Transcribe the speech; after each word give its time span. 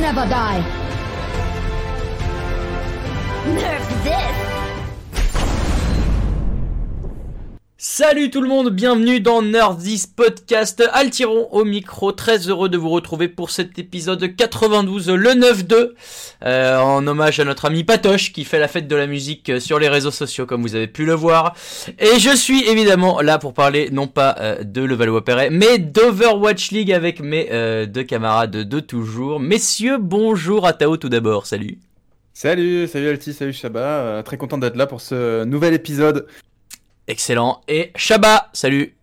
never 0.00 0.26
die. 0.26 0.85
Salut 7.98 8.28
tout 8.28 8.42
le 8.42 8.48
monde, 8.48 8.68
bienvenue 8.68 9.20
dans 9.20 9.40
Nerdis 9.40 10.04
Podcast. 10.14 10.86
Altiron 10.92 11.48
au 11.50 11.64
micro, 11.64 12.12
très 12.12 12.46
heureux 12.50 12.68
de 12.68 12.76
vous 12.76 12.90
retrouver 12.90 13.26
pour 13.26 13.50
cet 13.50 13.78
épisode 13.78 14.36
92, 14.36 15.08
le 15.08 15.30
9-2, 15.30 15.92
euh, 16.44 16.76
en 16.76 17.06
hommage 17.06 17.40
à 17.40 17.44
notre 17.46 17.64
ami 17.64 17.84
Patoche 17.84 18.34
qui 18.34 18.44
fait 18.44 18.58
la 18.58 18.68
fête 18.68 18.86
de 18.86 18.96
la 18.96 19.06
musique 19.06 19.62
sur 19.62 19.78
les 19.78 19.88
réseaux 19.88 20.10
sociaux 20.10 20.44
comme 20.44 20.60
vous 20.60 20.74
avez 20.74 20.88
pu 20.88 21.06
le 21.06 21.14
voir. 21.14 21.54
Et 21.98 22.18
je 22.18 22.36
suis 22.36 22.68
évidemment 22.68 23.22
là 23.22 23.38
pour 23.38 23.54
parler 23.54 23.88
non 23.90 24.08
pas 24.08 24.36
euh, 24.40 24.62
de 24.62 24.82
Levallois-Perret, 24.82 25.48
mais 25.48 25.78
d'Overwatch 25.78 26.72
League 26.72 26.92
avec 26.92 27.20
mes 27.20 27.48
euh, 27.50 27.86
deux 27.86 28.04
camarades 28.04 28.50
de 28.50 28.80
toujours. 28.80 29.40
Messieurs, 29.40 29.96
bonjour 29.98 30.66
à 30.66 30.74
Tao 30.74 30.98
tout 30.98 31.08
d'abord, 31.08 31.46
salut. 31.46 31.78
Salut, 32.34 32.86
salut 32.88 33.08
Alti, 33.08 33.32
salut 33.32 33.54
Shaba, 33.54 33.80
euh, 33.80 34.22
très 34.22 34.36
content 34.36 34.58
d'être 34.58 34.76
là 34.76 34.86
pour 34.86 35.00
ce 35.00 35.44
nouvel 35.44 35.72
épisode. 35.72 36.26
Excellent. 37.08 37.62
Et 37.68 37.92
Shaba, 37.96 38.50
salut. 38.52 38.95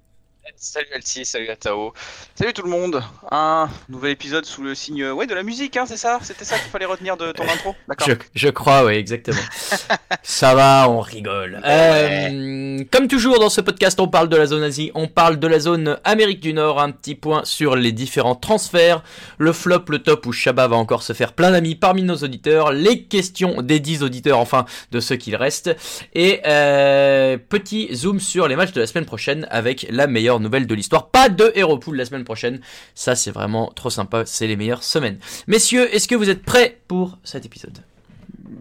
Salut 0.65 0.87
Alti, 0.95 1.25
salut 1.25 1.49
Atao. 1.49 1.93
Salut 2.35 2.53
tout 2.53 2.61
le 2.61 2.69
monde. 2.69 3.03
Un 3.29 3.67
nouvel 3.89 4.11
épisode 4.11 4.45
sous 4.45 4.63
le 4.63 4.73
signe 4.75 5.11
ouais, 5.11 5.27
de 5.27 5.35
la 5.35 5.43
musique, 5.43 5.75
hein, 5.75 5.83
c'est 5.85 5.97
ça? 5.97 6.19
C'était 6.21 6.45
ça 6.45 6.57
qu'il 6.57 6.69
fallait 6.69 6.85
retenir 6.85 7.17
de 7.17 7.33
ton 7.33 7.43
intro? 7.43 7.75
D'accord. 7.89 8.07
Je, 8.07 8.13
je 8.33 8.47
crois, 8.47 8.85
oui, 8.85 8.93
exactement. 8.93 9.41
Ça 10.23 10.55
va, 10.55 10.89
on 10.89 11.01
rigole. 11.01 11.59
Euh, 11.65 12.81
comme 12.91 13.09
toujours 13.09 13.39
dans 13.39 13.49
ce 13.49 13.59
podcast, 13.59 13.99
on 13.99 14.07
parle 14.07 14.29
de 14.29 14.37
la 14.37 14.45
zone 14.45 14.63
Asie, 14.63 14.89
on 14.95 15.09
parle 15.09 15.37
de 15.37 15.47
la 15.47 15.59
zone 15.59 15.99
Amérique 16.05 16.39
du 16.39 16.53
Nord, 16.53 16.79
un 16.79 16.91
petit 16.91 17.15
point 17.15 17.43
sur 17.43 17.75
les 17.75 17.91
différents 17.91 18.35
transferts, 18.35 19.03
le 19.39 19.51
flop, 19.51 19.83
le 19.89 19.99
top 19.99 20.25
où 20.25 20.31
Shaba 20.31 20.69
va 20.69 20.77
encore 20.77 21.03
se 21.03 21.11
faire 21.11 21.33
plein 21.33 21.51
d'amis 21.51 21.75
parmi 21.75 22.03
nos 22.03 22.15
auditeurs, 22.15 22.71
les 22.71 23.03
questions 23.03 23.61
des 23.61 23.81
10 23.81 24.01
auditeurs, 24.01 24.39
enfin 24.39 24.65
de 24.93 25.01
ceux 25.01 25.17
qu'il 25.17 25.35
reste, 25.35 25.75
et 26.13 26.39
euh, 26.47 27.37
petit 27.37 27.93
zoom 27.93 28.21
sur 28.21 28.47
les 28.47 28.55
matchs 28.55 28.71
de 28.71 28.79
la 28.79 28.87
semaine 28.87 29.05
prochaine 29.05 29.45
avec 29.51 29.87
la 29.89 30.07
meilleure 30.07 30.39
nouvelle 30.39 30.52
de 30.61 30.75
l'histoire. 30.75 31.09
Pas 31.09 31.29
de 31.29 31.51
Hero 31.55 31.77
Pool 31.77 31.97
la 31.97 32.05
semaine 32.05 32.23
prochaine, 32.23 32.59
ça 32.95 33.15
c'est 33.15 33.31
vraiment 33.31 33.71
trop 33.75 33.89
sympa, 33.89 34.23
c'est 34.25 34.47
les 34.47 34.55
meilleures 34.55 34.83
semaines. 34.83 35.17
Messieurs, 35.47 35.93
est-ce 35.93 36.07
que 36.07 36.15
vous 36.15 36.29
êtes 36.29 36.43
prêts 36.43 36.79
pour 36.87 37.17
cet 37.23 37.45
épisode? 37.45 37.79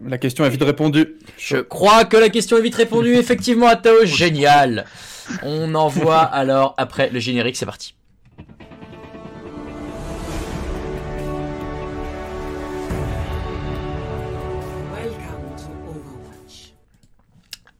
La 0.05 0.17
question 0.17 0.43
est 0.43 0.49
vite 0.49 0.63
répondue. 0.63 1.15
je 1.37 1.57
crois 1.57 2.03
que 2.05 2.17
la 2.17 2.29
question 2.29 2.57
est 2.57 2.61
vite 2.61 2.75
répondue, 2.75 3.13
effectivement, 3.15 3.67
à 3.67 3.75
Tao. 3.75 4.05
Génial. 4.05 4.85
On 5.43 5.75
envoie 5.75 6.21
alors 6.21 6.73
après 6.77 7.09
le 7.09 7.19
générique, 7.19 7.55
c'est 7.55 7.65
parti. 7.65 7.95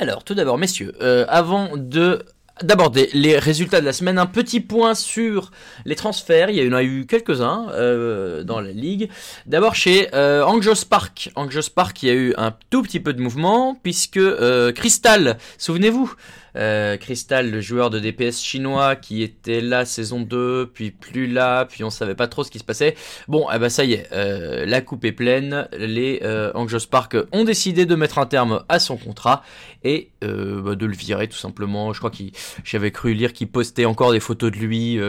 Alors, 0.04 0.24
tout 0.24 0.34
d'abord, 0.34 0.58
messieurs, 0.58 0.94
euh, 1.02 1.26
avant 1.30 1.78
de 1.78 2.26
d'aborder 2.62 3.10
les 3.14 3.40
résultats 3.40 3.82
de 3.82 3.86
la 3.86 3.94
semaine, 3.94 4.20
un 4.20 4.28
petit 4.28 4.60
point 4.60 4.94
sur 4.94 5.52
les 5.86 5.96
transferts. 5.96 6.50
Il 6.50 6.64
y 6.64 6.68
en 6.68 6.74
a 6.74 6.84
eu 6.84 7.06
quelques-uns 7.06 7.68
euh, 7.72 8.44
dans 8.44 8.60
la 8.60 8.72
ligue. 8.72 9.10
D'abord 9.46 9.76
chez 9.76 10.10
euh, 10.14 10.46
Park. 10.90 11.32
Angios 11.36 11.70
Park, 11.74 12.04
il 12.04 12.10
y 12.10 12.12
a 12.12 12.16
eu 12.16 12.34
un 12.38 12.54
tout 12.70 12.84
petit 12.84 13.00
peu 13.00 13.14
de 13.14 13.22
mouvement 13.22 13.76
puisque 13.82 14.18
euh, 14.18 14.72
Crystal, 14.72 15.38
souvenez-vous, 15.58 16.14
euh, 16.56 16.98
Crystal, 16.98 17.50
le 17.50 17.62
joueur 17.62 17.90
de 17.90 18.00
DPS 18.00 18.42
chinois 18.42 18.96
qui 18.96 19.24
était 19.24 19.62
là 19.62 19.86
saison 19.86 20.22
2, 20.22 20.70
puis 20.74 20.92
plus 20.92 21.28
là, 21.28 21.66
puis 21.66 21.84
on 21.84 21.90
savait 21.90 22.16
pas 22.16 22.28
trop 22.28 22.44
ce 22.44 22.52
qui 22.52 22.60
se 22.60 22.64
passait. 22.64 22.96
Bon, 23.28 23.48
eh 23.54 23.60
ben 23.60 23.70
ça 23.70 23.84
y 23.86 23.94
est, 23.94 24.08
euh, 24.14 24.66
la 24.66 24.82
coupe 24.82 25.06
est 25.06 25.12
pleine. 25.12 25.68
Les 25.78 26.20
euh, 26.24 26.52
Angios 26.56 26.88
Park 26.90 27.16
ont 27.32 27.44
décidé 27.44 27.86
de 27.86 27.96
mettre 27.96 28.18
un 28.20 28.26
terme 28.26 28.64
à 28.70 28.80
son 28.80 28.98
contrat 28.98 29.44
et 29.84 30.10
euh, 30.24 30.62
bah, 30.62 30.76
de 30.76 30.86
le 30.86 30.94
virer 30.96 31.28
tout 31.28 31.38
simplement. 31.38 31.94
Je 31.94 32.00
crois 32.00 32.12
qu'il, 32.12 32.32
j'avais 32.64 32.92
cru 32.92 33.14
lire 33.14 33.34
qu'il 33.34 33.48
postait 33.50 33.86
encore 33.86 34.12
des 34.12 34.20
photos 34.20 34.52
de 34.52 34.58
lui 34.58 35.00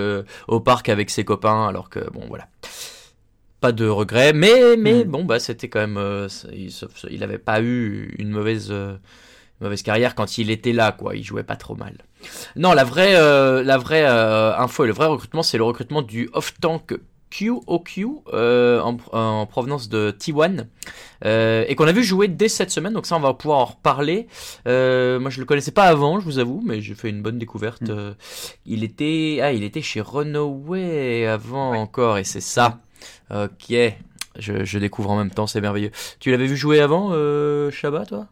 au 0.48 0.60
parc 0.60 0.88
avec 0.88 1.10
ses 1.10 1.24
copains, 1.24 1.68
alors 1.68 1.90
que 1.90 2.00
bon 2.10 2.22
voilà. 2.28 2.48
Pas 3.60 3.72
de 3.72 3.86
regret, 3.86 4.32
mais 4.34 4.76
mais 4.76 5.04
Mm. 5.04 5.08
bon 5.10 5.24
bah 5.24 5.38
c'était 5.38 5.68
quand 5.68 5.80
même, 5.80 5.96
euh, 5.96 6.28
il, 6.52 6.70
se- 6.70 6.84
il 7.10 7.22
avait 7.22 7.38
pas 7.38 7.62
eu 7.62 8.14
une 8.18 8.28
mauvaise 8.28 8.68
euh, 8.70 8.96
mauvaise 9.64 9.82
carrière 9.82 10.14
quand 10.14 10.38
il 10.38 10.50
était 10.50 10.72
là, 10.72 10.92
quoi. 10.92 11.16
Il 11.16 11.24
jouait 11.24 11.42
pas 11.42 11.56
trop 11.56 11.74
mal. 11.74 11.96
Non, 12.56 12.72
la 12.72 12.84
vraie, 12.84 13.16
euh, 13.16 13.62
la 13.62 13.78
vraie 13.78 14.04
euh, 14.04 14.56
info 14.56 14.84
et 14.84 14.86
le 14.86 14.92
vrai 14.92 15.06
recrutement, 15.06 15.42
c'est 15.42 15.58
le 15.58 15.64
recrutement 15.64 16.02
du 16.02 16.30
off-tank 16.32 16.94
QOQ 17.34 18.06
euh, 18.32 18.80
en, 18.80 18.96
en 19.12 19.46
provenance 19.46 19.88
de 19.88 20.14
T1 20.16 20.66
euh, 21.24 21.64
et 21.66 21.74
qu'on 21.74 21.86
a 21.86 21.92
vu 21.92 22.04
jouer 22.04 22.28
dès 22.28 22.48
cette 22.48 22.70
semaine. 22.70 22.92
Donc 22.92 23.06
ça, 23.06 23.16
on 23.16 23.20
va 23.20 23.34
pouvoir 23.34 23.58
en 23.58 23.64
reparler. 23.64 24.28
Euh, 24.68 25.18
moi, 25.18 25.30
je 25.30 25.40
le 25.40 25.46
connaissais 25.46 25.72
pas 25.72 25.84
avant, 25.84 26.20
je 26.20 26.24
vous 26.24 26.38
avoue, 26.38 26.62
mais 26.64 26.80
j'ai 26.80 26.94
fait 26.94 27.10
une 27.10 27.22
bonne 27.22 27.38
découverte. 27.38 27.82
Mm. 27.82 28.14
Il 28.66 28.84
était, 28.84 29.40
ah, 29.42 29.52
il 29.52 29.64
était 29.64 29.82
chez 29.82 30.00
Runaway 30.00 31.26
avant 31.26 31.72
encore, 31.74 32.18
et 32.18 32.24
c'est 32.24 32.40
ça. 32.40 32.80
Ok. 33.30 33.74
Je, 34.36 34.64
je 34.64 34.78
découvre 34.78 35.10
en 35.10 35.16
même 35.16 35.30
temps, 35.30 35.46
c'est 35.46 35.60
merveilleux. 35.60 35.92
Tu 36.18 36.30
l'avais 36.30 36.46
vu 36.46 36.56
jouer 36.56 36.80
avant, 36.80 37.10
Shabba, 37.70 38.06
toi? 38.06 38.26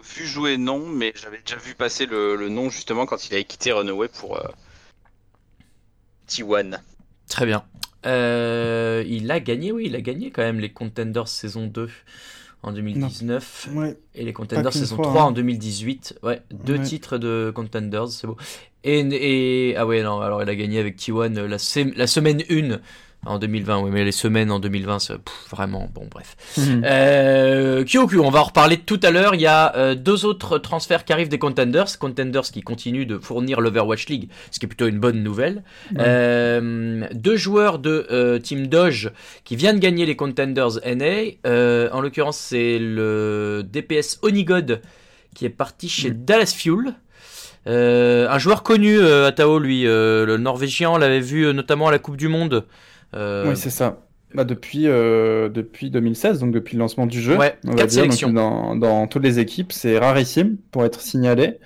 Alors, 0.00 0.16
vu 0.16 0.26
jouer, 0.26 0.56
non, 0.56 0.86
mais 0.86 1.12
j'avais 1.14 1.40
déjà 1.44 1.56
vu 1.56 1.74
passer 1.74 2.06
le, 2.06 2.36
le 2.36 2.48
nom 2.48 2.70
justement 2.70 3.06
quand 3.06 3.26
il 3.28 3.34
avait 3.34 3.44
quitté 3.44 3.72
Runaway 3.72 4.08
pour 4.08 4.36
euh, 4.36 4.48
T1. 6.28 6.78
Très 7.28 7.46
bien. 7.46 7.64
Euh, 8.06 9.04
il 9.06 9.30
a 9.30 9.40
gagné, 9.40 9.72
oui, 9.72 9.84
il 9.86 9.96
a 9.96 10.00
gagné 10.00 10.30
quand 10.30 10.42
même 10.42 10.58
les 10.58 10.70
Contenders 10.72 11.28
saison 11.28 11.66
2 11.66 11.90
en 12.62 12.72
2019 12.72 13.68
Ouais. 13.74 13.96
et 14.14 14.24
les 14.24 14.32
Contenders 14.32 14.72
saison 14.72 14.96
fois, 14.96 15.04
3 15.06 15.20
hein. 15.22 15.24
en 15.26 15.32
2018. 15.32 16.18
Ouais, 16.22 16.42
deux 16.50 16.78
Ouais. 16.78 16.84
titres 16.84 17.18
de 17.18 17.52
Contenders, 17.54 18.08
c'est 18.08 18.26
beau. 18.26 18.36
Et, 18.84 19.00
et 19.00 19.76
ah 19.76 19.86
ouais, 19.86 20.02
non, 20.02 20.20
alors 20.20 20.42
il 20.42 20.48
a 20.48 20.54
gagné 20.54 20.78
avec 20.78 20.96
T1 20.98 21.36
euh, 21.36 21.46
la, 21.46 21.92
la 21.96 22.06
semaine 22.06 22.42
1 22.50 22.80
en 23.26 23.38
2020, 23.38 23.80
oui, 23.80 23.90
mais 23.92 24.04
les 24.04 24.12
semaines 24.12 24.50
en 24.50 24.60
2020, 24.60 24.98
c'est 24.98 25.14
vraiment 25.50 25.90
bon, 25.92 26.06
bref. 26.10 26.36
Mhm. 26.56 26.82
Euh, 26.86 27.84
Kyoku, 27.84 28.18
on 28.18 28.30
va 28.30 28.40
en 28.40 28.44
reparler 28.44 28.78
tout 28.78 28.98
à 29.02 29.10
l'heure. 29.10 29.34
Il 29.34 29.42
y 29.42 29.46
a 29.46 29.76
euh, 29.76 29.94
deux 29.94 30.24
autres 30.24 30.56
transferts 30.56 31.04
qui 31.04 31.12
arrivent 31.12 31.28
des 31.28 31.38
Contenders. 31.38 31.98
Contenders 31.98 32.44
qui 32.50 32.62
continuent 32.62 33.06
de 33.06 33.18
fournir 33.18 33.60
l'Overwatch 33.60 34.06
League, 34.08 34.30
ce 34.50 34.58
qui 34.58 34.64
est 34.64 34.68
plutôt 34.68 34.86
une 34.86 34.98
bonne 34.98 35.22
nouvelle. 35.22 35.62
Euh, 35.98 37.06
deux 37.12 37.36
joueurs 37.36 37.78
de 37.78 38.06
euh, 38.10 38.38
Team 38.38 38.68
Doge 38.68 39.10
qui 39.44 39.54
viennent 39.54 39.80
gagner 39.80 40.06
les 40.06 40.16
Contenders 40.16 40.80
NA. 40.86 41.90
En 41.92 42.00
l'occurrence, 42.00 42.38
c'est 42.38 42.78
le 42.78 43.62
DPS 43.70 44.18
Onigod 44.22 44.80
qui 45.34 45.44
est 45.44 45.50
parti 45.50 45.88
chez 45.90 46.10
Mm. 46.10 46.24
Dallas 46.24 46.54
Fuel. 46.56 46.94
Un 47.66 48.38
joueur 48.38 48.62
connu, 48.62 48.98
Atao, 48.98 49.58
lui, 49.58 49.82
le 49.84 50.36
Norvégien, 50.38 50.90
on 50.90 50.96
l'avait 50.96 51.20
vu 51.20 51.52
notamment 51.52 51.88
à 51.88 51.90
la 51.90 51.98
Coupe 51.98 52.16
du 52.16 52.28
Monde. 52.28 52.64
Euh, 53.14 53.48
Oui, 53.48 53.56
c'est 53.56 53.70
ça. 53.70 53.98
Bah, 54.32 54.44
depuis, 54.44 54.86
euh, 54.86 55.48
depuis 55.48 55.90
2016, 55.90 56.38
donc 56.38 56.52
depuis 56.52 56.76
le 56.76 56.80
lancement 56.80 57.06
du 57.06 57.20
jeu, 57.20 57.36
Ouais, 57.36 57.56
on 57.66 57.74
va 57.74 57.86
dire, 57.86 58.06
donc 58.06 58.32
dans, 58.32 58.76
dans 58.76 59.08
toutes 59.08 59.24
les 59.24 59.40
équipes, 59.40 59.72
c'est 59.72 59.98
rarissime 59.98 60.56
pour 60.70 60.84
être 60.84 61.00
signalé. 61.00 61.58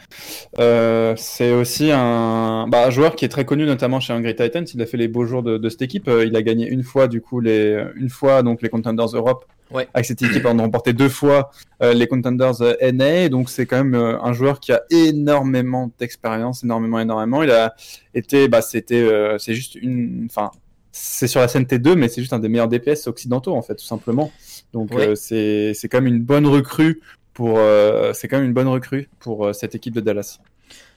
Euh, 0.59 1.13
c'est 1.19 1.53
aussi 1.53 1.91
un 1.93 2.67
bah, 2.69 2.87
un 2.87 2.91
joueur 2.91 3.17
qui 3.17 3.27
est 3.27 3.29
très 3.29 3.45
connu, 3.45 3.67
notamment 3.67 4.01
chez 4.01 4.15
Hungry 4.15 4.35
Titans. 4.35 4.65
Il 4.73 4.81
a 4.81 4.87
fait 4.87 4.97
les 4.97 5.09
beaux 5.09 5.27
jours 5.27 5.43
de, 5.43 5.59
de 5.59 5.69
cette 5.69 5.83
équipe. 5.83 6.09
Il 6.09 6.35
a 6.35 6.43
gagné 6.43 6.67
une 6.67 6.83
fois, 6.83 7.07
du 7.07 7.21
coup, 7.21 7.39
les, 7.41 7.85
une 7.97 8.09
fois 8.09 8.43
donc 8.43 8.63
les 8.63 8.71
Contenders 8.71 9.09
Europe. 9.15 9.45
Ouais. 9.71 9.87
Avec 9.93 10.07
cette 10.07 10.23
équipe, 10.23 10.47
on 10.47 10.59
a 10.59 10.63
remporté 10.63 10.93
deux 10.95 11.09
fois 11.09 11.51
euh, 11.83 11.93
les 11.93 12.07
Contenders 12.07 12.63
NA. 12.81 13.29
Donc 13.29 13.51
c'est 13.51 13.67
quand 13.67 13.85
même 13.85 13.95
un 13.95 14.33
joueur 14.33 14.59
qui 14.59 14.73
a 14.73 14.81
énormément 14.89 15.91
d'expérience, 15.99 16.65
énormément, 16.65 16.99
énormément. 16.99 17.43
Il 17.43 17.51
a 17.51 17.75
été, 18.15 18.49
bah, 18.49 18.63
c'était, 18.63 19.07
c'est 19.39 19.53
juste 19.55 19.75
une, 19.75 20.29
enfin, 20.31 20.51
c'est 20.97 21.27
sur 21.27 21.41
la 21.41 21.49
scène 21.49 21.65
T2, 21.65 21.97
mais 21.97 22.09
c'est 22.09 22.21
juste 22.21 22.33
un 22.33 22.39
des 22.39 22.49
meilleurs 22.49 22.69
DPS 22.69 23.09
occidentaux, 23.09 23.55
en 23.57 23.63
fait, 23.63 23.75
tout 23.75 23.85
simplement. 23.85 24.31
Donc, 24.73 24.95
Ouais. 24.95 25.09
euh, 25.09 25.15
c'est 25.17 25.73
c'est 25.75 25.89
quand 25.89 26.01
même 26.01 26.07
une 26.15 26.23
bonne 26.23 26.47
recrue 26.47 27.01
pour, 27.33 27.59
euh, 27.59 28.13
c'est 28.15 28.29
quand 28.29 28.37
même 28.37 28.47
une 28.47 28.53
bonne 28.55 28.69
recrue 28.69 29.09
pour 29.19 29.47
euh, 29.47 29.53
cette 29.53 29.75
équipe 29.75 29.95
de 29.95 30.01
Dallas. 30.01 30.39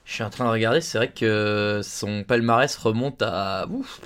Je 0.06 0.14
suis 0.14 0.24
en 0.24 0.30
train 0.30 0.46
de 0.46 0.52
regarder, 0.52 0.82
c'est 0.82 1.00
vrai 1.00 1.10
que 1.14 1.82
son 1.84 2.24
palmarès 2.24 2.76
remonte 2.78 3.22
à, 3.24 3.66
ouf, 3.72 4.00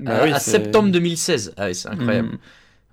Bah 0.00 0.18
à, 0.22 0.24
oui, 0.24 0.32
à 0.32 0.38
c'est- 0.40 0.50
septembre 0.50 0.90
2016. 0.90 1.54
Ah 1.56 1.66
oui, 1.66 1.74
c'est 1.76 1.88
incroyable. 1.88 2.28
Mm. 2.28 2.38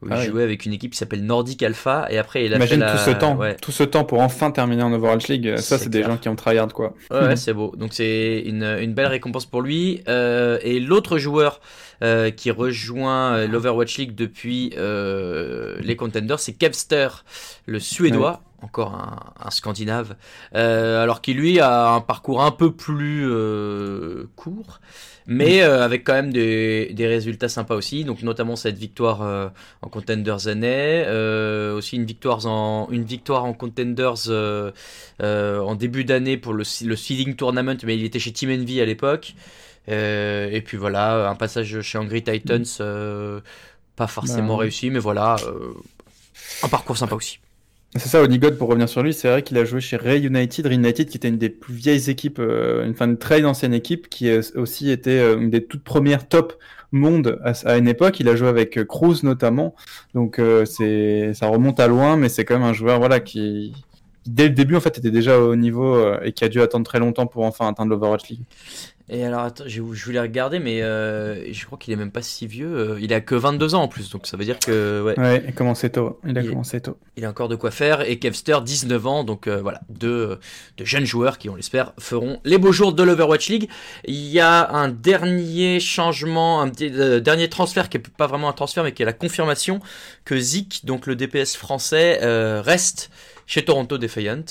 Où 0.01 0.07
Ah 0.11 0.15
il 0.15 0.19
oui. 0.21 0.27
jouait 0.27 0.43
avec 0.43 0.65
une 0.65 0.71
équipe 0.71 0.91
qui 0.93 0.97
s'appelle 0.97 1.25
Nordic 1.25 1.61
Alpha 1.61 2.07
et 2.09 2.17
après 2.17 2.45
il 2.45 2.53
a 2.53 2.55
Imagine 2.55 2.79
fait 2.79 2.85
la... 2.85 2.91
tout 2.93 2.97
ce 2.99 3.09
temps, 3.11 3.35
Ouais, 3.35 3.55
tout 3.55 3.73
ce 3.73 3.83
temps 3.83 4.05
pour 4.05 4.21
enfin 4.21 4.49
terminer 4.51 4.81
en 4.83 4.93
Overwatch 4.93 5.27
League. 5.27 5.57
Ça, 5.57 5.77
C'est 5.77 5.83
c'est 5.85 5.89
des 5.89 6.03
gens 6.03 6.15
qui 6.15 6.29
ont 6.29 6.37
tryhard, 6.37 6.71
quoi. 6.71 6.93
ouais, 7.11 7.19
ouais, 7.19 7.35
c'est 7.35 7.51
beau. 7.53 7.73
Donc 7.75 7.91
c'est 7.93 8.39
une, 8.45 8.63
une 8.63 8.93
belle 8.93 9.07
récompense 9.07 9.45
pour 9.45 9.61
lui. 9.61 10.01
Euh, 10.07 10.57
et 10.61 10.79
l'autre 10.79 11.17
joueur 11.17 11.59
euh, 12.03 12.31
qui 12.31 12.51
rejoint 12.51 13.35
euh, 13.35 13.47
l'Overwatch 13.47 13.97
League 13.97 14.15
depuis 14.15 14.73
euh, 14.77 15.77
les 15.81 15.95
Contenders, 15.95 16.39
c'est 16.39 16.53
Kevster, 16.53 17.09
le 17.65 17.79
Suédois. 17.79 18.41
encore 18.61 18.93
un, 18.93 19.33
un 19.45 19.51
Scandinave, 19.51 20.15
euh, 20.53 21.01
alors 21.01 21.21
qui 21.21 21.33
lui 21.33 21.59
a 21.61 21.91
un 21.91 22.01
parcours 22.01 22.43
un 22.43 22.51
peu 22.51 22.73
plus 22.73 23.25
euh, 23.25 24.25
court, 24.35 24.81
mais 25.27 25.61
euh, 25.61 25.81
avec 25.81 26.03
quand 26.03 26.13
même 26.13 26.33
des, 26.33 26.91
des 26.93 27.07
résultats 27.07 27.47
sympas 27.47 27.75
aussi. 27.75 28.03
Donc 28.03 28.21
notamment 28.21 28.57
cette 28.57 28.77
victoire 28.77 29.21
euh, 29.21 29.47
en 29.81 29.87
Contenders 29.87 30.47
année, 30.47 31.05
euh, 31.07 31.73
aussi 31.77 31.95
une 31.95 32.05
victoire 32.05 32.45
en 32.47 32.89
une 32.91 33.05
victoire 33.05 33.45
en 33.45 33.53
Contenders 33.53 34.27
euh, 34.27 34.71
euh, 35.21 35.59
en 35.61 35.75
début 35.75 36.03
d'année 36.03 36.35
pour 36.35 36.53
le, 36.53 36.63
le 36.85 36.95
seeding 36.97 37.35
tournament, 37.35 37.77
mais 37.85 37.95
il 37.95 38.03
était 38.03 38.19
chez 38.19 38.33
Team 38.33 38.49
Envy 38.49 38.81
à 38.81 38.85
l'époque. 38.85 39.35
Euh, 39.89 40.49
et 40.51 40.61
puis 40.61 40.77
voilà, 40.77 41.29
un 41.29 41.35
passage 41.35 41.81
chez 41.81 41.97
Angry 41.97 42.23
Titans, 42.23 42.63
euh, 42.79 43.41
pas 43.95 44.07
forcément 44.07 44.55
Bah, 44.55 44.61
réussi, 44.61 44.89
mais 44.89 44.99
voilà, 44.99 45.35
euh, 45.47 45.73
un 46.63 46.67
parcours 46.67 46.97
sympa 46.97 47.15
aussi. 47.15 47.39
C'est 47.95 48.07
ça, 48.07 48.21
Onigod, 48.21 48.55
pour 48.55 48.69
revenir 48.69 48.87
sur 48.87 49.01
lui, 49.01 49.13
c'est 49.13 49.27
vrai 49.27 49.41
qu'il 49.41 49.57
a 49.57 49.65
joué 49.65 49.81
chez 49.81 49.97
Ray 49.97 50.23
United, 50.23 50.67
Ray 50.67 50.75
United 50.75 51.09
qui 51.09 51.17
était 51.17 51.27
une 51.27 51.39
des 51.39 51.49
plus 51.49 51.73
vieilles 51.73 52.07
équipes, 52.11 52.37
euh, 52.37 52.85
une, 52.85 52.91
enfin, 52.91 53.07
une 53.07 53.17
très 53.17 53.43
ancienne 53.43 53.73
équipe, 53.73 54.09
qui 54.09 54.29
a 54.29 54.41
aussi 54.55 54.91
été 54.91 55.19
euh, 55.19 55.39
une 55.39 55.49
des 55.49 55.65
toutes 55.65 55.83
premières 55.83 56.27
top 56.27 56.53
monde 56.91 57.39
à, 57.43 57.53
à 57.65 57.77
une 57.77 57.87
époque. 57.87 58.19
Il 58.19 58.29
a 58.29 58.35
joué 58.35 58.47
avec 58.47 58.77
euh, 58.77 58.85
Cruz 58.85 59.21
notamment, 59.23 59.75
donc 60.13 60.39
c'est, 60.65 61.33
ça 61.33 61.47
remonte 61.47 61.79
à 61.79 61.87
loin, 61.87 62.15
mais 62.15 62.29
c'est 62.29 62.45
quand 62.45 62.59
même 62.59 62.67
un 62.67 62.73
joueur 62.73 62.99
voilà, 62.99 63.19
qui, 63.19 63.73
dès 64.27 64.43
le 64.49 64.53
début, 64.53 64.75
en 64.75 64.81
fait, 64.81 64.99
était 64.99 65.09
déjà 65.09 65.39
au 65.39 65.55
niveau 65.55 66.13
et 66.21 66.31
qui 66.31 66.43
a 66.43 66.47
dû 66.47 66.61
attendre 66.61 66.85
très 66.85 66.99
longtemps 66.99 67.25
pour 67.25 67.43
enfin 67.43 67.67
atteindre 67.67 67.89
l'Overwatch 67.89 68.29
League. 68.29 68.43
Et 69.11 69.25
alors, 69.25 69.39
attends, 69.41 69.63
je, 69.65 69.81
je 69.93 70.05
voulais 70.05 70.19
regarder, 70.19 70.59
mais 70.59 70.83
euh, 70.83 71.51
je 71.51 71.65
crois 71.65 71.79
qu'il 71.79 71.91
est 71.93 71.97
même 71.97 72.11
pas 72.11 72.21
si 72.21 72.45
vieux. 72.45 72.67
euh, 72.71 72.97
il 73.01 73.11
a 73.13 73.21
que 73.21 73.33
22 73.33 73.73
ans 73.73 73.81
en 73.81 73.87
plus, 73.87 74.09
donc 74.11 74.27
ça 74.27 74.37
veut 74.37 74.45
dire 74.45 74.59
que 74.59 75.01
ouais, 75.03 75.19
Ouais, 75.19 75.41
il 75.43 75.49
a 75.49 75.51
commencé 75.51 75.89
tôt. 75.89 76.19
Il 76.27 76.37
a 76.37 76.41
Il- 76.41 76.49
commencé 76.49 76.79
tôt. 76.79 76.97
il 77.17 77.25
a 77.25 77.29
encore 77.29 77.49
de 77.49 77.55
quoi 77.55 77.71
faire. 77.71 78.01
Et 78.07 78.19
Kevster, 78.19 78.61
19 78.61 79.07
ans, 79.07 79.23
donc 79.23 79.47
euh, 79.47 79.61
voilà, 79.61 79.81
deux, 79.89 80.37
de 80.77 80.85
jeunes 80.85 81.05
joueurs 81.05 81.39
qui, 81.39 81.49
on 81.49 81.55
l'espère, 81.55 81.93
feront 81.97 82.39
les 82.45 82.59
beaux 82.59 82.71
jours 82.71 82.93
de 82.93 83.01
l'Overwatch 83.01 83.49
League. 83.49 83.69
Il 84.05 84.13
y 84.27 84.39
a 84.39 84.69
un 84.71 84.89
dernier 84.89 85.79
changement, 85.79 86.61
un 86.61 86.69
petit, 86.69 86.91
euh, 86.93 87.19
dernier 87.19 87.49
transfert 87.49 87.89
qui 87.89 87.97
est 87.97 88.07
pas 88.15 88.27
vraiment 88.27 88.47
un 88.47 88.53
transfert, 88.53 88.83
mais 88.83 88.91
qui 88.91 89.01
est 89.01 89.07
la 89.07 89.13
confirmation 89.13 89.79
que 90.23 90.37
Zik, 90.37 90.81
donc 90.85 91.07
le 91.07 91.15
DPS 91.15 91.55
français, 91.55 92.19
reste 92.61 93.09
chez 93.47 93.65
Toronto 93.65 93.97
Defiant. 93.97 94.43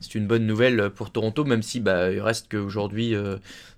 C'est 0.00 0.14
une 0.14 0.26
bonne 0.26 0.46
nouvelle 0.46 0.88
pour 0.88 1.10
Toronto, 1.10 1.44
même 1.44 1.62
si 1.62 1.80
bah, 1.80 2.10
il 2.10 2.20
reste 2.22 2.46
qu'aujourd'hui. 2.50 3.14
euh, 3.14 3.36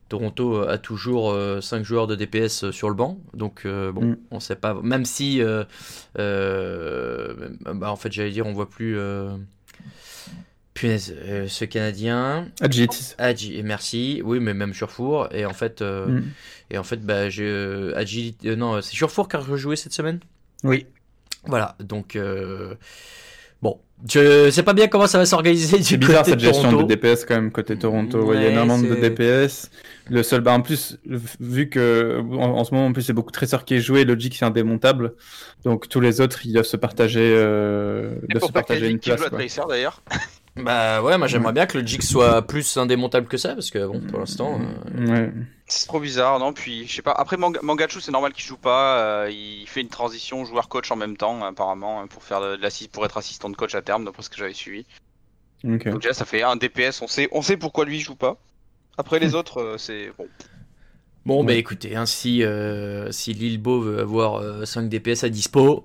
Toronto 0.09 0.63
a 0.67 0.79
toujours 0.79 1.37
5 1.61 1.85
joueurs 1.85 2.07
de 2.07 2.15
DPS 2.15 2.71
sur 2.71 2.89
le 2.89 2.95
banc, 2.95 3.19
donc 3.35 3.63
euh, 3.67 3.93
bon, 3.93 4.05
Mm. 4.05 4.17
on 4.31 4.41
sait 4.41 4.57
pas. 4.57 4.75
Même 4.83 5.05
si, 5.05 5.43
euh, 5.43 5.65
euh, 6.19 7.49
bah, 7.75 7.91
en 7.91 7.97
fait, 7.97 8.13
j'allais 8.13 8.31
dire, 8.31 8.47
on 8.47 8.53
voit 8.53 8.69
plus. 8.71 8.99
Euh, 8.99 9.37
punaise, 10.75 11.13
euh, 11.25 11.49
ce 11.49 11.65
Canadien. 11.65 12.47
Et 13.51 13.63
merci. 13.65 14.23
Oui, 14.25 14.39
mais 14.39 14.55
même 14.55 14.75
Surfour. 14.75 15.29
Et 15.33 15.45
en 15.45 15.53
fait, 15.53 15.83
euh, 15.83 16.07
Mm. 16.07 16.25
et 16.71 16.79
en 16.79 16.85
fait, 16.85 17.05
bah, 17.05 17.25
euh, 17.39 17.93
euh, 17.97 18.57
non, 18.57 18.81
c'est 18.81 18.95
Surfour 18.95 19.29
qui 19.29 19.35
a 19.37 19.41
rejoué 19.41 19.75
cette 19.75 19.93
semaine? 19.93 20.21
Oui. 20.63 20.87
Voilà, 21.47 21.77
donc 21.81 22.15
euh, 22.17 22.75
je 24.09 24.51
sais 24.51 24.63
pas 24.63 24.75
bien 24.75 24.87
comment 24.89 25.07
ça 25.07 25.19
va 25.19 25.27
s'organiser 25.27 25.79
du 25.79 25.83
C'est 25.85 25.97
bizarre 25.97 26.19
côté 26.19 26.31
cette 26.31 26.41
de 26.41 26.45
gestion 26.45 26.71
Toronto. 26.71 26.87
de 26.87 26.95
DPS 26.95 27.25
quand 27.25 27.35
même 27.35 27.51
côté 27.51 27.77
Toronto. 27.77 28.23
Ouais, 28.23 28.37
il 28.37 28.43
y 28.43 28.47
a 28.47 28.51
énormément 28.51 28.79
de 28.79 28.95
DPS. 28.95 29.71
Le 30.11 30.23
seul, 30.23 30.41
bah 30.41 30.53
en 30.53 30.63
plus, 30.63 30.99
vu 31.41 31.69
que 31.69 32.21
en, 32.33 32.59
en 32.59 32.65
ce 32.65 32.73
moment 32.73 32.87
en 32.87 32.93
plus 32.93 33.03
c'est 33.03 33.13
beaucoup 33.13 33.31
Tracer 33.33 33.59
qui 33.67 33.75
est 33.75 33.81
joué, 33.81 34.05
Logic 34.05 34.35
c'est 34.39 34.45
indémontable. 34.45 35.15
Donc 35.65 35.89
tous 35.89 36.01
les 36.01 36.21
autres 36.21 36.47
ils 36.47 36.53
doivent 36.53 36.65
se 36.65 36.77
partager, 36.79 37.35
euh, 37.37 38.15
doivent 38.31 38.45
se 38.45 38.53
partager 38.53 38.89
une 38.89 38.99
qui 39.01 39.11
joue 39.11 39.17
place. 39.17 39.59
d'ailleurs? 39.69 40.03
Bah 40.57 41.03
ouais, 41.03 41.19
moi 41.19 41.27
j'aimerais 41.27 41.53
bien 41.53 41.67
que 41.67 41.79
le 41.79 41.87
Jig 41.87 42.03
soit 42.03 42.43
plus 42.47 42.77
indémontable 42.79 43.27
que 43.29 43.37
ça, 43.37 43.55
parce 43.55 43.71
que 43.71 43.87
bon, 43.87 44.01
pour 44.01 44.19
l'instant. 44.21 44.59
euh, 44.99 45.07
Ouais. 45.07 45.33
C'est 45.69 45.87
trop 45.87 46.01
bizarre, 46.01 46.39
non 46.39 46.53
Puis 46.53 46.87
je 46.87 46.97
sais 46.97 47.03
pas. 47.03 47.13
Après 47.13 47.37
Manga- 47.37 47.61
Mangachu, 47.63 48.01
c'est 48.01 48.11
normal 48.11 48.33
qu'il 48.33 48.45
joue 48.45 48.57
pas. 48.57 48.99
euh, 49.25 49.31
il 49.31 49.67
fait 49.67 49.83
une 49.83 49.89
transition 49.89 50.45
joueur-coach 50.45 50.91
en 50.91 50.97
même 50.97 51.17
temps, 51.17 51.45
apparemment, 51.45 52.01
hein, 52.01 52.07
pour 52.07 52.23
faire 52.23 52.41
de, 52.41 52.87
pour 52.89 53.05
être 53.05 53.19
assistant 53.19 53.51
de 53.51 53.57
coach 53.57 53.75
à 53.75 53.83
terme, 53.83 54.05
d'après 54.05 54.23
ce 54.23 54.31
que 54.31 54.37
j'avais 54.37 54.55
suivi. 54.55 54.87
Donc 55.65 56.01
déjà, 56.03 56.15
ça 56.15 56.25
fait 56.25 56.43
un 56.43 56.57
DPS. 56.57 57.03
On 57.03 57.07
sait, 57.07 57.29
on 57.33 57.43
sait 57.43 57.57
pourquoi 57.57 57.85
lui 57.85 57.97
il 57.97 58.01
joue 58.01 58.17
pas. 58.17 58.37
Après 58.97 59.19
les 59.19 59.35
autres, 59.35 59.61
euh, 59.61 59.79
c'est 59.79 60.11
bon. 60.17 60.27
Bon, 61.27 61.45
bah 61.45 61.53
écoutez, 61.53 61.95
hein, 61.95 62.07
si, 62.07 62.43
euh, 62.43 63.13
si 63.13 63.35
Lilbo 63.35 63.81
veut 63.83 64.01
avoir 64.01 64.37
euh, 64.37 64.65
5 64.65 64.89
DPS 64.89 65.25
à 65.25 65.29
dispo, 65.29 65.85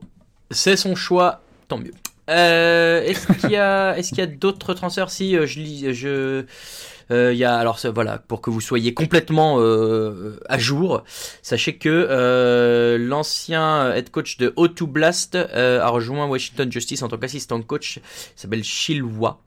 c'est 0.52 0.78
son 0.78 0.96
choix, 0.96 1.42
tant 1.68 1.78
mieux. 1.78 1.92
Euh, 2.30 3.02
est-ce 3.02 3.28
qu'il 3.34 3.52
y 3.52 3.58
a, 3.58 3.98
est-ce 3.98 4.10
qu'il 4.10 4.20
y 4.20 4.22
a 4.22 4.28
d'autres 4.28 4.74
transferts? 4.74 5.10
Si 5.10 5.36
euh, 5.36 5.46
je 5.46 5.60
lis, 5.60 5.94
je, 5.94 6.46
il 7.10 7.38
y 7.38 7.44
a 7.44 7.56
alors 7.56 7.80
voilà 7.94 8.18
pour 8.18 8.42
que 8.42 8.50
vous 8.50 8.62
soyez 8.62 8.94
complètement 8.94 9.58
euh, 9.60 10.40
à 10.50 10.58
jour. 10.58 11.04
Sachez 11.42 11.76
que 11.78 11.90
euh, 12.10 12.98
l'ancien 12.98 13.94
head 13.94 14.10
coach 14.10 14.38
de 14.38 14.50
O2 14.58 14.86
Blast 14.86 15.36
euh, 15.36 15.82
a 15.82 15.90
rejoint 15.90 16.26
Washington 16.28 16.72
Justice 16.72 17.02
en 17.04 17.08
tant 17.08 17.18
qu'assistant 17.18 17.62
coach. 17.62 17.98
Il 17.98 18.02
s'appelle 18.40 18.64
Shilwa. 18.64 19.40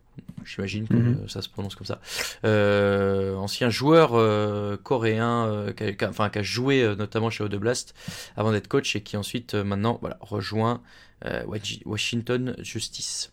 J'imagine 0.45 0.87
que 0.89 0.95
Mhm. 0.95 1.29
ça 1.29 1.43
se 1.43 1.49
prononce 1.49 1.75
comme 1.75 1.87
ça. 1.87 2.01
Euh, 2.45 3.35
ancien 3.35 3.69
joueur 3.69 4.11
euh, 4.15 4.77
coréen, 4.83 5.47
euh, 5.47 5.73
qui, 5.73 5.85
a, 5.85 5.93
qui 5.93 6.05
a- 6.05 6.09
enfin, 6.09 6.31
qui 6.31 6.39
a 6.39 6.43
joué 6.43 6.83
euh, 6.83 6.95
notamment 6.95 7.31
chez 7.31 7.43
O2 7.45 7.57
Blast 7.59 7.95
avant 8.37 8.53
d'être 8.53 8.69
coach 8.69 8.95
et 8.97 9.03
qui 9.03 9.17
ensuite 9.17 9.55
euh, 9.55 9.65
maintenant 9.65 9.99
voilà, 10.01 10.17
rejoint 10.21 10.81
euh, 11.25 11.43
Washington 11.85 12.55
Justice. 12.61 13.33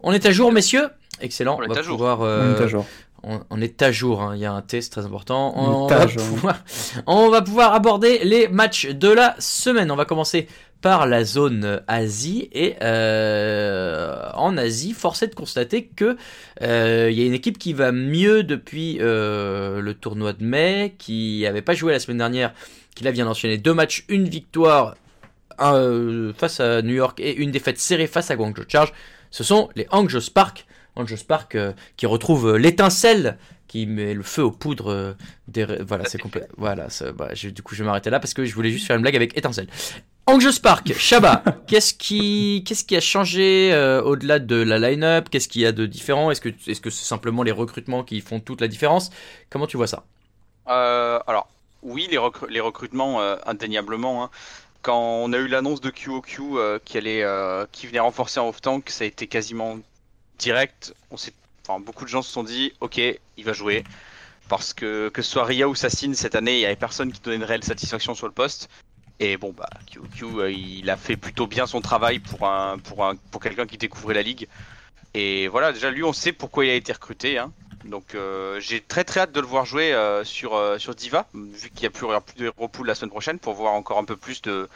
On 0.00 0.12
est 0.12 0.24
à 0.26 0.30
jour, 0.32 0.50
messieurs? 0.52 0.88
Excellent. 1.20 1.58
On 1.58 1.62
est 1.62 1.68
va 1.68 1.78
à 1.78 1.82
jour. 1.82 1.96
pouvoir, 1.96 2.18
On 3.26 3.32
euh, 3.32 3.40
est 3.40 3.42
à 3.42 3.42
jour. 3.42 3.46
on, 3.50 3.56
on 3.56 3.60
est 3.60 3.82
à 3.82 3.92
jour, 3.92 4.22
hein. 4.22 4.32
il 4.34 4.40
y 4.40 4.46
a 4.46 4.52
un 4.52 4.62
test 4.62 4.92
très 4.92 5.04
important. 5.04 5.52
On 5.56 5.86
va, 5.86 6.06
pouvoir, 6.06 6.64
on 7.06 7.28
va 7.28 7.42
pouvoir 7.42 7.74
aborder 7.74 8.20
les 8.24 8.48
matchs 8.48 8.86
de 8.86 9.08
la 9.08 9.34
semaine. 9.38 9.90
On 9.90 9.96
va 9.96 10.04
commencer 10.04 10.46
par 10.80 11.06
la 11.06 11.24
zone 11.24 11.82
Asie 11.88 12.48
et 12.52 12.76
euh, 12.82 14.30
en 14.34 14.56
Asie, 14.56 14.92
force 14.92 15.22
est 15.22 15.28
de 15.28 15.34
constater 15.34 15.86
que 15.86 16.16
euh, 16.62 17.08
il 17.10 17.18
y 17.18 17.22
a 17.22 17.26
une 17.26 17.32
équipe 17.34 17.58
qui 17.58 17.72
va 17.72 17.92
mieux 17.92 18.42
depuis 18.42 18.98
euh, 19.00 19.80
le 19.80 19.94
tournoi 19.94 20.32
de 20.32 20.44
mai, 20.44 20.94
qui 20.98 21.40
n'avait 21.42 21.62
pas 21.62 21.74
joué 21.74 21.92
la 21.92 21.98
semaine 21.98 22.18
dernière, 22.18 22.52
qui 22.94 23.04
là 23.04 23.10
vient 23.10 23.24
d'enchaîner 23.24 23.58
deux 23.58 23.74
matchs, 23.74 24.04
une 24.08 24.28
victoire 24.28 24.94
euh, 25.60 26.32
face 26.34 26.60
à 26.60 26.82
New 26.82 26.94
York 26.94 27.18
et 27.20 27.34
une 27.34 27.50
défaite 27.50 27.78
serrée 27.78 28.06
face 28.06 28.30
à 28.30 28.36
Guangzhou 28.36 28.64
Charge. 28.68 28.92
Ce 29.30 29.42
sont 29.42 29.70
les 29.74 29.86
Hangzhou 29.90 30.20
Spark, 30.20 30.66
Hangzhou 30.96 31.16
Spark 31.16 31.54
euh, 31.54 31.72
qui 31.96 32.06
retrouve 32.06 32.48
euh, 32.54 32.58
l'étincelle 32.58 33.38
qui 33.68 33.86
met 33.86 34.14
le 34.14 34.22
feu 34.22 34.42
aux 34.44 34.50
poudres 34.50 34.90
euh, 34.90 35.12
des 35.48 35.64
voilà 35.86 36.04
c'est 36.06 36.18
complet 36.18 36.46
voilà 36.56 36.88
bah, 37.16 37.30
je- 37.34 37.48
du 37.50 37.62
coup 37.62 37.74
je 37.74 37.82
vais 37.82 37.86
m'arrêter 37.86 38.10
là 38.10 38.20
parce 38.20 38.34
que 38.34 38.44
je 38.44 38.54
voulais 38.54 38.70
juste 38.70 38.86
faire 38.86 38.96
une 38.96 39.02
blague 39.02 39.16
avec 39.16 39.36
étincelle 39.36 39.68
Hangzhou 40.26 40.50
Spark 40.52 40.92
Shaba 40.94 41.42
qu'est-ce 41.68 41.94
qui 41.94 42.64
qu'est-ce 42.66 42.84
qui 42.84 42.96
a 42.96 43.00
changé 43.00 43.70
euh, 43.72 44.02
au-delà 44.02 44.38
de 44.40 44.56
la 44.56 44.78
line-up? 44.78 45.28
Qu'est-ce 45.30 45.48
qu'il 45.48 45.62
y 45.62 45.66
a 45.66 45.72
de 45.72 45.86
différent? 45.86 46.32
Est-ce 46.32 46.40
que 46.40 46.48
est-ce 46.66 46.80
que 46.80 46.90
c'est 46.90 47.04
simplement 47.04 47.44
les 47.44 47.52
recrutements 47.52 48.02
qui 48.02 48.20
font 48.20 48.40
toute 48.40 48.60
la 48.60 48.66
différence? 48.68 49.10
Comment 49.50 49.68
tu 49.68 49.76
vois 49.76 49.86
ça? 49.86 50.02
Euh, 50.68 51.20
alors, 51.26 51.48
oui, 51.82 52.08
les, 52.10 52.16
recru- 52.16 52.48
les 52.48 52.60
recrutements, 52.60 53.20
euh, 53.20 53.36
indéniablement. 53.46 54.24
hein. 54.24 54.30
Quand 54.82 54.98
on 55.00 55.32
a 55.32 55.38
eu 55.38 55.48
l'annonce 55.48 55.80
de 55.80 55.90
QOQ 55.90 56.42
euh, 56.58 56.78
qui, 56.84 56.98
allait, 56.98 57.22
euh, 57.22 57.66
qui 57.72 57.86
venait 57.86 58.00
renforcer 58.00 58.40
en 58.40 58.48
off-tank, 58.48 58.90
ça 58.90 59.04
a 59.04 59.06
été 59.06 59.26
quasiment 59.26 59.78
direct. 60.38 60.94
Beaucoup 61.80 62.04
de 62.04 62.10
gens 62.10 62.22
se 62.22 62.30
sont 62.30 62.44
dit, 62.44 62.72
ok, 62.80 62.98
il 62.98 63.44
va 63.44 63.52
jouer. 63.52 63.84
Parce 64.48 64.72
que 64.72 65.08
que 65.08 65.22
ce 65.22 65.30
soit 65.32 65.44
Ria 65.44 65.68
ou 65.68 65.74
Sassine 65.74 66.14
cette 66.14 66.36
année, 66.36 66.56
il 66.56 66.58
n'y 66.60 66.66
avait 66.66 66.76
personne 66.76 67.12
qui 67.12 67.20
donnait 67.20 67.36
une 67.36 67.44
réelle 67.44 67.64
satisfaction 67.64 68.14
sur 68.14 68.26
le 68.26 68.32
poste. 68.32 68.68
Et 69.18 69.36
bon, 69.36 69.52
bah, 69.52 69.68
QOQ, 69.90 70.24
euh, 70.24 70.52
il 70.52 70.88
a 70.90 70.96
fait 70.96 71.16
plutôt 71.16 71.46
bien 71.46 71.66
son 71.66 71.80
travail 71.80 72.18
pour, 72.18 72.46
un, 72.46 72.78
pour, 72.78 73.04
un, 73.04 73.16
pour 73.16 73.40
quelqu'un 73.40 73.66
qui 73.66 73.78
découvrait 73.78 74.14
la 74.14 74.22
ligue. 74.22 74.46
Et 75.14 75.48
voilà, 75.48 75.72
déjà, 75.72 75.90
lui, 75.90 76.04
on 76.04 76.12
sait 76.12 76.32
pourquoi 76.32 76.66
il 76.66 76.70
a 76.70 76.74
été 76.74 76.92
recruté. 76.92 77.38
Hein. 77.38 77.52
Donc 77.86 78.14
euh, 78.14 78.60
j'ai 78.60 78.80
très 78.80 79.04
très 79.04 79.20
hâte 79.20 79.32
de 79.32 79.40
le 79.40 79.46
voir 79.46 79.64
jouer 79.64 79.92
euh, 79.92 80.24
sur, 80.24 80.94
Diva, 80.94 81.26
vu 81.34 81.70
qu'il 81.70 81.82
n'y 81.82 81.86
a 81.86 81.90
plus 81.90 82.36
de 82.36 82.46
Hero 82.46 82.68
Pool 82.68 82.86
la 82.86 82.94
semaine 82.94 83.10
prochaine 83.10 83.38
pour 83.38 83.54
voir 83.54 83.72
encore 83.72 83.98
un 83.98 84.04
peu 84.04 84.16
plus 84.16 84.42
de, 84.42 84.68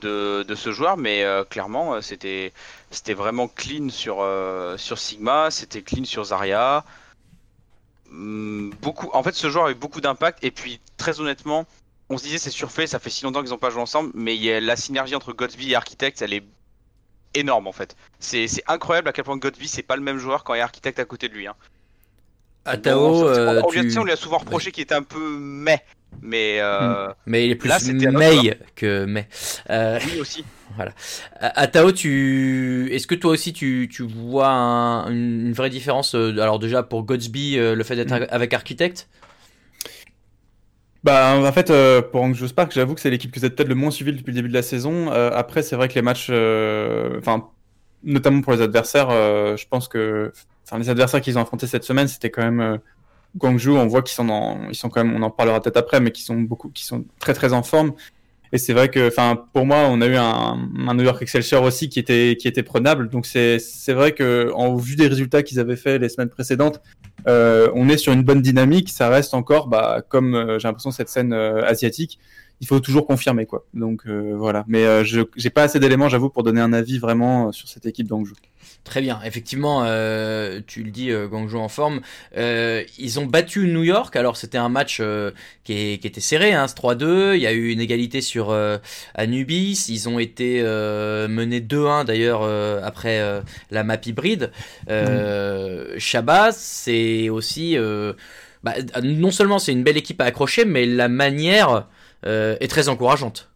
de, 0.00 0.42
de 0.42 0.54
ce 0.54 0.72
joueur. 0.72 0.96
Mais 0.96 1.24
euh, 1.24 1.44
clairement, 1.44 1.94
euh, 1.94 2.00
c'était 2.00 2.52
c'était 2.90 3.14
vraiment 3.14 3.48
clean 3.48 3.88
sur, 3.90 4.18
euh, 4.20 4.76
sur 4.76 4.98
Sigma, 4.98 5.50
c'était 5.50 5.82
clean 5.82 6.04
sur 6.04 6.24
Zarya. 6.24 6.84
Hum, 8.10 8.72
beaucoup, 8.80 9.10
en 9.12 9.22
fait, 9.22 9.34
ce 9.34 9.50
joueur 9.50 9.66
avait 9.66 9.74
beaucoup 9.74 10.00
d'impact. 10.00 10.42
Et 10.44 10.50
puis, 10.50 10.80
très 10.96 11.20
honnêtement, 11.20 11.66
on 12.08 12.18
se 12.18 12.22
disait 12.24 12.38
c'est 12.38 12.50
surfait, 12.50 12.86
ça 12.86 12.98
fait 12.98 13.10
si 13.10 13.24
longtemps 13.24 13.42
qu'ils 13.42 13.50
n'ont 13.50 13.58
pas 13.58 13.70
joué 13.70 13.82
ensemble, 13.82 14.12
mais 14.14 14.36
il 14.36 14.42
y 14.42 14.52
a 14.52 14.60
la 14.60 14.76
synergie 14.76 15.14
entre 15.14 15.32
Godsby 15.32 15.72
et 15.72 15.74
Architect, 15.74 16.22
elle 16.22 16.32
est 16.32 16.44
énorme 17.34 17.66
en 17.66 17.72
fait. 17.72 17.96
C'est 18.20 18.46
c'est 18.48 18.62
incroyable 18.68 19.08
à 19.08 19.12
quel 19.12 19.24
point 19.24 19.36
Godsby 19.36 19.68
c'est 19.68 19.82
pas 19.82 19.96
le 19.96 20.02
même 20.02 20.18
joueur 20.18 20.44
quand 20.44 20.54
il 20.54 20.58
y 20.58 20.60
a 20.60 20.64
Architect 20.64 20.98
à 20.98 21.04
côté 21.04 21.28
de 21.28 21.34
lui. 21.34 21.46
Hein. 21.46 21.54
Atao 22.64 22.98
Bon, 22.98 23.24
on, 23.24 23.28
a, 23.28 23.62
tu- 23.82 23.90
sais, 23.90 23.98
on 23.98 24.04
lui 24.04 24.12
a 24.12 24.16
souvent 24.16 24.38
reproché 24.38 24.72
qu'il 24.72 24.82
était 24.82 24.94
un 24.94 25.02
peu 25.02 25.36
mais 25.38 25.84
Mais 26.22 26.58
euh, 26.60 27.08
Mais 27.26 27.46
il 27.46 27.50
est 27.52 27.56
plus 27.56 27.68
Là, 27.68 27.78
May 28.12 28.58
que 28.74 29.04
May. 29.04 29.28
Euh, 29.70 29.98
oui 30.06 30.20
aussi. 30.20 30.44
À- 30.78 31.60
Atao, 31.60 31.92
tu 31.92 32.88
est-ce 32.92 33.06
que 33.06 33.14
toi 33.14 33.30
aussi 33.32 33.52
tu, 33.52 33.88
tu 33.90 34.02
vois 34.02 34.48
un- 34.48 35.10
une, 35.10 35.52
vraie 35.52 35.70
différence 35.70 36.14
euh, 36.14 36.36
Alors 36.38 36.58
déjà 36.58 36.82
pour 36.82 37.02
Godsby, 37.04 37.58
euh, 37.58 37.74
le 37.74 37.84
fait 37.84 37.96
d'être 37.96 38.12
Mm. 38.12 38.26
avec 38.30 38.52
Architect. 38.52 39.08
Bah, 41.04 41.36
en 41.38 41.52
fait, 41.52 41.70
euh, 41.70 42.02
pour 42.02 42.22
Hangzhou 42.22 42.48
Spark, 42.48 42.72
j'avoue 42.72 42.94
que 42.94 43.00
c'est 43.00 43.10
l'équipe 43.10 43.30
que 43.30 43.38
vous 43.38 43.46
êtes 43.46 43.54
peut-être 43.54 43.68
le 43.68 43.76
moins 43.76 43.92
suivi 43.92 44.12
depuis 44.12 44.32
le 44.32 44.36
début 44.36 44.48
de 44.48 44.54
la 44.54 44.62
saison. 44.62 45.12
Euh, 45.12 45.30
après, 45.32 45.62
c'est 45.62 45.76
vrai 45.76 45.86
que 45.88 45.94
les 45.94 46.02
matchs, 46.02 46.28
euh, 46.30 47.18
enfin, 47.20 47.48
notamment 48.02 48.40
pour 48.40 48.52
les 48.52 48.60
adversaires, 48.60 49.08
euh, 49.10 49.56
je 49.56 49.66
pense 49.68 49.86
que, 49.86 50.32
enfin, 50.66 50.78
les 50.78 50.90
adversaires 50.90 51.20
qu'ils 51.20 51.38
ont 51.38 51.42
affrontés 51.42 51.68
cette 51.68 51.84
semaine, 51.84 52.08
c'était 52.08 52.30
quand 52.30 52.42
même 52.42 52.60
euh, 52.60 52.76
Guangzhou. 53.36 53.76
On 53.76 53.86
voit 53.86 54.02
qu'ils 54.02 54.14
sont, 54.14 54.28
en, 54.28 54.68
ils 54.68 54.74
sont 54.74 54.88
quand 54.88 55.04
même, 55.04 55.14
on 55.14 55.22
en 55.22 55.30
parlera 55.30 55.60
peut-être 55.60 55.76
après, 55.76 56.00
mais 56.00 56.10
qui 56.10 56.22
sont 56.22 56.36
beaucoup, 56.36 56.70
qui 56.70 56.84
sont 56.84 57.04
très 57.18 57.34
très 57.34 57.52
en 57.52 57.62
forme. 57.62 57.92
Et 58.52 58.58
c'est 58.58 58.72
vrai 58.72 58.88
que, 58.88 59.08
enfin, 59.08 59.44
pour 59.52 59.66
moi, 59.66 59.88
on 59.90 60.00
a 60.00 60.06
eu 60.06 60.14
un, 60.16 60.94
New 60.94 61.02
York 61.02 61.20
Excelsior 61.20 61.62
aussi 61.62 61.88
qui 61.88 61.98
était, 61.98 62.36
qui 62.38 62.46
était 62.48 62.62
prenable. 62.62 63.08
Donc 63.08 63.26
c'est, 63.26 63.58
c'est 63.58 63.92
vrai 63.92 64.12
que, 64.12 64.50
en 64.54 64.76
vue 64.76 64.96
des 64.96 65.08
résultats 65.08 65.42
qu'ils 65.42 65.58
avaient 65.58 65.76
fait 65.76 65.98
les 65.98 66.08
semaines 66.08 66.28
précédentes, 66.28 66.80
euh, 67.26 67.68
on 67.74 67.88
est 67.88 67.96
sur 67.96 68.12
une 68.12 68.22
bonne 68.22 68.42
dynamique. 68.42 68.90
Ça 68.90 69.08
reste 69.08 69.34
encore, 69.34 69.68
bah, 69.68 70.02
comme 70.08 70.34
euh, 70.34 70.58
j'ai 70.58 70.68
l'impression 70.68 70.90
cette 70.90 71.08
scène 71.08 71.32
euh, 71.32 71.64
asiatique, 71.64 72.18
il 72.60 72.66
faut 72.66 72.80
toujours 72.80 73.06
confirmer 73.06 73.46
quoi. 73.46 73.66
Donc 73.74 74.02
euh, 74.06 74.34
voilà. 74.36 74.64
Mais 74.68 74.84
euh, 74.86 75.04
je 75.04 75.20
j'ai 75.36 75.50
pas 75.50 75.64
assez 75.64 75.78
d'éléments, 75.80 76.08
j'avoue, 76.08 76.30
pour 76.30 76.42
donner 76.42 76.60
un 76.60 76.72
avis 76.72 76.98
vraiment 76.98 77.48
euh, 77.48 77.52
sur 77.52 77.68
cette 77.68 77.86
équipe 77.86 78.06
d'Angjou. 78.08 78.34
Très 78.82 79.00
bien, 79.00 79.20
effectivement, 79.24 79.82
euh, 79.84 80.60
tu 80.66 80.84
le 80.84 80.90
dis, 80.90 81.10
euh, 81.10 81.26
Guangzhou 81.26 81.58
en 81.58 81.68
forme. 81.68 82.00
Euh, 82.36 82.84
ils 82.98 83.18
ont 83.18 83.26
battu 83.26 83.66
New 83.66 83.82
York, 83.82 84.14
alors 84.14 84.36
c'était 84.36 84.58
un 84.58 84.68
match 84.68 84.98
euh, 85.00 85.32
qui, 85.64 85.72
est- 85.72 85.98
qui 85.98 86.06
était 86.06 86.20
serré, 86.20 86.52
hein, 86.52 86.66
c'est 86.68 86.76
3-2, 86.76 87.34
il 87.34 87.42
y 87.42 87.46
a 87.48 87.52
eu 87.52 87.70
une 87.70 87.80
égalité 87.80 88.20
sur 88.20 88.50
euh, 88.50 88.78
Anubis, 89.14 89.86
ils 89.88 90.08
ont 90.08 90.20
été 90.20 90.60
euh, 90.62 91.26
menés 91.26 91.60
2-1 91.60 92.04
d'ailleurs 92.04 92.42
euh, 92.42 92.80
après 92.84 93.18
euh, 93.20 93.40
la 93.72 93.82
map 93.82 93.98
hybride. 94.04 94.52
Euh, 94.88 95.94
Shabazz, 95.98 96.56
c'est 96.56 97.28
aussi... 97.28 97.76
euh, 97.76 98.12
bah, 98.62 98.74
non 99.02 99.30
seulement 99.30 99.58
c'est 99.58 99.72
une 99.72 99.84
belle 99.84 99.96
équipe 99.96 100.20
à 100.20 100.24
accrocher, 100.24 100.64
mais 100.64 100.86
la 100.86 101.08
manière 101.08 101.86
est 102.24 102.68
très 102.70 102.88
encourageante. 102.88 103.50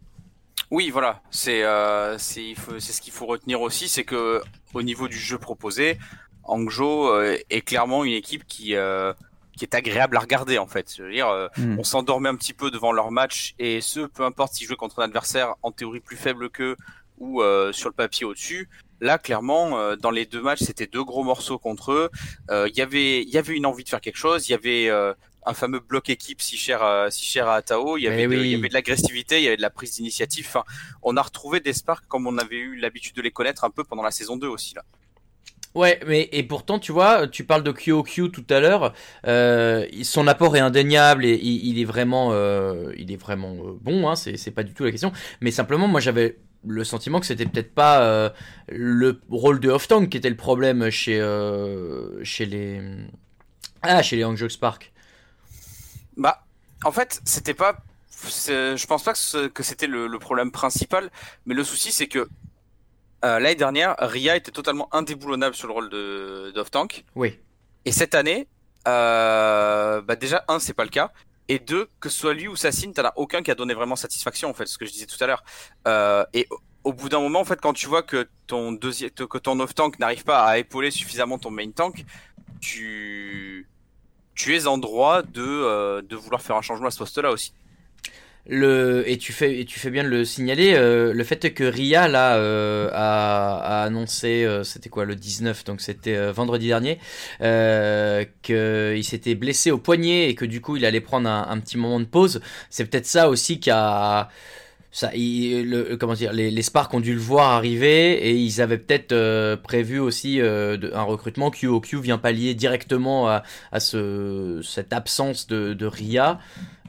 Oui, 0.70 0.90
voilà, 0.90 1.20
c'est 1.30 1.64
euh, 1.64 2.16
c'est 2.18 2.54
ce 2.54 3.00
qu'il 3.00 3.12
faut 3.12 3.26
retenir 3.26 3.60
aussi, 3.60 3.88
c'est 3.88 4.04
que 4.04 4.40
au 4.72 4.82
niveau 4.82 5.08
du 5.08 5.18
jeu 5.18 5.36
proposé, 5.36 5.98
Hangzhou 6.44 7.08
euh, 7.08 7.36
est 7.50 7.62
clairement 7.62 8.04
une 8.04 8.12
équipe 8.12 8.46
qui 8.46 8.76
euh, 8.76 9.12
qui 9.56 9.64
est 9.64 9.74
agréable 9.74 10.16
à 10.16 10.20
regarder 10.20 10.58
en 10.58 10.68
fait. 10.68 10.94
Je 10.96 11.02
veux 11.02 11.12
dire, 11.12 11.28
euh, 11.28 11.48
Mm. 11.58 11.78
on 11.80 11.84
s'endormait 11.84 12.28
un 12.28 12.36
petit 12.36 12.52
peu 12.52 12.70
devant 12.70 12.92
leur 12.92 13.10
match 13.10 13.54
et 13.58 13.80
ce, 13.80 14.00
peu 14.00 14.22
importe 14.24 14.54
s'ils 14.54 14.66
jouaient 14.68 14.76
contre 14.76 15.00
un 15.00 15.04
adversaire 15.04 15.54
en 15.62 15.72
théorie 15.72 16.00
plus 16.00 16.16
faible 16.16 16.50
qu'eux 16.50 16.76
ou 17.18 17.42
euh, 17.42 17.72
sur 17.72 17.88
le 17.88 17.94
papier 17.94 18.24
au-dessus. 18.24 18.68
Là, 19.00 19.18
clairement, 19.18 19.78
euh, 19.78 19.96
dans 19.96 20.10
les 20.10 20.24
deux 20.24 20.40
matchs, 20.42 20.60
c'était 20.60 20.86
deux 20.86 21.04
gros 21.04 21.24
morceaux 21.24 21.58
contre 21.58 21.92
eux. 21.92 22.10
Euh, 22.50 22.68
Il 22.70 22.76
y 22.76 22.82
avait, 22.82 23.22
il 23.22 23.28
y 23.28 23.38
avait 23.38 23.56
une 23.56 23.66
envie 23.66 23.82
de 23.84 23.88
faire 23.88 24.00
quelque 24.00 24.16
chose. 24.18 24.48
Il 24.48 24.52
y 24.52 24.54
avait 24.54 24.88
euh, 24.88 25.12
un 25.46 25.54
fameux 25.54 25.80
bloc 25.80 26.10
équipe 26.10 26.42
si 26.42 26.56
cher, 26.56 26.82
à, 26.82 27.10
si 27.10 27.24
cher 27.24 27.48
à 27.48 27.56
Atao. 27.56 27.96
Il 27.96 28.02
y 28.02 28.08
avait, 28.08 28.24
de, 28.24 28.28
oui. 28.28 28.40
il 28.40 28.50
y 28.50 28.54
avait 28.54 28.68
de 28.68 28.74
l'agressivité, 28.74 29.38
il 29.38 29.44
y 29.44 29.46
avait 29.46 29.56
de 29.56 29.62
la 29.62 29.70
prise 29.70 29.92
d'initiative. 29.92 30.46
Enfin, 30.48 30.64
on 31.02 31.16
a 31.16 31.22
retrouvé 31.22 31.60
des 31.60 31.72
Sparks 31.72 32.06
comme 32.08 32.26
on 32.26 32.38
avait 32.38 32.56
eu 32.56 32.76
l'habitude 32.76 33.14
de 33.16 33.22
les 33.22 33.30
connaître 33.30 33.64
un 33.64 33.70
peu 33.70 33.84
pendant 33.84 34.02
la 34.02 34.10
saison 34.10 34.36
2 34.36 34.46
aussi 34.48 34.74
là. 34.74 34.82
Ouais, 35.76 36.00
mais 36.04 36.28
et 36.32 36.42
pourtant, 36.42 36.80
tu 36.80 36.90
vois, 36.90 37.28
tu 37.28 37.44
parles 37.44 37.62
de 37.62 37.70
QOQ 37.70 38.32
tout 38.32 38.44
à 38.50 38.58
l'heure. 38.58 38.92
Euh, 39.28 39.86
son 40.02 40.26
apport 40.26 40.56
est 40.56 40.60
indéniable 40.60 41.24
et 41.24 41.34
il, 41.40 41.68
il 41.68 41.78
est 41.78 41.84
vraiment, 41.84 42.30
euh, 42.32 42.92
il 42.98 43.12
est 43.12 43.16
vraiment 43.16 43.54
euh, 43.54 43.78
bon. 43.80 44.08
Hein, 44.08 44.16
c'est 44.16 44.50
pas 44.50 44.64
du 44.64 44.74
tout 44.74 44.82
la 44.82 44.90
question. 44.90 45.12
Mais 45.40 45.52
simplement, 45.52 45.86
moi, 45.86 46.00
j'avais 46.00 46.38
le 46.66 46.84
sentiment 46.84 47.20
que 47.20 47.26
c'était 47.26 47.46
peut-être 47.46 47.74
pas 47.74 48.02
euh, 48.02 48.30
le 48.68 49.20
rôle 49.30 49.60
de 49.60 49.70
off-tank 49.70 50.08
qui 50.08 50.16
était 50.16 50.30
le 50.30 50.36
problème 50.36 50.90
chez 50.90 51.18
euh, 51.18 52.22
chez 52.22 52.46
les 52.46 52.80
ah 53.82 54.02
chez 54.02 54.16
les 54.16 54.24
Hangzhou 54.24 54.48
Spark. 54.48 54.92
Bah, 56.16 56.44
en 56.84 56.92
fait, 56.92 57.20
c'était 57.24 57.54
pas. 57.54 57.76
Je 58.12 58.86
pense 58.86 59.02
pas 59.02 59.14
que 59.14 59.62
c'était 59.62 59.86
le, 59.86 60.06
le 60.06 60.18
problème 60.18 60.50
principal, 60.52 61.10
mais 61.46 61.54
le 61.54 61.64
souci 61.64 61.90
c'est 61.90 62.06
que 62.06 62.28
euh, 63.24 63.38
l'année 63.38 63.54
dernière, 63.54 63.94
Ria 63.98 64.36
était 64.36 64.50
totalement 64.50 64.88
indéboulonnable 64.94 65.54
sur 65.54 65.68
le 65.68 65.72
rôle 65.74 65.90
de 65.90 66.52
d'off 66.54 66.70
tank. 66.70 67.04
Oui. 67.14 67.38
Et 67.84 67.92
cette 67.92 68.14
année, 68.14 68.46
euh, 68.88 70.00
bah 70.02 70.16
déjà, 70.16 70.44
un, 70.48 70.58
c'est 70.58 70.74
pas 70.74 70.84
le 70.84 70.90
cas. 70.90 71.12
Et 71.48 71.58
deux, 71.58 71.88
que 71.98 72.08
ce 72.08 72.18
soit 72.18 72.34
lui 72.34 72.46
ou 72.46 72.56
Sassine, 72.56 72.92
t'en 72.92 73.04
as 73.04 73.12
aucun 73.16 73.42
qui 73.42 73.50
a 73.50 73.54
donné 73.54 73.74
vraiment 73.74 73.96
satisfaction, 73.96 74.48
en 74.50 74.54
fait, 74.54 74.66
ce 74.66 74.78
que 74.78 74.86
je 74.86 74.92
disais 74.92 75.06
tout 75.06 75.22
à 75.22 75.26
l'heure. 75.26 75.42
Euh, 75.88 76.24
et 76.32 76.46
au- 76.84 76.92
bout 76.92 77.08
d'un 77.08 77.20
moment, 77.20 77.40
en 77.40 77.44
fait, 77.44 77.60
quand 77.60 77.72
tu 77.72 77.86
vois 77.88 78.02
que 78.02 78.28
ton 78.46 78.72
deuxième, 78.72 79.10
que 79.10 79.38
ton 79.38 79.58
off-tank 79.60 79.98
n'arrive 79.98 80.24
pas 80.24 80.44
à 80.44 80.58
épauler 80.58 80.90
suffisamment 80.90 81.38
ton 81.38 81.50
main 81.50 81.70
tank, 81.72 82.04
tu, 82.60 83.66
tu 84.40 84.56
es 84.56 84.66
en 84.66 84.78
droit 84.78 85.22
de, 85.22 85.42
euh, 85.42 86.00
de 86.00 86.16
vouloir 86.16 86.40
faire 86.40 86.56
un 86.56 86.62
changement 86.62 86.86
à 86.86 86.90
ce 86.90 86.98
poste-là 86.98 87.30
aussi. 87.30 87.52
Le, 88.46 89.04
et 89.06 89.18
tu 89.18 89.34
fais, 89.34 89.60
et 89.60 89.66
tu 89.66 89.78
fais 89.78 89.90
bien 89.90 90.02
de 90.02 90.08
le 90.08 90.24
signaler, 90.24 90.72
euh, 90.74 91.12
le 91.12 91.24
fait 91.24 91.52
que 91.52 91.62
Ria 91.62 92.08
là 92.08 92.36
euh, 92.36 92.88
a, 92.94 93.58
a 93.58 93.84
annoncé, 93.84 94.48
c'était 94.64 94.88
quoi 94.88 95.04
le 95.04 95.14
19, 95.14 95.64
donc 95.64 95.82
c'était 95.82 96.32
vendredi 96.32 96.68
dernier, 96.68 96.98
qu'il 98.42 99.04
s'était 99.04 99.34
blessé 99.34 99.70
au 99.70 99.78
poignet 99.78 100.30
et 100.30 100.34
que 100.34 100.46
du 100.46 100.62
coup 100.62 100.76
il 100.76 100.86
allait 100.86 101.02
prendre 101.02 101.28
un, 101.28 101.46
un 101.50 101.60
petit 101.60 101.76
moment 101.76 102.00
de 102.00 102.06
pause. 102.06 102.40
C'est 102.70 102.86
peut-être 102.86 103.06
ça 103.06 103.28
aussi 103.28 103.60
qui 103.60 103.70
a, 103.70 104.30
ça, 104.92 105.14
il- 105.14 105.68
le, 105.70 105.96
comment 105.96 106.14
dire, 106.14 106.32
les, 106.32 106.50
les 106.50 106.62
Sparks 106.62 106.92
ont 106.94 107.00
dû 107.00 107.14
le 107.14 107.20
voir 107.20 107.52
arriver 107.52 108.12
et 108.28 108.34
ils 108.34 108.60
avaient 108.60 108.78
peut-être 108.78 109.12
euh, 109.12 109.56
prévu 109.56 109.98
aussi 109.98 110.40
euh, 110.40 110.76
un 110.94 111.02
recrutement. 111.02 111.50
QOQ 111.50 112.00
vient 112.00 112.18
pallier 112.18 112.54
directement 112.54 113.28
à, 113.28 113.42
à 113.72 113.80
ce, 113.80 114.60
cette 114.64 114.92
absence 114.92 115.46
de, 115.46 115.74
de 115.74 115.86
Ria. 115.86 116.38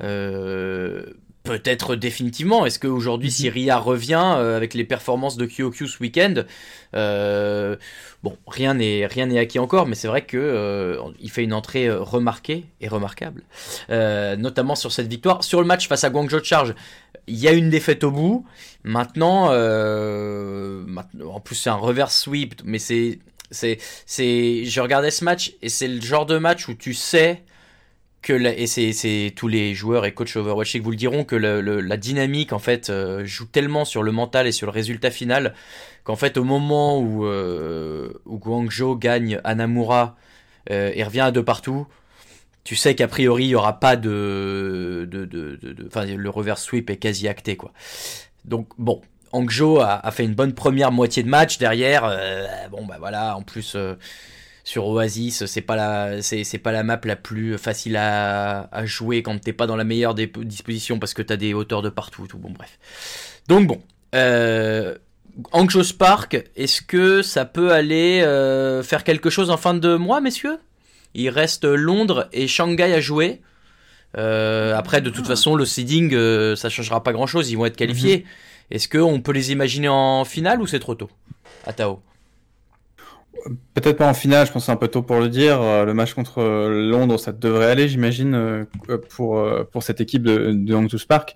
Euh, 0.03 1.03
Peut-être 1.43 1.95
définitivement. 1.95 2.67
Est-ce 2.67 2.77
qu'aujourd'hui, 2.77 3.31
si 3.31 3.49
Ria 3.49 3.79
revient 3.79 4.35
euh, 4.37 4.55
avec 4.55 4.75
les 4.75 4.83
performances 4.83 5.37
de 5.37 5.47
QOQ 5.47 5.87
ce 5.87 5.97
week-end, 5.99 6.35
euh, 6.95 7.75
bon, 8.21 8.37
rien 8.45 8.75
n'est 8.75 9.07
rien 9.07 9.25
n'est 9.25 9.39
acquis 9.39 9.57
encore, 9.57 9.87
mais 9.87 9.95
c'est 9.95 10.07
vrai 10.07 10.21
que 10.23 10.37
euh, 10.37 11.01
il 11.19 11.31
fait 11.31 11.43
une 11.43 11.53
entrée 11.53 11.89
remarquée 11.89 12.65
et 12.79 12.87
remarquable, 12.87 13.41
notamment 13.89 14.75
sur 14.75 14.91
cette 14.91 15.07
victoire. 15.07 15.43
Sur 15.43 15.61
le 15.61 15.67
match 15.67 15.87
face 15.87 16.03
à 16.03 16.11
Guangzhou 16.11 16.43
Charge, 16.43 16.75
il 17.25 17.37
y 17.37 17.47
a 17.47 17.53
une 17.53 17.71
défaite 17.71 18.03
au 18.03 18.11
bout. 18.11 18.45
Maintenant, 18.83 19.47
maintenant- 20.85 21.31
en 21.33 21.39
plus 21.39 21.55
c'est 21.55 21.71
un 21.71 21.75
reverse 21.75 22.15
sweep, 22.19 22.61
mais 22.65 22.77
c'est 22.77 23.17
c'est 23.49 23.79
c'est 24.05 24.63
je 24.65 24.79
regardais 24.79 25.11
ce 25.11 25.23
match 25.23 25.53
et 25.63 25.69
c'est 25.69 25.87
le 25.87 26.01
genre 26.01 26.27
de 26.27 26.37
match 26.37 26.67
où 26.67 26.75
tu 26.75 26.93
sais 26.93 27.41
que 28.21 28.33
la- 28.33 28.53
et 28.55 28.67
c'est 28.67 29.33
tous 29.35 29.47
les 29.47 29.73
joueurs 29.73 30.05
et 30.05 30.13
coachs 30.13 30.35
Overwatch 30.35 30.71
qui 30.71 30.79
vous 30.79 30.91
le 30.91 30.97
diront 30.97 31.23
que 31.23 31.35
le- 31.35 31.61
la 31.81 31.97
dynamique 31.97 32.53
en 32.53 32.59
fait 32.59 32.89
euh, 32.89 33.25
joue 33.25 33.45
tellement 33.45 33.83
sur 33.85 34.03
le 34.03 34.11
mental 34.11 34.45
et 34.47 34.51
sur 34.51 34.67
le 34.67 34.71
résultat 34.71 35.09
final 35.11 35.53
qu'en 36.03 36.15
fait 36.15 36.37
au 36.37 36.43
moment 36.43 36.99
où 36.99 37.25
euh, 37.25 38.13
où 38.25 38.37
Guangzhou 38.37 38.95
gagne 38.95 39.39
Anamura 39.43 40.15
euh, 40.69 40.91
et 40.93 41.03
revient 41.03 41.21
à 41.21 41.31
deux 41.31 41.43
partout 41.43 41.87
tu 42.63 42.75
sais 42.75 42.93
qu'a 42.93 43.07
priori 43.07 43.45
il 43.45 43.49
y 43.49 43.55
aura 43.55 43.79
pas 43.79 43.95
de 43.95 45.07
de 45.09 45.25
de 45.25 45.57
de- 45.61 45.73
de- 45.73 45.87
enfin 45.87 46.05
le 46.05 46.29
reverse 46.29 46.63
sweep 46.63 46.89
est 46.91 46.97
quasi 46.97 47.27
acté 47.27 47.57
quoi. 47.57 47.71
Donc 48.45 48.67
bon 48.77 49.01
Hangzhou 49.33 49.79
a, 49.79 49.93
a 50.05 50.11
fait 50.11 50.25
une 50.25 50.35
bonne 50.35 50.53
première 50.53 50.91
moitié 50.91 51.23
de 51.23 51.29
match 51.29 51.57
derrière 51.57 52.03
euh, 52.05 52.45
bon 52.69 52.85
bah 52.85 52.97
voilà 52.99 53.35
en 53.37 53.41
plus 53.41 53.73
euh, 53.75 53.95
sur 54.71 54.87
Oasis, 54.87 55.45
c'est 55.47 55.61
pas 55.61 55.75
la, 55.75 56.21
c'est, 56.21 56.45
c'est 56.45 56.57
pas 56.57 56.71
la 56.71 56.83
map 56.83 57.01
la 57.03 57.17
plus 57.17 57.57
facile 57.57 57.97
à, 57.97 58.69
à 58.71 58.85
jouer 58.85 59.21
quand 59.21 59.37
t'es 59.37 59.51
pas 59.51 59.67
dans 59.67 59.75
la 59.75 59.83
meilleure 59.83 60.15
des 60.15 60.27
dispositions 60.27 60.97
parce 60.97 61.13
que 61.13 61.21
t'as 61.21 61.35
des 61.35 61.53
hauteurs 61.53 61.81
de 61.81 61.89
partout 61.89 62.25
tout. 62.25 62.37
Bon, 62.37 62.51
bref. 62.51 62.79
Donc 63.49 63.67
bon, 63.67 63.81
euh, 64.15 64.95
Spark, 65.83 66.41
est-ce 66.55 66.81
que 66.81 67.21
ça 67.21 67.43
peut 67.43 67.73
aller 67.73 68.21
euh, 68.21 68.81
faire 68.81 69.03
quelque 69.03 69.29
chose 69.29 69.49
en 69.49 69.57
fin 69.57 69.73
de 69.73 69.95
mois, 69.97 70.21
messieurs? 70.21 70.57
Il 71.15 71.27
reste 71.27 71.65
Londres 71.65 72.29
et 72.31 72.47
Shanghai 72.47 72.93
à 72.93 73.01
jouer. 73.01 73.41
Euh, 74.17 74.73
après, 74.77 75.01
de 75.01 75.09
toute 75.09 75.27
façon, 75.27 75.55
le 75.55 75.65
seeding, 75.65 76.13
euh, 76.13 76.55
ça 76.55 76.69
changera 76.69 77.03
pas 77.03 77.11
grand-chose. 77.11 77.51
Ils 77.51 77.57
vont 77.57 77.65
être 77.65 77.75
qualifiés. 77.75 78.25
Est-ce 78.69 78.87
qu'on 78.87 79.19
peut 79.19 79.33
les 79.33 79.51
imaginer 79.51 79.89
en 79.89 80.23
finale 80.23 80.61
ou 80.61 80.67
c'est 80.67 80.79
trop 80.79 80.95
tôt? 80.95 81.09
Atao. 81.65 82.01
Peut-être 83.73 83.97
pas 83.97 84.07
en 84.07 84.13
finale, 84.13 84.47
je 84.47 84.51
pense 84.51 84.63
que 84.63 84.65
c'est 84.67 84.71
un 84.71 84.77
peu 84.77 84.87
tôt 84.87 85.01
pour 85.01 85.19
le 85.19 85.29
dire. 85.29 85.61
Euh, 85.61 85.85
Le 85.85 85.93
match 85.93 86.13
contre 86.13 86.39
euh, 86.39 86.89
Londres, 86.89 87.17
ça 87.17 87.31
devrait 87.31 87.69
aller, 87.69 87.87
j'imagine, 87.87 88.33
euh, 88.35 88.65
pour, 89.09 89.43
pour 89.71 89.83
cette 89.83 90.01
équipe 90.01 90.23
de, 90.23 90.51
de 90.53 90.73
Hangzhou 90.75 90.97
Spark. 90.97 91.35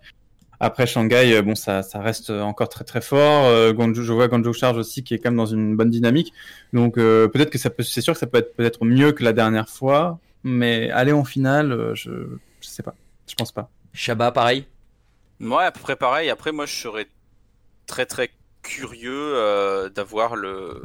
Après 0.59 0.88
Shanghai, 0.88 1.41
bon, 1.41 1.53
ça, 1.53 1.83
ça 1.83 2.00
reste 2.00 2.29
encore 2.29 2.69
très 2.69 2.85
très 2.85 3.01
fort. 3.01 3.45
Euh, 3.45 3.74
Guangzhou, 3.74 4.03
je 4.03 4.13
vois 4.13 4.29
Guangzhou 4.29 4.53
Charge 4.53 4.77
aussi 4.77 5.03
qui 5.03 5.13
est 5.13 5.19
quand 5.19 5.29
même 5.29 5.38
dans 5.38 5.45
une 5.45 5.75
bonne 5.75 5.89
dynamique. 5.89 6.31
Donc 6.71 6.97
euh, 6.97 7.27
peut-être 7.27 7.50
que 7.50 7.57
ça 7.57 7.69
peut, 7.69 7.83
c'est 7.83 8.01
sûr 8.01 8.13
que 8.13 8.19
ça 8.19 8.25
peut 8.25 8.38
être 8.38 8.55
peut-être 8.55 8.85
mieux 8.85 9.12
que 9.12 9.24
la 9.24 9.33
dernière 9.33 9.67
fois, 9.67 10.17
mais 10.43 10.89
aller 10.91 11.12
en 11.12 11.25
finale, 11.25 11.91
je, 11.93 12.12
je 12.62 12.67
sais 12.67 12.83
pas, 12.83 12.95
je 13.27 13.35
pense 13.35 13.51
pas. 13.51 13.69
Shabba, 13.93 14.31
pareil? 14.31 14.65
Ouais, 15.41 15.65
à 15.65 15.71
peu 15.71 15.81
près 15.81 15.97
pareil. 15.97 16.29
Après, 16.29 16.53
moi, 16.53 16.65
je 16.65 16.74
serais 16.74 17.07
très 17.85 18.05
très 18.05 18.29
curieux 18.62 19.12
euh, 19.35 19.89
d'avoir 19.89 20.38
le 20.38 20.81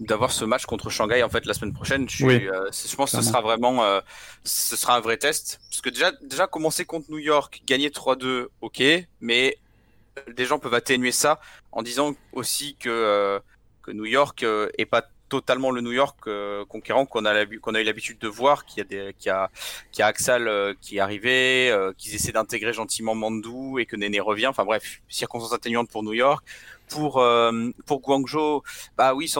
d'avoir 0.00 0.30
ce 0.32 0.44
match 0.44 0.66
contre 0.66 0.90
Shanghai 0.90 1.22
en 1.22 1.28
fait 1.28 1.46
la 1.46 1.54
semaine 1.54 1.72
prochaine. 1.72 2.08
Je, 2.08 2.24
Oui. 2.26 2.46
euh, 2.46 2.70
je 2.70 2.94
pense 2.96 3.12
que 3.12 3.16
ce 3.18 3.22
sera 3.22 3.40
vraiment 3.40 3.82
euh, 3.82 4.00
ce 4.44 4.76
sera 4.76 4.96
un 4.96 5.00
vrai 5.00 5.16
test 5.16 5.58
parce 5.70 5.80
que 5.80 5.88
déjà 5.90 6.12
déjà 6.22 6.46
commencer 6.46 6.84
contre 6.84 7.10
New 7.10 7.18
York, 7.18 7.62
gagner 7.66 7.88
3-2, 7.90 8.48
OK, 8.60 8.82
mais 9.20 9.56
des 10.34 10.44
gens 10.44 10.58
peuvent 10.58 10.74
atténuer 10.74 11.12
ça 11.12 11.40
en 11.72 11.82
disant 11.82 12.14
aussi 12.32 12.76
que 12.76 12.88
euh, 12.90 13.38
que 13.82 13.90
New 13.90 14.06
York 14.06 14.42
euh, 14.42 14.68
est 14.78 14.86
pas 14.86 15.04
totalement 15.28 15.72
le 15.72 15.80
New 15.80 15.92
York 15.92 16.16
euh, 16.28 16.64
conquérant 16.66 17.04
qu'on 17.04 17.24
a 17.24 17.44
qu'on 17.46 17.74
a 17.74 17.80
eu 17.80 17.84
l'habitude 17.84 18.18
de 18.18 18.28
voir 18.28 18.64
qu'il 18.64 18.78
y 18.78 18.80
a 18.82 18.84
des 18.84 19.12
qu'il 19.14 19.26
y 19.26 19.30
a 19.30 19.50
qu'il 19.90 20.00
y 20.00 20.02
a 20.02 20.06
Axel 20.06 20.46
euh, 20.46 20.72
qui 20.80 20.98
est 20.98 21.00
arrivé, 21.00 21.68
euh, 21.70 21.92
qu'ils 21.98 22.14
essaient 22.14 22.32
d'intégrer 22.32 22.72
gentiment 22.72 23.14
Mandou 23.14 23.78
et 23.78 23.86
que 23.86 23.96
Néné 23.96 24.20
revient. 24.20 24.46
Enfin 24.46 24.64
bref, 24.64 25.00
circonstances 25.08 25.52
atténuantes 25.52 25.90
pour 25.90 26.02
New 26.04 26.12
York. 26.12 26.46
Pour 26.88 27.20
euh, 27.20 27.70
pour 27.84 28.00
Guangzhou, 28.00 28.62
bah 28.96 29.14
oui, 29.14 29.32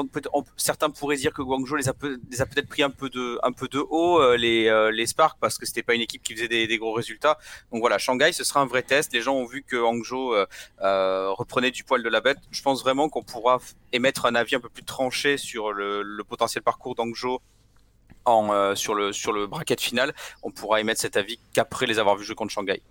certains 0.56 0.90
pourraient 0.90 1.16
dire 1.16 1.32
que 1.32 1.42
Guangzhou 1.42 1.76
les 1.76 1.88
a, 1.88 1.92
les 2.30 2.40
a 2.40 2.46
peut-être 2.46 2.68
pris 2.68 2.82
un 2.82 2.90
peu 2.90 3.08
de 3.08 3.38
un 3.42 3.52
peu 3.52 3.68
de 3.68 3.78
haut 3.78 4.20
euh, 4.20 4.36
les 4.36 4.68
euh, 4.68 4.90
les 4.90 5.06
Sparks 5.06 5.38
parce 5.40 5.58
que 5.58 5.66
c'était 5.66 5.82
pas 5.82 5.94
une 5.94 6.00
équipe 6.00 6.22
qui 6.22 6.34
faisait 6.34 6.48
des, 6.48 6.78
gros 6.78 6.92
résultats. 6.92 7.38
Donc 7.72 7.80
voilà, 7.80 7.98
Shanghai, 7.98 8.32
ce 8.32 8.44
sera 8.44 8.60
un 8.60 8.66
vrai 8.66 8.82
test. 8.82 9.12
Les 9.12 9.22
gens 9.22 9.34
ont 9.34 9.46
vu 9.46 9.62
que 9.62 9.76
Hangzhou 9.76 10.32
euh, 10.34 10.46
euh, 10.82 11.30
reprenait 11.32 11.70
du 11.70 11.84
poil 11.84 12.02
de 12.02 12.08
la 12.08 12.20
bête. 12.20 12.38
Je 12.50 12.62
pense 12.62 12.82
vraiment 12.82 13.08
qu'on 13.08 13.22
pourra 13.22 13.58
émettre 13.92 14.26
un 14.26 14.34
avis 14.34 14.56
un 14.56 14.60
peu 14.60 14.68
plus 14.68 14.84
tranché 14.84 15.36
sur 15.36 15.72
le, 15.72 16.02
le 16.02 16.24
potentiel 16.24 16.62
parcours 16.62 16.94
d'Hangzhou 16.94 17.38
en 18.24 18.52
euh, 18.52 18.74
sur 18.74 18.94
le 18.94 19.12
sur 19.12 19.32
le 19.32 19.46
bracket 19.46 19.80
final. 19.80 20.14
On 20.42 20.50
pourra 20.50 20.80
émettre 20.80 21.00
cet 21.00 21.16
avis 21.16 21.38
qu'après 21.54 21.86
les 21.86 21.98
avoir 21.98 22.16
vus 22.16 22.24
jouer 22.24 22.34
contre 22.34 22.52
Shanghai. 22.52 22.82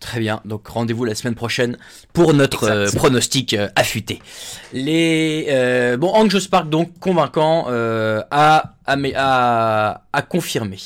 Très 0.00 0.18
bien, 0.18 0.40
donc 0.46 0.66
rendez-vous 0.66 1.04
la 1.04 1.14
semaine 1.14 1.34
prochaine 1.34 1.76
pour 2.14 2.32
notre 2.32 2.64
euh, 2.64 2.90
pronostic 2.90 3.52
euh, 3.52 3.68
affûté. 3.76 4.20
Les 4.72 5.46
euh, 5.50 5.98
bon 5.98 6.08
Hangzhou 6.08 6.40
Spark 6.40 6.70
donc 6.70 6.98
convaincant 6.98 7.66
euh, 7.68 8.22
à, 8.30 8.76
à, 9.16 10.02
à, 10.12 10.22
confirmer, 10.22 10.78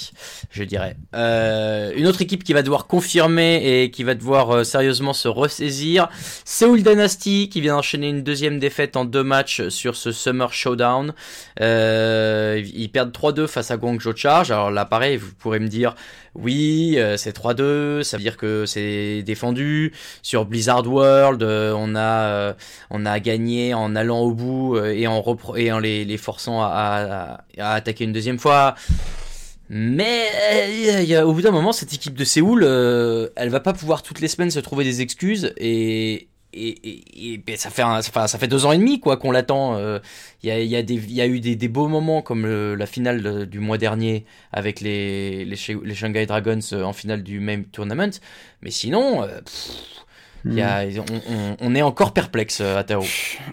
je 0.51 0.65
dirais. 0.65 0.97
Euh, 1.15 1.93
une 1.97 2.07
autre 2.07 2.21
équipe 2.23 2.45
qui 2.45 2.53
va 2.53 2.63
devoir 2.63 2.87
confirmer 2.87 3.83
et 3.83 3.91
qui 3.91 4.05
va 4.05 4.15
devoir 4.15 4.51
euh, 4.51 4.65
sérieusement 4.65 5.13
se 5.13 5.29
ressaisir, 5.29 6.09
Seoul 6.45 6.83
Dynasty 6.83 7.49
qui 7.49 7.61
vient 7.61 7.77
d'enchaîner 7.77 8.09
une 8.09 8.23
deuxième 8.23 8.59
défaite 8.59 8.97
en 8.97 9.05
deux 9.05 9.23
matchs 9.23 9.69
sur 9.69 9.97
ce 9.97 10.13
Summer 10.13 10.53
Showdown. 10.53 11.15
Euh, 11.61 12.63
ils 12.75 12.91
perdent 12.91 13.13
3-2 13.13 13.47
face 13.47 13.71
à 13.71 13.77
Guangzhou 13.77 14.15
Charge. 14.15 14.51
Alors 14.51 14.71
là 14.71 14.85
pareil, 14.85 15.17
vous 15.17 15.33
pourrez 15.39 15.61
me 15.61 15.69
dire 15.69 15.95
oui, 16.35 16.97
euh, 16.99 17.17
c'est 17.17 17.37
3-2, 17.37 18.03
ça 18.03 18.17
veut 18.17 18.23
dire 18.23 18.37
que 18.37 18.67
c'est 18.67 19.23
défendu. 19.23 19.93
Sur 20.23 20.47
Blizzard 20.47 20.87
World, 20.87 21.43
on 21.43 21.95
a 21.97 22.55
on 22.91 23.07
a 23.07 23.21
gagné 23.21 23.73
en 23.73 23.95
allant 23.97 24.21
au 24.21 24.33
bout 24.33 24.77
et 24.79 25.07
en 25.07 25.79
les, 25.79 26.17
forçant 26.19 26.63
à 26.63 27.45
attaquer 27.59 27.94
une 28.01 28.13
deuxième 28.13 28.39
fois. 28.39 28.75
Mais 29.71 30.27
euh, 31.11 31.25
au 31.25 31.33
bout 31.33 31.43
d'un 31.43 31.51
moment, 31.51 31.73
cette 31.73 31.93
équipe 31.95 32.15
de 32.15 32.25
Séoul, 32.25 32.63
euh, 32.65 33.29
elle 33.37 33.49
va 33.49 33.61
pas 33.61 33.73
pouvoir 33.73 34.03
toutes 34.03 34.21
les 34.21 34.29
semaines 34.29 34.51
se 34.51 34.61
trouver 34.61 34.85
des 34.85 35.01
excuses 35.01 35.53
et 35.57 36.29
ça 37.57 37.71
fait 38.39 38.47
deux 38.47 38.67
ans 38.67 38.73
et 38.73 38.79
demi 38.79 39.01
quoi 39.01 39.17
qu'on 39.17 39.31
l'attend. 39.31 39.77
euh, 39.77 39.99
Il 40.43 40.49
y, 40.49 40.53
a, 40.53 40.61
il 40.61 40.69
y, 41.13 41.21
a 41.21 41.27
eu 41.27 41.41
des, 41.41 41.69
beaux 41.69 41.89
moments 41.89 42.23
comme 42.23 42.47
la 42.47 42.87
finale 42.87 43.47
du 43.47 43.59
mois 43.59 43.79
dernier 43.79 44.25
avec 44.53 44.81
les, 44.81 45.45
les, 45.45 45.57
Sh- 45.57 45.83
les 45.83 45.95
Shanghai 45.95 46.27
Dragons 46.27 46.61
euh, 46.73 46.83
en 46.85 46.93
finale 46.93 47.23
du 47.23 47.41
même 47.41 47.65
tournament. 47.65 48.13
Mais 48.63 48.71
sinon, 48.71 49.23
euh, 49.25 49.41
il 50.45 50.55
y 50.55 50.63
a, 50.63 50.85
on, 50.99 51.05
on- 51.33 51.57
on 51.61 51.75
est 51.75 51.83
encore 51.83 52.13
perplexe 52.13 52.61
euh, 52.61 52.77
à 52.79 52.85
Tao. 52.85 53.03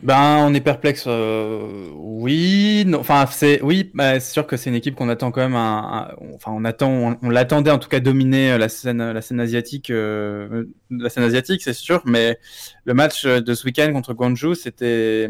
Ben, 0.03 0.38
on 0.45 0.53
est 0.53 0.62
perplexe. 0.62 1.05
euh, 1.07 1.88
oui, 1.95 2.86
enfin, 2.98 3.25
c'est 3.31 3.62
oui, 3.62 3.89
bah, 3.93 4.19
c'est 4.19 4.33
sûr 4.33 4.45
que 4.45 4.57
c'est 4.57 4.69
une 4.69 4.75
équipe 4.75 4.95
qu'on 4.95 5.07
attend 5.09 5.31
quand 5.31 5.42
même. 5.42 5.55
Un, 5.55 6.09
un- 6.11 6.16
enfin, 6.35 6.51
on 6.53 6.66
attend, 6.66 6.89
on, 6.92 7.18
on 7.22 7.29
l'attendait 7.29 7.72
en 7.72 7.79
tout 7.79 7.89
cas 7.89 8.00
dominer 8.00 8.51
euh, 8.51 8.57
la 8.57 8.68
scène, 8.70 9.11
la 9.11 9.22
scène 9.22 9.39
asiatique, 9.39 9.89
euh, 9.89 10.66
la 10.89 11.09
scène 11.09 11.24
asiatique, 11.24 11.61
c'est 11.63 11.74
sûr. 11.74 12.01
Mais 12.05 12.37
le 12.85 12.94
match 12.94 13.25
euh, 13.25 13.39
de 13.42 13.53
ce 13.53 13.66
week-end 13.66 13.92
contre 13.94 14.13
Guangzhou, 14.13 14.53
c'était, 14.55 15.29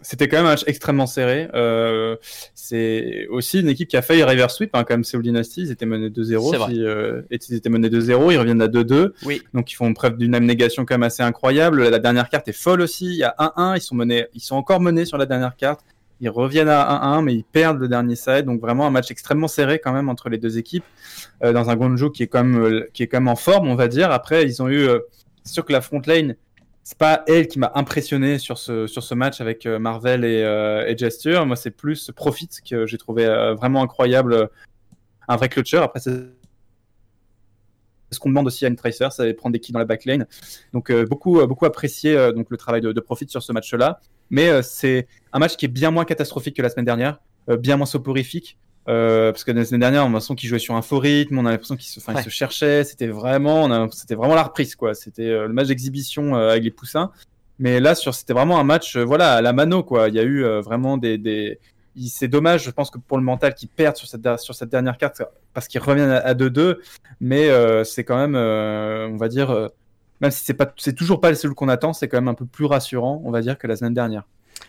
c'était 0.00 0.26
quand 0.28 0.38
même 0.38 0.46
un 0.46 0.50
match 0.50 0.64
extrêmement 0.66 1.06
serré. 1.06 1.48
Euh, 1.54 2.16
c'est 2.54 3.26
aussi 3.30 3.60
une 3.60 3.68
équipe 3.68 3.88
qui 3.88 3.96
a 3.96 4.02
failli 4.02 4.22
reverse 4.22 4.56
sweep, 4.56 4.70
hein, 4.74 4.84
comme 4.84 5.04
Seoul 5.04 5.22
Dynasty. 5.22 5.62
Ils 5.62 5.70
étaient 5.70 5.86
menés 5.86 6.08
2-0. 6.08 6.50
C'est 6.50 6.56
vrai. 6.56 6.72
si, 6.72 6.82
euh, 6.82 7.22
et 7.30 7.38
ils 7.48 7.54
étaient 7.54 7.68
menés 7.68 7.90
2-0. 7.90 8.32
Ils 8.32 8.38
reviennent 8.38 8.62
à 8.62 8.68
2-2. 8.68 9.12
Oui. 9.24 9.42
Donc 9.52 9.70
ils 9.70 9.74
font 9.74 9.92
preuve 9.92 10.16
d'une 10.16 10.34
abnégation 10.34 10.86
quand 10.86 10.94
même 10.94 11.02
assez 11.02 11.22
incroyable. 11.22 11.88
La 11.88 11.98
dernière 11.98 12.30
carte 12.30 12.48
est 12.48 12.52
folle 12.52 12.80
aussi. 12.80 13.06
Il 13.06 13.16
y 13.16 13.24
a 13.24 13.34
1-1. 13.38 13.76
Ils 13.76 13.80
sont 13.82 13.94
menés, 13.94 14.26
ils 14.34 14.40
sont 14.40 14.56
encore 14.56 14.80
menés 14.80 15.04
sur 15.04 15.18
la 15.18 15.26
dernière 15.26 15.56
carte. 15.56 15.80
Ils 16.20 16.30
reviennent 16.30 16.68
à 16.68 17.18
1-1, 17.18 17.24
mais 17.24 17.34
ils 17.34 17.44
perdent 17.44 17.80
le 17.80 17.88
dernier 17.88 18.16
side. 18.16 18.44
Donc 18.46 18.60
vraiment 18.60 18.86
un 18.86 18.90
match 18.90 19.10
extrêmement 19.10 19.48
serré 19.48 19.78
quand 19.78 19.92
même 19.92 20.08
entre 20.08 20.30
les 20.30 20.38
deux 20.38 20.56
équipes. 20.56 20.84
Euh, 21.44 21.52
dans 21.52 21.68
un 21.68 21.76
Guangzhou 21.76 22.10
qui 22.10 22.22
est 22.22 22.28
quand 22.28 22.44
même, 22.44 22.62
euh, 22.62 22.90
qui 22.94 23.02
est 23.02 23.08
quand 23.08 23.18
même 23.18 23.28
en 23.28 23.36
forme, 23.36 23.68
on 23.68 23.74
va 23.74 23.88
dire. 23.88 24.10
Après, 24.10 24.44
ils 24.44 24.62
ont 24.62 24.68
eu, 24.68 24.88
c'est 25.44 25.52
sûr 25.52 25.64
que 25.64 25.72
la 25.72 25.80
front 25.80 26.00
lane, 26.06 26.36
c'est 26.84 26.98
pas 26.98 27.22
elle 27.28 27.46
qui 27.48 27.58
m'a 27.58 27.70
impressionné 27.74 28.38
sur 28.38 28.58
ce, 28.58 28.86
sur 28.86 29.02
ce 29.02 29.14
match 29.14 29.40
avec 29.40 29.66
euh, 29.66 29.78
Marvel 29.78 30.24
et, 30.24 30.42
euh, 30.42 30.96
Gesture. 30.96 31.46
Moi, 31.46 31.56
c'est 31.56 31.70
plus 31.70 32.10
Profit 32.14 32.48
que 32.68 32.86
j'ai 32.86 32.98
trouvé 32.98 33.24
euh, 33.26 33.54
vraiment 33.54 33.82
incroyable. 33.82 34.32
euh, 34.34 34.46
Un 35.28 35.36
vrai 35.36 35.48
clutcher. 35.48 35.78
Après, 35.78 36.00
c'est 36.00 36.10
ce 38.10 38.18
qu'on 38.18 38.28
demande 38.28 38.46
aussi 38.46 38.66
à 38.66 38.68
une 38.68 38.76
Tracer, 38.76 39.08
c'est 39.10 39.32
prendre 39.32 39.54
des 39.54 39.60
kills 39.60 39.72
dans 39.72 39.78
la 39.78 39.86
backlane. 39.86 40.26
Donc 40.74 40.90
euh, 40.90 41.06
beaucoup, 41.06 41.40
euh, 41.40 41.46
beaucoup 41.46 41.64
apprécié 41.64 42.14
euh, 42.14 42.32
donc 42.32 42.48
le 42.50 42.58
travail 42.58 42.82
de, 42.82 42.92
de 42.92 43.00
Profit 43.00 43.26
sur 43.28 43.42
ce 43.42 43.52
match-là. 43.52 44.00
Mais 44.28 44.48
euh, 44.50 44.60
c'est 44.62 45.06
un 45.32 45.38
match 45.38 45.56
qui 45.56 45.64
est 45.64 45.68
bien 45.68 45.90
moins 45.90 46.04
catastrophique 46.04 46.56
que 46.56 46.62
la 46.62 46.68
semaine 46.68 46.84
dernière, 46.84 47.20
euh, 47.48 47.56
bien 47.56 47.76
moins 47.78 47.86
soporifique. 47.86 48.58
Euh, 48.88 49.30
parce 49.30 49.44
que 49.44 49.52
la 49.52 49.64
semaine 49.64 49.80
dernière, 49.80 50.02
on 50.02 50.06
a 50.06 50.08
l'impression 50.08 50.34
qu'il 50.34 50.48
jouait 50.48 50.58
sur 50.58 50.74
un 50.74 50.82
faux 50.82 50.98
rythme, 50.98 51.38
on 51.38 51.46
a 51.46 51.50
l'impression 51.50 51.76
qu'il 51.76 51.86
se, 51.86 52.00
Ouais. 52.10 52.22
se 52.22 52.28
cherchait. 52.30 52.84
C'était 52.84 53.06
vraiment, 53.06 53.88
c'était 53.90 54.14
vraiment 54.14 54.34
la 54.34 54.42
reprise, 54.42 54.74
quoi. 54.74 54.94
C'était 54.94 55.28
euh, 55.28 55.46
le 55.46 55.52
match 55.52 55.68
d'exhibition 55.68 56.34
euh, 56.36 56.50
avec 56.50 56.64
les 56.64 56.70
poussins. 56.70 57.12
Mais 57.58 57.78
là, 57.78 57.94
sur, 57.94 58.12
c'était 58.14 58.32
vraiment 58.32 58.58
un 58.58 58.64
match, 58.64 58.96
voilà, 58.96 59.34
à 59.34 59.42
la 59.42 59.52
mano, 59.52 59.84
quoi. 59.84 60.08
Il 60.08 60.14
y 60.14 60.18
a 60.18 60.24
eu 60.24 60.42
vraiment 60.60 60.96
des, 60.96 61.60
c'est 62.08 62.26
dommage, 62.26 62.64
je 62.64 62.70
pense 62.70 62.90
que 62.90 62.98
pour 62.98 63.18
le 63.18 63.22
mental, 63.22 63.54
qu'ils 63.54 63.68
perdent 63.68 63.96
sur 63.96 64.08
cette, 64.08 64.26
sur 64.40 64.54
cette 64.54 64.70
dernière 64.70 64.96
carte 64.98 65.22
parce 65.54 65.68
qu'ils 65.68 65.80
reviennent 65.80 66.10
à 66.10 66.18
à 66.18 66.34
2-2. 66.34 66.78
Mais 67.20 67.50
c'est 67.84 68.02
quand 68.02 68.16
même, 68.16 68.34
on 68.34 69.16
va 69.16 69.28
dire, 69.28 69.68
même 70.20 70.30
si 70.32 70.44
c'est 70.44 70.54
pas, 70.54 70.72
c'est 70.76 70.94
toujours 70.94 71.20
pas 71.20 71.28
le 71.30 71.36
seul 71.36 71.52
qu'on 71.54 71.68
attend, 71.68 71.92
c'est 71.92 72.08
quand 72.08 72.16
même 72.16 72.28
un 72.28 72.34
peu 72.34 72.46
plus 72.46 72.64
rassurant, 72.64 73.22
on 73.24 73.30
va 73.30 73.42
dire, 73.42 73.58
que 73.58 73.66
la 73.68 73.76
semaine 73.76 73.94
dernière. 73.94 74.24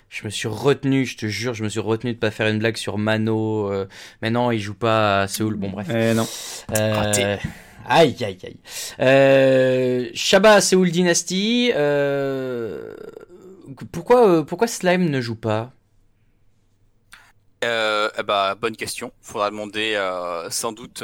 Je 0.10 0.26
me 0.26 0.30
suis 0.30 0.48
retenu, 0.48 1.06
je 1.06 1.17
te 1.17 1.26
jure, 1.26 1.54
je 1.56 1.63
me 1.63 1.69
suis 1.69 1.80
retenu 1.80 2.13
de 2.13 2.19
pas 2.19 2.30
faire 2.30 2.48
une 2.48 2.60
blague 2.60 2.78
sur 2.78 2.98
Mano. 3.00 3.72
euh, 3.72 3.88
mais 4.22 4.30
non, 4.30 4.52
il 4.52 4.60
joue 4.60 4.76
pas 4.76 5.22
à 5.22 5.28
Séoul. 5.28 5.56
Bon, 5.56 5.69
bref. 5.72 5.88
Eh 5.89 6.13
non. 6.13 6.28
Euh. 6.78 7.38
Aïe, 7.86 8.15
aïe, 8.24 8.38
aïe. 8.43 8.58
Euh, 9.00 10.10
Shabba 10.13 10.62
Seoul 10.62 10.91
Dynasty. 10.91 11.72
euh, 11.76 12.96
pourquoi, 13.91 14.28
euh, 14.30 14.43
pourquoi 14.43 14.67
Slime 14.67 15.10
ne 15.10 15.19
joue 15.19 15.36
pas? 15.36 15.72
Euh, 17.65 18.10
eh 18.19 18.24
bah, 18.24 18.56
bonne 18.60 18.76
question. 18.76 19.12
Faudra 19.22 19.50
demander 19.50 19.96
euh, 19.96 20.50
sans 20.50 20.74
doute 20.74 21.04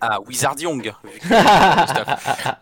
à 0.00 0.20
Wizard 0.22 0.58
Young. 0.58 0.92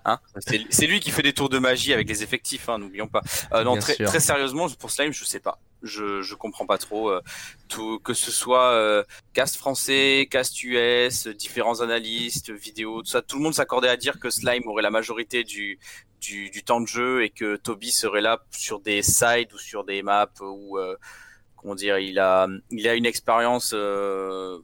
hein. 0.05 0.19
C'est 0.41 0.87
lui 0.87 1.01
qui 1.01 1.11
fait 1.11 1.23
des 1.23 1.33
tours 1.33 1.49
de 1.49 1.59
magie 1.59 1.93
avec 1.93 2.09
les 2.09 2.23
effectifs, 2.23 2.69
hein, 2.69 2.79
n'oublions 2.79 3.09
pas. 3.09 3.23
Euh, 3.53 3.65
non, 3.65 3.77
très, 3.77 3.95
très 3.97 4.21
sérieusement, 4.21 4.69
pour 4.79 4.91
Slime, 4.91 5.13
je 5.13 5.25
sais 5.25 5.41
pas. 5.41 5.59
Je, 5.83 6.23
je 6.23 6.35
comprends 6.35 6.67
pas 6.67 6.79
trop. 6.79 7.11
euh, 7.11 7.21
tout, 7.69 7.99
que 8.01 8.15
ce 8.15 8.31
soit 8.31 8.73
euh, 8.73 9.03
cast 9.33 9.57
français, 9.57 10.29
cast 10.31 10.63
US, 10.63 11.27
différents 11.27 11.81
analystes, 11.81 12.51
vidéos, 12.51 13.03
tout 13.03 13.11
ça, 13.11 13.23
tout 13.23 13.37
le 13.37 13.43
monde 13.43 13.55
s'accordait 13.55 13.89
à 13.89 13.97
dire 13.97 14.19
que 14.21 14.31
Slime 14.31 14.67
aurait 14.67 14.83
la 14.83 14.91
majorité 14.91 15.43
du, 15.43 15.79
du, 16.21 16.51
du 16.51 16.63
temps 16.63 16.81
de 16.81 16.87
jeu 16.87 17.25
et 17.25 17.31
que 17.31 17.57
Toby 17.57 17.91
serait 17.91 18.21
là 18.21 18.41
sur 18.51 18.81
des 18.81 19.03
sides 19.03 19.53
ou 19.53 19.59
sur 19.59 19.85
des 19.85 20.03
maps 20.03 20.29
où, 20.41 20.79
euh, 20.79 20.97
comment 21.57 21.75
dire, 21.75 21.99
il 21.99 22.19
a, 22.19 22.47
il 22.71 22.87
a 22.89 22.95
une 22.95 23.07
expérience 23.07 23.73
euh, 23.75 24.59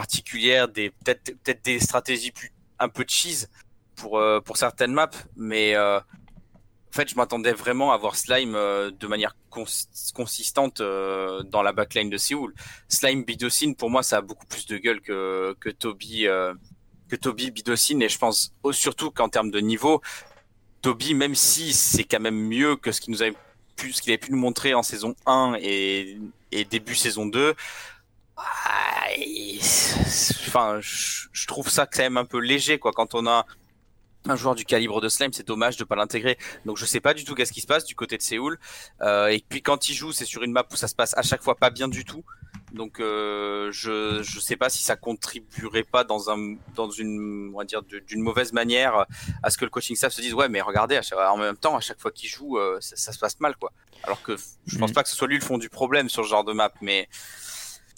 particulière, 0.00 0.66
des 0.68 0.90
peut-être 0.90 1.24
peut-être 1.42 1.64
des 1.64 1.78
stratégies 1.78 2.32
plus 2.32 2.50
un 2.80 2.88
peu 2.88 3.04
cheese 3.06 3.46
pour 3.94 4.18
euh, 4.18 4.40
pour 4.40 4.56
certaines 4.56 4.92
maps, 4.92 5.18
mais 5.36 5.76
euh, 5.76 5.98
en 6.00 6.92
fait, 6.96 7.08
je 7.08 7.16
m'attendais 7.16 7.52
vraiment 7.52 7.92
à 7.92 7.96
voir 7.96 8.16
Slime 8.16 8.54
euh, 8.56 8.90
de 8.90 9.06
manière 9.06 9.36
cons- 9.50 9.86
consistante 10.14 10.80
euh, 10.80 11.42
dans 11.44 11.62
la 11.62 11.72
backline 11.72 12.10
de 12.10 12.16
Séoul. 12.18 12.54
Slime 12.88 13.22
Bidocine, 13.24 13.74
pour 13.76 13.88
moi, 13.90 14.02
ça 14.02 14.16
a 14.18 14.20
beaucoup 14.20 14.46
plus 14.46 14.66
de 14.66 14.78
gueule 14.78 15.00
que 15.00 15.56
que 15.60 15.70
Toby 15.70 16.26
euh, 16.26 16.54
que 17.08 17.16
Toby 17.16 17.52
Bidocine, 17.52 18.02
et 18.02 18.08
je 18.08 18.18
pense 18.18 18.52
surtout 18.72 19.10
qu'en 19.12 19.28
termes 19.28 19.52
de 19.52 19.60
niveau, 19.60 20.00
Toby, 20.82 21.14
même 21.14 21.36
si 21.36 21.72
c'est 21.72 22.04
quand 22.04 22.20
même 22.20 22.40
mieux 22.56 22.76
que 22.76 22.90
ce 22.92 23.00
qu'il 23.00 23.12
nous 23.12 23.22
avait 23.22 23.36
pu, 23.76 23.92
ce 23.92 24.02
qu'il 24.02 24.10
avait 24.12 24.18
pu 24.26 24.32
nous 24.32 24.38
montrer 24.46 24.74
en 24.74 24.82
saison 24.82 25.14
1 25.26 25.56
et, 25.60 26.18
et 26.52 26.64
début 26.64 26.94
saison 26.96 27.26
2, 27.26 27.54
ah, 28.36 28.83
enfin, 30.46 30.78
je, 30.80 31.46
trouve 31.46 31.68
ça 31.68 31.86
quand 31.86 32.02
même 32.02 32.16
un 32.16 32.24
peu 32.24 32.38
léger, 32.38 32.78
quoi, 32.78 32.92
quand 32.92 33.14
on 33.14 33.26
a 33.26 33.46
un 34.26 34.36
joueur 34.36 34.54
du 34.54 34.64
calibre 34.64 35.00
de 35.00 35.08
Slime, 35.08 35.32
c'est 35.32 35.46
dommage 35.46 35.76
de 35.76 35.84
pas 35.84 35.96
l'intégrer. 35.96 36.38
Donc 36.64 36.78
je 36.78 36.86
sais 36.86 37.00
pas 37.00 37.12
du 37.12 37.24
tout 37.24 37.34
qu'est-ce 37.34 37.52
qui 37.52 37.60
se 37.60 37.66
passe 37.66 37.84
du 37.84 37.94
côté 37.94 38.16
de 38.16 38.22
Séoul. 38.22 38.58
Euh, 39.02 39.26
et 39.26 39.44
puis 39.46 39.60
quand 39.60 39.88
il 39.88 39.94
joue, 39.94 40.12
c'est 40.12 40.24
sur 40.24 40.42
une 40.42 40.52
map 40.52 40.64
où 40.72 40.76
ça 40.76 40.88
se 40.88 40.94
passe 40.94 41.16
à 41.16 41.22
chaque 41.22 41.42
fois 41.42 41.56
pas 41.56 41.70
bien 41.70 41.88
du 41.88 42.04
tout. 42.04 42.24
Donc 42.72 42.98
euh, 42.98 43.70
je 43.70 44.20
je 44.22 44.40
sais 44.40 44.56
pas 44.56 44.68
si 44.68 44.82
ça 44.82 44.96
contribuerait 44.96 45.84
pas 45.84 46.02
dans 46.02 46.30
un 46.30 46.56
dans 46.74 46.90
une 46.90 47.52
on 47.54 47.58
va 47.58 47.64
dire 47.64 47.82
d'une 47.82 48.20
mauvaise 48.20 48.52
manière 48.52 49.06
à 49.44 49.50
ce 49.50 49.58
que 49.58 49.64
le 49.64 49.70
coaching 49.70 49.94
staff 49.94 50.12
se 50.12 50.20
dise 50.20 50.34
ouais 50.34 50.48
mais 50.48 50.60
regardez 50.60 50.98
en 51.16 51.36
même 51.36 51.56
temps 51.56 51.76
à 51.76 51.80
chaque 51.80 52.00
fois 52.00 52.10
qu'il 52.10 52.28
joue 52.28 52.58
euh, 52.58 52.78
ça, 52.80 52.96
ça, 52.96 53.12
se 53.12 53.18
passe 53.18 53.38
mal 53.38 53.54
quoi. 53.56 53.72
Alors 54.02 54.22
que 54.22 54.36
je 54.66 54.78
pense 54.78 54.90
Mhm. 54.90 54.94
pas 54.94 55.02
que 55.04 55.08
ce 55.08 55.14
soit 55.14 55.28
lui 55.28 55.38
le 55.38 55.44
fond 55.44 55.58
du 55.58 55.68
problème 55.68 56.08
sur 56.08 56.24
ce 56.24 56.30
genre 56.30 56.42
de 56.44 56.52
map 56.52 56.72
mais 56.80 57.08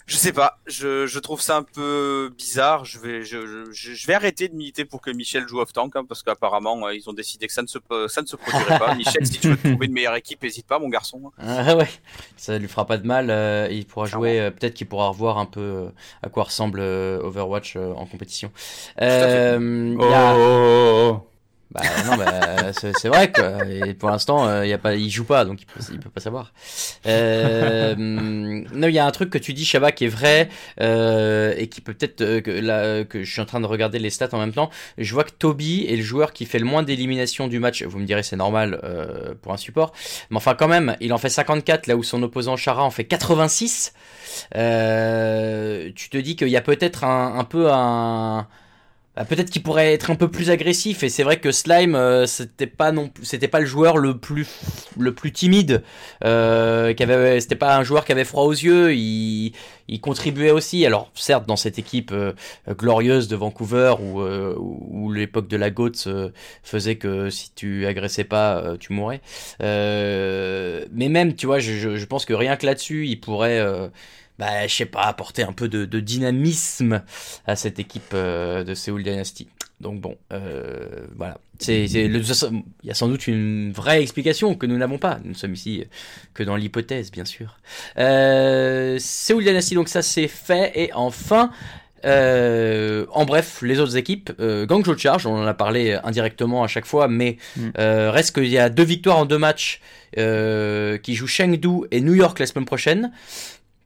je 0.07 0.15
sais 0.15 0.31
pas, 0.31 0.57
je, 0.67 1.05
je 1.05 1.19
trouve 1.19 1.41
ça 1.41 1.57
un 1.57 1.63
peu 1.63 2.33
bizarre. 2.37 2.85
Je 2.85 2.97
vais, 2.97 3.23
je, 3.23 3.65
je, 3.71 3.93
je 3.93 4.07
vais 4.07 4.13
arrêter 4.13 4.47
de 4.47 4.55
militer 4.55 4.85
pour 4.85 5.01
que 5.01 5.11
Michel 5.11 5.45
joue 5.47 5.59
off 5.59 5.73
tank 5.73 5.95
hein, 5.97 6.05
parce 6.07 6.23
qu'apparemment 6.23 6.87
euh, 6.87 6.95
ils 6.95 7.07
ont 7.09 7.13
décidé 7.13 7.45
que 7.45 7.51
ça 7.53 7.61
ne 7.61 7.67
se, 7.67 7.77
ça 8.07 8.21
ne 8.21 8.25
se 8.27 8.35
produirait 8.37 8.79
pas. 8.79 8.95
Michel, 8.95 9.25
si 9.27 9.37
tu 9.39 9.49
veux 9.49 9.57
te 9.57 9.67
trouver 9.67 9.85
une 9.87 9.91
meilleure 9.93 10.15
équipe, 10.15 10.43
hésite 10.45 10.65
pas, 10.65 10.79
mon 10.79 10.87
garçon. 10.89 11.31
Ah 11.37 11.75
ouais, 11.75 11.89
ça 12.37 12.57
lui 12.57 12.67
fera 12.67 12.85
pas 12.85 12.97
de 12.97 13.05
mal. 13.05 13.29
euh, 13.29 13.67
il 13.69 13.85
pourra 13.85 14.05
jouer, 14.07 14.39
euh, 14.39 14.49
peut-être 14.51 14.73
qu'il 14.73 14.87
pourra 14.87 15.09
revoir 15.09 15.37
un 15.37 15.45
peu 15.45 15.59
euh, 15.59 15.89
à 16.23 16.29
quoi 16.29 16.43
ressemble 16.45 16.79
euh, 16.79 17.19
Overwatch 17.21 17.75
en 17.75 18.05
compétition. 18.05 18.49
à 18.97 19.01
fait. 19.05 19.57
Il 19.59 19.97
y 19.99 20.13
a- 20.13 20.35
oh. 20.37 21.29
Bah 21.69 21.81
non, 22.05 22.15
bah, 22.15 22.71
c'est 22.71 22.97
c'est 22.97 23.09
vrai 23.09 23.29
quoi. 23.31 23.65
Et 23.65 23.93
pour 23.93 24.09
l'instant, 24.09 24.47
euh, 24.47 24.65
il 24.65 24.71
a 24.71 24.77
pas, 24.77 24.95
il 24.95 25.09
joue 25.09 25.25
pas, 25.25 25.43
donc 25.43 25.61
il 25.61 25.65
peut, 25.65 25.81
peut 26.01 26.09
pas 26.09 26.21
savoir. 26.21 26.53
Euh, 27.05 27.93
non, 27.97 28.87
il 28.87 28.93
y 28.93 28.99
a 28.99 29.05
un 29.05 29.11
truc 29.11 29.29
que 29.29 29.37
tu 29.37 29.53
dis, 29.53 29.65
Shabba, 29.65 29.91
qui 29.91 30.05
est 30.05 30.09
vrai 30.09 30.47
euh, 30.79 31.53
et 31.57 31.67
qui 31.67 31.81
peut 31.81 31.93
peut-être 31.93 32.21
euh, 32.21 32.39
que 32.39 32.51
là 32.51 33.03
que 33.03 33.23
je 33.23 33.29
suis 33.29 33.41
en 33.41 33.45
train 33.45 33.59
de 33.59 33.65
regarder 33.65 33.99
les 33.99 34.09
stats 34.09 34.29
en 34.31 34.39
même 34.39 34.53
temps. 34.53 34.69
Je 34.97 35.13
vois 35.13 35.25
que 35.25 35.31
Toby 35.31 35.85
est 35.89 35.97
le 35.97 36.03
joueur 36.03 36.31
qui 36.31 36.45
fait 36.45 36.59
le 36.59 36.65
moins 36.65 36.83
d'éliminations 36.83 37.47
du 37.49 37.59
match. 37.59 37.83
Vous 37.83 37.99
me 37.99 38.05
direz, 38.05 38.23
c'est 38.23 38.37
normal 38.37 38.79
euh, 38.85 39.33
pour 39.41 39.51
un 39.51 39.57
support, 39.57 39.91
mais 40.29 40.37
enfin 40.37 40.55
quand 40.55 40.69
même, 40.69 40.95
il 41.01 41.11
en 41.11 41.17
fait 41.17 41.29
54 41.29 41.87
là 41.87 41.97
où 41.97 42.03
son 42.03 42.23
opposant 42.23 42.55
Chara 42.55 42.83
en 42.83 42.91
fait 42.91 43.03
86. 43.03 43.93
Euh, 44.55 45.89
tu 45.95 46.09
te 46.09 46.17
dis 46.17 46.37
qu'il 46.37 46.47
y 46.49 46.57
a 46.57 46.61
peut-être 46.61 47.03
un, 47.03 47.37
un 47.37 47.43
peu 47.43 47.71
un 47.71 48.47
peut-être 49.25 49.49
qu'il 49.49 49.63
pourrait 49.63 49.93
être 49.93 50.11
un 50.11 50.15
peu 50.15 50.29
plus 50.29 50.49
agressif 50.49 51.03
et 51.03 51.09
c'est 51.09 51.23
vrai 51.23 51.39
que 51.39 51.51
Slime 51.51 51.95
euh, 51.95 52.25
c'était 52.25 52.67
pas 52.67 52.91
non 52.91 53.11
c'était 53.23 53.47
pas 53.47 53.59
le 53.59 53.65
joueur 53.65 53.97
le 53.97 54.17
plus 54.17 54.47
le 54.97 55.13
plus 55.13 55.31
timide 55.31 55.83
euh, 56.23 56.93
c'était 57.39 57.55
pas 57.55 57.77
un 57.77 57.83
joueur 57.83 58.05
qui 58.05 58.11
avait 58.11 58.25
froid 58.25 58.43
aux 58.43 58.51
yeux 58.51 58.93
il, 58.93 59.53
il 59.87 60.01
contribuait 60.01 60.51
aussi. 60.51 60.85
Alors 60.85 61.11
certes 61.15 61.45
dans 61.47 61.55
cette 61.55 61.79
équipe 61.79 62.11
euh, 62.11 62.33
glorieuse 62.69 63.27
de 63.27 63.35
Vancouver 63.35 63.95
où 63.99 64.21
euh, 64.21 64.55
où 64.57 65.11
l'époque 65.11 65.47
de 65.47 65.57
la 65.57 65.69
GOAT 65.69 66.07
euh, 66.07 66.29
faisait 66.63 66.95
que 66.95 67.29
si 67.29 67.51
tu 67.53 67.85
agressais 67.85 68.23
pas 68.23 68.57
euh, 68.57 68.77
tu 68.77 68.93
mourais. 68.93 69.21
Mais 69.59 71.09
même 71.09 71.35
tu 71.35 71.45
vois 71.45 71.59
je, 71.59 71.95
je, 71.95 72.05
pense 72.05 72.25
que 72.25 72.33
rien 72.33 72.55
que 72.57 72.65
là-dessus 72.65 73.07
il 73.07 73.19
pourrait 73.19 73.61
bah, 74.39 74.67
je 74.67 74.73
sais 74.75 74.85
pas, 74.85 75.03
apporter 75.03 75.43
un 75.43 75.53
peu 75.53 75.67
de, 75.67 75.85
de 75.85 75.99
dynamisme 75.99 77.01
à 77.45 77.55
cette 77.55 77.79
équipe 77.79 78.11
euh, 78.13 78.63
de 78.63 78.73
Seoul 78.73 79.03
Dynasty. 79.03 79.47
Donc 79.79 80.01
bon, 80.01 80.17
euh, 80.33 81.05
voilà. 81.15 81.37
C'est, 81.59 81.85
il 81.85 82.23
y 82.83 82.91
a 82.91 82.93
sans 82.93 83.07
doute 83.07 83.27
une 83.27 83.71
vraie 83.71 84.01
explication 84.01 84.55
que 84.55 84.65
nous 84.65 84.77
n'avons 84.77 84.97
pas. 84.97 85.19
Nous 85.23 85.31
ne 85.31 85.35
sommes 85.35 85.53
ici 85.53 85.85
que 86.33 86.43
dans 86.43 86.55
l'hypothèse, 86.55 87.11
bien 87.11 87.25
sûr. 87.25 87.57
Euh, 87.97 88.97
Seoul 88.99 89.43
Dynasty, 89.43 89.75
donc 89.75 89.87
ça 89.89 90.01
c'est 90.01 90.27
fait. 90.27 90.71
Et 90.75 90.93
enfin, 90.93 91.51
euh, 92.05 93.05
en 93.11 93.25
bref, 93.25 93.61
les 93.61 93.79
autres 93.79 93.97
équipes, 93.97 94.31
euh, 94.39 94.65
Guangzhou 94.65 94.97
Charge, 94.97 95.25
on 95.27 95.35
en 95.35 95.45
a 95.45 95.53
parlé 95.53 95.97
indirectement 96.03 96.63
à 96.63 96.67
chaque 96.67 96.85
fois, 96.85 97.07
mais 97.07 97.37
Mm. 97.55 97.69
euh, 97.77 98.11
reste 98.11 98.33
qu'il 98.35 98.47
y 98.47 98.57
a 98.57 98.69
deux 98.69 98.83
victoires 98.83 99.17
en 99.17 99.25
deux 99.25 99.37
matchs 99.39 99.81
euh, 100.17 100.97
qui 100.97 101.13
jouent 101.15 101.27
Chengdu 101.27 101.85
et 101.91 102.01
New 102.01 102.13
York 102.15 102.39
la 102.39 102.45
semaine 102.47 102.65
prochaine. 102.65 103.11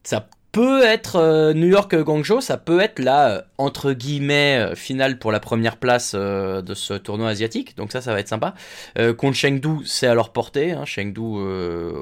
Ça 0.04 0.28
peut 0.52 0.84
être 0.84 1.16
euh, 1.16 1.54
New 1.54 1.66
York 1.66 1.96
Guangzhou, 1.96 2.42
ça 2.42 2.58
peut 2.58 2.80
être 2.80 2.98
la 2.98 3.28
euh, 3.28 3.42
entre 3.56 3.92
guillemets 3.92 4.58
euh, 4.58 4.74
finale 4.74 5.18
pour 5.18 5.32
la 5.32 5.40
première 5.40 5.78
place 5.78 6.12
euh, 6.14 6.60
de 6.60 6.74
ce 6.74 6.92
tournoi 6.94 7.30
asiatique. 7.30 7.76
Donc 7.76 7.90
ça, 7.90 8.02
ça 8.02 8.12
va 8.12 8.20
être 8.20 8.28
sympa. 8.28 8.54
Euh, 8.98 9.14
contre 9.14 9.36
Chengdu, 9.36 9.78
c'est 9.86 10.06
à 10.06 10.14
leur 10.14 10.30
portée. 10.30 10.72
Hein. 10.72 10.84
Chengdu, 10.84 11.20
euh, 11.20 11.92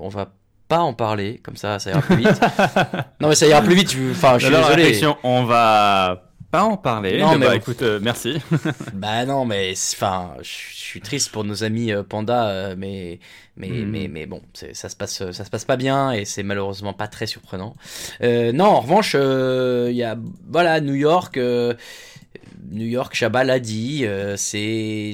on 0.00 0.08
va 0.08 0.32
pas 0.66 0.80
en 0.80 0.92
parler, 0.92 1.40
comme 1.42 1.56
ça, 1.56 1.78
ça 1.78 1.90
ira 1.90 2.02
plus 2.02 2.16
vite. 2.16 2.40
non 3.20 3.28
mais 3.28 3.34
ça 3.34 3.46
ira 3.46 3.62
plus 3.62 3.74
vite. 3.74 3.96
Enfin, 4.10 4.38
je 4.38 4.46
suis 4.46 4.54
désolé. 4.54 5.00
on 5.22 5.44
va 5.44 6.29
pas 6.50 6.64
en 6.64 6.76
parler. 6.76 7.18
Non, 7.18 7.32
mais 7.38 7.38
mais 7.38 7.46
bah, 7.46 7.56
écoute, 7.56 7.82
euh, 7.82 7.98
merci. 8.02 8.38
Bah 8.92 9.24
non, 9.26 9.44
mais 9.44 9.72
enfin, 9.94 10.34
je 10.42 10.48
suis 10.48 11.00
triste 11.00 11.30
pour 11.30 11.44
nos 11.44 11.62
amis 11.64 11.92
euh, 11.92 12.02
panda, 12.02 12.48
euh, 12.48 12.74
mais 12.76 13.20
mais 13.56 13.68
Mm. 13.68 13.90
mais 13.90 14.08
mais 14.08 14.26
bon, 14.26 14.42
ça 14.72 14.88
se 14.88 14.96
passe 14.96 15.30
ça 15.32 15.44
se 15.44 15.50
passe 15.50 15.64
pas 15.64 15.76
bien 15.76 16.12
et 16.12 16.24
c'est 16.24 16.42
malheureusement 16.42 16.92
pas 16.92 17.08
très 17.08 17.26
surprenant. 17.26 17.76
Euh, 18.22 18.52
non, 18.52 18.66
en 18.66 18.80
revanche, 18.80 19.12
euh, 19.18 19.88
il 19.90 19.96
y 19.96 20.02
a 20.04 20.16
voilà 20.48 20.80
New 20.80 20.94
York, 20.94 21.36
euh, 21.36 21.74
New 22.70 22.86
York, 22.86 23.14
Chabat 23.14 23.44
l'a 23.44 23.60
dit, 23.60 24.04
euh, 24.06 24.36
c'est 24.36 25.12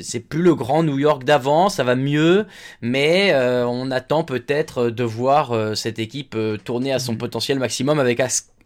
c'est 0.00 0.20
plus 0.20 0.42
le 0.42 0.54
grand 0.54 0.82
New 0.82 0.98
York 0.98 1.24
d'avant, 1.24 1.68
ça 1.68 1.84
va 1.84 1.94
mieux, 1.94 2.46
mais 2.80 3.32
euh, 3.32 3.66
on 3.66 3.90
attend 3.90 4.24
peut-être 4.24 4.90
de 4.90 5.04
voir 5.04 5.52
euh, 5.52 5.74
cette 5.74 5.98
équipe 6.00 6.34
euh, 6.34 6.56
tourner 6.56 6.92
à 6.92 6.98
son 6.98 7.16
potentiel 7.16 7.58
maximum 7.60 7.98
avec 8.00 8.18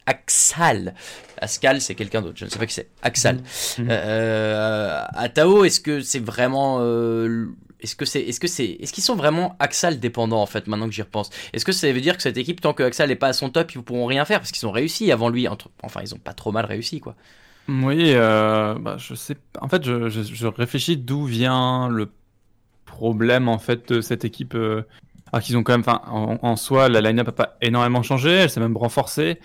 Axal. 0.08 0.94
Ascal, 1.40 1.80
c'est 1.80 1.94
quelqu'un 1.94 2.22
d'autre, 2.22 2.36
je 2.38 2.44
ne 2.46 2.50
sais 2.50 2.58
pas 2.58 2.66
qui 2.66 2.74
c'est. 2.74 2.88
Axal. 3.02 3.36
Mhm. 3.78 3.86
Euh, 3.90 5.02
à 5.12 5.28
Tao, 5.28 5.64
est-ce 5.64 5.80
que 5.80 6.00
c'est 6.00 6.18
vraiment. 6.24 6.78
euh, 6.80 7.46
est-ce 7.80 7.94
que 7.94 8.04
c'est, 8.04 8.20
est-ce 8.22 8.40
que 8.40 8.48
c'est, 8.48 8.66
est-ce 8.80 8.92
qu'ils 8.92 9.04
sont 9.04 9.14
vraiment 9.14 9.54
Axal 9.60 10.00
dépendants 10.00 10.42
en 10.42 10.46
fait 10.46 10.66
maintenant 10.66 10.86
que 10.86 10.92
j'y 10.94 11.02
repense? 11.02 11.30
Est-ce 11.52 11.64
que 11.64 11.70
ça 11.72 11.92
veut 11.92 12.00
dire 12.00 12.16
que 12.16 12.22
cette 12.22 12.36
équipe, 12.38 12.60
tant 12.60 12.72
que 12.72 12.82
Axal 12.82 13.08
n'est 13.08 13.14
pas 13.16 13.28
à 13.28 13.32
son 13.32 13.50
top, 13.50 13.72
ils 13.74 13.82
pourront 13.82 14.06
rien 14.06 14.24
faire? 14.24 14.40
Parce 14.40 14.50
qu'ils 14.50 14.66
ont 14.66 14.72
réussi 14.72 15.12
avant 15.12 15.28
lui 15.28 15.46
entre- 15.46 15.70
Enfin, 15.84 16.00
ils 16.02 16.12
ont 16.14 16.18
pas 16.18 16.32
trop 16.32 16.50
mal 16.50 16.64
réussi 16.64 16.98
quoi. 17.00 17.14
Oui, 17.68 18.14
euh, 18.14 18.74
bah, 18.80 18.96
je 18.98 19.14
sais. 19.14 19.36
En 19.60 19.68
fait, 19.68 19.84
je, 19.84 20.08
je- 20.08 20.22
je 20.22 20.46
réfléchis 20.48 20.96
d'où 20.96 21.24
vient 21.26 21.88
le 21.88 22.10
problème 22.86 23.48
en 23.48 23.58
fait 23.58 23.92
de 23.92 24.00
cette 24.00 24.24
équipe. 24.24 24.56
Alors 25.32 25.42
qu'ils 25.42 25.56
ont 25.56 25.62
quand 25.62 25.76
même, 25.76 25.84
en, 25.86 26.56
soi, 26.56 26.88
la 26.88 27.00
line-up 27.00 27.26
n'a 27.26 27.32
pas 27.32 27.56
énormément 27.60 28.02
changé, 28.02 28.30
elle 28.30 28.50
s'est 28.50 28.60
même 28.60 28.76
renforcée. 28.76 29.38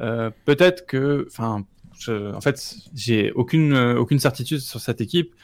Euh, 0.00 0.30
Peut-être 0.44 0.86
que, 0.86 1.28
en 1.38 2.40
fait, 2.40 2.76
j'ai 2.94 3.32
aucune 3.32 3.72
euh, 3.72 3.98
aucune 3.98 4.18
certitude 4.18 4.60
sur 4.60 4.80
cette 4.80 5.00
équipe. 5.00 5.34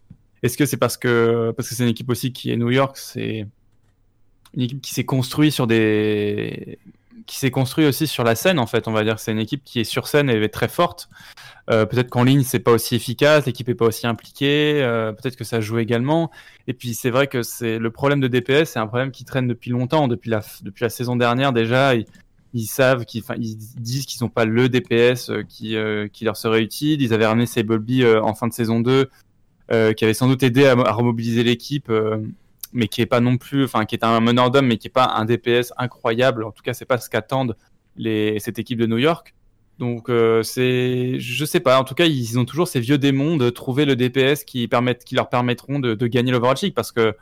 Est-ce 0.43 0.57
que 0.57 0.67
c'est 0.67 0.77
parce 0.77 0.97
que 0.97 1.53
parce 1.57 1.69
que 1.69 1.75
c'est 1.75 1.85
une 1.85 1.91
équipe 1.91 2.11
aussi 2.11 2.33
qui 2.33 2.51
est 2.51 2.57
New 2.57 2.71
York, 2.71 2.97
c'est 2.97 3.47
une 4.55 4.63
équipe 4.63 4.81
qui 4.81 4.95
s'est 4.95 5.05
construite 5.05 5.53
sur 5.53 5.67
des 5.67 6.79
qui 7.27 7.39
s'est 7.39 7.51
construite 7.51 7.89
aussi 7.89 8.07
sur 8.07 8.25
la 8.25 8.35
scène 8.35 8.59
en 8.59 8.67
fait. 8.67 8.87
On 8.89 8.93
va 8.93 9.05
dire 9.05 9.19
c'est 9.19 9.33
une 9.33 9.39
équipe 9.39 9.65
qui 9.65 9.81
est 9.81 9.85
sur 9.85 10.07
scène 10.07 10.29
et 10.29 10.35
est 10.35 10.49
très 10.49 10.69
forte. 10.69 11.09
Euh, 11.71 11.87
peut-être 11.87 12.11
qu'en 12.11 12.25
ligne 12.25 12.43
c'est 12.43 12.59
pas 12.59 12.73
aussi 12.73 12.95
efficace, 12.95 13.47
l'équipe 13.47 13.69
est 13.71 13.75
pas 13.75 13.87
aussi 13.87 14.07
impliquée, 14.07 14.83
euh, 14.83 15.13
peut-être 15.13 15.37
que 15.37 15.45
ça 15.45 15.61
joue 15.61 15.79
également. 15.79 16.31
Et 16.67 16.75
puis 16.75 16.95
c'est 16.95 17.11
vrai 17.11 17.27
que 17.27 17.43
c'est 17.43 17.79
le 17.79 17.91
problème 17.91 18.21
de 18.21 18.29
DPS, 18.29 18.71
c'est 18.73 18.79
un 18.79 18.87
problème 18.87 19.11
qui 19.11 19.25
traîne 19.25 19.49
depuis 19.49 19.71
longtemps, 19.71 20.07
depuis 20.07 20.31
la 20.31 20.43
depuis 20.63 20.83
la 20.83 20.91
saison 20.91 21.17
dernière 21.17 21.53
déjà. 21.53 21.95
Ils, 21.95 22.07
ils 22.53 22.67
savent 22.67 23.05
qu'ils, 23.05 23.25
ils 23.39 23.57
disent 23.57 24.07
qu'ils 24.07 24.23
n'ont 24.23 24.29
pas 24.29 24.45
le 24.45 24.69
DPS 24.69 25.31
euh, 25.31 25.43
qui 25.43 25.77
qui 26.13 26.25
leur 26.25 26.37
serait 26.37 26.63
utile. 26.63 27.01
Ils 27.01 27.15
avaient 27.15 27.27
ramené 27.27 27.47
Sableby 27.47 28.05
en 28.07 28.35
fin 28.35 28.47
de 28.47 28.53
saison 28.53 28.81
2, 28.81 29.09
euh, 29.73 29.93
qui 29.95 30.05
avait 30.05 30.15
sans 30.15 30.29
doute 30.29 30.43
aidé 30.43 30.67
à, 30.67 30.75
remobiliser 30.93 31.43
l'équipe. 31.45 31.91
mais 32.73 32.89
qui 32.89 33.01
est 33.03 33.07
pas 33.07 33.21
non 33.21 33.39
plus, 33.39 33.65
enfin, 33.65 33.85
qui 33.87 33.95
est 33.95 34.05
un 34.05 34.21
meneur 34.21 34.51
d'homme, 34.51 34.67
mais 34.67 34.79
qui 34.79 34.89
est 34.89 34.91
pas 34.91 35.15
un 35.17 35.25
DPS 35.25 35.73
incroyable. 35.79 36.45
En 36.45 36.51
tout 36.53 36.63
cas, 36.63 36.75
c'est 36.75 36.85
pas 36.85 36.99
ce 36.99 37.09
qu'attendent 37.09 37.57
les, 37.97 38.39
cette 38.41 38.59
équipe 38.59 38.79
de 38.79 38.87
New 38.87 38.99
York. 38.99 39.35
Donc, 39.79 40.09
euh, 40.09 40.43
c'est, 40.43 41.19
je 41.19 41.45
sais 41.45 41.61
pas. 41.61 41.81
En 41.81 41.85
tout 41.85 41.95
cas, 41.95 42.07
ils 42.07 42.39
ont 42.39 42.45
toujours 42.45 42.69
ces 42.69 42.81
vieux 42.81 42.99
démons 42.99 43.37
de 43.37 43.51
trouver 43.51 43.85
le 43.85 43.97
DPS 43.97 44.45
qui 44.45 44.69
permettent, 44.69 45.05
qui 45.05 45.15
leur 45.17 45.29
permettront 45.29 45.81
de, 45.81 45.95
de 45.95 46.07
gagner 46.07 46.31
l'Overwatch 46.31 46.63
League 46.63 46.75
parce 46.75 46.93
que 46.93 47.15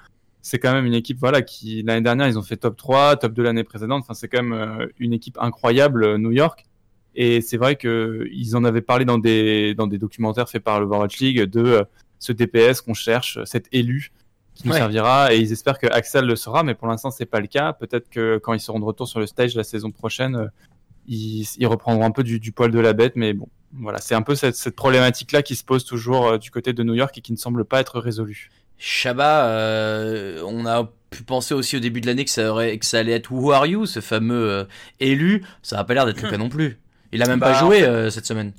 c'est 0.43 0.59
quand 0.59 0.73
même 0.73 0.85
une 0.87 0.95
équipe, 0.95 1.19
voilà, 1.19 1.41
qui, 1.41 1.83
l'année 1.83 2.03
dernière, 2.03 2.27
ils 2.29 2.39
ont 2.39 2.43
fait 2.43 2.57
top 2.57 2.77
3, 2.77 3.17
top 3.17 3.33
2 3.33 3.43
l'année 3.43 3.65
précédente. 3.65 4.03
Enfin, 4.03 4.15
c'est 4.15 4.29
quand 4.29 4.43
même 4.43 4.53
euh, 4.53 4.87
une 4.99 5.13
équipe 5.13 5.39
incroyable, 5.41 6.05
euh, 6.05 6.19
New 6.19 6.33
York. 6.33 6.65
Et 7.15 7.41
c'est 7.41 7.57
vrai 7.59 7.77
que 7.77 8.27
ils 8.33 8.57
en 8.57 8.65
avaient 8.65 8.81
parlé 8.83 9.05
dans 9.05 9.19
des, 9.19 9.75
dans 9.75 9.87
des 9.87 9.99
documentaires 9.99 10.49
faits 10.49 10.65
par 10.65 10.81
l'Overwatch 10.81 11.19
League 11.21 11.43
de 11.43 11.61
euh, 11.61 11.85
ce 12.19 12.33
DPS 12.33 12.81
qu'on 12.81 12.95
cherche, 12.95 13.39
cet 13.45 13.69
élu 13.73 14.13
qui 14.55 14.67
nous 14.67 14.73
Ouais. 14.75 14.79
servira 14.79 15.33
et 15.33 15.39
ils 15.39 15.51
espèrent 15.53 15.79
que 15.79 15.87
Axel 15.87 16.27
le 16.27 16.37
sera 16.37 16.63
mais 16.63 16.75
pour 16.75 16.87
l'instant 16.87 17.11
c'est 17.11 17.25
pas 17.25 17.41
le 17.41 17.47
cas 17.47 17.73
peut-être 17.73 18.11
que 18.11 18.37
quand 18.37 18.53
ils 18.53 18.61
seront 18.61 18.79
de 18.81 18.85
retour 18.85 19.09
sur 19.09 19.19
le 19.19 19.27
stage 19.27 19.55
la 19.57 19.65
saison 19.65 19.91
prochaine 19.91 20.51
ils, 21.07 21.47
ils 21.59 21.67
reprendront 21.67 22.05
un 22.05 22.11
peu 22.11 22.23
du, 22.23 22.39
du 22.41 22.53
poil 22.53 22.71
de 22.71 22.79
la 22.81 22.93
bête 22.93 23.15
mais 23.17 23.33
bon 23.35 23.49
voilà 23.75 23.99
c'est 23.99 24.15
un 24.15 24.23
peu 24.23 24.35
cette, 24.35 24.55
cette 24.57 24.77
problématique 24.77 25.33
là 25.33 25.43
qui 25.43 25.55
se 25.57 25.65
pose 25.65 25.85
toujours 25.85 26.27
euh, 26.29 26.39
du 26.39 26.51
côté 26.51 26.73
de 26.73 26.83
New 26.83 26.95
York 26.95 27.17
et 27.19 27.21
qui 27.21 27.33
ne 27.33 27.39
semble 27.39 27.65
pas 27.65 27.81
être 27.81 27.99
résolue 28.01 28.51
Shabba, 28.79 29.47
euh, 29.47 30.43
on 30.45 30.67
a 30.67 30.91
pu 31.11 31.23
penser 31.23 31.55
aussi 31.55 31.77
au 31.77 31.81
début 31.81 32.01
de 32.01 32.07
l'année 32.09 32.25
que 32.25 32.31
ça, 32.33 32.51
aurait, 32.51 32.77
que 32.79 32.85
ça 32.85 32.99
allait 32.99 33.13
être 33.13 33.31
Who 33.31 33.53
Are 33.53 33.65
You, 33.67 33.87
ce 33.87 34.01
fameux 34.01 34.51
euh, 34.51 34.65
élu. 34.99 35.45
Ça 35.63 35.77
n'a 35.77 35.85
pas 35.85 35.95
l'air 35.95 36.05
d'être 36.05 36.21
le 36.21 36.29
cas 36.29 36.37
non 36.37 36.49
plus. 36.49 36.79
Il 37.13 37.23
a 37.23 37.29
même 37.29 37.39
Bah, 37.39 37.53
pas 37.53 37.63
en 37.63 37.67
joué 37.67 37.81
fait- 37.81 37.87
euh, 37.87 38.11
cette 38.11 38.27
semaine. 38.27 38.53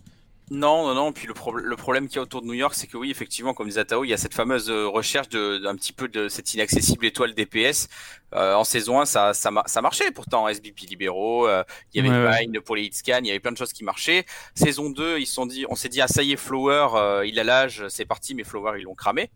Non, 0.52 0.86
non, 0.88 0.94
non. 0.94 1.12
Puis 1.14 1.26
le, 1.26 1.34
pro- 1.34 1.56
le 1.56 1.76
problème 1.76 2.08
qu'il 2.08 2.18
y 2.18 2.20
a 2.20 2.22
autour 2.22 2.42
de 2.42 2.48
New 2.48 2.54
York, 2.54 2.74
c'est 2.76 2.86
que 2.88 2.98
oui, 2.98 3.10
effectivement, 3.10 3.54
comme 3.54 3.68
disait 3.68 3.86
Tao, 3.86 4.04
il 4.04 4.10
y 4.10 4.14
a 4.14 4.18
cette 4.18 4.34
fameuse 4.34 4.70
euh, 4.70 4.88
recherche 4.88 5.30
de, 5.30 5.58
d'un 5.58 5.76
petit 5.76 5.94
peu 5.94 6.08
de 6.08 6.28
cette 6.28 6.54
inaccessible 6.54 7.06
étoile 7.06 7.34
DPS. 7.34 7.88
Euh, 8.34 8.54
en 8.54 8.64
saison 8.64 9.00
1, 9.00 9.06
ça, 9.06 9.34
ça, 9.34 9.52
ma- 9.52 9.64
ça 9.68 9.82
marchait 9.82 10.12
pourtant. 10.12 10.48
SBP 10.48 10.82
libéraux, 10.82 11.48
euh, 11.48 11.64
il 11.94 12.04
y 12.04 12.08
avait 12.08 12.16
Ouais, 12.16 12.26
ouais. 12.30 12.40
Vine 12.42 12.60
pour 12.62 12.76
les 12.76 12.84
hitscans, 12.84 13.20
il 13.22 13.28
y 13.28 13.30
avait 13.32 13.40
plein 13.40 13.52
de 13.54 13.58
choses 13.58 13.74
qui 13.74 13.84
marchaient. 13.84 14.26
Saison 14.54 14.90
2, 14.90 15.20
ils 15.20 15.26
se 15.26 15.34
sont 15.34 15.46
dit, 15.46 15.66
on 15.70 15.76
s'est 15.76 15.90
dit, 15.90 16.02
ah 16.02 16.08
ça 16.08 16.24
y 16.24 16.34
est, 16.34 16.38
Flower, 16.38 16.88
euh, 16.96 17.26
il 17.26 17.40
a 17.40 17.44
l'âge, 17.44 17.88
c'est 17.88 18.06
parti, 18.06 18.36
mais 18.36 18.44
Flower, 18.44 18.74
ils 18.80 18.84
l'ont 18.84 18.96
cramé. 18.96 19.32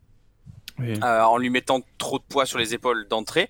Oui. 0.79 0.93
euh, 1.03 1.21
en 1.23 1.37
lui 1.37 1.49
mettant 1.49 1.81
trop 1.97 2.19
de 2.19 2.23
poids 2.23 2.45
sur 2.45 2.59
les 2.59 2.75
épaules 2.75 3.07
d'entrée. 3.07 3.49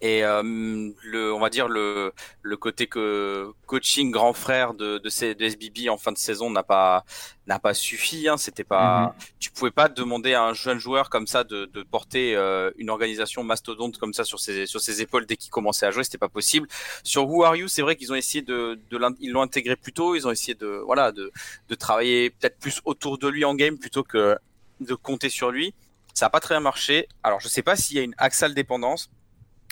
Et 0.00 0.24
euh, 0.24 0.42
le, 0.44 1.32
on 1.34 1.40
va 1.40 1.50
dire 1.50 1.66
le, 1.68 2.12
le 2.42 2.56
côté 2.56 2.86
que 2.86 3.50
coaching 3.66 4.12
grand 4.12 4.32
frère 4.32 4.74
de, 4.74 4.98
de, 4.98 5.08
ces- 5.08 5.34
de 5.34 5.44
SBB 5.44 5.88
en 5.88 5.98
fin 5.98 6.12
de 6.12 6.18
saison 6.18 6.50
n'a 6.50 6.62
pas 6.62 7.04
n'a 7.48 7.58
pas 7.58 7.74
suffi. 7.74 8.28
Hein, 8.28 8.36
C'était 8.36 8.62
pas, 8.64 9.14
tu 9.40 9.50
pouvais 9.50 9.70
pas 9.72 9.88
demander 9.88 10.34
à 10.34 10.44
un 10.44 10.52
jeune 10.54 10.78
joueur 10.78 11.10
comme 11.10 11.26
ça 11.26 11.42
de, 11.44 11.64
de 11.66 11.82
porter 11.82 12.36
euh, 12.36 12.70
une 12.76 12.90
organisation 12.90 13.42
mastodonte 13.42 13.98
comme 13.98 14.12
ça 14.14 14.22
sur 14.24 14.38
ses 14.38 14.66
sur 14.66 14.80
ses 14.80 15.02
épaules 15.02 15.26
dès 15.26 15.36
qu'il 15.36 15.50
commençait 15.50 15.86
à 15.86 15.90
jouer. 15.90 16.04
C'était 16.04 16.18
pas 16.18 16.28
possible. 16.28 16.68
Sur 17.02 17.28
Who 17.28 17.42
Are 17.44 17.56
You, 17.56 17.66
c'est 17.68 17.82
vrai 17.82 17.96
qu'ils 17.96 18.12
ont 18.12 18.16
essayé 18.16 18.42
de, 18.42 18.78
de 18.90 18.98
ils 19.20 19.32
l'ont 19.32 19.42
intégré 19.42 19.74
plus 19.76 19.92
tôt. 19.92 20.14
Ils 20.14 20.26
ont 20.28 20.30
essayé 20.30 20.54
de 20.54 20.80
voilà 20.86 21.10
de 21.12 21.32
de 21.68 21.74
travailler 21.74 22.30
peut-être 22.30 22.58
plus 22.58 22.80
autour 22.84 23.18
de 23.18 23.28
lui 23.28 23.44
en 23.44 23.54
game 23.54 23.78
plutôt 23.78 24.04
que 24.04 24.36
de 24.80 24.94
compter 24.94 25.28
sur 25.28 25.50
lui. 25.50 25.74
Ça 26.14 26.26
n'a 26.26 26.30
pas 26.30 26.40
très 26.40 26.54
bien 26.54 26.60
marché. 26.60 27.08
Alors, 27.22 27.40
je 27.40 27.48
sais 27.48 27.62
pas 27.62 27.76
s'il 27.76 27.96
y 27.96 28.00
a 28.00 28.02
une 28.02 28.14
Axal 28.18 28.54
dépendance, 28.54 29.08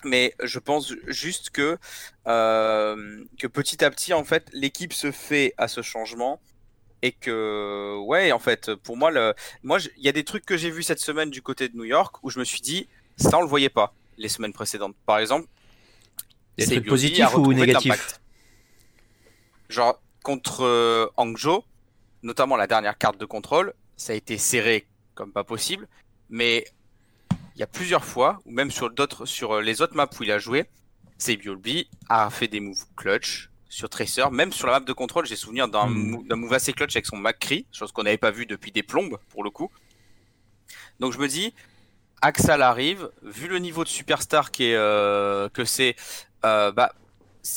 mais 0.05 0.35
je 0.43 0.59
pense 0.59 0.95
juste 1.07 1.51
que, 1.51 1.79
euh, 2.27 3.25
que 3.39 3.47
petit 3.47 3.85
à 3.85 3.91
petit, 3.91 4.13
en 4.13 4.25
fait, 4.25 4.49
l'équipe 4.53 4.93
se 4.93 5.11
fait 5.11 5.55
à 5.57 5.69
ce 5.69 5.83
changement. 5.83 6.41
Et 7.03 7.13
que, 7.13 7.97
ouais, 8.07 8.33
en 8.33 8.39
fait, 8.39 8.75
pour 8.75 8.97
moi, 8.97 9.11
le, 9.11 9.35
moi, 9.63 9.79
il 9.97 10.03
y 10.03 10.09
a 10.09 10.13
des 10.13 10.25
trucs 10.25 10.47
que 10.47 10.57
j'ai 10.57 10.71
vus 10.71 10.83
cette 10.83 10.99
semaine 10.99 11.31
du 11.31 11.43
côté 11.43 11.69
de 11.69 11.77
New 11.77 11.85
York 11.85 12.17
où 12.23 12.31
je 12.31 12.39
me 12.39 12.45
suis 12.45 12.63
dit, 12.63 12.89
ça, 13.17 13.39
on 13.39 13.43
le 13.43 13.49
voyait 13.49 13.69
pas 13.69 13.95
les 14.17 14.29
semaines 14.29 14.55
précédentes. 14.55 14.97
Par 15.05 15.19
exemple, 15.19 15.47
Des 16.57 16.65
trucs 16.65 16.87
positifs 16.87 17.35
ou 17.35 17.53
négatifs. 17.53 18.19
Genre, 19.69 20.01
contre 20.23 20.65
euh, 20.65 21.07
Hangzhou, 21.17 21.63
notamment 22.23 22.57
la 22.57 22.67
dernière 22.67 22.99
carte 22.99 23.19
de 23.19 23.27
contrôle, 23.27 23.75
ça 23.97 24.13
a 24.13 24.17
été 24.17 24.39
serré 24.39 24.87
comme 25.15 25.33
pas 25.33 25.45
possible, 25.45 25.87
mais 26.29 26.65
il 27.57 27.61
y 27.61 27.63
a 27.63 27.67
plusieurs 27.67 28.05
fois, 28.05 28.43
ou 28.45 28.53
même 28.53 28.71
sur 28.71 28.91
d'autres, 28.91 29.25
sur 29.25 29.53
euh, 29.57 29.63
les 29.63 29.81
autres 29.81 29.97
maps 29.97 30.11
où 30.21 30.23
il 30.23 30.31
a 30.31 30.39
joué, 30.39 30.67
Sebiolbi 31.17 31.89
a 32.11 32.29
fait 32.29 32.49
des 32.49 32.61
moves 32.61 32.85
clutch 32.97 33.49
sur 33.71 33.89
Tracer, 33.89 34.25
même 34.31 34.53
sur 34.53 34.67
la 34.67 34.75
map 34.75 34.81
de 34.81 34.93
contrôle, 34.93 35.27
j'ai 35.27 35.37
souvenir 35.37 35.67
d'un 35.67 35.87
Mm. 35.87 36.29
d'un 36.29 36.37
move 36.37 36.53
assez 36.53 36.73
clutch 36.75 36.95
avec 36.97 37.07
son 37.07 37.17
McCree, 37.17 37.67
chose 37.73 37.93
qu'on 37.93 38.03
n'avait 38.03 38.19
pas 38.19 38.31
vu 38.31 38.45
depuis 38.45 38.73
des 38.73 38.83
plombes 38.83 39.19
pour 39.31 39.43
le 39.43 39.51
coup. 39.51 39.71
Donc 41.01 41.13
je 41.15 41.19
me 41.19 41.29
dis, 41.29 41.55
Axal 42.21 42.61
arrive, 42.61 43.11
vu 43.23 43.49
le 43.49 43.59
niveau 43.59 43.85
de 43.85 43.89
superstar 43.89 44.51
qui 44.51 44.65
est, 44.65 44.75
euh, 44.75 45.49
que 45.49 45.65
c'est, 45.65 45.97
euh, 46.45 46.73
bah, 46.73 46.93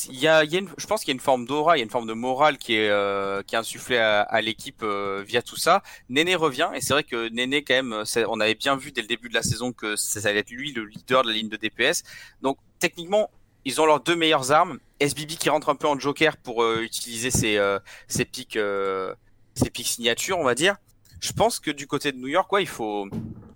il 0.09 0.19
y 0.19 0.27
a, 0.27 0.43
il 0.43 0.51
y 0.51 0.55
a 0.55 0.59
une, 0.59 0.69
je 0.77 0.85
pense 0.87 1.01
qu'il 1.01 1.09
y 1.09 1.11
a 1.11 1.15
une 1.15 1.19
forme 1.19 1.45
d'aura, 1.45 1.75
il 1.77 1.79
y 1.79 1.81
a 1.81 1.83
une 1.83 1.89
forme 1.89 2.07
de 2.07 2.13
morale 2.13 2.57
qui 2.57 2.75
est, 2.75 2.89
euh, 2.89 3.41
qui 3.43 3.55
est 3.55 3.57
insufflée 3.57 3.97
à, 3.97 4.21
à 4.21 4.41
l'équipe 4.41 4.81
euh, 4.83 5.23
via 5.25 5.41
tout 5.41 5.55
ça. 5.57 5.81
Néné 6.09 6.35
revient 6.35 6.69
et 6.75 6.81
c'est 6.81 6.93
vrai 6.93 7.03
que 7.03 7.29
Néné 7.29 7.63
quand 7.63 7.73
même, 7.73 8.03
c'est- 8.05 8.25
on 8.27 8.39
avait 8.39 8.55
bien 8.55 8.75
vu 8.75 8.91
dès 8.91 9.01
le 9.01 9.07
début 9.07 9.29
de 9.29 9.33
la 9.33 9.43
saison 9.43 9.71
que 9.73 9.95
ça 9.95 10.27
allait 10.29 10.39
être 10.39 10.51
lui 10.51 10.71
le 10.73 10.85
leader 10.85 11.23
de 11.23 11.29
la 11.29 11.33
ligne 11.33 11.49
de 11.49 11.57
DPS. 11.57 12.03
Donc 12.41 12.57
techniquement, 12.79 13.29
ils 13.65 13.81
ont 13.81 13.85
leurs 13.85 13.99
deux 14.01 14.15
meilleures 14.15 14.51
armes. 14.51 14.79
SBB 14.99 15.35
qui 15.37 15.49
rentre 15.49 15.69
un 15.69 15.75
peu 15.75 15.87
en 15.87 15.97
joker 15.99 16.37
pour 16.37 16.63
euh, 16.63 16.81
utiliser 16.81 17.31
ses, 17.31 17.57
euh, 17.57 17.79
ses 18.07 18.25
pics, 18.25 18.55
euh, 18.57 19.13
ses 19.53 19.69
pics 19.69 19.87
signatures, 19.87 20.37
on 20.39 20.43
va 20.43 20.55
dire. 20.55 20.75
Je 21.21 21.33
pense 21.33 21.59
que 21.59 21.71
du 21.71 21.87
côté 21.87 22.11
de 22.11 22.17
New 22.17 22.27
York, 22.27 22.51
ouais, 22.53 22.63
il 22.63 22.67
faut, 22.69 23.07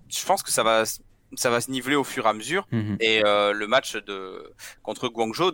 je 0.09 0.25
pense 0.25 0.43
que 0.43 0.51
ça 0.51 0.63
va, 0.63 0.83
ça 1.35 1.49
va 1.49 1.61
se 1.61 1.71
niveler 1.71 1.95
au 1.95 2.03
fur 2.03 2.25
et 2.25 2.29
à 2.29 2.33
mesure. 2.33 2.67
Mhm. 2.71 2.97
Et 2.99 3.23
euh, 3.25 3.53
le 3.53 3.67
match 3.67 3.95
de 3.95 4.53
contre 4.83 5.07
Guangzhou, 5.07 5.51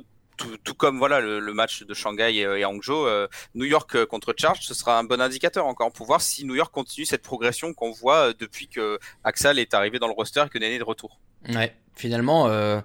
tout, 0.63 0.73
comme 0.73 0.97
voilà 0.97 1.19
le, 1.19 1.53
match 1.53 1.83
de 1.83 1.93
Shanghai 1.93 2.31
et, 2.35 2.41
et 2.41 2.65
Hangzhou, 2.65 3.05
euh, 3.05 3.27
New 3.55 3.65
York 3.65 3.95
euh, 3.95 4.05
contre 4.05 4.33
Charge, 4.37 4.61
ce 4.61 4.73
sera 4.73 4.97
un 4.97 5.03
bon 5.03 5.21
indicateur 5.21 5.65
encore 5.65 5.91
pour 5.91 6.05
voir 6.05 6.21
si 6.21 6.45
New 6.45 6.55
York 6.55 6.73
continue 6.73 7.05
cette 7.05 7.21
progression 7.21 7.73
qu'on 7.73 7.91
voit 7.91 8.29
euh, 8.29 8.33
depuis 8.37 8.67
que 8.67 8.99
Axel 9.23 9.59
est 9.59 9.73
arrivé 9.73 9.99
dans 9.99 10.07
le 10.07 10.13
roster 10.13 10.43
et 10.45 10.49
que 10.49 10.57
Néné 10.57 10.75
est 10.75 10.79
de 10.79 10.83
retour. 10.83 11.19
Ouais, 11.47 11.73
finalement, 11.95 12.47
euh, 12.47 12.81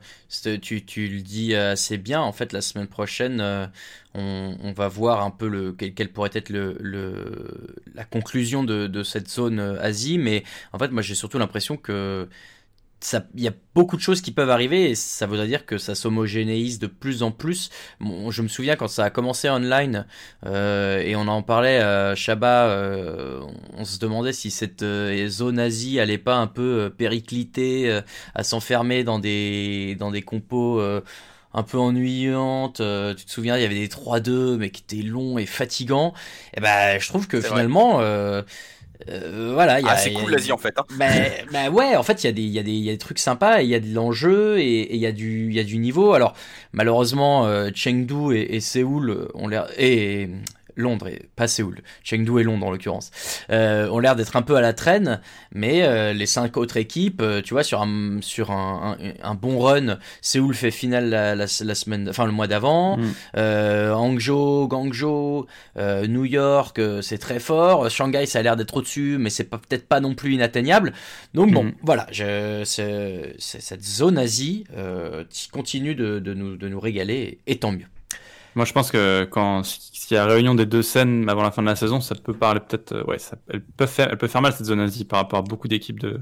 tu, 0.62 1.08
le 1.08 1.20
dis 1.20 1.54
assez 1.54 1.98
bien. 1.98 2.20
En 2.20 2.32
fait, 2.32 2.52
la 2.52 2.60
semaine 2.60 2.86
prochaine, 2.86 3.40
euh, 3.40 3.66
on, 4.14 4.72
va 4.72 4.88
voir 4.88 5.22
un 5.22 5.30
peu 5.30 5.48
le, 5.48 5.72
quel, 5.72 5.94
quel 5.94 6.12
pourrait 6.12 6.30
être 6.32 6.50
la 6.50 8.04
conclusion 8.04 8.64
de, 8.64 9.02
cette 9.02 9.28
zone 9.28 9.58
euh, 9.58 9.80
Asie. 9.80 10.18
Mais 10.18 10.44
en 10.72 10.78
fait, 10.78 10.88
moi, 10.88 11.02
j'ai 11.02 11.14
surtout 11.14 11.38
l'impression 11.38 11.76
que 11.76 12.28
il 13.34 13.42
y 13.42 13.48
a 13.48 13.52
beaucoup 13.74 13.96
de 13.96 14.00
choses 14.02 14.20
qui 14.20 14.30
peuvent 14.30 14.50
arriver 14.50 14.90
et 14.90 14.94
ça 14.94 15.26
voudrait 15.26 15.46
dire 15.46 15.66
que 15.66 15.78
ça 15.78 15.94
s'homogénéise 15.94 16.78
de 16.78 16.86
plus 16.86 17.22
en 17.22 17.30
plus. 17.30 17.70
Bon, 18.00 18.30
je 18.30 18.42
me 18.42 18.48
souviens 18.48 18.76
quand 18.76 18.88
ça 18.88 19.04
a 19.04 19.10
commencé 19.10 19.48
online 19.50 20.06
euh, 20.46 21.00
et 21.00 21.16
on 21.16 21.26
en 21.28 21.42
parlait, 21.42 21.80
euh, 21.80 22.14
Shabba, 22.14 22.66
euh, 22.68 23.40
on 23.76 23.84
se 23.84 23.98
demandait 23.98 24.32
si 24.32 24.50
cette 24.50 24.82
euh, 24.82 25.28
zone 25.28 25.58
Asie 25.58 26.00
allait 26.00 26.18
pas 26.18 26.36
un 26.36 26.46
peu 26.46 26.84
euh, 26.84 26.90
péricliter, 26.90 27.90
euh, 27.90 28.00
à 28.34 28.42
s'enfermer 28.42 29.04
dans 29.04 29.18
des, 29.18 29.96
dans 29.98 30.10
des 30.10 30.22
compos 30.22 30.80
euh, 30.80 31.00
un 31.54 31.62
peu 31.62 31.78
ennuyantes. 31.78 32.80
Euh, 32.80 33.14
tu 33.14 33.24
te 33.24 33.30
souviens, 33.30 33.56
il 33.56 33.62
y 33.62 33.64
avait 33.64 33.74
des 33.74 33.88
3-2 33.88 34.56
mais 34.56 34.70
qui 34.70 34.82
étaient 34.82 35.06
longs 35.06 35.38
et 35.38 35.46
fatigants. 35.46 36.12
Et 36.56 36.60
ben, 36.60 36.98
je 37.00 37.08
trouve 37.08 37.28
que 37.28 37.40
finalement, 37.40 38.00
euh, 38.00 38.42
euh, 39.08 39.50
voilà, 39.54 39.80
il 39.80 39.84
y 39.86 39.88
a, 39.88 39.92
Ah, 39.92 39.96
c'est 39.96 40.12
cool 40.12 40.30
l'Asie 40.32 40.52
en 40.52 40.58
fait. 40.58 40.74
Hein. 40.78 40.84
bah, 40.98 41.06
bah 41.52 41.70
ouais, 41.70 41.96
en 41.96 42.02
fait, 42.02 42.22
il 42.24 42.26
y, 42.26 42.30
a 42.30 42.32
des- 42.32 42.42
il 42.42 42.50
y, 42.50 42.58
a 42.58 42.62
des- 42.62 42.70
il 42.72 42.84
y 42.84 42.88
a 42.88 42.92
des 42.92 42.98
trucs 42.98 43.18
sympas, 43.18 43.60
il 43.62 43.68
y 43.68 43.74
a 43.74 43.80
de 43.80 43.92
l'enjeu 43.94 44.58
et 44.58 44.94
il 44.94 45.00
y, 45.00 45.06
a 45.06 45.12
du- 45.12 45.48
il 45.50 45.54
y 45.54 45.60
a 45.60 45.64
du 45.64 45.78
niveau. 45.78 46.12
Alors, 46.14 46.34
malheureusement, 46.72 47.46
euh, 47.46 47.70
Chengdu 47.74 48.34
et, 48.36 48.56
et 48.56 48.60
Séoul 48.60 49.10
euh, 49.10 49.28
ont 49.34 49.48
l'air. 49.48 49.66
Et 49.78 50.28
Londres, 50.76 51.08
et 51.08 51.28
pas 51.36 51.46
Séoul, 51.48 51.80
Chengdu 52.02 52.40
et 52.40 52.42
Londres 52.44 52.66
en 52.66 52.70
l'occurrence, 52.70 53.10
euh, 53.50 53.88
ont 53.88 53.98
l'air 53.98 54.16
d'être 54.16 54.36
un 54.36 54.42
peu 54.42 54.56
à 54.56 54.60
la 54.60 54.72
traîne, 54.72 55.20
mais 55.52 55.82
euh, 55.82 56.12
les 56.12 56.26
cinq 56.26 56.56
autres 56.56 56.76
équipes, 56.76 57.20
euh, 57.22 57.42
tu 57.42 57.54
vois, 57.54 57.62
sur 57.62 57.82
un, 57.82 58.18
sur 58.20 58.50
un, 58.50 58.96
un, 59.00 59.30
un 59.30 59.34
bon 59.34 59.58
run, 59.60 59.98
Séoul 60.20 60.54
fait 60.54 60.70
finale 60.70 61.08
la, 61.10 61.34
la, 61.34 61.46
la 61.64 61.74
semaine, 61.74 62.08
enfin 62.08 62.26
le 62.26 62.32
mois 62.32 62.46
d'avant, 62.46 62.96
Mm. 62.96 63.02
euh, 63.36 63.92
Hangzhou, 63.92 64.68
Guangzhou, 64.68 65.46
euh, 65.76 66.06
New 66.06 66.24
York, 66.24 66.78
euh, 66.78 67.02
c'est 67.02 67.18
très 67.18 67.40
fort. 67.40 67.88
Shanghai, 67.90 68.26
ça 68.26 68.38
a 68.38 68.42
l'air 68.42 68.56
d'être 68.56 68.76
au-dessus, 68.76 69.16
mais 69.18 69.30
c'est 69.30 69.44
peut-être 69.44 69.86
pas 69.88 70.00
non 70.00 70.14
plus 70.14 70.34
inatteignable. 70.34 70.92
Donc 71.34 71.52
bon, 71.52 71.64
Mhm. 71.64 71.72
voilà, 71.82 72.06
je, 72.12 72.62
c'est- 72.64 73.34
c'est- 73.38 73.60
cette 73.60 73.84
zone 73.84 74.18
Asie 74.18 74.64
euh, 74.76 75.24
qui 75.30 75.48
continue 75.48 75.94
de, 75.94 76.18
de 76.18 76.34
nous, 76.34 76.56
de 76.56 76.68
nous 76.68 76.80
régaler, 76.80 77.38
et 77.46 77.58
tant 77.58 77.72
mieux. 77.72 77.86
Moi, 78.54 78.64
je 78.64 78.72
pense 78.72 78.90
que 78.90 79.24
quand 79.24 79.64
s'il 79.64 80.14
y 80.14 80.18
a 80.18 80.26
réunion 80.26 80.54
des 80.54 80.66
deux 80.66 80.82
scènes 80.82 81.28
avant 81.28 81.42
la 81.42 81.50
fin 81.50 81.62
de 81.62 81.66
la 81.66 81.76
saison, 81.76 82.00
ça 82.00 82.14
peut 82.14 82.34
parler 82.34 82.60
peut-être. 82.60 82.92
euh, 82.92 83.04
ouais, 83.04 83.18
ça, 83.18 83.36
elle 83.48 83.62
peut 83.62 83.86
faire, 83.86 84.08
elle 84.10 84.18
peut 84.18 84.28
faire 84.28 84.42
mal 84.42 84.52
cette 84.52 84.66
zone 84.66 84.80
Asie 84.80 85.04
par 85.04 85.20
rapport 85.20 85.38
à 85.40 85.42
beaucoup 85.42 85.68
d'équipes 85.68 86.00
de 86.00 86.20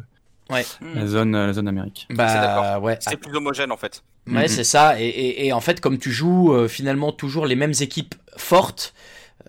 Ouais, 0.50 0.64
la 0.94 1.06
zone, 1.06 1.34
euh, 1.34 1.46
la 1.46 1.52
zone 1.52 1.68
Amérique. 1.68 2.06
C'est 2.10 2.16
bah 2.16 2.78
ouais, 2.80 2.98
C'est 3.00 3.16
plus 3.16 3.34
homogène 3.34 3.72
en 3.72 3.76
fait. 3.76 4.02
Ouais, 4.26 4.42
Mhm. 4.42 4.48
c'est 4.48 4.64
ça. 4.64 5.00
Et, 5.00 5.06
et, 5.06 5.46
et 5.46 5.52
en 5.52 5.60
fait, 5.60 5.80
comme 5.80 5.98
tu 5.98 6.10
joues 6.12 6.52
euh, 6.52 6.68
finalement 6.68 7.10
toujours 7.12 7.46
les 7.46 7.56
mêmes 7.56 7.72
équipes 7.80 8.14
fortes, 8.36 8.92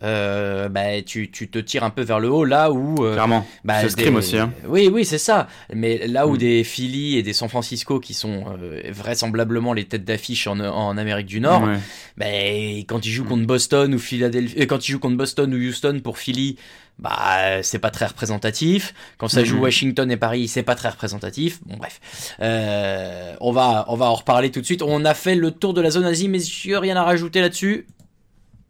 euh, 0.02 0.70
bah, 0.70 1.02
tu, 1.06 1.30
tu 1.30 1.50
te 1.50 1.60
tires 1.60 1.84
un 1.84 1.90
peu 1.90 2.02
vers 2.02 2.20
le 2.20 2.30
haut 2.32 2.46
là 2.46 2.72
où. 2.72 3.06
euh, 3.06 3.14
Clairement. 3.14 3.46
bah, 3.64 3.88
c'est 3.88 3.96
des- 3.96 4.10
aussi. 4.10 4.38
Hein. 4.38 4.52
Oui, 4.68 4.90
oui, 4.92 5.06
c'est 5.06 5.18
ça. 5.18 5.48
Mais 5.74 6.08
là 6.08 6.26
où 6.28 6.34
Mm. 6.34 6.38
des 6.38 6.64
Philly 6.64 7.18
et 7.18 7.24
des 7.24 7.34
San 7.34 7.50
Francisco 7.50 8.00
qui 8.00 8.14
sont 8.14 8.46
euh, 8.62 8.82
vraisemblablement 8.92 9.74
les 9.74 9.86
têtes 9.86 10.06
d'affiche 10.06 10.48
en, 10.48 10.60
en 10.60 10.98
Amérique 10.98 11.28
du 11.28 11.40
Nord, 11.40 11.64
Ouais. 11.64 11.78
ben, 12.18 12.80
quand 12.88 13.06
ils 13.06 13.12
jouent 13.12 13.26
contre 13.26 13.46
Boston 13.46 13.94
ou 13.94 14.00
Philadelphie, 14.00 14.56
euh, 14.62 14.66
quand 14.66 14.88
ils 14.88 14.92
jouent 14.94 15.00
contre 15.00 15.18
Boston 15.18 15.54
ou 15.54 15.58
Houston 15.58 16.00
pour 16.04 16.18
Philly, 16.18 16.58
bah 17.00 17.64
c'est 17.64 17.80
pas 17.80 17.90
très 17.90 18.06
représentatif. 18.06 18.94
Quand 19.18 19.28
ça 19.28 19.44
joue 19.44 19.56
Mhm. 19.58 19.62
Washington 19.64 20.12
et 20.12 20.18
Paris, 20.18 20.48
c'est 20.48 20.62
pas 20.64 20.76
très 20.76 20.90
représentatif. 20.90 21.60
Bon 21.66 21.76
bref, 21.78 22.00
Euh, 22.40 23.34
on 23.42 23.52
va 23.52 23.86
on 23.88 23.96
va 23.96 24.06
en 24.06 24.14
reparler 24.16 24.52
tout 24.52 24.62
de 24.62 24.66
suite. 24.66 24.82
On 24.84 25.04
a 25.06 25.14
fait 25.14 25.36
le 25.36 25.52
tour 25.52 25.74
de 25.74 25.82
la 25.82 25.90
zone 25.90 26.06
Asie, 26.06 26.28
mais 26.28 26.40
j'ai 26.40 26.78
rien 26.78 26.96
à 26.96 27.04
rajouter 27.04 27.42
là-dessus? 27.42 27.88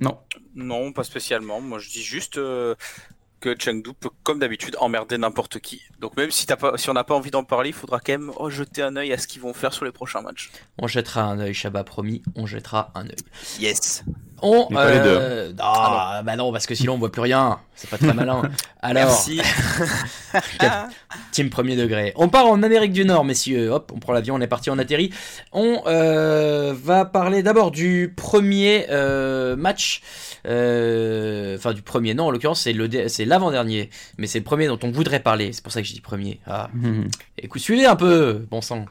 Non. 0.04 0.20
Non, 0.56 0.92
pas 0.92 1.04
spécialement. 1.04 1.62
Moi, 1.62 1.80
je 1.80 1.90
dis 1.90 2.04
juste 2.04 2.38
euh, 2.38 2.76
que 3.40 3.56
Chengdu 3.58 3.92
peut, 3.94 4.10
comme 4.24 4.40
d'habitude, 4.40 4.76
emmerder 4.80 5.18
n'importe 5.18 5.60
qui. 5.60 5.82
Donc 6.00 6.18
même 6.18 6.32
si, 6.32 6.46
t'as 6.46 6.56
pas, 6.56 6.78
si 6.78 6.90
on 6.90 6.94
n'a 6.94 7.04
pas 7.04 7.16
envie 7.16 7.32
d'en 7.32 7.44
parler, 7.44 7.70
il 7.70 7.76
faudra 7.76 8.00
quand 8.00 8.14
même 8.14 8.32
oh, 8.38 8.50
jeter 8.50 8.82
un 8.82 8.96
œil 8.96 9.14
à 9.14 9.18
ce 9.18 9.28
qu'ils 9.28 9.42
vont 9.42 9.54
faire 9.54 9.74
sur 9.74 9.86
les 9.86 9.92
prochains 9.92 10.22
matchs. 10.22 10.52
On 10.78 10.88
jettera 10.88 11.24
un 11.24 11.40
œil, 11.40 11.54
Shabba 11.54 11.84
promis, 11.84 12.22
on 12.36 12.46
jettera 12.46 12.92
un 12.96 13.06
œil. 13.06 13.16
Yes. 13.60 14.04
On, 14.46 14.68
Mais 14.70 14.76
pas 14.76 14.92
les 14.92 15.00
deux. 15.00 15.18
euh, 15.22 15.52
ah, 15.60 16.22
bah 16.26 16.36
non, 16.36 16.52
parce 16.52 16.66
que 16.68 16.76
sinon 16.76 16.96
on 16.96 16.98
voit 16.98 17.12
plus 17.12 17.22
rien. 17.22 17.60
C'est 17.76 17.90
pas 17.90 17.98
très 17.98 18.14
malin. 18.14 18.42
Alors, 18.82 19.04
Merci. 19.06 19.42
team 21.32 21.50
premier 21.50 21.76
degré. 21.76 22.12
On 22.18 22.28
part 22.30 22.48
en 22.48 22.62
Amérique 22.62 22.92
du 22.92 23.06
Nord, 23.06 23.24
messieurs. 23.26 23.70
Hop, 23.72 23.92
on 23.96 24.00
prend 24.00 24.14
l'avion, 24.14 24.36
on 24.36 24.42
est 24.42 24.48
parti, 24.48 24.70
on 24.70 24.78
atterrit. 24.78 25.12
On 25.54 25.82
euh, 25.88 26.74
va 26.76 27.06
parler 27.06 27.42
d'abord 27.44 27.72
du 27.72 28.14
premier 28.16 28.86
euh, 28.90 29.56
match. 29.56 30.02
euh, 30.46 31.56
Enfin, 31.58 31.74
du 31.74 31.82
premier, 31.82 32.14
non, 32.14 32.26
en 32.26 32.32
l'occurrence, 32.32 32.62
c'est 32.62 32.74
le 32.74 32.88
dé- 32.88 33.08
c'est 33.10 33.26
l'avant-dernier. 33.26 33.90
Mais 34.18 34.28
c'est 34.28 34.40
le 34.40 34.44
premier 34.46 34.68
dont 34.68 34.80
on 34.84 34.92
voudrait 34.92 35.20
parler. 35.22 35.54
C'est 35.54 35.64
pour 35.64 35.72
ça 35.72 35.82
que 35.82 35.88
je 35.88 35.94
dis 35.94 36.02
premier. 36.02 36.40
Ah, 36.46 36.70
Écoute, 37.38 37.62
suivez 37.62 37.86
un 37.86 37.96
peu, 37.96 38.46
bon 38.52 38.62
sang. 38.62 38.86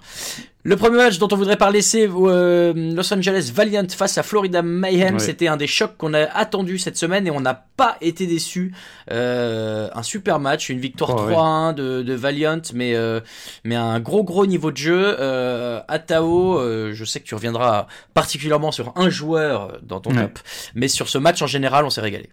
Le 0.65 0.77
premier 0.77 0.99
match 0.99 1.19
dont 1.19 1.27
on 1.33 1.37
voudrait 1.37 1.57
parler, 1.57 1.83
c'est 1.83 2.09
euh, 2.09 2.73
Los 2.95 3.13
Angeles 3.13 3.51
Valiant 3.53 3.87
face 3.89 4.17
à 4.17 4.23
Florida 4.23 4.63
Mayhem. 4.63 5.15
Ouais. 5.15 5.19
C'était 5.21 5.49
un 5.49 5.57
des 5.57 5.67
chocs 5.67 5.97
qu'on 5.97 6.15
a 6.15 6.21
attendu 6.21 6.79
cette 6.79 6.97
semaine 6.97 7.27
et 7.27 7.33
on 7.33 7.41
n'a 7.41 7.67
pas 7.77 7.97
été 8.01 8.29
déçus. 8.29 8.73
Euh, 9.11 9.89
un 9.93 10.05
super 10.05 10.39
match, 10.39 10.69
une 10.69 10.79
victoire 10.79 11.17
Oh, 11.17 11.23
ouais. 11.27 11.35
3-1 11.35 11.75
de, 11.75 12.03
de 12.03 12.15
Valiant, 12.15 12.61
mais 12.75 12.95
euh, 12.95 13.19
mais 13.65 13.75
un 13.75 13.99
gros 13.99 14.23
gros 14.23 14.47
niveau 14.47 14.71
de 14.71 14.77
jeu. 14.77 15.17
Euh, 15.19 15.81
Atao, 15.89 16.59
euh, 16.61 16.93
je 16.95 17.05
sais 17.05 17.19
que 17.19 17.27
tu 17.27 17.35
reviendras 17.35 17.89
particulièrement 18.15 18.71
sur 18.71 18.93
un 18.95 19.11
joueur 19.11 19.79
dans 19.83 19.99
ton 19.99 20.11
Ouais. 20.15 20.23
top, 20.23 20.39
mais 20.77 20.87
sur 20.87 21.09
ce 21.09 21.19
match 21.19 21.43
en 21.43 21.49
général, 21.49 21.85
on 21.85 21.91
s'est 21.91 22.01
régalé. 22.01 22.31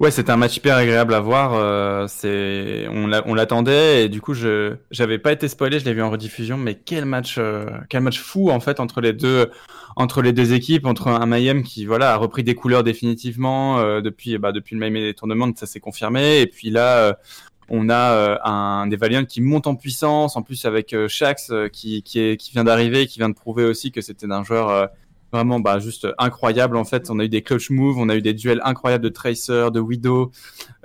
Ouais, 0.00 0.12
c'était 0.12 0.30
un 0.30 0.36
match 0.36 0.56
hyper 0.56 0.76
agréable 0.76 1.12
à 1.12 1.18
voir. 1.18 1.54
euh, 1.54 2.06
c'est, 2.08 2.86
on 2.88 3.08
l'a- 3.08 3.24
on 3.26 3.34
l'attendait 3.34 4.04
et 4.04 4.08
du 4.08 4.20
coup, 4.20 4.32
je, 4.32 4.76
j'avais 4.92 5.18
pas 5.18 5.32
été 5.32 5.48
spoilé, 5.48 5.80
je 5.80 5.84
l'ai 5.84 5.92
vu 5.92 6.02
en 6.02 6.10
rediffusion, 6.10 6.56
mais 6.56 6.76
quel 6.76 7.04
match, 7.04 7.34
euh, 7.38 7.66
quel 7.88 8.02
match 8.02 8.20
fou 8.20 8.50
en 8.50 8.60
fait 8.60 8.78
entre 8.78 9.00
les 9.00 9.12
deux, 9.12 9.50
entre 9.96 10.22
les 10.22 10.32
deux 10.32 10.52
équipes, 10.52 10.86
entre 10.86 11.08
un 11.08 11.26
Mayhem 11.26 11.64
qui 11.64 11.84
voilà 11.84 12.12
a 12.12 12.16
repris 12.16 12.44
des 12.44 12.54
couleurs 12.54 12.84
définitivement 12.84 13.80
euh, 13.80 14.00
depuis, 14.00 14.38
bah, 14.38 14.52
depuis 14.52 14.76
le 14.76 14.78
Mayhem 14.80 14.94
des 14.94 15.14
tournements, 15.14 15.50
ça 15.56 15.66
s'est 15.66 15.80
confirmé. 15.80 16.40
Et 16.42 16.46
puis 16.46 16.70
là, 16.70 16.98
euh, 16.98 17.12
on 17.68 17.88
a 17.88 18.12
euh, 18.12 18.38
un 18.44 18.86
des 18.86 19.26
qui 19.26 19.40
monte 19.40 19.66
en 19.66 19.74
puissance, 19.74 20.36
en 20.36 20.42
plus 20.42 20.64
avec 20.64 20.94
Shax 21.08 21.52
qui, 21.72 22.04
qui, 22.04 22.20
est, 22.20 22.36
qui 22.36 22.52
vient 22.52 22.62
d'arriver, 22.64 23.08
qui 23.08 23.18
vient 23.18 23.28
de 23.28 23.34
prouver 23.34 23.64
aussi 23.64 23.90
que 23.90 24.00
c'était 24.00 24.30
un 24.30 24.44
joueur 24.44 24.88
vraiment 25.32 25.60
bah, 25.60 25.78
juste 25.78 26.06
incroyable 26.18 26.76
en 26.76 26.84
fait. 26.84 27.10
On 27.10 27.18
a 27.18 27.24
eu 27.24 27.28
des 27.28 27.42
clutch 27.42 27.70
moves, 27.70 27.98
on 27.98 28.08
a 28.08 28.16
eu 28.16 28.22
des 28.22 28.34
duels 28.34 28.60
incroyables 28.64 29.04
de 29.04 29.08
Tracer, 29.08 29.68
de 29.72 29.80
Widow. 29.80 30.30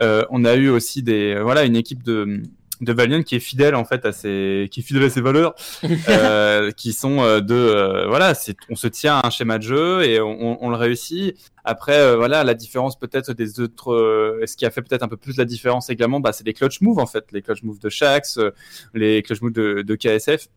Euh, 0.02 0.26
on 0.30 0.46
a 0.46 0.56
eu 0.56 0.70
aussi 0.70 1.04
des 1.04 1.40
voilà 1.42 1.64
une 1.64 1.76
équipe 1.76 2.04
de 2.04 2.42
de 2.82 2.94
Valiant 2.94 3.24
qui 3.24 3.36
est 3.36 3.40
fidèle 3.40 3.76
en 3.76 3.86
fait 3.86 4.06
à 4.06 4.12
ses 4.12 4.68
qui 4.72 4.82
est 4.82 4.84
fidèle 4.84 5.04
à 5.04 5.10
ses 5.10 5.22
valeurs 5.22 5.56
euh, 6.10 6.72
qui 6.72 6.94
sont 6.94 7.22
euh, 7.22 7.40
de 7.40 7.54
euh, 7.54 8.08
voilà 8.08 8.34
c'est 8.34 8.56
on 8.70 8.76
se 8.76 8.88
tient 8.88 9.18
à 9.18 9.28
un 9.28 9.30
schéma 9.30 9.58
de 9.58 9.64
jeu 9.64 10.04
et 10.04 10.20
on, 10.20 10.64
on 10.64 10.70
le 10.70 10.76
réussit 10.76 11.36
après 11.64 11.98
euh, 11.98 12.18
voilà 12.18 12.44
la 12.44 12.54
différence 12.54 12.98
peut-être 12.98 13.34
des 13.34 13.60
autres 13.60 13.94
euh, 13.94 14.44
ce 14.46 14.58
qui 14.58 14.66
a 14.66 14.72
fait 14.72 14.82
peut-être 14.82 15.04
un 15.04 15.08
peu 15.08 15.18
plus 15.18 15.38
la 15.38 15.46
différence 15.46 15.90
également 15.90 16.20
bah 16.20 16.34
c'est 16.34 16.46
les 16.46 16.54
clutch 16.54 16.82
moves 16.82 17.00
en 17.00 17.06
fait 17.06 17.26
les 17.32 17.42
clutch 17.42 17.64
moves 17.64 17.80
de 17.80 17.90
Shax 17.90 18.38
euh, 18.38 18.52
les 18.94 19.22
clutch 19.22 19.42
moves 19.42 19.54
de, 19.54 19.82
de 19.82 19.96
KSF 19.96 20.48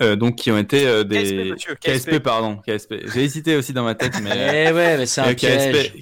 euh, 0.00 0.16
donc 0.16 0.36
qui 0.36 0.50
ont 0.50 0.58
été 0.58 0.86
euh, 0.86 1.04
des 1.04 1.22
KSP, 1.22 1.34
monsieur, 1.52 1.74
KSP, 1.76 2.10
KSP. 2.10 2.18
pardon 2.20 2.56
KSP 2.66 2.94
j'ai 3.12 3.22
hésité 3.24 3.56
aussi 3.56 3.72
dans 3.72 3.84
ma 3.84 3.94
tête 3.94 4.14
mais 4.22 4.30
Eh 4.68 4.72
ouais, 4.72 4.98
mais 4.98 5.06
c'est 5.06 5.20
un 5.20 5.28
euh, 5.30 5.34
piège. 5.34 5.92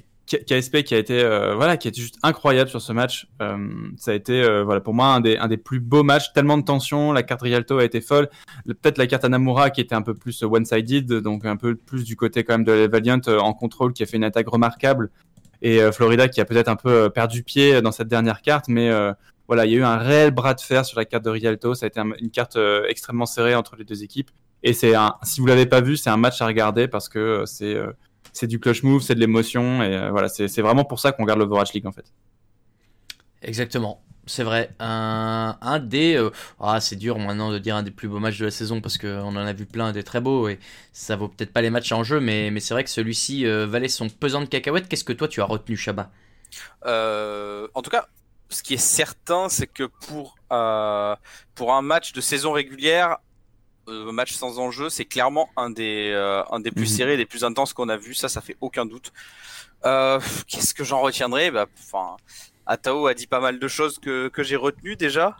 KSP, 0.47 0.83
qui 0.83 0.95
a 0.95 0.97
été 0.97 1.21
euh, 1.21 1.53
voilà 1.53 1.77
qui 1.77 1.87
a 1.87 1.89
été 1.89 2.01
juste 2.01 2.17
incroyable 2.23 2.69
sur 2.69 2.81
ce 2.81 2.91
match. 2.91 3.27
Euh, 3.41 3.57
ça 3.97 4.11
a 4.11 4.13
été 4.15 4.41
euh, 4.41 4.63
voilà 4.63 4.81
pour 4.81 4.93
moi 4.95 5.07
un 5.07 5.19
des 5.19 5.37
un 5.37 5.47
des 5.47 5.57
plus 5.57 5.79
beaux 5.79 6.01
matchs. 6.01 6.33
Tellement 6.33 6.57
de 6.57 6.63
tension 6.63 7.11
la 7.11 7.21
carte 7.21 7.41
Rialto 7.43 7.77
a 7.77 7.83
été 7.83 8.01
folle. 8.01 8.29
Le- 8.65 8.73
peut-être 8.73 8.97
la 8.97 9.05
carte 9.05 9.25
Anamura 9.25 9.69
qui 9.69 9.81
était 9.81 9.93
un 9.93 10.01
peu 10.01 10.15
plus 10.15 10.41
one 10.41 10.65
sided 10.65 11.05
donc 11.21 11.45
un 11.45 11.57
peu 11.57 11.75
plus 11.75 12.03
du 12.03 12.15
côté 12.15 12.43
quand 12.43 12.53
même 12.53 12.63
de 12.63 12.71
la 12.71 12.87
Valiant 12.87 13.19
euh, 13.27 13.37
en 13.37 13.53
contrôle 13.53 13.93
qui 13.93 14.01
a 14.01 14.05
fait 14.07 14.17
une 14.17 14.23
attaque 14.23 14.47
remarquable. 14.47 15.11
Et 15.61 15.81
euh, 15.81 15.91
Florida 15.91 16.27
qui 16.27 16.41
a 16.41 16.45
peut-être 16.45 16.69
un 16.69 16.77
peu 16.77 17.09
perdu 17.11 17.43
pied 17.43 17.81
dans 17.81 17.91
cette 17.91 18.07
dernière 18.07 18.41
carte 18.41 18.69
mais 18.69 18.89
euh, 18.89 19.13
voilà 19.47 19.65
il 19.65 19.71
y 19.71 19.75
a 19.75 19.77
eu 19.79 19.83
un 19.83 19.97
réel 19.97 20.31
bras 20.31 20.53
de 20.53 20.61
fer 20.61 20.85
sur 20.85 20.97
la 20.99 21.05
carte 21.05 21.23
de 21.25 21.29
Rialto 21.29 21.75
ça 21.75 21.85
a 21.85 21.87
été 21.87 21.99
un- 21.99 22.11
une 22.19 22.31
carte 22.31 22.55
euh, 22.55 22.85
extrêmement 22.89 23.25
serrée 23.25 23.55
entre 23.55 23.75
les 23.75 23.83
deux 23.85 24.03
équipes 24.03 24.31
et 24.63 24.73
c'est 24.73 24.95
un 24.95 25.15
si 25.23 25.41
vous 25.41 25.47
l'avez 25.47 25.65
pas 25.65 25.81
vu 25.81 25.97
c'est 25.97 26.09
un 26.09 26.17
match 26.17 26.41
à 26.41 26.47
regarder 26.47 26.87
parce 26.87 27.09
que 27.09 27.19
euh, 27.19 27.45
c'est 27.45 27.75
euh, 27.75 27.91
c'est 28.31 28.47
du 28.47 28.59
clutch 28.59 28.83
move, 28.83 29.01
c'est 29.01 29.15
de 29.15 29.19
l'émotion, 29.19 29.83
et 29.83 29.95
euh, 29.95 30.09
voilà, 30.11 30.27
c'est 30.29 30.47
c'est 30.47 30.61
vraiment 30.63 30.85
pour 30.85 30.99
ça 30.99 31.11
qu'on 31.11 31.23
regarde 31.23 31.39
l'Overwatch 31.39 31.73
League 31.73 31.85
en 31.87 31.91
fait. 31.91 32.05
Exactement. 33.41 34.01
C'est 34.25 34.43
vrai, 34.43 34.73
un, 34.79 35.57
un 35.61 35.79
des... 35.79 36.15
euh, 36.15 36.29
ah, 36.61 36.79
c'est 36.79 36.95
dur 36.95 37.19
maintenant 37.19 37.51
de 37.51 37.59
dire 37.59 37.75
un 37.75 37.83
des 37.83 37.91
plus 37.91 38.07
beaux 38.07 38.19
matchs 38.19 38.39
de 38.39 38.45
la 38.45 38.51
saison 38.51 38.79
parce 38.79 38.97
qu'on 38.97 39.21
en 39.21 39.35
a 39.35 39.51
vu 39.51 39.65
plein 39.65 39.91
des 39.91 40.03
très 40.03 40.21
beaux 40.21 40.47
et 40.47 40.59
ça 40.93 41.17
vaut 41.17 41.27
peut-être 41.27 41.51
pas 41.51 41.61
les 41.61 41.69
matchs 41.69 41.91
en 41.91 42.03
jeu, 42.05 42.21
mais, 42.21 42.49
mais 42.49 42.61
c'est 42.61 42.73
vrai 42.73 42.85
que 42.85 42.89
celui-ci 42.89 43.45
euh, 43.45 43.67
valait 43.67 43.89
son 43.89 44.07
pesant 44.07 44.39
de 44.39 44.45
cacahuètes. 44.45 44.87
Qu'est-ce 44.87 45.03
que 45.03 45.11
toi 45.13 45.27
tu 45.27 45.41
as 45.41 45.45
retenu, 45.45 45.75
Euh, 46.85 47.67
en 47.73 47.81
tout 47.81 47.89
cas, 47.89 48.07
ce 48.53 48.63
qui 48.63 48.75
est 48.75 48.77
certain, 48.77 49.49
c'est 49.49 49.67
que 49.67 49.83
pour 50.07 50.35
euh, 50.51 51.15
pour 51.55 51.73
un 51.73 51.81
match 51.81 52.13
de 52.13 52.21
saison 52.21 52.53
régulière, 52.53 53.17
euh, 53.89 54.09
un 54.09 54.13
match 54.13 54.31
sans 54.33 54.59
enjeu, 54.59 54.89
c'est 54.89 55.05
clairement 55.05 55.49
un 55.57 55.69
des 55.69 56.11
euh, 56.13 56.41
un 56.51 56.59
des 56.61 56.71
plus 56.71 56.89
Mhm. 56.89 56.97
serrés, 56.97 57.17
des 57.17 57.25
plus 57.25 57.43
intenses 57.43 57.73
qu'on 57.73 57.89
a 57.89 57.97
vu. 57.97 58.13
Ça, 58.13 58.29
ça 58.29 58.39
fait 58.39 58.55
aucun 58.61 58.85
doute. 58.85 59.11
Euh, 59.85 60.19
Qu'est-ce 60.47 60.73
que 60.73 60.83
j'en 60.85 61.01
retiendrai? 61.01 61.51
Bah, 61.51 61.65
enfin, 61.79 62.15
Atao 62.65 63.07
a 63.07 63.13
dit 63.13 63.27
pas 63.27 63.41
mal 63.41 63.59
de 63.59 63.67
choses 63.67 63.99
que 63.99 64.29
que 64.29 64.41
j'ai 64.43 64.55
retenues 64.55 64.95
déjà 64.95 65.35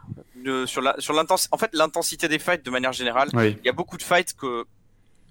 sur 0.66 0.82
la 0.82 0.96
sur 1.00 1.14
l'intensité. 1.14 1.50
En 1.54 1.58
fait, 1.58 1.70
l'intensité 1.74 2.28
des 2.28 2.40
fights 2.40 2.66
de 2.66 2.70
manière 2.72 2.92
générale 2.92 3.30
Oui. 3.34 3.56
il 3.62 3.66
y 3.66 3.70
a 3.70 3.74
beaucoup 3.74 3.98
de 3.98 4.04
fights 4.04 4.34
que, 4.34 4.66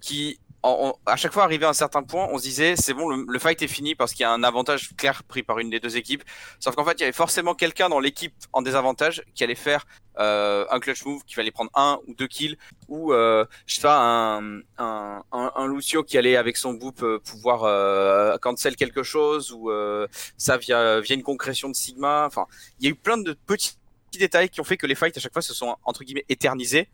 qui, 0.01 0.39
en- 0.69 0.99
à 1.05 1.15
chaque 1.15 1.33
fois 1.33 1.43
arrivé 1.43 1.65
à 1.65 1.69
un 1.69 1.73
certain 1.73 2.03
point, 2.03 2.27
on 2.31 2.37
se 2.37 2.43
disait 2.43 2.75
c'est 2.75 2.93
bon, 2.93 3.09
le, 3.09 3.25
le 3.27 3.39
fight 3.39 3.61
est 3.61 3.67
fini 3.67 3.95
parce 3.95 4.13
qu'il 4.13 4.21
y 4.21 4.25
a 4.25 4.31
un 4.31 4.43
avantage 4.43 4.95
clair 4.95 5.23
pris 5.23 5.43
par 5.43 5.59
une 5.59 5.69
des 5.69 5.79
deux 5.79 5.97
équipes. 5.97 6.23
Sauf 6.59 6.75
qu'en 6.75 6.85
fait, 6.85 6.93
il 6.93 7.01
y 7.01 7.03
avait 7.03 7.11
forcément 7.11 7.53
quelqu'un 7.53 7.89
dans 7.89 7.99
l'équipe 7.99 8.33
en 8.53 8.61
désavantage 8.61 9.23
qui 9.35 9.43
allait 9.43 9.55
faire 9.55 9.85
euh, 10.19 10.65
un 10.69 10.79
clutch 10.79 11.05
move, 11.05 11.23
qui 11.25 11.39
allait 11.39 11.51
prendre 11.51 11.71
un 11.75 11.99
ou 12.07 12.13
deux 12.13 12.27
kills, 12.27 12.57
ou 12.87 13.13
euh, 13.13 13.45
je 13.65 13.75
sais 13.75 13.81
pas 13.81 13.97
un, 13.99 14.59
un, 14.77 15.23
un, 15.31 15.51
un 15.55 15.67
Lucio 15.67 16.03
qui 16.03 16.17
allait 16.17 16.37
avec 16.37 16.55
son 16.57 16.73
boop 16.73 17.01
euh, 17.03 17.19
pouvoir 17.19 17.63
euh, 17.63 18.37
cancel 18.37 18.75
quelque 18.75 19.03
chose, 19.03 19.51
ou 19.51 19.71
euh, 19.71 20.07
ça 20.37 20.57
via 20.57 20.99
via 21.01 21.15
une 21.15 21.23
concrétion 21.23 21.67
de 21.69 21.75
Sigma. 21.75 22.25
Enfin, 22.27 22.45
il 22.79 22.85
y 22.85 22.87
a 22.87 22.91
eu 22.91 22.95
plein 22.95 23.17
de 23.17 23.33
petits 23.45 23.75
détails 24.13 24.49
qui 24.49 24.61
ont 24.61 24.63
fait 24.63 24.77
que 24.77 24.85
les 24.87 24.95
fights 24.95 25.17
à 25.17 25.19
chaque 25.19 25.33
fois 25.33 25.41
se 25.41 25.53
sont 25.55 25.75
entre 25.83 26.03
guillemets 26.03 26.25
éternisés 26.29 26.87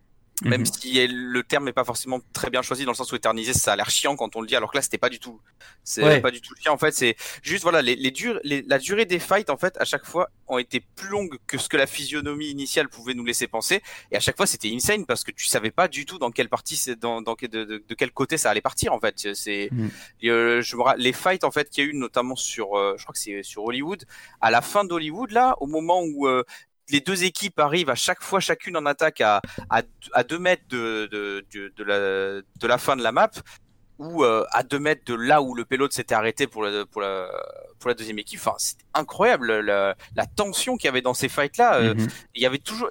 même 0.44 0.62
Mhm. 0.62 0.66
si 0.66 1.08
le 1.08 1.44
terme 1.44 1.66
n'est 1.66 1.74
pas 1.74 1.84
forcément 1.84 2.20
très 2.34 2.50
bien 2.50 2.62
choisi 2.62 2.86
dans 2.86 2.92
le 2.92 2.96
sens 2.98 3.12
où 3.12 3.16
éternisé 3.16 3.54
ça 3.54 3.74
a 3.74 3.76
l'air 3.76 3.90
chiant 3.90 4.16
quand 4.16 4.36
on 4.36 4.42
le 4.42 4.48
dit 4.48 4.56
alors 4.56 4.72
que 4.72 4.78
là 4.78 4.82
c'était 4.82 4.98
pas 4.98 5.10
du 5.10 5.20
tout 5.20 5.40
c'est 5.84 6.04
Ouais. 6.04 6.22
pas 6.22 6.32
du 6.32 6.40
tout 6.42 6.54
chiant 6.60 6.74
en 6.74 6.78
fait 6.78 6.92
c'est 6.94 7.16
juste 7.42 7.64
voilà 7.64 7.82
les, 7.82 7.96
les, 7.96 8.12
durs, 8.12 8.40
les 8.44 8.62
la 8.64 8.78
durée 8.80 9.06
des 9.06 9.20
fights 9.20 9.50
en 9.50 9.58
fait 9.58 9.76
à 9.80 9.86
chaque 9.86 10.06
fois 10.06 10.30
ont 10.48 10.58
été 10.58 10.80
plus 10.96 11.10
longues 11.10 11.38
que 11.48 11.58
ce 11.58 11.68
que 11.70 11.78
la 11.78 11.88
physionomie 11.88 12.50
initiale 12.50 12.88
pouvait 12.90 13.14
nous 13.14 13.26
laisser 13.26 13.48
penser 13.48 13.82
et 14.12 14.16
à 14.18 14.20
chaque 14.20 14.38
fois 14.38 14.46
c'était 14.48 14.70
insane 14.74 15.06
parce 15.06 15.24
que 15.24 15.32
tu 15.32 15.46
savais 15.46 15.72
pas 15.72 15.88
du 15.88 16.06
tout 16.06 16.18
dans 16.20 16.32
quelle 16.32 16.50
partie 16.50 16.76
c'est 16.78 16.96
dans, 16.98 17.22
dans 17.22 17.36
de, 17.42 17.48
de, 17.48 17.84
de 17.88 17.96
quel 17.96 18.12
côté 18.12 18.38
ça 18.38 18.50
allait 18.50 18.62
partir 18.62 18.94
en 18.94 19.00
fait 19.00 19.34
c'est 19.34 19.70
Mhm. 19.72 19.90
euh, 20.26 20.62
je 20.62 20.76
me 20.76 20.84
les 20.98 21.14
fights 21.14 21.44
en 21.44 21.52
fait 21.52 21.70
qu'il 21.70 21.84
y 21.84 21.88
a 21.88 21.90
eu 21.90 21.94
notamment 21.96 22.36
sur 22.36 22.78
euh, 22.78 22.96
je 22.98 23.04
crois 23.04 23.14
que 23.14 23.20
c'est 23.20 23.44
sur 23.44 23.64
Hollywood 23.66 24.06
à 24.42 24.52
la 24.52 24.62
fin 24.62 24.84
d'Hollywood 24.86 25.32
là 25.32 25.56
au 25.60 25.68
moment 25.68 26.02
où 26.02 26.28
euh, 26.28 26.44
les 26.92 27.02
deux 27.02 27.24
équipes 27.24 27.60
arrivent 27.60 27.90
à 27.90 27.96
chaque 27.96 28.22
fois 28.24 28.40
chacune 28.40 28.76
en 28.78 28.86
attaque 28.86 29.22
à 29.22 29.42
à, 29.70 29.82
à 30.14 30.24
2 30.24 30.40
mètres 30.40 30.64
de, 30.70 31.08
de, 31.12 31.46
de, 31.54 31.74
de 31.76 31.84
la, 31.84 32.42
de 32.42 32.68
la 32.68 32.78
fin 32.78 32.96
de 32.96 33.04
la 33.04 33.12
map 33.12 33.30
ou 33.98 34.24
euh, 34.24 34.46
à 34.52 34.64
2 34.64 34.80
mètres 34.80 35.04
de 35.06 35.14
là 35.14 35.42
où 35.42 35.54
le 35.56 35.66
pilote 35.66 35.92
s'était 35.94 36.16
arrêté 36.16 36.48
pour 36.48 36.64
la, 36.64 36.86
pour 36.86 37.02
la, 37.02 37.30
pour 37.80 37.90
la 37.90 37.94
deuxième 37.94 38.18
équipe. 38.20 38.40
Enfin, 38.40 38.56
c'était 38.58 38.86
incroyable 38.94 39.60
la, 39.60 39.96
la 40.16 40.26
tension 40.26 40.78
qu'il 40.78 40.86
y 40.86 40.88
avait 40.88 41.02
dans 41.02 41.14
ces 41.14 41.28
fights-là. 41.30 41.76
Euh, 41.80 41.94
Mhm. 41.96 42.08
Il 42.36 42.42
y 42.42 42.46
avait 42.46 42.60
toujours, 42.60 42.90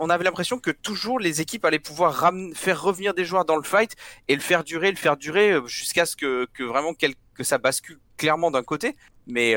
on 0.00 0.10
avait 0.10 0.24
l'impression 0.24 0.58
que 0.58 0.72
toujours 0.72 1.20
les 1.20 1.40
équipes 1.40 1.64
allaient 1.64 1.78
pouvoir 1.78 2.32
faire 2.54 2.82
revenir 2.82 3.14
des 3.14 3.24
joueurs 3.24 3.44
dans 3.44 3.54
le 3.56 3.62
fight 3.62 3.94
et 4.26 4.34
le 4.34 4.40
faire 4.40 4.64
durer, 4.64 4.90
le 4.90 4.96
faire 4.96 5.16
durer 5.16 5.52
euh, 5.52 5.66
jusqu'à 5.66 6.06
ce 6.06 6.16
que, 6.16 6.46
que 6.52 6.64
vraiment 6.64 6.92
quel- 6.92 7.14
que 7.34 7.44
ça 7.44 7.58
bascule 7.58 8.00
clairement 8.16 8.50
d'un 8.50 8.64
côté. 8.64 8.96
Mais 9.28 9.56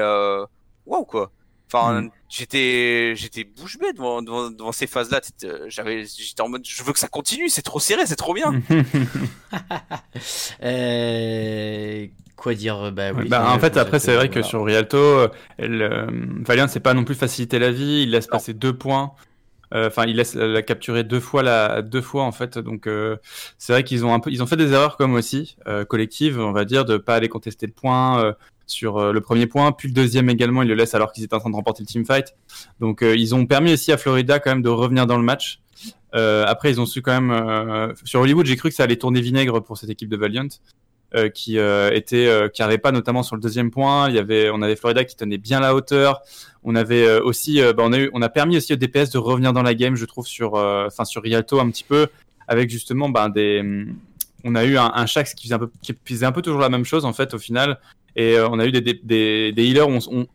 waouh 0.86 1.06
quoi. 1.06 1.32
Enfin, 1.74 2.02
Mhm. 2.02 2.10
j'étais 2.28 3.14
j'étais 3.16 3.46
bouche 3.46 3.78
bée 3.80 3.94
devant, 3.94 4.22
devant, 4.22 4.52
devant 4.52 4.72
ces 4.74 4.88
phases-là. 4.88 5.22
Euh, 5.46 5.66
J'avais 5.70 6.04
j'étais 6.06 6.42
en 6.42 6.50
mode 6.50 6.64
je 6.66 6.84
veux 6.84 6.92
que 6.92 7.00
ça 7.00 7.08
continue, 7.08 7.48
c'est 7.48 7.62
trop 7.62 7.80
serré, 7.80 8.06
c'est 8.06 8.16
trop 8.18 8.34
bien. 8.34 8.52
Euh, 10.64 12.08
Quoi 12.36 12.56
dire 12.56 12.92
Bah 12.92 13.12
oui. 13.16 13.28
Bah, 13.30 13.44
euh, 13.52 13.56
en 13.56 13.60
fait, 13.60 13.78
après, 13.78 14.00
c'est 14.00 14.16
vrai 14.16 14.30
que 14.30 14.42
sur 14.42 14.66
Rialto, 14.66 14.98
euh, 14.98 15.28
elle, 15.58 15.82
euh, 15.82 16.08
Valiant, 16.46 16.68
c'est 16.68 16.80
pas 16.80 16.94
non 16.94 17.04
plus 17.04 17.14
faciliter 17.16 17.60
la 17.60 17.72
vie. 17.72 18.02
Il 18.04 18.12
laisse 18.12 18.28
passer 18.28 18.54
deux 18.54 18.74
points. 18.76 19.12
Euh, 19.74 19.88
Enfin, 19.88 20.06
il 20.06 20.16
laisse 20.18 20.34
la, 20.36 20.62
capturer 20.64 21.04
deux 21.04 21.20
fois, 21.22 21.44
la, 21.44 21.82
deux 21.82 22.02
fois 22.02 22.24
en 22.24 22.32
fait. 22.32 22.58
Donc, 22.58 22.88
euh, 22.88 23.16
c'est 23.58 23.72
vrai 23.74 23.84
qu'ils 23.84 24.06
ont 24.06 24.14
un 24.14 24.20
peu, 24.20 24.30
ils 24.32 24.42
ont 24.44 24.48
fait 24.48 24.58
des 24.58 24.72
erreurs 24.74 24.98
comme 24.98 25.14
aussi 25.14 25.56
euh, 25.68 25.86
collectives, 25.86 26.40
on 26.40 26.52
va 26.52 26.66
dire, 26.66 26.84
de 26.84 26.98
pas 26.98 27.16
aller 27.16 27.30
contester 27.30 27.68
le 27.68 27.74
point 27.74 28.22
euh, 28.24 28.34
sur 28.72 28.98
euh, 28.98 29.12
le 29.12 29.22
premier 29.22 29.46
point, 29.46 29.72
puis 29.72 29.88
le 29.88 29.94
deuxième 29.94 30.30
également, 30.30 30.64
ils 30.64 30.68
le 30.68 30.76
laissent 30.76 30.96
alors 30.96 31.12
qu'ils 31.12 31.24
étaient 31.24 31.36
en 31.36 31.40
train 31.40 31.50
de 31.50 31.56
remporter 31.56 31.84
le 31.84 31.88
team 31.88 32.06
fight. 32.06 32.36
Donc, 32.80 33.04
euh, 33.04 33.16
ils 33.16 33.36
ont 33.36 33.46
permis 33.46 33.74
aussi 33.74 33.92
à 33.92 33.98
Florida 33.98 34.40
quand 34.40 34.52
même 34.52 34.62
de 34.62 34.70
revenir 34.70 35.06
dans 35.06 35.18
le 35.18 35.24
match. 35.24 35.62
Euh, 36.16 36.46
après, 36.48 36.72
ils 36.72 36.82
ont 36.82 36.86
su 36.86 37.02
quand 37.02 37.20
même 37.20 37.94
sur 38.04 38.22
Hollywood, 38.22 38.46
j'ai 38.46 38.56
cru 38.56 38.70
que 38.70 38.76
ça 38.76 38.84
allait 38.84 38.98
tourner 38.98 39.22
vinaigre 39.22 39.60
pour 39.62 39.78
cette 39.78 39.90
équipe 39.90 40.10
de 40.10 40.18
Valiant. 40.18 40.48
qui 41.34 41.58
euh, 41.58 41.92
était 41.94 42.30
qui 42.54 42.64
pas 42.80 42.92
notamment 42.92 43.24
sur 43.24 43.36
le 43.36 43.42
deuxième 43.42 43.72
point. 43.72 44.10
Il 44.10 44.16
y 44.16 44.20
avait, 44.20 44.50
on 44.50 44.62
avait 44.62 44.76
Florida 44.76 45.06
qui 45.06 45.16
tenait 45.16 45.38
bien 45.38 45.60
la 45.60 45.76
hauteur. 45.76 46.22
On 46.64 46.76
avait 46.76 47.20
aussi, 47.20 47.62
bah, 47.62 47.84
on 47.86 47.94
a 47.94 48.00
eu, 48.00 48.10
on 48.14 48.22
a 48.22 48.30
permis 48.30 48.58
aussi 48.58 48.74
au 48.74 48.76
DPS 48.76 49.10
de 49.12 49.18
revenir 49.18 49.54
dans 49.54 49.64
la 49.64 49.74
game, 49.74 49.96
je 49.96 50.06
trouve 50.06 50.28
sur, 50.28 50.54
enfin 50.54 51.06
sur 51.06 51.22
Rialto 51.22 51.60
un 51.60 51.70
petit 51.70 51.86
peu, 51.86 52.08
avec 52.48 52.70
justement 52.70 53.10
bah, 53.10 53.30
des, 53.30 53.86
on 54.44 54.56
a 54.56 54.66
eu 54.66 54.78
un, 54.78 54.92
un 54.94 55.06
Shax 55.06 55.34
qui 55.34 55.44
faisait 55.44 55.56
un 55.56 55.60
peu, 55.60 55.72
qui 55.82 55.96
faisait 56.06 56.26
un 56.26 56.32
peu 56.32 56.42
toujours 56.42 56.60
la 56.60 56.70
même 56.70 56.86
chose 56.86 57.06
en 57.06 57.14
fait 57.14 57.34
au 57.34 57.40
final. 57.40 57.80
Et 58.16 58.38
euh, 58.38 58.50
on 58.50 58.60
a 58.60 58.66
eu 58.66 58.72
des, 58.72 59.54
healers, 59.58 59.88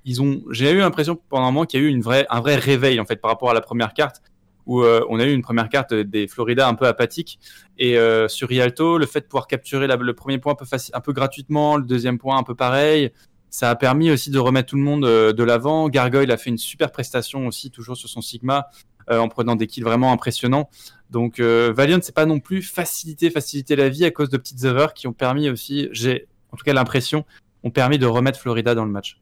ils 0.05 0.23
ont, 0.23 0.43
j'ai 0.51 0.71
eu 0.71 0.79
l'impression 0.79 1.19
pendant 1.29 1.45
un 1.47 1.51
moment 1.51 1.67
qu'il 1.67 1.81
y 1.81 1.85
a 1.85 1.87
eu 1.87 2.03
un 2.29 2.41
vrai 2.41 2.57
réveil 2.57 3.01
en 3.01 3.05
fait 3.05 3.17
par 3.17 3.31
rapport 3.31 3.51
à 3.51 3.55
la 3.55 3.61
première 3.61 3.93
carte, 3.93 4.23
où 4.65 4.83
euh, 4.83 5.05
on 5.09 5.21
a 5.21 5.25
eu 5.25 5.33
une 5.33 5.43
première 5.43 5.69
carte 5.69 5.93
des 5.93 6.27
Florida 6.27 6.69
un 6.69 6.75
peu 6.75 6.87
apathique. 6.87 7.39
Et 7.79 7.99
euh, 7.99 8.29
sur 8.29 8.49
Rialto, 8.49 8.99
le 8.99 9.07
fait 9.07 9.21
de 9.21 9.27
pouvoir 9.27 9.47
capturer 9.47 9.87
le 9.87 10.15
premier 10.15 10.39
point 10.39 10.55
un 10.93 11.01
peu, 11.01 11.13
gratuitement, 11.13 11.77
le 11.77 11.85
deuxième 11.85 12.19
point 12.19 12.39
un 12.39 12.43
peu 12.43 12.55
pareil, 12.55 13.11
ça 13.51 13.71
a 13.71 13.77
permis 13.77 14.11
aussi 14.11 14.31
de 14.31 14.39
remettre 14.39 14.71
tout 14.71 14.77
le 14.77 14.83
monde 14.83 15.05
de 15.05 15.43
l'avant. 15.43 15.89
Gargoyle 15.89 16.31
a 16.31 16.37
fait 16.37 16.51
une 16.51 16.59
super 16.59 16.91
prestation 16.91 17.47
aussi, 17.47 17.71
toujours 17.71 17.97
sur 17.97 18.09
son 18.09 18.21
Sigma, 18.21 18.69
en 19.09 19.29
prenant 19.29 19.55
des 19.55 19.67
kills 19.67 19.85
vraiment 19.85 20.13
impressionnants. 20.13 20.69
Donc 21.11 21.41
Valiant, 21.41 22.01
c'est 22.03 22.15
pas 22.15 22.27
non 22.27 22.41
plus 22.41 22.63
faciliter, 22.63 23.31
faciliter 23.31 23.77
la 23.77 23.89
vie 23.89 24.05
à 24.05 24.11
cause 24.11 24.31
de 24.31 24.37
petites 24.37 24.65
erreurs 24.65 24.95
qui 24.95 25.07
ont 25.07 25.13
permis 25.13 25.49
aussi, 25.49 25.89
j'ai 25.93 26.27
en 26.53 26.57
tout 26.57 26.65
cas 26.65 26.73
l'impression, 26.73 27.25
ont 27.67 27.71
permis 27.71 27.99
de 27.99 28.07
remettre 28.07 28.39
Florida 28.39 28.77
dans 28.77 28.85
le 28.85 28.93
match. 28.93 29.21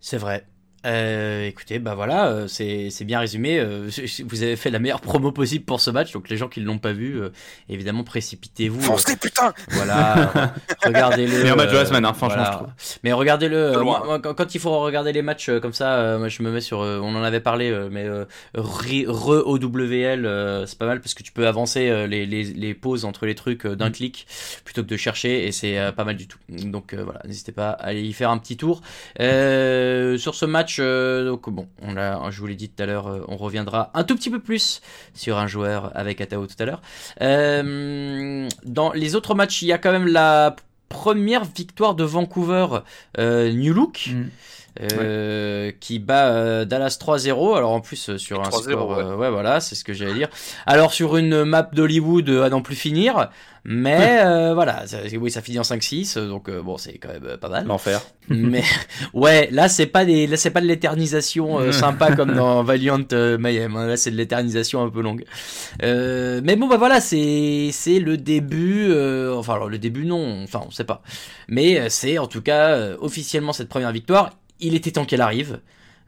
C'est 0.00 0.16
vrai. 0.16 0.46
Euh, 0.86 1.46
écoutez, 1.46 1.78
bah 1.78 1.94
voilà, 1.94 2.28
euh, 2.28 2.46
c'est 2.48 3.04
bien 3.04 3.18
résumé. 3.20 3.58
Euh, 3.58 3.88
vous 4.24 4.42
avez 4.42 4.56
fait 4.56 4.70
la 4.70 4.78
meilleure 4.78 5.00
promo 5.02 5.32
possible 5.32 5.64
pour 5.64 5.80
ce 5.80 5.90
match, 5.90 6.12
donc 6.12 6.28
les 6.28 6.36
gens 6.36 6.48
qui 6.48 6.60
ne 6.60 6.66
l'ont 6.66 6.78
pas 6.78 6.92
vu, 6.92 7.20
évidemment, 7.68 8.04
précipitez-vous. 8.04 8.80
Fonce 8.80 9.08
les 9.08 9.16
putains 9.16 9.52
Voilà, 9.70 10.30
re- 10.34 10.50
regardez-le. 10.86 11.42
Meilleur 11.42 11.56
match 11.56 11.70
de 11.72 11.76
la 11.76 11.86
semaine, 11.86 12.04
hein, 12.04 12.12
franchement, 12.14 12.36
voilà. 12.36 12.50
je 12.52 12.56
trouve. 12.58 12.68
Mais 13.04 13.12
regardez-le. 13.12 13.72
quand, 14.22 14.34
quand 14.34 14.54
il 14.54 14.60
faut 14.60 14.78
regarder 14.80 15.12
les 15.12 15.22
matchs 15.22 15.50
comme 15.60 15.72
ça, 15.72 16.16
moi 16.18 16.28
je 16.28 16.42
me 16.42 16.50
mets 16.50 16.60
sur. 16.60 16.78
on 16.78 17.14
en 17.14 17.22
avait 17.22 17.40
parlé, 17.40 17.70
mais 17.90 18.08
re 18.08 18.86
re- 19.06 19.42
OWL, 19.44 20.24
euh, 20.26 20.66
c'est 20.66 20.78
pas 20.78 20.86
mal 20.86 21.00
parce 21.00 21.14
que 21.14 21.22
tu 21.22 21.32
peux 21.32 21.46
avancer 21.46 22.06
les, 22.06 22.26
les, 22.26 22.44
les 22.44 22.74
pauses 22.74 23.04
entre 23.04 23.26
les 23.26 23.34
trucs 23.34 23.66
d'un 23.66 23.90
clic 23.90 24.26
plutôt 24.64 24.82
que 24.82 24.88
de 24.88 24.96
chercher 24.96 25.46
et 25.46 25.52
c'est 25.52 25.78
pas 25.96 26.04
mal 26.04 26.16
du 26.16 26.26
tout. 26.28 26.38
Donc 26.48 26.94
voilà, 26.94 27.20
n'hésitez 27.26 27.52
pas 27.52 27.70
à 27.70 27.86
aller 27.88 28.02
y 28.02 28.12
faire 28.12 28.30
un 28.30 28.38
petit 28.38 28.56
tour. 28.56 28.82
Euh, 29.20 30.16
sur 30.18 30.34
ce 30.34 30.44
match, 30.44 30.75
euh, 30.78 31.24
donc 31.24 31.48
bon, 31.50 31.68
on 31.82 31.94
l'a, 31.94 32.20
je 32.30 32.40
vous 32.40 32.46
l'ai 32.46 32.54
dit 32.54 32.68
tout 32.68 32.82
à 32.82 32.86
l'heure, 32.86 33.08
euh, 33.08 33.24
on 33.28 33.36
reviendra 33.36 33.90
un 33.94 34.04
tout 34.04 34.16
petit 34.16 34.30
peu 34.30 34.40
plus 34.40 34.80
sur 35.14 35.38
un 35.38 35.46
joueur 35.46 35.92
avec 35.94 36.20
Atao 36.20 36.46
tout 36.46 36.56
à 36.58 36.64
l'heure. 36.64 36.82
Euh, 37.22 38.48
dans 38.64 38.92
les 38.92 39.14
autres 39.14 39.34
matchs, 39.34 39.62
il 39.62 39.66
y 39.66 39.72
a 39.72 39.78
quand 39.78 39.92
même 39.92 40.08
la 40.08 40.56
première 40.88 41.44
victoire 41.44 41.94
de 41.94 42.04
Vancouver 42.04 42.66
New 43.18 43.74
Look. 43.74 44.10
Mm. 44.12 44.24
Euh, 44.80 45.72
qui 45.80 45.98
bat 45.98 46.28
euh, 46.32 46.64
Dallas 46.64 46.98
3-0 47.00 47.56
alors 47.56 47.70
en 47.72 47.80
plus 47.80 48.10
euh, 48.10 48.18
sur 48.18 48.40
un 48.40 48.48
3-0, 48.48 48.62
score 48.62 48.88
ouais. 48.90 49.04
euh, 49.04 49.16
ouais 49.16 49.30
voilà 49.30 49.60
c'est 49.60 49.74
ce 49.74 49.84
que 49.84 49.92
j'allais 49.92 50.14
dire 50.14 50.28
alors 50.66 50.92
sur 50.92 51.16
une 51.16 51.44
map 51.44 51.68
d'Hollywood 51.72 52.28
à 52.28 52.48
n'en 52.50 52.60
plus 52.62 52.76
finir 52.76 53.30
mais 53.64 54.20
euh, 54.24 54.54
voilà 54.54 54.86
ça, 54.86 54.98
oui 55.20 55.30
ça 55.30 55.42
finit 55.42 55.58
en 55.58 55.62
5-6 55.62 56.18
euh, 56.18 56.28
donc 56.28 56.50
bon 56.50 56.76
c'est 56.76 56.98
quand 56.98 57.08
même 57.08 57.36
pas 57.38 57.48
mal 57.48 57.66
L'enfer. 57.66 58.00
mais 58.28 58.62
ouais, 59.14 59.48
là 59.50 59.68
c'est 59.68 59.86
pas 59.86 60.04
des, 60.04 60.26
là 60.26 60.36
c'est 60.36 60.50
pas 60.50 60.60
de 60.60 60.66
l'éternisation 60.66 61.72
sympa 61.72 62.14
comme 62.14 62.34
dans 62.34 62.62
Valiant 62.62 62.98
Mayhem. 63.38 63.76
hein. 63.76 63.86
Là 63.86 63.96
c'est 63.96 64.10
de 64.10 64.16
l'éternisation 64.16 64.82
un 64.84 64.88
peu 64.90 65.00
longue. 65.00 65.24
Euh, 65.82 66.40
mais 66.44 66.56
bon 66.56 66.66
bah 66.68 66.76
voilà, 66.76 67.00
c'est 67.00 67.70
c'est 67.72 67.98
le 67.98 68.16
début. 68.16 68.86
euh, 68.90 69.34
enfin 69.34 69.54
alors 69.54 69.68
le 69.68 69.78
début 69.78 70.04
non, 70.06 70.42
enfin 70.42 70.62
on 70.66 70.70
sait 70.70 70.84
pas. 70.84 71.02
Mais 71.48 71.88
c'est 71.90 72.18
en 72.18 72.26
tout 72.26 72.42
cas 72.42 72.94
officiellement 73.00 73.52
cette 73.52 73.68
première 73.68 73.92
victoire. 73.92 74.30
Il 74.60 74.74
était 74.74 74.92
temps 74.92 75.04
qu'elle 75.04 75.20
arrive. 75.20 75.60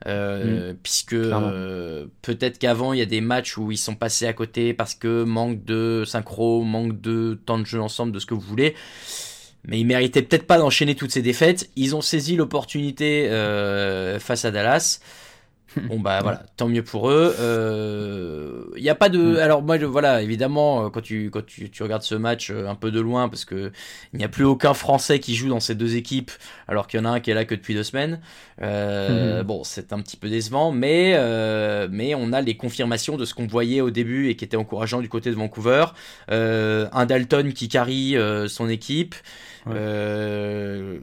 Euh, 0.07 0.73
puisque 0.81 1.09
Clairement. 1.09 1.49
euh, 1.51 2.05
peut-être 2.21 2.57
qu'avant 2.57 2.93
il 2.93 2.99
y 2.99 3.01
a 3.01 3.05
des 3.05 3.19
matchs 3.19 3.57
où 3.57 3.69
ils 3.69 3.77
sont 3.77 3.95
passés 3.95 4.25
à 4.27 4.31
côté 4.31 4.73
parce 4.73 4.95
que 4.95 5.23
manque 5.23 5.65
de 5.65 6.05
synchro, 6.05 6.63
manque 6.63 7.01
de 7.01 7.37
temps 7.45 7.59
de 7.59 7.65
jeu 7.65 7.81
ensemble, 7.81 8.13
de 8.13 8.19
ce 8.19 8.25
que 8.25 8.33
vous 8.33 8.39
voulez. 8.39 8.75
Mais 9.65 9.77
ils 9.77 9.85
méritaient 9.85 10.21
peut-être 10.21 10.47
pas 10.47 10.57
d'enchaîner 10.57 10.95
toutes 10.95 11.11
ces 11.11 11.21
défaites. 11.21 11.69
Ils 11.75 11.97
ont 11.97 12.01
saisi 12.01 12.37
l'opportunité 12.37 13.27
euh, 13.29 14.19
face 14.19 14.45
à 14.45 14.51
Dallas. 14.51 15.01
Bon 15.77 15.99
bah 15.99 16.21
voilà, 16.21 16.43
tant 16.57 16.67
mieux 16.67 16.83
pour 16.83 17.09
eux. 17.11 17.33
Il 18.77 18.83
y 18.83 18.89
a 18.89 18.95
pas 18.95 19.09
de. 19.09 19.19
Mm. 19.19 19.37
Alors 19.37 19.61
moi 19.61 19.77
je- 19.77 19.85
voilà, 19.85 20.21
évidemment 20.21 20.85
euh, 20.85 20.89
quand 20.89 21.01
tu 21.01 21.29
quand 21.29 21.45
tu, 21.45 21.69
tu 21.69 21.83
regardes 21.83 22.01
ce 22.01 22.15
match 22.15 22.49
euh, 22.51 22.67
un 22.67 22.75
peu 22.75 22.91
de 22.91 22.99
loin 22.99 23.29
parce 23.29 23.45
que 23.45 23.71
il 24.13 24.19
n'y 24.19 24.25
a 24.25 24.29
plus 24.29 24.45
aucun 24.45 24.73
Français 24.73 25.19
qui 25.19 25.35
joue 25.35 25.49
dans 25.49 25.59
ces 25.59 25.75
deux 25.75 25.95
équipes, 25.95 26.31
alors 26.67 26.87
qu'il 26.87 26.99
y 26.99 27.01
en 27.01 27.05
a 27.05 27.09
un 27.09 27.19
qui 27.19 27.31
est 27.31 27.33
là 27.33 27.45
que 27.45 27.55
depuis 27.55 27.73
deux 27.75 27.83
semaines. 27.83 28.19
Euh, 28.61 29.39
Mhm. 29.39 29.47
Bon 29.47 29.63
c'est 29.63 29.93
un 29.93 29.99
petit 30.01 30.17
peu 30.17 30.29
décevant, 30.29 30.71
mais 30.71 31.13
euh, 31.15 31.87
mais 31.91 32.15
on 32.15 32.33
a 32.33 32.41
les 32.41 32.57
confirmations 32.57 33.17
de 33.17 33.25
ce 33.25 33.33
qu'on 33.33 33.47
voyait 33.47 33.81
au 33.81 33.89
début 33.91 34.29
et 34.29 34.35
qui 34.35 34.45
était 34.45 34.57
encourageant 34.57 35.01
du 35.01 35.09
côté 35.09 35.29
de 35.29 35.35
Vancouver. 35.35 35.85
Euh, 36.31 36.87
un 36.93 37.05
Dalton 37.05 37.53
qui 37.53 37.67
carry 37.69 38.17
euh, 38.17 38.47
son 38.47 38.69
équipe. 38.69 39.15
Ouais. 39.69 39.75
Euh, 39.77 40.97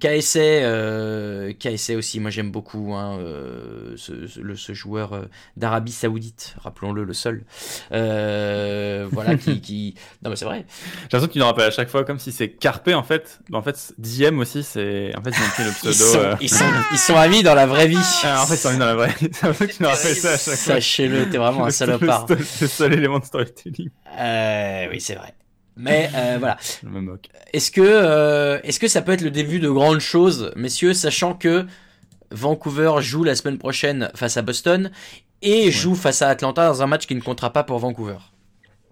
KSA, 0.00 0.38
euh, 0.40 1.52
KSA 1.52 1.94
aussi, 1.96 2.20
moi 2.20 2.30
j'aime 2.30 2.50
beaucoup 2.50 2.94
hein, 2.94 3.18
euh, 3.20 3.94
ce, 3.96 4.26
ce- 4.26 4.54
ce 4.54 4.72
joueur 4.72 5.12
euh, 5.12 5.22
d'Arabie 5.56 5.92
Saoudite, 5.92 6.54
rappelons-le, 6.62 7.04
le 7.04 7.12
seul. 7.12 7.44
Euh, 7.92 9.06
voilà, 9.12 9.36
qui, 9.36 9.60
qui. 9.60 9.94
Non, 10.24 10.30
mais 10.30 10.36
c'est 10.36 10.44
vrai. 10.44 10.64
J'ai 10.68 11.02
l'impression 11.04 11.26
que 11.28 11.32
tu 11.32 11.38
nous 11.38 11.44
rappelles 11.44 11.66
à 11.68 11.70
chaque 11.70 11.88
fois 11.90 12.04
comme 12.04 12.18
si 12.18 12.32
c'est 12.32 12.48
Carpe 12.48 12.88
en 12.88 13.02
fait. 13.02 13.40
En 13.52 13.62
fait, 13.62 13.92
Diem 13.98 14.38
aussi, 14.38 14.62
c'est. 14.62 15.12
En 15.16 15.22
fait, 15.22 15.30
ils 15.30 15.42
ont 15.42 15.48
pris 15.54 15.64
le 15.64 15.70
Ils 15.70 15.74
pseudo. 15.74 15.92
sont, 16.12 16.18
euh, 16.18 16.34
ils, 16.40 16.48
sont, 16.48 16.64
ils 16.92 16.98
sont 16.98 17.16
amis 17.16 17.42
dans 17.42 17.54
la 17.54 17.66
vraie 17.66 17.86
vie. 17.88 17.98
Ah, 18.24 18.42
en 18.42 18.46
fait, 18.46 18.54
ils 18.54 18.58
sont 18.58 18.72
mis 18.72 18.78
dans 18.78 18.86
la 18.86 18.94
vraie. 18.94 19.14
C'est 19.20 19.40
pour 19.46 19.54
ça 19.54 19.66
que 19.66 19.72
tu 19.72 19.82
nous 19.82 19.88
rappelles 19.88 20.16
ça 20.16 20.28
à 20.28 20.32
chaque 20.38 20.40
fois. 20.44 20.54
Sachez-le, 20.56 21.28
t'es 21.30 21.38
vraiment 21.38 21.66
un 21.66 21.70
salopard. 21.70 22.26
Le, 22.28 22.36
le 22.36 22.44
seul 22.66 22.92
élément 22.94 23.18
de 23.18 23.24
storytelling. 23.24 23.90
Euh, 24.18 24.86
oui, 24.90 25.00
c'est 25.00 25.14
vrai. 25.14 25.34
Mais 25.80 26.10
euh, 26.14 26.36
voilà. 26.38 26.56
Je 26.82 26.88
me 26.88 27.00
moque. 27.00 27.28
Est-ce 27.52 27.70
que, 27.70 27.80
euh, 27.82 28.60
est-ce 28.62 28.78
que 28.78 28.88
ça 28.88 29.02
peut 29.02 29.12
être 29.12 29.22
le 29.22 29.30
début 29.30 29.58
de 29.60 29.70
grandes 29.70 30.00
choses, 30.00 30.52
messieurs, 30.56 30.92
sachant 30.94 31.34
que 31.34 31.66
Vancouver 32.30 32.92
joue 33.00 33.24
la 33.24 33.34
semaine 33.34 33.58
prochaine 33.58 34.10
face 34.14 34.36
à 34.36 34.42
Boston 34.42 34.90
et 35.42 35.70
joue 35.70 35.94
face 35.94 36.22
à 36.22 36.28
Atlanta 36.28 36.66
dans 36.68 36.82
un 36.82 36.86
match 36.86 37.06
qui 37.06 37.14
ne 37.14 37.20
comptera 37.20 37.52
pas 37.52 37.64
pour 37.64 37.78
Vancouver? 37.78 38.18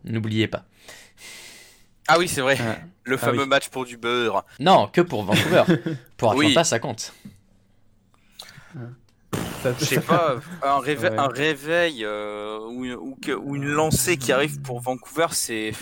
N'oubliez 0.04 0.48
pas. 0.48 0.64
Ah 2.08 2.18
oui, 2.18 2.26
c'est 2.26 2.40
vrai. 2.40 2.56
Ah. 2.60 2.76
Le 3.04 3.16
Ah 3.16 3.18
fameux 3.18 3.42
oui. 3.42 3.48
match 3.48 3.68
pour 3.68 3.84
du 3.84 3.96
beurre. 3.98 4.44
Non, 4.60 4.86
que 4.88 5.00
pour 5.02 5.24
Vancouver. 5.24 5.64
pour 6.16 6.34
Oui. 6.34 6.46
Atlanta, 6.46 6.64
ça 6.64 6.78
compte. 6.78 7.12
Je 9.80 9.84
sais 9.84 10.00
pas, 10.00 10.36
un 10.62 10.78
réveil, 10.78 11.10
Ouais. 11.10 11.18
un 11.18 11.26
réveil 11.28 12.04
euh, 12.04 12.58
ou, 12.60 12.86
ou, 12.86 13.16
que- 13.20 13.32
ou 13.32 13.56
une 13.56 13.66
lancée 13.66 14.16
qui 14.16 14.32
arrive 14.32 14.60
pour 14.62 14.80
Vancouver, 14.80 15.26
c'est. 15.32 15.72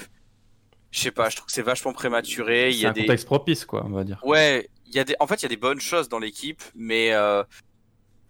Je 0.93 1.01
sais 1.01 1.11
pas, 1.11 1.29
je 1.29 1.37
trouve 1.37 1.47
que 1.47 1.53
c'est 1.53 1.63
vachement 1.63 1.93
prématuré. 1.93 2.71
Il 2.71 2.77
y 2.77 2.81
C'est 2.81 2.87
a 2.87 2.91
un 2.91 2.93
des. 2.93 3.03
contexte 3.03 3.27
propice, 3.27 3.65
quoi, 3.65 3.85
on 3.85 3.91
va 3.91 4.05
dire. 4.05 4.19
Ouais, 4.25 4.69
il 4.87 4.95
y 4.95 4.99
a 4.99 5.05
des. 5.05 5.15
En 5.21 5.27
fait, 5.27 5.37
il 5.37 5.43
y 5.43 5.47
a 5.47 5.49
des 5.51 5.57
bonnes 5.57 5.81
choses 5.81 6.09
dans 6.09 6.19
l'équipe, 6.19 6.63
mais. 6.75 7.13
euh, 7.13 7.43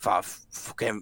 Enfin, 0.00 0.20
faut 0.50 0.74
quand 0.76 0.86
même. 0.86 1.00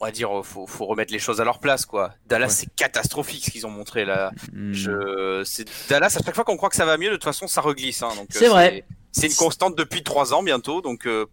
On 0.00 0.06
va 0.06 0.10
dire, 0.10 0.28
faut, 0.44 0.66
faut 0.66 0.84
remettre 0.86 1.12
les 1.12 1.18
choses 1.18 1.40
à 1.40 1.44
leur 1.44 1.60
place, 1.60 1.86
quoi. 1.86 2.12
Dallas, 2.26 2.46
Ouais. 2.46 2.52
c'est 2.52 2.74
catastrophique 2.74 3.44
ce 3.44 3.50
qu'ils 3.50 3.66
ont 3.66 3.70
montré 3.70 4.04
là. 4.04 4.32
Hmm. 4.52 4.72
Je... 4.72 5.42
c'est 5.46 5.66
Dallas, 5.88 6.16
à 6.20 6.22
chaque 6.24 6.34
fois 6.34 6.44
qu'on 6.44 6.56
croit 6.56 6.68
que 6.68 6.76
ça 6.76 6.84
va 6.84 6.98
mieux, 6.98 7.08
de 7.08 7.14
toute 7.14 7.24
façon, 7.24 7.46
ça 7.46 7.60
reglisse. 7.60 8.02
Hein, 8.02 8.08
donc, 8.16 8.26
euh, 8.34 8.38
C'est 8.38 8.48
vrai. 8.48 8.84
C'est 9.12 9.28
une 9.28 9.34
constante 9.34 9.78
depuis 9.78 10.02
trois 10.02 10.34
ans 10.34 10.42
bientôt, 10.42 10.82
donc 10.82 11.06
euh, 11.06 11.24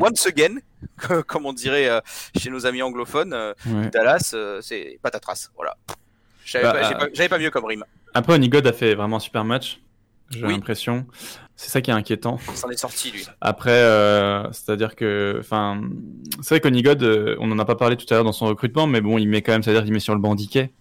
once 0.00 0.26
again, 0.26 0.56
comme 1.26 1.46
on 1.46 1.52
dirait 1.52 1.88
euh, 1.88 2.00
chez 2.36 2.50
nos 2.50 2.66
amis 2.66 2.82
anglophones, 2.82 3.32
euh, 3.32 3.54
Ouais. 3.66 3.88
Dallas, 3.90 4.32
euh, 4.34 4.60
c'est 4.60 4.98
patatras. 5.02 5.50
Voilà. 5.54 5.76
J'avais 6.44 6.64
Bah, 6.64 6.72
pas, 6.72 6.82
j'ai 6.88 6.94
euh, 6.94 6.98
pas- 6.98 7.08
j'avais 7.14 7.28
pas 7.28 7.38
mieux 7.38 7.50
comme 7.50 7.64
rime. 7.64 7.84
Après, 8.16 8.34
Onigod 8.34 8.66
a 8.66 8.72
fait 8.72 8.94
vraiment 8.94 9.16
un 9.16 9.20
super 9.20 9.44
match. 9.44 9.80
J'ai 10.30 10.42
Oui. 10.44 10.52
l'impression. 10.52 11.06
C'est 11.54 11.70
ça 11.70 11.80
qui 11.80 11.90
est 11.90 11.94
inquiétant. 11.94 12.38
S'en 12.54 12.68
est 12.70 12.76
sorti 12.76 13.10
lui. 13.12 13.24
Après, 13.40 13.70
euh, 13.70 14.50
c'est-à-dire 14.52 14.96
que, 14.96 15.36
enfin, 15.38 15.80
c'est 16.42 16.54
vrai 16.54 16.60
qu'Onigod, 16.60 17.02
euh, 17.02 17.36
on 17.40 17.50
en 17.52 17.58
a 17.58 17.64
pas 17.64 17.76
parlé 17.76 17.96
tout 17.96 18.06
à 18.10 18.14
l'heure 18.14 18.24
dans 18.24 18.32
son 18.32 18.46
recrutement, 18.46 18.86
mais 18.86 19.00
bon, 19.00 19.18
il 19.18 19.28
met 19.28 19.42
quand 19.42 19.52
même, 19.52 19.62
c'est-à-dire 19.62 19.84
qu'il 19.84 19.92
met 19.92 20.00
sur 20.00 20.14
le 20.14 20.20
banc 20.20 20.34
Dickey. 20.34 20.72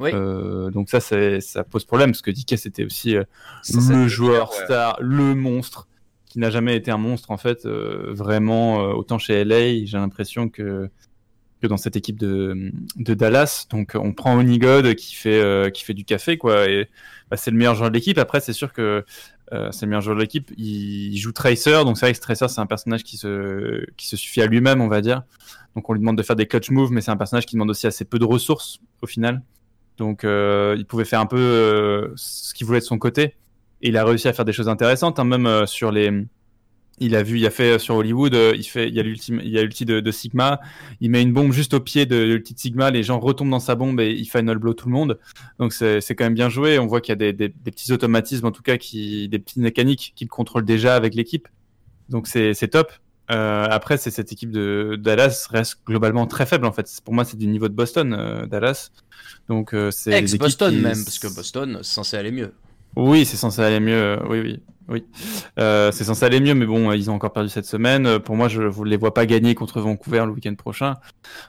Oui. 0.00 0.10
Euh, 0.12 0.70
donc 0.70 0.90
ça, 0.90 1.00
ça 1.00 1.64
pose 1.64 1.84
problème 1.84 2.10
parce 2.10 2.22
que 2.22 2.30
Dickey, 2.30 2.56
c'était 2.56 2.84
aussi 2.84 3.14
le 3.14 4.08
joueur 4.08 4.50
ouais. 4.50 4.64
star, 4.64 4.96
le 5.00 5.34
monstre, 5.34 5.86
qui 6.26 6.38
n'a 6.40 6.50
jamais 6.50 6.74
été 6.76 6.90
un 6.90 6.98
monstre 6.98 7.30
en 7.30 7.36
fait, 7.36 7.64
vraiment 7.66 8.78
autant 8.90 9.18
chez 9.18 9.44
LA. 9.44 9.84
J'ai 9.84 9.98
l'impression 9.98 10.48
que 10.48 10.90
que 11.62 11.68
dans 11.68 11.76
cette 11.76 11.96
équipe 11.96 12.18
de, 12.18 12.72
de 12.96 13.14
Dallas. 13.14 13.66
Donc 13.70 13.92
on 13.94 14.12
prend 14.12 14.36
Onigod 14.36 14.94
qui 14.94 15.14
fait 15.14 15.40
euh, 15.40 15.70
qui 15.70 15.84
fait 15.84 15.94
du 15.94 16.04
café 16.04 16.36
quoi. 16.36 16.68
Et 16.68 16.88
bah, 17.30 17.36
c'est 17.36 17.50
le 17.50 17.56
meilleur 17.56 17.74
joueur 17.74 17.90
de 17.90 17.94
l'équipe. 17.94 18.18
Après 18.18 18.40
c'est 18.40 18.52
sûr 18.52 18.72
que 18.72 19.04
euh, 19.52 19.70
c'est 19.70 19.86
le 19.86 19.90
meilleur 19.90 20.02
joueur 20.02 20.16
de 20.16 20.20
l'équipe. 20.20 20.50
Il, 20.58 21.16
joue 21.16 21.32
Tracer, 21.32 21.84
donc 21.84 21.96
c'est 21.96 22.06
vrai 22.06 22.12
que 22.12 22.20
Tracer 22.20 22.48
c'est 22.48 22.60
un 22.60 22.66
personnage 22.66 23.04
qui 23.04 23.16
se 23.16 23.86
qui 23.96 24.08
se 24.08 24.16
suffit 24.16 24.42
à 24.42 24.46
lui-même, 24.46 24.80
on 24.80 24.88
va 24.88 25.00
dire. 25.00 25.22
Donc 25.76 25.88
on 25.88 25.94
lui 25.94 26.00
demande 26.00 26.18
de 26.18 26.22
faire 26.22 26.36
des 26.36 26.46
clutch 26.46 26.70
moves, 26.70 26.90
mais 26.90 27.00
c'est 27.00 27.10
un 27.10 27.16
personnage 27.16 27.46
qui 27.46 27.54
demande 27.54 27.70
aussi 27.70 27.86
assez 27.86 28.04
peu 28.04 28.18
de 28.18 28.24
ressources 28.24 28.80
au 29.00 29.06
final. 29.06 29.42
Donc 29.96 30.24
euh, 30.24 30.74
il 30.76 30.84
pouvait 30.84 31.04
faire 31.04 31.20
un 31.20 31.26
peu 31.26 32.12
ce 32.16 32.52
qu'il 32.54 32.66
voulait 32.66 32.80
de 32.80 32.84
son 32.84 32.98
côté. 32.98 33.36
Et 33.84 33.88
il 33.88 33.96
a 33.96 34.04
réussi 34.04 34.28
à 34.28 34.32
faire 34.32 34.44
des 34.44 34.52
choses 34.52 34.68
intéressantes, 34.68 35.18
hein, 35.18 35.24
même 35.24 35.66
sur 35.66 35.90
les. 35.90 36.10
Il 36.98 37.16
a 37.16 37.22
vu, 37.22 37.38
il 37.38 37.46
a 37.46 37.50
fait 37.50 37.72
euh, 37.72 37.78
sur 37.78 37.96
Hollywood, 37.96 38.34
euh, 38.34 38.52
il 38.54 38.62
fait, 38.64 38.86
il 38.88 38.94
y 38.94 39.00
a 39.00 39.02
l'ultime, 39.02 39.40
il 39.42 39.50
y 39.50 39.58
a 39.58 39.62
l'ulti 39.62 39.84
de, 39.84 40.00
de 40.00 40.10
Sigma. 40.12 40.60
Il 41.00 41.10
met 41.10 41.22
une 41.22 41.32
bombe 41.32 41.52
juste 41.52 41.74
au 41.74 41.80
pied 41.80 42.06
de 42.06 42.16
l'ulti 42.16 42.54
de 42.54 42.58
Sigma, 42.58 42.90
les 42.90 43.02
gens 43.02 43.18
retombent 43.18 43.50
dans 43.50 43.60
sa 43.60 43.74
bombe 43.74 43.98
et 43.98 44.12
il 44.12 44.26
final 44.26 44.58
blow 44.58 44.74
tout 44.74 44.86
le 44.86 44.92
monde. 44.92 45.18
Donc 45.58 45.72
c'est 45.72 46.00
c'est 46.00 46.14
quand 46.14 46.24
même 46.24 46.34
bien 46.34 46.48
joué. 46.48 46.78
On 46.78 46.86
voit 46.86 47.00
qu'il 47.00 47.10
y 47.12 47.14
a 47.14 47.16
des, 47.16 47.32
des, 47.32 47.48
des 47.48 47.70
petits 47.70 47.92
automatismes, 47.92 48.46
en 48.46 48.52
tout 48.52 48.62
cas, 48.62 48.76
qui, 48.76 49.28
des 49.28 49.38
petites 49.38 49.56
mécaniques 49.56 50.12
qu'il 50.14 50.28
contrôle 50.28 50.64
déjà 50.64 50.94
avec 50.94 51.14
l'équipe. 51.14 51.48
Donc 52.08 52.26
c'est 52.28 52.54
c'est 52.54 52.68
top. 52.68 52.92
Euh, 53.30 53.66
après, 53.70 53.96
c'est 53.96 54.10
cette 54.10 54.30
équipe 54.30 54.50
de 54.50 54.98
Dallas 55.00 55.46
reste 55.50 55.78
globalement 55.86 56.26
très 56.26 56.44
faible 56.44 56.66
en 56.66 56.72
fait. 56.72 56.88
Pour 57.04 57.14
moi, 57.14 57.24
c'est 57.24 57.38
du 57.38 57.46
niveau 57.46 57.68
de 57.68 57.74
Boston, 57.74 58.14
euh, 58.18 58.46
Dallas. 58.46 58.90
Donc 59.48 59.72
euh, 59.72 59.90
c'est 59.90 60.12
Ex-Boston 60.12 60.74
qui- 60.74 60.80
même, 60.82 61.02
parce 61.04 61.18
que 61.18 61.34
Boston, 61.34 61.78
c'est 61.82 61.94
censé 61.94 62.16
aller 62.16 62.32
mieux. 62.32 62.52
Oui, 62.96 63.24
c'est 63.24 63.36
censé 63.36 63.62
aller 63.62 63.80
mieux. 63.80 63.94
euh, 63.94 64.16
Oui, 64.28 64.40
oui, 64.40 64.62
oui. 64.88 65.04
Euh, 65.58 65.90
c'est 65.92 66.04
censé 66.04 66.24
aller 66.24 66.40
mieux, 66.40 66.54
mais 66.54 66.66
bon, 66.66 66.90
euh, 66.90 66.96
ils 66.96 67.10
ont 67.10 67.14
encore 67.14 67.32
perdu 67.32 67.48
cette 67.48 67.64
semaine. 67.64 68.18
Pour 68.20 68.36
moi, 68.36 68.48
je 68.48 68.62
ne 68.62 68.84
les 68.84 68.96
vois 68.96 69.14
pas 69.14 69.24
gagner 69.26 69.54
contre 69.54 69.80
Vancouver 69.80 70.24
le 70.26 70.32
week-end 70.32 70.54
prochain. 70.54 70.96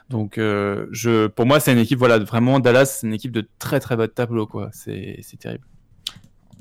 Donc, 0.08 0.38
euh, 0.38 0.86
je, 0.90 1.26
pour 1.26 1.44
moi, 1.46 1.60
c'est 1.60 1.72
une 1.72 1.78
équipe, 1.78 1.98
voilà, 1.98 2.18
vraiment 2.18 2.60
Dallas, 2.60 2.86
c'est 3.00 3.06
une 3.06 3.14
équipe 3.14 3.32
de 3.32 3.46
très 3.58 3.80
très 3.80 3.96
bas 3.96 4.06
de 4.06 4.12
tableau, 4.12 4.46
quoi. 4.46 4.70
C'est 4.72 5.18
c'est 5.22 5.38
terrible. 5.38 5.64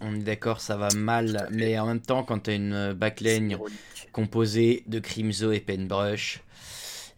On 0.02 0.16
est 0.16 0.20
d'accord, 0.20 0.60
ça 0.60 0.76
va 0.76 0.90
mal, 0.94 1.48
mais 1.52 1.80
en 1.80 1.86
même 1.88 2.02
temps, 2.02 2.24
quand 2.24 2.40
t'as 2.40 2.56
une 2.56 2.74
euh, 2.74 2.94
backline 2.94 3.58
composée 4.12 4.84
de 4.88 5.00
Crimzo 5.00 5.52
et 5.54 5.60
Paintbrush, 5.62 6.42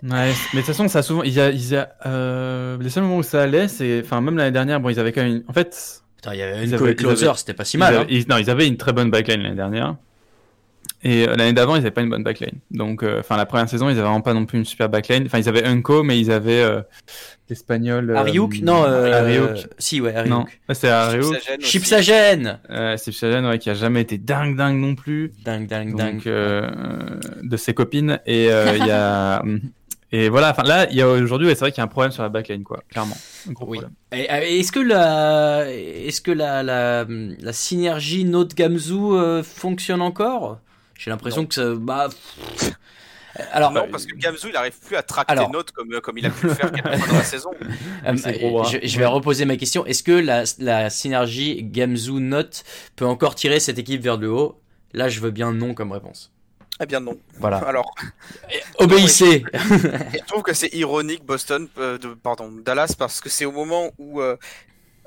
Ouais, 0.03 0.33
mais 0.53 0.59
de 0.61 0.65
toute 0.65 0.65
façon, 0.65 0.87
ça 0.89 0.99
a 0.99 1.03
souvent, 1.03 1.23
il 1.23 1.31
y 1.33 1.39
a, 1.39 1.49
il 1.51 1.67
y 1.69 1.75
a, 1.75 1.89
euh, 2.05 2.77
les 2.79 2.89
seuls 2.89 3.03
moments 3.03 3.17
où 3.17 3.23
ça 3.23 3.41
allait, 3.41 3.69
c'est, 3.69 4.01
enfin, 4.03 4.19
même 4.19 4.35
l'année 4.37 4.51
dernière, 4.51 4.81
bon, 4.81 4.89
ils 4.89 4.99
avaient 4.99 5.13
quand 5.13 5.23
même, 5.23 5.37
une- 5.37 5.43
en 5.47 5.53
fait, 5.53 6.03
putain, 6.25 6.33
il 6.35 6.39
y 6.39 6.41
avait 6.43 6.65
une 6.65 6.73
avaient- 6.73 6.95
closer, 6.95 7.27
avaient- 7.27 7.37
c'était 7.37 7.53
pas 7.53 7.65
si 7.65 7.77
mal. 7.77 7.93
Ils 7.93 7.97
hein. 7.97 8.01
avaient- 8.01 8.13
ils- 8.13 8.27
non, 8.27 8.37
ils 8.37 8.49
avaient 8.49 8.67
une 8.67 8.77
très 8.77 8.93
bonne 8.93 9.11
backline 9.11 9.41
l'année 9.41 9.55
dernière. 9.55 9.95
Et 11.03 11.27
euh, 11.27 11.35
l'année 11.35 11.53
d'avant, 11.53 11.75
ils 11.75 11.79
n'avaient 11.79 11.91
pas 11.91 12.01
une 12.01 12.09
bonne 12.09 12.23
backline. 12.23 12.59
Donc, 12.71 13.03
euh, 13.03 13.19
enfin, 13.19 13.37
la 13.37 13.45
première 13.45 13.69
saison, 13.69 13.89
ils 13.89 13.93
avaient 13.93 14.01
vraiment 14.01 14.21
pas 14.21 14.33
non 14.33 14.45
plus 14.45 14.57
une 14.57 14.65
super 14.65 14.89
backline. 14.89 15.23
Enfin, 15.27 15.37
ils 15.37 15.47
avaient 15.47 15.63
Unco, 15.63 16.01
mais 16.01 16.19
ils 16.19 16.31
avaient 16.31 16.63
euh, 16.63 16.81
l'espagnol. 17.47 18.09
euh, 18.09 18.15
Ariuk 18.15 18.59
Non, 18.61 18.83
euh, 18.85 19.21
Ariuk. 19.21 19.67
Si, 19.77 20.01
ouais, 20.01 20.13
Non, 20.27 20.37
Ariuk. 20.41 20.59
Ouais, 20.67 20.75
c'est 20.75 20.89
Ariuk. 20.89 21.35
Chipsagen. 21.59 22.57
Chipsagen 22.97 23.45
Euh, 23.45 23.49
ouais, 23.51 23.59
qui 23.59 23.69
a 23.69 23.75
jamais 23.75 24.01
été 24.01 24.17
dingue, 24.17 24.55
dingue 24.55 24.77
non 24.77 24.95
plus. 24.95 25.31
Dingue, 25.43 25.67
dingue, 25.67 25.91
Donc, 25.91 25.97
dingue. 25.99 26.21
euh, 26.27 26.61
euh, 26.71 27.19
de 27.43 27.57
ses 27.57 27.73
copines. 27.75 28.19
Et 28.25 28.51
euh, 28.51 28.75
il 28.75 28.85
y 28.87 28.91
a. 28.91 29.43
Et 30.11 30.29
voilà, 30.29 30.51
enfin 30.51 30.63
là, 30.63 30.87
il 30.91 30.95
y 30.95 31.01
a 31.01 31.09
aujourd'hui, 31.09 31.47
ouais, 31.47 31.55
c'est 31.55 31.61
vrai 31.61 31.71
qu'il 31.71 31.79
y 31.79 31.81
a 31.81 31.85
un 31.85 31.87
problème 31.87 32.11
sur 32.11 32.23
la 32.23 32.29
backline, 32.29 32.63
quoi, 32.63 32.81
clairement. 32.89 33.17
Un 33.49 33.51
gros 33.51 33.65
Oui. 33.67 33.79
problème. 33.79 33.95
Et, 34.13 34.31
euh, 34.31 34.59
Est-ce 34.59 34.71
que 34.71 34.79
la, 34.79 35.65
est-ce 35.71 36.21
que 36.21 36.31
la, 36.31 36.63
la, 36.63 37.05
la 37.07 37.53
synergie 37.53 38.23
Note 38.23 38.53
Gamzu 38.55 38.93
euh, 38.93 39.43
fonctionne 39.43 40.01
encore? 40.01 40.59
J'ai 40.97 41.09
l'impression 41.11 41.41
Non. 41.41 41.47
que 41.47 41.53
ça, 41.55 41.73
bah, 41.75 42.07
alors, 43.51 43.71
Non, 43.73 43.87
parce 43.91 44.05
que 44.05 44.15
Gamzu, 44.15 44.47
il 44.49 44.55
arrive 44.55 44.79
plus 44.79 44.95
à 44.95 45.03
tracter 45.03 45.33
Alors. 45.33 45.51
notes 45.51 45.71
comme, 45.71 45.91
euh, 45.93 45.99
comme 45.99 46.17
il 46.17 46.25
a 46.25 46.29
pu 46.29 46.47
le 46.47 46.53
faire 46.53 46.71
quelques 46.71 46.87
fois 46.97 47.07
dans 47.07 47.13
la 47.15 47.23
saison. 47.23 47.49
C'est 48.15 48.37
gros 48.39 48.59
bras. 48.61 48.69
je, 48.71 48.87
je 48.87 48.97
vais 48.99 49.05
reposer 49.05 49.43
ma 49.43 49.57
question. 49.57 49.85
Est-ce 49.85 50.03
que 50.03 50.13
la, 50.13 50.43
la 50.59 50.89
synergie 50.89 51.61
Gamzu 51.61 52.13
Note 52.13 52.63
peut 52.95 53.05
encore 53.05 53.35
tirer 53.35 53.59
cette 53.59 53.77
équipe 53.79 54.01
vers 54.01 54.15
le 54.17 54.31
haut? 54.31 54.61
Là, 54.93 55.09
je 55.09 55.19
veux 55.19 55.31
bien 55.31 55.51
non 55.51 55.73
comme 55.73 55.91
réponse. 55.91 56.31
Eh 56.81 56.85
bien 56.85 56.99
non. 56.99 57.17
Voilà. 57.39 57.57
Alors, 57.59 57.95
Obéissez. 58.79 59.45
je 59.53 60.25
trouve 60.27 60.43
que 60.43 60.53
c'est 60.53 60.73
ironique 60.73 61.23
Boston, 61.23 61.69
euh, 61.77 61.97
de, 61.97 62.13
pardon, 62.13 62.51
Dallas, 62.51 62.95
parce 62.97 63.21
que 63.21 63.29
c'est 63.29 63.45
au 63.45 63.51
moment 63.51 63.91
où, 63.97 64.19
euh, 64.19 64.35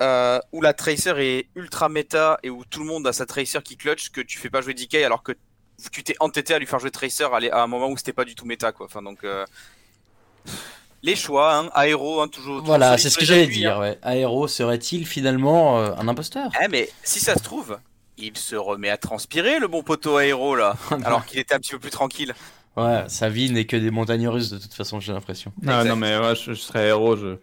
euh, 0.01 0.39
où 0.53 0.63
la 0.63 0.73
Tracer 0.73 1.15
est 1.19 1.49
ultra 1.55 1.89
méta 1.89 2.39
et 2.43 2.51
où 2.51 2.65
tout 2.65 2.81
le 2.81 2.87
monde 2.87 3.07
a 3.07 3.13
sa 3.13 3.27
Tracer 3.27 3.59
qui 3.63 3.77
clutch 3.77 4.11
que 4.11 4.21
tu 4.21 4.39
fais 4.39 4.49
pas 4.49 4.61
jouer 4.61 4.73
DK 4.73 4.95
alors 4.97 5.23
que 5.23 5.33
tu 5.93 6.03
t'es 6.03 6.17
entêté 6.21 6.55
à 6.55 6.59
lui 6.59 6.67
faire 6.67 6.79
jouer 6.79 6.91
Tracer 6.91 7.25
à, 7.25 7.63
un 7.63 7.67
moment 7.67 7.89
où 7.89 7.97
c'était 7.97 8.13
pas 8.13 8.25
du 8.25 8.35
tout 8.35 8.47
méta 8.47 8.73
quoi. 8.73 8.87
Enfin 8.87 9.03
donc 9.03 9.25
euh, 9.25 9.45
les 11.03 11.17
choix, 11.17 11.55
hein, 11.55 11.71
aéro, 11.75 12.21
hein, 12.21 12.29
toujours. 12.29 12.57
toujours 12.57 12.67
Voilà, 12.67 12.99
c'est 12.99 13.11
ce 13.11 13.19
que 13.19 13.25
j'allais 13.25 13.45
appuis, 13.45 13.67
hein. 13.67 13.71
dire. 13.71 13.79
Ouais. 13.79 13.99
Aéro 14.03 14.49
serait-il 14.49 15.07
finalement 15.07 15.79
euh, 15.79 15.93
un 15.97 16.09
imposteur? 16.09 16.51
Eh 16.63 16.69
mais 16.69 16.89
si 17.03 17.21
ça 17.21 17.35
se 17.35 17.43
trouve, 17.43 17.79
il 18.19 18.37
se 18.37 18.57
remet 18.57 18.91
à 18.91 18.97
transpirer 18.97 19.59
le 19.59 19.69
bon 19.69 19.83
poteau 19.83 20.17
aéro 20.17 20.57
là, 20.57 20.77
alors 21.05 21.25
qu'il 21.25 21.39
était 21.39 21.55
un 21.55 21.59
petit 21.59 21.73
peu 21.73 21.79
plus 21.79 21.91
tranquille. 21.91 22.35
Ouais, 22.77 23.05
sa 23.09 23.29
vie 23.29 23.51
n'est 23.51 23.65
que 23.65 23.77
des 23.77 23.91
montagnes 23.91 24.29
russes 24.29 24.51
de 24.51 24.59
toute 24.59 24.75
façon, 24.75 25.01
j'ai 25.01 25.13
l'impression. 25.13 25.53
Ah, 25.67 25.81
Exact. 25.81 25.89
non, 25.89 25.97
mais 25.97 26.17
ouais, 26.19 26.35
je, 26.37 26.53
je 26.53 26.61
serais 26.61 26.89
héros. 26.89 27.17
Je... 27.17 27.37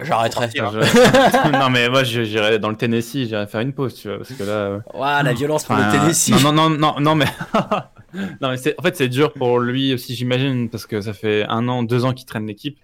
J'arrêterai. 0.00 0.48
Je- 0.54 1.50
non, 1.58 1.70
mais 1.70 1.88
moi, 1.88 2.04
j'irais 2.04 2.58
dans 2.58 2.68
le 2.70 2.76
Tennessee, 2.76 3.26
j'irais 3.28 3.46
faire 3.46 3.60
une 3.60 3.72
pause, 3.72 3.94
tu 3.94 4.08
vois, 4.08 4.18
parce 4.18 4.32
que 4.32 4.42
là. 4.44 4.80
Ouah, 4.94 5.22
la 5.22 5.32
violence 5.32 5.64
pour 5.64 5.74
enfin, 5.74 5.92
le 5.92 5.98
Tennessee. 5.98 6.30
Non, 6.42 6.52
non, 6.52 6.70
non, 6.70 6.78
non, 6.78 7.00
non, 7.00 7.14
mais. 7.14 7.26
non, 8.40 8.50
mais 8.50 8.56
c'est, 8.56 8.74
en 8.78 8.82
fait, 8.82 8.96
c'est 8.96 9.08
dur 9.08 9.32
pour 9.32 9.58
lui 9.58 9.92
aussi, 9.94 10.14
j'imagine, 10.14 10.68
parce 10.70 10.86
que 10.86 11.00
ça 11.00 11.12
fait 11.12 11.44
un 11.48 11.66
an, 11.68 11.82
deux 11.82 12.04
ans 12.04 12.12
qu'il 12.12 12.26
traîne 12.26 12.46
l'équipe. 12.46 12.78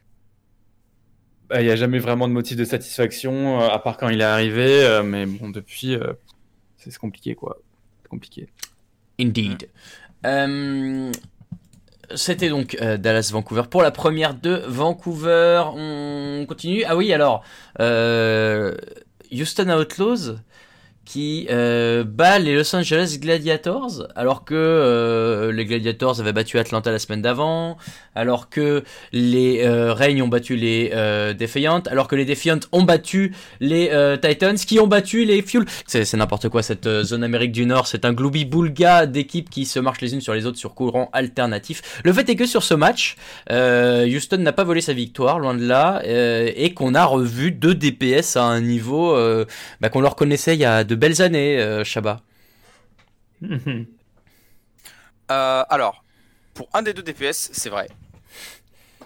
Bah, 1.49 1.61
Il 1.61 1.67
n'y 1.67 1.71
a 1.71 1.77
jamais 1.77 1.99
vraiment 1.99 2.29
de 2.29 2.33
motif 2.33 2.57
de 2.57 2.65
satisfaction, 2.65 3.61
euh, 3.63 3.69
à 3.69 3.79
part 3.79 3.97
quand 3.99 4.09
il 4.09 4.21
est 4.21 4.25
arrivé, 4.25 4.83
euh, 4.85 5.03
mais 5.03 5.27
bon, 5.27 5.51
depuis, 5.51 5.95
euh, 5.95 6.13
c'est 6.91 6.99
compliqué, 6.99 7.35
quoi. 7.35 7.59
C'est 8.03 8.09
compliqué. 8.09 8.49
Indeed. 9.21 9.69
Euh, 10.27 11.13
C'était 12.15 12.49
donc 12.49 12.77
euh, 12.81 12.97
Dallas-Vancouver 12.97 13.63
pour 13.71 13.83
la 13.83 13.91
première 13.91 14.35
de 14.35 14.63
Vancouver. 14.67 15.65
On 15.75 16.45
continue. 16.47 16.85
Ah 16.87 16.97
oui, 16.97 17.13
alors, 17.13 17.43
euh, 17.81 18.77
Houston 19.33 19.71
Outlaws 19.71 20.37
qui 21.05 21.47
euh, 21.51 22.05
bat 22.05 22.39
les 22.39 22.55
Los 22.55 22.75
Angeles 22.75 23.19
Gladiators 23.21 24.07
alors 24.15 24.45
que 24.45 24.55
euh, 24.55 25.53
les 25.53 25.65
Gladiators 25.65 26.21
avaient 26.21 26.33
battu 26.33 26.59
Atlanta 26.59 26.91
la 26.91 26.99
semaine 26.99 27.23
d'avant, 27.23 27.77
alors 28.15 28.49
que 28.49 28.85
les 29.13 29.63
euh, 29.63 29.93
Reigns 29.93 30.23
ont 30.23 30.29
battu 30.29 30.57
les 30.57 30.91
euh, 30.95 31.35
Defiant, 31.35 31.83
alors 31.91 32.09
que 32.09 32.17
les 32.17 32.25
Defiant 32.25 32.61
ont 32.71 32.83
battu 32.83 33.35
les 33.61 33.91
euh, 33.93 34.17
Titans 34.17 34.57
qui 34.57 34.79
ont 34.79 34.87
battu 34.87 35.25
les 35.25 35.43
Fuel. 35.43 35.65
C'est 35.87 36.13
n'importe 36.15 36.49
quoi 36.49 36.63
cette 36.63 36.87
euh, 36.87 37.03
zone 37.03 37.25
Amérique 37.25 37.53
du 37.53 37.67
Nord, 37.67 37.87
c'est 37.87 38.05
un 38.05 38.13
gloubi 38.13 38.45
boulga 38.45 39.07
d'équipes 39.07 39.51
qui 39.51 39.67
se 39.67 39.79
marchent 39.81 40.01
les 40.01 40.15
unes 40.15 40.21
sur 40.21 40.35
les 40.35 40.47
autres 40.47 40.59
sur 40.59 40.75
courant 40.75 41.11
alternatif. 41.13 42.01
Le 42.05 42.13
fait 42.13 42.29
est 42.29 42.37
que 42.37 42.47
sur 42.47 42.63
ce 42.63 42.75
match, 42.75 43.17
Houston 43.51 44.39
n'a 44.39 44.53
pas 44.53 44.65
volé 44.65 44.81
sa 44.81 44.93
victoire, 44.93 45.39
loin 45.39 45.55
de 45.55 45.67
là, 45.67 46.03
et 46.05 46.75
qu'on 46.75 46.95
a 46.95 47.05
revu 47.05 47.51
deux 47.51 47.75
DPS 47.75 48.37
à 48.37 48.45
un 48.45 48.61
niveau 48.61 49.17
bah, 49.81 49.89
qu'on 49.89 50.01
leur 50.01 50.17
connaissait 50.17 50.55
il 50.55 50.61
y 50.61 50.65
a 50.65 50.85
de 50.93 50.97
belles 50.97 51.23
années, 51.23 51.59
euh, 51.59 51.85
Shabba. 51.85 52.21
Euh, 55.31 55.65
alors, 55.71 56.05
pour 56.53 56.69
un 56.75 56.83
des 56.83 56.93
deux 56.93 57.03
DPS, 57.03 57.51
c'est 57.53 57.71
vrai. 57.71 57.89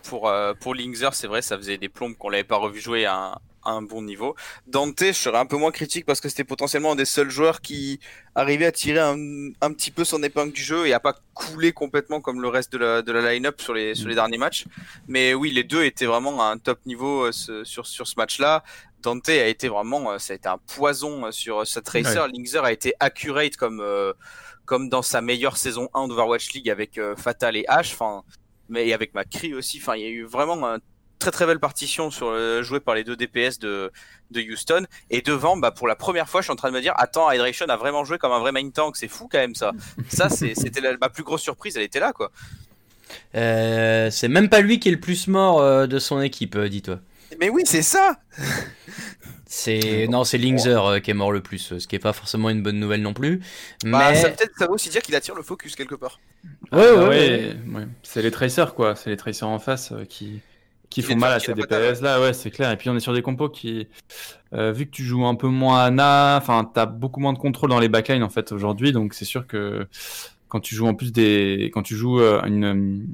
Pour, 0.02 0.28
euh, 0.28 0.52
pour 0.54 0.74
Linkzer, 0.74 1.14
c'est 1.14 1.28
vrai, 1.28 1.42
ça 1.42 1.56
faisait 1.56 1.78
des 1.78 1.88
plombes 1.88 2.16
qu'on 2.16 2.28
l'avait 2.28 2.42
pas 2.44 2.56
revu 2.56 2.80
jouer 2.80 3.06
à 3.06 3.14
un, 3.16 3.30
à 3.64 3.70
un 3.70 3.82
bon 3.82 4.02
niveau. 4.02 4.34
Dante, 4.66 5.00
je 5.04 5.12
serais 5.12 5.38
un 5.38 5.46
peu 5.46 5.56
moins 5.56 5.70
critique 5.70 6.04
parce 6.06 6.20
que 6.20 6.28
c'était 6.28 6.44
potentiellement 6.44 6.92
un 6.92 6.96
des 6.96 7.04
seuls 7.04 7.30
joueurs 7.30 7.60
qui 7.60 8.00
arrivait 8.34 8.66
à 8.66 8.72
tirer 8.72 8.98
un, 9.00 9.16
un 9.60 9.72
petit 9.72 9.90
peu 9.92 10.04
son 10.04 10.22
épingle 10.24 10.52
du 10.52 10.62
jeu 10.62 10.86
et 10.86 10.92
à 10.92 11.00
pas 11.00 11.14
couler 11.34 11.72
complètement 11.72 12.20
comme 12.20 12.40
le 12.40 12.48
reste 12.48 12.72
de 12.72 12.78
la, 12.78 13.02
de 13.02 13.12
la 13.12 13.32
line-up 13.32 13.60
sur 13.60 13.74
les, 13.74 13.94
sur 13.94 14.08
les 14.08 14.14
derniers 14.16 14.38
matchs. 14.38 14.64
Mais 15.08 15.34
oui, 15.34 15.50
les 15.52 15.64
deux 15.64 15.84
étaient 15.84 16.06
vraiment 16.06 16.40
à 16.42 16.46
un 16.52 16.58
top 16.58 16.84
niveau 16.86 17.26
euh, 17.26 17.32
ce- 17.32 17.62
sur, 17.64 17.86
sur 17.86 18.06
ce 18.08 18.14
match-là. 18.16 18.62
Dante 19.06 19.28
a 19.28 19.46
été 19.46 19.68
vraiment, 19.68 20.10
euh, 20.10 20.18
ça 20.18 20.32
a 20.32 20.36
été 20.36 20.48
un 20.48 20.58
poison 20.58 21.26
euh, 21.26 21.30
sur 21.30 21.64
sa 21.66 21.80
Tracer. 21.80 22.18
Linkzer 22.34 22.64
a 22.64 22.72
été 22.72 22.92
accurate 22.98 23.56
comme, 23.56 23.80
euh, 23.80 24.12
comme 24.64 24.88
dans 24.88 25.02
sa 25.02 25.20
meilleure 25.20 25.56
saison 25.56 25.88
1 25.94 26.08
d'Overwatch 26.08 26.52
League 26.54 26.68
avec 26.68 26.98
euh, 26.98 27.14
Fatal 27.14 27.56
et 27.56 27.64
Ash, 27.68 27.92
enfin, 27.92 28.24
mais 28.68 28.88
et 28.88 28.92
avec 28.94 29.14
McCree 29.14 29.54
aussi. 29.54 29.78
Enfin, 29.80 29.94
il 29.94 30.02
y 30.02 30.06
a 30.06 30.08
eu 30.08 30.24
vraiment 30.24 30.64
une 30.64 30.80
très 31.20 31.30
très 31.30 31.46
belle 31.46 31.60
partition 31.60 32.10
sur 32.10 32.32
le, 32.32 32.62
jouée 32.64 32.80
par 32.80 32.94
les 32.96 33.04
deux 33.04 33.14
DPS 33.16 33.58
de, 33.60 33.92
de 34.32 34.40
Houston. 34.42 34.84
Et 35.08 35.22
devant, 35.22 35.56
bah, 35.56 35.70
pour 35.70 35.86
la 35.86 35.94
première 35.96 36.28
fois, 36.28 36.40
je 36.40 36.46
suis 36.46 36.52
en 36.52 36.56
train 36.56 36.70
de 36.70 36.74
me 36.74 36.80
dire, 36.80 36.92
attends, 36.96 37.30
Hydration 37.30 37.66
a 37.68 37.76
vraiment 37.76 38.04
joué 38.04 38.18
comme 38.18 38.32
un 38.32 38.40
vrai 38.40 38.50
main 38.52 38.68
tank. 38.70 38.96
C'est 38.96 39.08
fou 39.08 39.28
quand 39.30 39.38
même 39.38 39.54
ça. 39.54 39.70
Ça, 40.08 40.28
c'est- 40.28 40.54
c'était 40.62 40.80
la- 40.80 40.96
ma 40.98 41.08
plus 41.08 41.22
grosse 41.22 41.42
surprise. 41.42 41.76
Elle 41.76 41.84
était 41.84 42.00
là, 42.00 42.12
quoi. 42.12 42.32
Euh, 43.34 44.10
c'est 44.10 44.28
même 44.28 44.48
pas 44.48 44.60
lui 44.60 44.80
qui 44.80 44.88
est 44.88 44.92
le 44.92 45.00
plus 45.00 45.28
mort 45.28 45.60
euh, 45.60 45.86
de 45.86 45.98
son 45.98 46.20
équipe, 46.20 46.56
euh, 46.56 46.68
dis-toi. 46.68 46.98
Mais 47.40 47.48
oui, 47.48 47.62
c'est 47.66 47.82
ça. 47.82 48.16
C'est 49.48 50.06
non, 50.10 50.24
c'est 50.24 50.38
Linkzer 50.38 50.84
euh, 50.84 50.98
qui 51.00 51.10
est 51.12 51.14
mort 51.14 51.30
le 51.32 51.40
plus, 51.40 51.72
euh, 51.72 51.78
ce 51.78 51.86
qui 51.86 51.94
est 51.96 52.00
pas 52.00 52.12
forcément 52.12 52.50
une 52.50 52.62
bonne 52.62 52.80
nouvelle 52.80 53.02
non 53.02 53.14
plus. 53.14 53.40
Bah, 53.84 54.10
Mais 54.10 54.16
ça, 54.16 54.30
peut-être, 54.30 54.52
ça 54.58 54.66
veut 54.66 54.72
aussi 54.72 54.88
dire 54.90 55.02
qu'il 55.02 55.14
attire 55.14 55.34
le 55.36 55.42
focus 55.42 55.76
quelque 55.76 55.94
part. 55.94 56.20
ouais, 56.72 56.78
ouais, 56.78 56.96
Ah 56.96 57.08
ouais. 57.08 57.56
ouais. 57.74 57.86
C'est 58.02 58.22
les 58.22 58.30
tracers, 58.30 58.74
quoi. 58.74 58.96
C'est 58.96 59.10
les 59.10 59.16
tracers 59.16 59.48
en 59.48 59.60
face 59.60 59.92
euh, 59.92 60.04
qui, 60.04 60.40
qui 60.90 61.02
font 61.02 61.16
mal 61.16 61.32
à 61.32 61.40
ces 61.40 61.54
DPS 61.54 62.00
là, 62.02 62.20
ouais, 62.20 62.32
c'est 62.32 62.50
clair. 62.50 62.70
Et 62.72 62.76
puis 62.76 62.90
on 62.90 62.96
est 62.96 63.00
sur 63.00 63.12
des 63.14 63.22
compos 63.22 63.48
qui, 63.48 63.88
euh, 64.52 64.72
vu 64.72 64.86
que 64.86 64.90
tu 64.90 65.04
joues 65.04 65.26
un 65.26 65.34
peu 65.34 65.48
moins 65.48 65.84
Ana, 65.84 66.38
enfin, 66.40 66.70
t'as 66.72 66.86
beaucoup 66.86 67.20
moins 67.20 67.32
de 67.32 67.38
contrôle 67.38 67.70
dans 67.70 67.80
les 67.80 67.88
backlines 67.88 68.22
en 68.22 68.28
fait 68.30 68.52
aujourd'hui, 68.52 68.92
donc 68.92 69.14
c'est 69.14 69.24
sûr 69.24 69.46
que 69.46 69.86
quand 70.48 70.60
tu 70.60 70.74
joues 70.74 70.86
en 70.86 70.94
plus 70.94 71.12
des, 71.12 71.70
quand 71.74 71.82
tu 71.82 71.96
joues 71.96 72.20
euh, 72.20 72.42
une 72.44 73.06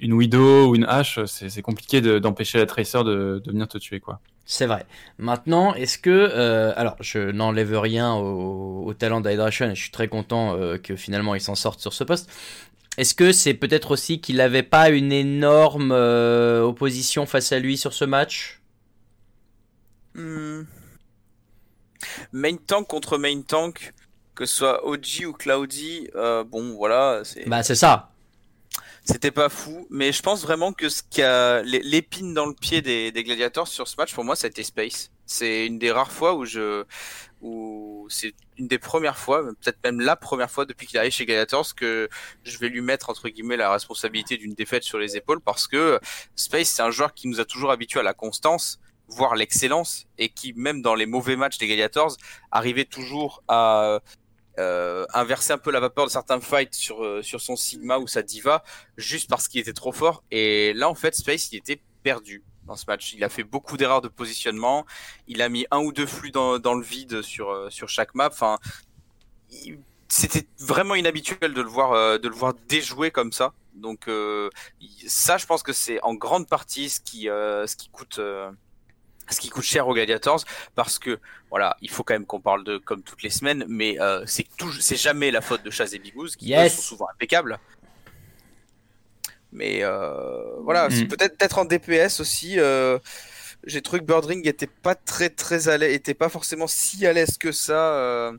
une 0.00 0.12
Widow 0.12 0.68
ou 0.70 0.74
une 0.76 0.84
H, 0.86 1.26
c'est 1.26 1.48
c'est 1.50 1.62
compliqué 1.62 2.00
de- 2.00 2.18
d'empêcher 2.18 2.58
la 2.58 2.66
tracer 2.66 2.98
de, 3.04 3.40
de 3.44 3.50
venir 3.50 3.68
te 3.68 3.78
tuer, 3.78 4.00
quoi. 4.00 4.20
C'est 4.46 4.66
vrai. 4.66 4.84
Maintenant, 5.18 5.72
est-ce 5.74 5.96
que... 5.98 6.10
euh, 6.10 6.72
alors, 6.76 6.96
je 7.00 7.30
n'enlève 7.30 7.78
rien 7.78 8.12
au, 8.14 8.84
au 8.84 8.92
talent 8.94 9.20
d'Hydration 9.22 9.70
et 9.70 9.74
je 9.74 9.80
suis 9.80 9.90
très 9.90 10.08
content 10.08 10.54
euh, 10.56 10.76
que 10.76 10.96
finalement 10.96 11.34
il 11.34 11.40
s'en 11.40 11.54
sorte 11.54 11.80
sur 11.80 11.94
ce 11.94 12.04
poste. 12.04 12.30
Est-ce 12.98 13.14
que 13.14 13.32
c'est 13.32 13.54
peut-être 13.54 13.90
aussi 13.92 14.20
qu'il 14.20 14.36
n'avait 14.36 14.62
pas 14.62 14.90
une 14.90 15.12
énorme 15.12 15.92
euh, 15.92 16.62
opposition 16.62 17.24
face 17.26 17.52
à 17.52 17.58
lui 17.58 17.76
sur 17.78 17.92
ce 17.94 18.04
match? 18.04 18.60
Hmm. 20.14 20.62
Main 22.32 22.56
tank 22.56 22.86
contre 22.86 23.18
main 23.18 23.40
tank, 23.42 23.94
que 24.34 24.46
ce 24.46 24.54
soit 24.56 24.86
OG 24.86 25.24
ou 25.26 25.32
Cloudy, 25.32 26.08
euh, 26.14 26.44
bon 26.44 26.74
voilà, 26.74 27.22
c'est- 27.24 27.48
Bah, 27.48 27.62
c'est 27.62 27.74
ça. 27.74 28.10
C'était 29.04 29.30
pas 29.30 29.50
fou, 29.50 29.86
mais 29.90 30.12
je 30.12 30.22
pense 30.22 30.42
vraiment 30.42 30.72
que 30.72 30.88
ce 30.88 31.02
qui 31.02 31.20
l'épine 31.82 32.32
dans 32.32 32.46
le 32.46 32.54
pied 32.54 32.80
des, 32.80 33.12
des 33.12 33.50
sur 33.66 33.86
ce 33.86 33.96
match, 33.98 34.14
pour 34.14 34.24
moi, 34.24 34.34
ça 34.34 34.48
Space. 34.50 35.10
C'est 35.26 35.66
une 35.66 35.78
des 35.78 35.92
rares 35.92 36.12
fois 36.12 36.34
où 36.34 36.44
je, 36.44 36.84
où 37.42 38.06
c'est 38.08 38.34
une 38.58 38.66
des 38.66 38.78
premières 38.78 39.18
fois, 39.18 39.42
peut-être 39.42 39.78
même 39.84 40.00
la 40.00 40.16
première 40.16 40.50
fois 40.50 40.64
depuis 40.64 40.86
qu'il 40.86 40.98
arrive 40.98 41.12
chez 41.12 41.26
Gladiators 41.26 41.74
que 41.74 42.08
je 42.44 42.58
vais 42.58 42.68
lui 42.68 42.80
mettre 42.80 43.10
entre 43.10 43.28
guillemets 43.28 43.56
la 43.56 43.70
responsabilité 43.70 44.36
d'une 44.36 44.54
défaite 44.54 44.82
sur 44.82 44.98
les 44.98 45.16
épaules 45.16 45.40
parce 45.40 45.66
que 45.66 45.98
Space 46.36 46.68
c'est 46.68 46.82
un 46.82 46.90
joueur 46.90 47.14
qui 47.14 47.28
nous 47.28 47.40
a 47.40 47.44
toujours 47.44 47.70
habitués 47.70 48.00
à 48.00 48.02
la 48.02 48.14
constance, 48.14 48.80
voire 49.08 49.34
l'excellence, 49.34 50.06
et 50.18 50.28
qui 50.28 50.52
même 50.54 50.82
dans 50.82 50.94
les 50.94 51.06
mauvais 51.06 51.36
matchs 51.36 51.58
des 51.58 51.66
Gladiators 51.66 52.16
arrivait 52.50 52.86
toujours 52.86 53.42
à 53.48 54.00
euh, 54.58 55.06
inverser 55.12 55.52
un 55.52 55.58
peu 55.58 55.70
la 55.70 55.80
vapeur 55.80 56.06
de 56.06 56.10
certains 56.10 56.40
fights 56.40 56.74
sur 56.74 57.04
euh, 57.04 57.22
sur 57.22 57.40
son 57.40 57.56
Sigma 57.56 57.98
ou 57.98 58.06
sa 58.06 58.22
Diva 58.22 58.62
juste 58.96 59.28
parce 59.28 59.48
qu'il 59.48 59.60
était 59.60 59.72
trop 59.72 59.92
fort. 59.92 60.22
Et 60.30 60.72
là, 60.74 60.88
en 60.88 60.94
fait, 60.94 61.14
Space, 61.14 61.52
il 61.52 61.56
était 61.56 61.80
perdu 62.02 62.42
dans 62.66 62.76
ce 62.76 62.84
match. 62.86 63.12
Il 63.14 63.24
a 63.24 63.28
fait 63.28 63.44
beaucoup 63.44 63.76
d'erreurs 63.76 64.00
de 64.00 64.08
positionnement. 64.08 64.86
Il 65.26 65.42
a 65.42 65.48
mis 65.48 65.66
un 65.70 65.80
ou 65.80 65.92
deux 65.92 66.06
flux 66.06 66.30
dans, 66.30 66.58
dans 66.58 66.74
le 66.74 66.84
vide 66.84 67.22
sur, 67.22 67.50
euh, 67.50 67.70
sur 67.70 67.88
chaque 67.88 68.14
map. 68.14 68.28
Enfin, 68.30 68.58
c'était 70.08 70.46
vraiment 70.60 70.94
inhabituel 70.94 71.54
de 71.54 71.60
le 71.62 71.68
voir, 71.68 71.92
euh, 71.92 72.18
de 72.18 72.28
le 72.28 72.34
voir 72.34 72.54
déjouer 72.68 73.10
comme 73.10 73.32
ça. 73.32 73.52
Donc, 73.74 74.06
euh, 74.06 74.48
ça, 75.06 75.38
je 75.38 75.46
pense 75.46 75.62
que 75.62 75.72
c'est 75.72 76.00
en 76.02 76.14
grande 76.14 76.48
partie 76.48 76.88
ce 76.88 77.00
qui, 77.00 77.28
euh, 77.28 77.66
ce 77.66 77.76
qui 77.76 77.88
coûte. 77.88 78.20
Ce 79.30 79.40
qui 79.40 79.48
coûte 79.48 79.64
cher 79.64 79.88
aux 79.88 79.94
Gladiators 79.94 80.44
parce 80.74 80.98
que 80.98 81.18
voilà 81.50 81.76
il 81.80 81.90
faut 81.90 82.02
quand 82.04 82.14
même 82.14 82.26
qu'on 82.26 82.40
parle 82.40 82.62
de 82.64 82.78
comme 82.78 83.02
toutes 83.02 83.22
les 83.22 83.30
semaines 83.30 83.64
mais 83.68 84.00
euh, 84.00 84.24
c'est 84.26 84.96
jamais 84.96 85.30
la 85.30 85.40
faute 85.40 85.62
de 85.62 85.70
Chaz 85.70 85.94
et 85.94 85.98
Bigouz 85.98 86.36
qui 86.36 86.48
Yes. 86.48 86.72
eux, 86.72 86.76
sont 86.76 86.82
souvent 86.82 87.06
impeccables 87.14 87.58
mais 89.52 89.82
euh, 89.82 90.60
voilà, 90.62 90.88
Mm. 90.88 91.08
peut-être 91.08 91.38
peut-être 91.38 91.58
en 91.58 91.64
DPS 91.64 92.20
aussi. 92.20 92.58
euh, 92.58 92.98
j'ai 93.66 93.80
trouvé 93.82 94.00
que 94.00 94.04
Birdring 94.04 94.46
était 94.48 94.66
pas 94.66 94.94
très 94.96 95.30
très 95.30 95.68
à 95.68 95.78
l'aise, 95.78 95.94
était 95.94 96.12
pas 96.14 96.28
forcément 96.28 96.66
si 96.66 97.06
à 97.06 97.12
l'aise 97.12 97.38
que 97.38 97.52
ça 97.52 98.32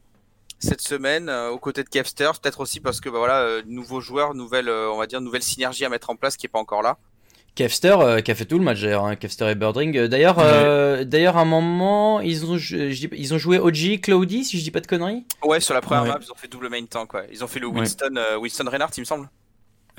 cette 0.60 0.82
semaine 0.82 1.30
aux 1.30 1.58
côtés 1.58 1.84
de 1.84 1.90
Kevster. 1.90 2.30
Peut-être 2.42 2.60
aussi 2.60 2.80
parce 2.80 3.00
que 3.02 3.10
bah, 3.10 3.18
voilà, 3.20 3.62
nouveau 3.66 4.02
joueur, 4.02 4.36
nouvelle, 4.36 4.70
on 4.70 4.98
va 4.98 5.08
dire 5.08 5.22
nouvelle 5.22 5.42
synergie 5.44 5.84
à 5.86 5.90
mettre 5.90 6.10
en 6.10 6.16
place 6.16 6.38
qui 6.38 6.46
est 6.46 6.50
pas 6.50 6.60
encore 6.60 6.82
là. 6.84 6.98
Kevster 7.56 7.96
euh, 8.00 8.20
qui 8.22 8.32
a 8.32 8.36
fait 8.36 8.46
tout 8.46 8.58
le 8.58 8.64
match 8.66 8.82
d'ailleurs, 8.82 9.06
hein, 9.06 9.16
Kevster 9.16 9.50
et 9.50 9.56
Birdring. 9.56 9.96
Euh, 9.98 10.08
D'ailleurs, 10.08 10.36
euh, 10.40 11.04
d'ailleurs, 11.06 11.38
à 11.38 11.42
un 11.42 11.46
moment, 11.46 12.20
ils 12.20 12.46
ont, 12.46 12.58
je- 12.58 12.90
je 12.92 13.08
dis- 13.08 13.10
ils 13.18 13.34
ont 13.34 13.38
joué 13.38 13.58
OG, 13.60 14.02
Cloudy, 14.02 14.44
si 14.44 14.60
je 14.60 14.64
dis 14.64 14.72
pas 14.72 14.82
de 14.82 14.88
conneries? 14.88 15.24
Ouais, 15.44 15.60
sur 15.62 15.74
la 15.74 15.82
première 15.82 16.04
Ouais. 16.04 16.10
map, 16.10 16.20
ils 16.22 16.32
ont 16.32 16.36
fait 16.36 16.50
double 16.50 16.70
main 16.70 16.84
tank. 16.86 17.14
Ouais. 17.14 17.28
Ils 17.32 17.44
ont 17.44 17.48
fait 17.48 17.60
le 17.62 17.68
Ouais. 17.68 17.80
Winston, 17.80 18.14
euh, 18.18 18.38
Winston 18.38 18.66
Reinhardt, 18.70 18.92
il 18.98 19.02
me 19.02 19.06
semble. 19.06 19.30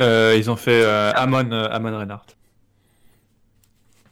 Euh, 0.00 0.34
ils 0.36 0.50
ont 0.50 0.56
fait 0.56 0.82
euh, 0.84 1.10
Amon, 1.14 1.50
euh, 1.52 1.68
Amon 1.70 1.96
Reinhardt. 1.96 2.26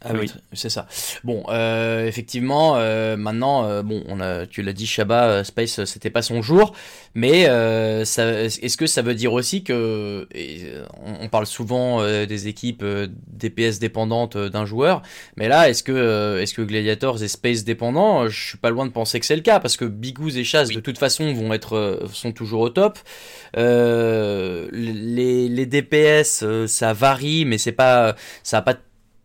Ah 0.07 0.13
oui, 0.13 0.31
c'est 0.53 0.69
ça. 0.69 0.87
Bon, 1.25 1.45
euh, 1.49 2.07
effectivement, 2.07 2.75
euh, 2.77 3.17
maintenant, 3.17 3.65
euh, 3.65 3.83
bon, 3.83 4.05
on 4.09 4.21
a, 4.21 4.47
tu 4.47 4.63
l'as 4.63 4.75
dit, 4.75 4.87
Shabba, 4.87 5.29
euh, 5.29 5.45
Space, 5.45 5.79
euh, 5.79 5.85
c'était 5.87 6.11
pas 6.11 6.21
son 6.21 6.43
jour, 6.43 6.75
mais 7.15 7.47
euh, 7.49 8.03
est-ce 8.03 8.77
que 8.77 8.87
ça 8.87 9.01
veut 9.01 9.15
dire 9.15 9.33
aussi 9.33 9.65
que, 9.65 10.29
et, 10.35 10.65
on, 11.21 11.29
parle 11.29 11.47
souvent 11.47 12.05
des 12.05 12.49
équipes 12.49 12.85
DPS 13.29 13.79
dépendantes 13.79 14.37
d'un 14.37 14.67
joueur, 14.67 15.03
mais 15.37 15.49
là, 15.49 15.69
est-ce 15.71 15.83
que, 15.83 16.39
est-ce 16.41 16.53
que 16.55 16.63
Gladiators 16.63 17.23
est 17.23 17.29
Space 17.29 17.65
dépendant 17.65 18.29
Je 18.29 18.49
suis 18.49 18.59
pas 18.59 18.71
loin 18.71 18.87
de 18.87 18.93
penser 18.93 19.19
que 19.21 19.27
c'est 19.27 19.37
le 19.37 19.43
cas, 19.43 19.59
parce 19.59 19.77
que 19.77 19.85
Bigouz 19.85 20.37
et 20.37 20.45
Oui. 20.45 20.75
de 20.75 20.81
toute 20.81 20.99
façon, 20.99 21.33
vont 21.33 21.53
être, 21.53 22.03
sont 22.13 22.33
toujours 22.33 22.61
au 22.61 22.69
top. 22.69 22.99
Euh, 23.57 24.69
les, 24.73 25.49
les 25.49 25.67
DPS, 25.67 26.45
ça 26.67 26.93
varie, 26.93 27.45
mais 27.45 27.59
c'est 27.59 27.73
pas, 27.73 28.15
ça 28.43 28.59
a 28.59 28.63
pas 28.63 28.75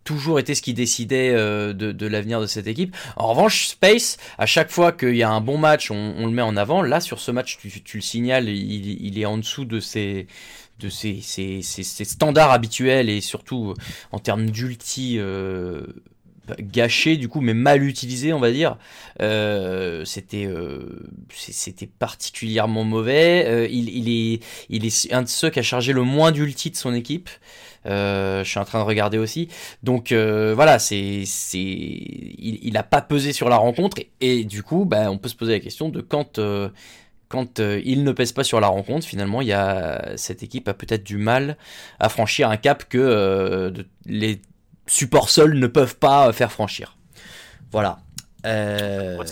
toujours 0.09 0.39
été 0.39 0.55
ce 0.55 0.61
qui 0.63 0.73
décidait 0.73 1.29
euh, 1.35 1.71
de, 1.73 1.91
de 1.91 2.07
l'avenir 2.07 2.41
de 2.41 2.47
cette 2.47 2.65
équipe. 2.67 2.95
En 3.15 3.27
revanche, 3.27 3.67
Space, 3.67 4.17
à 4.39 4.47
chaque 4.47 4.71
fois 4.71 4.91
qu'il 4.91 5.15
y 5.15 5.23
a 5.23 5.29
un 5.29 5.41
bon 5.41 5.57
match, 5.59 5.91
on, 5.91 6.15
on 6.17 6.25
le 6.25 6.31
met 6.31 6.41
en 6.41 6.57
avant. 6.57 6.81
Là, 6.81 6.99
sur 6.99 7.19
ce 7.19 7.31
match, 7.31 7.57
tu, 7.61 7.69
tu 7.83 7.97
le 7.97 8.01
signales, 8.01 8.49
il, 8.49 9.05
il 9.05 9.19
est 9.19 9.25
en 9.25 9.37
dessous 9.37 9.65
de 9.65 9.79
ses 9.79 10.25
de 10.79 10.89
ses, 10.89 11.19
ses- 11.21 11.61
ses- 11.61 12.05
standards 12.05 12.51
habituels 12.51 13.09
et 13.09 13.21
surtout 13.21 13.71
euh, 13.71 13.73
en 14.13 14.19
termes 14.19 14.49
d'ulti 14.49 15.17
euh, 15.19 15.85
gâché 16.59 17.17
du 17.17 17.27
coup 17.27 17.41
mais 17.41 17.53
mal 17.53 17.83
utilisé 17.83 18.33
on 18.33 18.39
va 18.39 18.51
dire 18.51 18.77
Euh, 19.21 20.05
c'était 20.05 20.45
euh, 20.47 20.79
c'était 21.35 21.85
particulièrement 21.87 22.83
mauvais 22.85 23.43
Euh, 23.47 23.67
il, 23.69 23.89
il 23.89 24.07
est 24.09 24.39
il 24.69 24.85
est 24.85 25.13
un 25.13 25.21
de 25.23 25.27
ceux 25.27 25.49
qui 25.51 25.59
a 25.59 25.63
chargé 25.63 25.91
le 25.93 26.03
moins 26.03 26.31
d'ulti 26.31 26.71
de 26.71 26.77
son 26.77 26.93
équipe 26.93 27.29
je 27.85 28.43
suis 28.45 28.59
en 28.59 28.65
train 28.65 28.79
de 28.79 28.85
regarder 28.85 29.17
aussi. 29.17 29.49
Donc 29.83 30.11
euh, 30.11 30.53
voilà, 30.55 30.79
c'est 30.79 31.23
c'est 31.25 31.57
il, 31.59 32.59
il 32.61 32.77
a 32.77 32.83
pas 32.83 33.01
pesé 33.01 33.33
sur 33.33 33.49
la 33.49 33.57
rencontre 33.57 33.97
et, 34.21 34.43
du 34.43 34.63
coup, 34.63 34.85
bah, 34.85 35.11
on 35.11 35.17
peut 35.17 35.29
se 35.29 35.35
poser 35.35 35.53
la 35.53 35.59
question 35.59 35.89
de 35.89 36.01
quand 36.01 36.39
euh, 36.39 36.69
quand 37.29 37.59
euh, 37.59 37.81
il 37.85 38.03
ne 38.03 38.11
pèse 38.11 38.33
pas 38.33 38.43
sur 38.43 38.59
la 38.59 38.67
rencontre, 38.67 39.05
finalement, 39.05 39.41
il 39.41 39.47
y 39.47 39.53
a 39.53 40.13
cette 40.17 40.43
équipe 40.43 40.67
a 40.67 40.73
peut-être 40.73 41.03
du 41.03 41.17
mal 41.17 41.57
à 41.99 42.09
franchir 42.09 42.49
un 42.49 42.57
cap 42.57 42.85
que 42.89 42.97
euh, 42.97 43.71
les 44.05 44.41
supports 44.87 45.29
seuls 45.29 45.53
ne 45.53 45.67
peuvent 45.67 45.95
pas 45.95 46.33
faire 46.33 46.51
franchir. 46.51 46.97
Voilà. 47.71 47.99
Euh. 48.45 49.23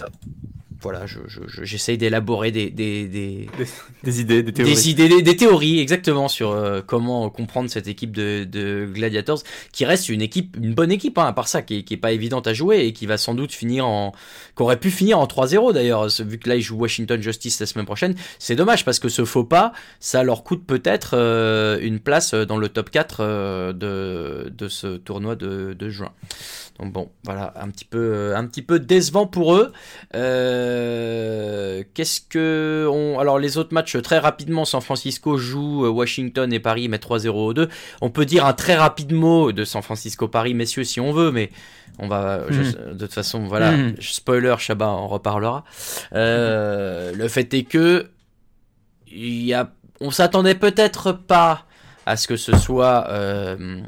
Voilà, 0.82 1.06
je- 1.06 1.20
je- 1.28 1.42
je- 1.48 1.64
j'essaye 1.64 1.98
d'élaborer 1.98 2.52
des, 2.52 2.70
des, 2.70 3.08
des, 3.08 3.48
Des, 3.58 3.66
des 4.04 4.22
idées, 4.22 4.44
des 4.44 4.54
théories. 4.54 4.74
des 4.74 4.90
idées, 4.90 5.22
des, 5.22 5.36
théories 5.36 5.80
exactement 5.80 6.28
sur 6.28 6.52
euh, 6.52 6.82
comment 6.86 7.30
comprendre 7.30 7.70
cette 7.70 7.88
équipe 7.88 8.12
de, 8.16 8.44
de 8.44 8.88
Gladiators, 8.94 9.42
qui 9.72 9.86
reste 9.86 10.10
une 10.10 10.22
équipe, 10.22 10.56
une 10.62 10.74
bonne 10.74 10.92
équipe, 10.92 11.18
hein, 11.18 11.26
à 11.26 11.34
part 11.34 11.48
ça, 11.48 11.62
qui 11.62 11.84
qui 11.84 11.94
est 11.96 11.98
pas 11.98 12.12
évidente 12.12 12.48
à 12.48 12.54
jouer 12.54 12.86
et 12.86 12.94
qui 12.94 13.06
va 13.06 13.18
sans 13.18 13.34
doute 13.34 13.52
finir 13.52 13.88
en, 13.88 14.12
qui 14.56 14.64
aurait 14.64 14.80
pu 14.80 14.92
finir 14.92 15.20
en 15.20 15.26
3-0 15.26 15.74
d'ailleurs, 15.74 16.08
vu 16.20 16.38
que 16.38 16.50
là 16.50 16.56
ils 16.56 16.62
jouent 16.62 16.78
Washington 16.80 17.22
Justice 17.22 17.60
la 17.60 17.66
semaine 17.66 17.86
prochaine. 17.86 18.16
C'est 18.40 18.56
dommage 18.56 18.86
parce 18.86 19.00
que 19.00 19.10
ce 19.10 19.26
faux 19.26 19.44
pas, 19.44 19.74
ça 20.00 20.24
leur 20.24 20.44
coûte 20.44 20.66
peut-être 20.66 21.12
euh, 21.14 21.80
une 21.82 22.00
place 22.00 22.34
dans 22.34 22.58
le 22.58 22.70
top 22.70 22.90
4 22.90 23.18
euh, 23.22 23.74
de, 23.74 24.50
de 24.56 24.68
ce 24.68 24.98
tournoi 24.98 25.36
de, 25.36 25.74
de 25.74 25.90
juin. 25.90 26.12
Donc 26.80 26.94
bon, 26.94 27.10
voilà, 27.24 27.54
un 27.60 27.70
petit 27.70 27.86
peu, 27.86 28.36
un 28.36 28.46
petit 28.46 28.62
peu 28.62 28.80
décevant 28.80 29.26
pour 29.26 29.56
eux. 29.56 29.72
Euh, 30.14 30.67
Qu'est-ce 31.94 32.22
que 32.22 32.88
on... 32.92 33.20
alors 33.20 33.40
les 33.40 33.58
autres 33.58 33.74
matchs 33.74 33.98
très 34.02 34.20
rapidement, 34.20 34.66
San 34.66 34.82
Francisco 34.82 35.38
joue 35.38 35.86
euh, 35.86 35.90
Washington 35.90 36.52
et 36.54 36.60
Paris 36.60 36.88
met 36.90 36.98
3-0 36.98 37.28
aux 37.30 37.54
2. 37.54 37.70
On 38.02 38.10
peut 38.10 38.26
dire 38.26 38.46
un 38.46 38.54
très 38.54 38.76
rapide 38.76 39.14
mot 39.14 39.52
de 39.52 39.64
San 39.66 39.82
Francisco 39.82 40.28
Paris, 40.28 40.54
messieurs, 40.54 40.84
si 40.84 41.00
on 41.00 41.12
veut, 41.12 41.32
mais 41.32 41.50
on 42.00 42.08
va 42.08 42.42
je- 42.50 42.94
de 42.94 42.98
toute 43.06 43.14
façon 43.14 43.46
voilà, 43.46 43.72
Mhm. 43.72 43.96
spoiler, 44.02 44.56
Chabat 44.60 44.88
en 44.88 45.08
reparlera. 45.08 45.64
Euh, 46.14 47.12
Le 47.16 47.28
fait 47.28 47.54
est 47.54 47.64
que 47.64 48.10
il 49.08 49.44
y 49.44 49.54
a, 49.54 49.72
on 50.02 50.12
s'attendait 50.12 50.56
peut-être 50.56 51.12
pas 51.12 51.64
à 52.06 52.16
ce 52.18 52.28
que 52.28 52.38
ce 52.38 52.56
soit, 52.58 53.08
euh, 53.10 53.80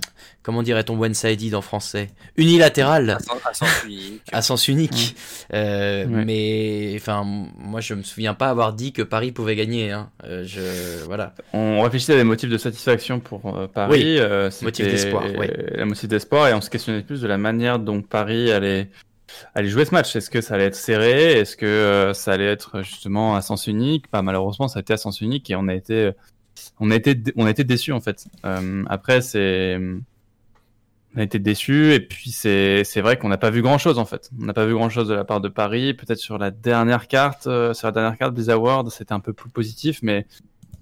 comment 0.49 0.63
dirait-on 0.63 0.99
one-sided 0.99 1.53
en 1.53 1.61
français, 1.61 2.09
unilatéral 2.35 3.11
À 3.11 3.19
sens- 3.19 3.37
à 3.45 3.53
sens 3.53 3.83
unique. 3.85 4.21
à 4.31 4.41
sens 4.41 4.67
unique. 4.67 5.15
Euh, 5.53 6.05
Ouais. 6.07 6.25
Mais 6.25 6.93
enfin, 6.95 7.23
moi 7.23 7.81
je 7.81 7.93
me 7.93 8.01
souviens 8.01 8.33
pas 8.33 8.49
avoir 8.49 8.73
dit 8.73 8.93
que 8.93 9.03
Paris 9.03 9.31
pouvait 9.31 9.55
gagner. 9.55 9.91
Hein. 9.91 10.09
Euh, 10.23 10.43
je 10.43 11.05
voilà. 11.05 11.35
On 11.53 11.81
réfléchissait 11.83 12.13
à 12.13 12.17
des 12.17 12.23
motifs 12.23 12.49
de 12.49 12.57
satisfaction 12.57 13.19
pour 13.19 13.55
euh, 13.55 13.67
Paris. 13.67 13.91
Oui, 13.91 14.15
euh, 14.17 14.49
motif 14.63 14.87
d'espoir, 14.87 15.23
oui. 15.37 15.45
Un 15.77 15.85
motif 15.85 16.09
d'espoir 16.09 16.47
et 16.47 16.53
on 16.55 16.61
se 16.61 16.71
questionnait 16.71 17.03
plus 17.03 17.21
de 17.21 17.27
la 17.27 17.37
manière 17.37 17.77
dont 17.77 18.01
Paris 18.01 18.51
allait, 18.51 18.89
allait 19.53 19.69
jouer 19.69 19.85
ce 19.85 19.91
match. 19.93 20.15
Est-ce 20.15 20.31
que 20.31 20.41
ça 20.41 20.55
allait 20.55 20.65
être 20.65 20.75
serré? 20.75 21.33
Est-ce 21.33 21.55
que 21.55 21.67
euh, 21.67 22.13
ça 22.15 22.31
allait 22.31 22.47
être 22.51 22.81
justement 22.81 23.35
à 23.35 23.41
sens 23.43 23.67
unique? 23.67 24.07
Pas 24.07 24.23
malheureusement, 24.23 24.67
ça 24.67 24.79
a 24.79 24.81
été 24.81 24.93
à 24.93 24.97
sens 24.97 25.21
unique 25.21 25.47
et 25.51 25.55
on 25.55 25.67
a 25.67 25.75
été, 25.75 26.09
on 26.79 26.89
a 26.89 26.95
été, 26.95 27.15
on 27.35 27.45
a 27.45 27.51
été 27.51 27.63
déçus 27.63 27.91
en 27.91 28.01
fait. 28.01 28.25
Euh, 28.45 28.83
après, 28.89 29.21
c'est, 29.21 29.77
on 31.15 31.19
a 31.19 31.23
été 31.23 31.39
déçus 31.39 31.93
et 31.93 31.99
puis 31.99 32.31
c'est, 32.31 32.83
c'est 32.83 33.01
vrai 33.01 33.17
qu'on 33.17 33.29
n'a 33.29 33.37
pas 33.37 33.49
vu 33.49 33.61
grand 33.61 33.77
chose 33.79 33.97
en 33.97 34.05
fait. 34.05 34.29
On 34.39 34.45
n'a 34.45 34.53
pas 34.53 34.65
vu 34.65 34.73
grand 34.73 34.89
chose 34.89 35.07
de 35.07 35.13
la 35.15 35.23
part 35.23 35.41
de 35.41 35.49
Paris. 35.49 35.93
Peut-être 35.95 36.19
sur 36.19 36.37
la 36.37 36.51
dernière 36.51 37.07
carte, 37.07 37.47
euh, 37.47 37.73
sur 37.73 37.87
la 37.87 37.91
dernière 37.91 38.17
carte 38.17 38.33
Blizzard 38.33 38.61
World, 38.61 38.89
c'était 38.91 39.13
un 39.13 39.19
peu 39.19 39.33
plus 39.33 39.49
positif, 39.49 39.99
mais 40.03 40.27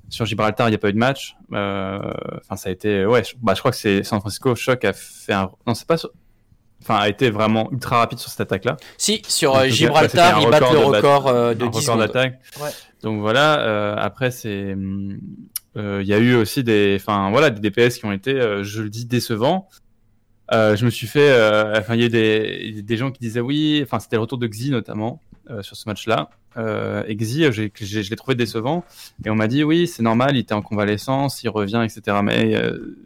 sur 0.10 0.26
Gibraltar, 0.26 0.68
il 0.68 0.72
n'y 0.72 0.76
a 0.76 0.80
pas 0.80 0.90
eu 0.90 0.94
de 0.94 0.98
match. 0.98 1.36
Euh, 1.54 2.00
Enfin, 2.44 2.56
ça 2.58 2.70
a 2.70 2.72
été, 2.72 3.06
ouais, 3.06 3.24
je, 3.24 3.34
bah, 3.42 3.54
je 3.56 3.60
crois 3.60 3.72
que 3.72 3.78
c'est 3.78 4.04
San 4.04 4.20
Francisco 4.20 4.54
Choc 4.56 4.84
a 4.86 4.94
fait 4.94 5.34
un, 5.34 5.50
non, 5.66 5.74
c'est 5.74 5.88
pas, 5.88 5.98
sur- 5.98 6.12
enfin 6.82 6.96
a 6.98 7.10
été 7.10 7.30
vraiment 7.30 7.70
ultra 7.72 7.98
rapide 8.00 8.20
sur 8.20 8.30
cette 8.30 8.42
attaque-là. 8.42 8.78
Si, 8.98 9.22
sur 9.28 9.56
euh, 9.56 9.68
Gibraltar, 9.68 10.40
ils 10.42 10.50
battent 10.50 10.62
le 10.62 10.78
record 10.80 10.88
de 10.88 10.92
bat- 10.92 10.98
record 10.98 11.28
euh, 11.28 11.54
de 11.54 11.64
un 11.66 11.68
10 11.70 11.78
record 11.78 11.82
secondes. 11.82 12.00
d'attaque. 12.00 12.40
Ouais. 12.62 12.70
Donc 13.02 13.20
voilà. 13.22 13.60
euh, 13.62 13.96
après, 13.98 14.32
c'est, 14.32 14.76
il 15.76 16.04
y 16.08 16.14
a 16.14 16.18
eu 16.18 16.36
aussi 16.36 16.64
des, 16.64 16.98
enfin 17.00 17.30
voilà, 17.32 17.50
des 17.50 17.60
DPS 17.70 17.98
qui 18.00 18.06
ont 18.06 18.12
été, 18.12 18.32
euh, 18.32 18.64
je 18.64 18.82
le 18.84 18.90
dis, 18.90 19.06
décevants. 19.06 19.68
Euh, 20.54 20.76
je 20.76 20.86
me 20.86 20.90
suis 20.90 21.08
fait, 21.08 21.30
euh, 21.30 21.74
enfin 21.78 21.96
il 21.96 22.00
y 22.00 22.04
a 22.04 22.06
eu 22.06 22.10
des, 22.10 22.82
des 22.82 22.98
gens 22.98 23.12
qui 23.12 23.20
disaient 23.20 23.42
oui, 23.42 23.82
enfin 23.84 24.00
c'était 24.00 24.16
le 24.16 24.22
retour 24.22 24.38
de 24.38 24.48
Xi 24.48 24.72
notamment 24.72 25.22
euh, 25.50 25.62
sur 25.62 25.76
ce 25.76 25.88
match-là. 25.90 26.30
Et 27.08 27.16
Xi, 27.16 27.44
je 27.52 28.10
l'ai 28.10 28.16
trouvé 28.16 28.34
décevant 28.34 28.84
et 29.24 29.30
on 29.30 29.36
m'a 29.36 29.48
dit 29.48 29.64
oui, 29.64 29.86
c'est 29.86 30.02
normal, 30.02 30.36
il 30.36 30.40
était 30.40 30.56
en 30.56 30.64
convalescence, 30.64 31.44
il 31.44 31.50
revient, 31.50 31.86
etc. 31.86 32.18
Mais 32.24 32.60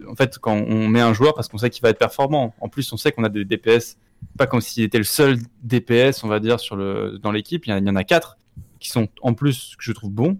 en 0.07 0.15
fait, 0.15 0.37
quand 0.39 0.53
on 0.55 0.87
met 0.87 1.01
un 1.01 1.13
joueur 1.13 1.33
parce 1.33 1.49
qu'on 1.49 1.57
sait 1.57 1.69
qu'il 1.69 1.81
va 1.81 1.89
être 1.89 1.99
performant, 1.99 2.55
en 2.61 2.69
plus 2.69 2.93
on 2.93 2.97
sait 2.97 3.11
qu'on 3.11 3.25
a 3.25 3.29
des 3.29 3.43
DPS, 3.43 3.97
pas 4.37 4.47
comme 4.47 4.61
s'il 4.61 4.83
était 4.83 4.99
le 4.99 5.03
seul 5.03 5.37
DPS, 5.63 6.23
on 6.23 6.29
va 6.29 6.39
dire, 6.39 6.61
sur 6.61 6.77
le 6.77 7.19
dans 7.21 7.33
l'équipe. 7.33 7.65
Il 7.67 7.71
y, 7.75 7.89
en 7.89 7.95
a- 7.97 8.03
quatre 8.05 8.37
qui 8.79 8.87
sont 8.87 9.09
en 9.21 9.33
plus 9.33 9.75
que 9.77 9.83
je 9.83 9.91
trouve 9.91 10.11
bons. 10.11 10.37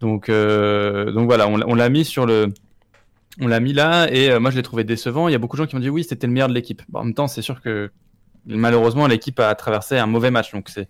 Donc, 0.00 0.28
donc 0.28 1.26
voilà, 1.26 1.46
on 1.46 1.74
l'a 1.76 1.88
mis 1.88 2.04
sur 2.04 2.26
le, 2.26 2.52
on 3.38 3.46
l'a 3.46 3.60
mis 3.60 3.72
là 3.72 4.08
et 4.12 4.30
euh, 4.30 4.40
moi 4.40 4.50
je 4.50 4.56
l'ai 4.56 4.62
trouvé 4.62 4.84
décevant. 4.84 5.28
Il 5.28 5.32
y 5.32 5.34
a 5.34 5.38
beaucoup 5.38 5.56
de 5.56 5.62
gens 5.62 5.66
qui 5.66 5.76
m'ont 5.76 5.82
dit 5.82 5.90
oui, 5.90 6.04
c'était 6.04 6.26
le 6.26 6.32
meilleur 6.32 6.48
de 6.48 6.54
l'équipe. 6.54 6.82
Bon, 6.88 7.00
en 7.00 7.04
même 7.04 7.14
temps, 7.14 7.28
c'est 7.28 7.42
sûr 7.42 7.60
que 7.60 7.90
malheureusement 8.46 9.06
l'équipe 9.06 9.38
a 9.38 9.54
traversé 9.54 9.98
un 9.98 10.06
mauvais 10.06 10.30
match. 10.30 10.52
Donc 10.52 10.68
c'est, 10.68 10.88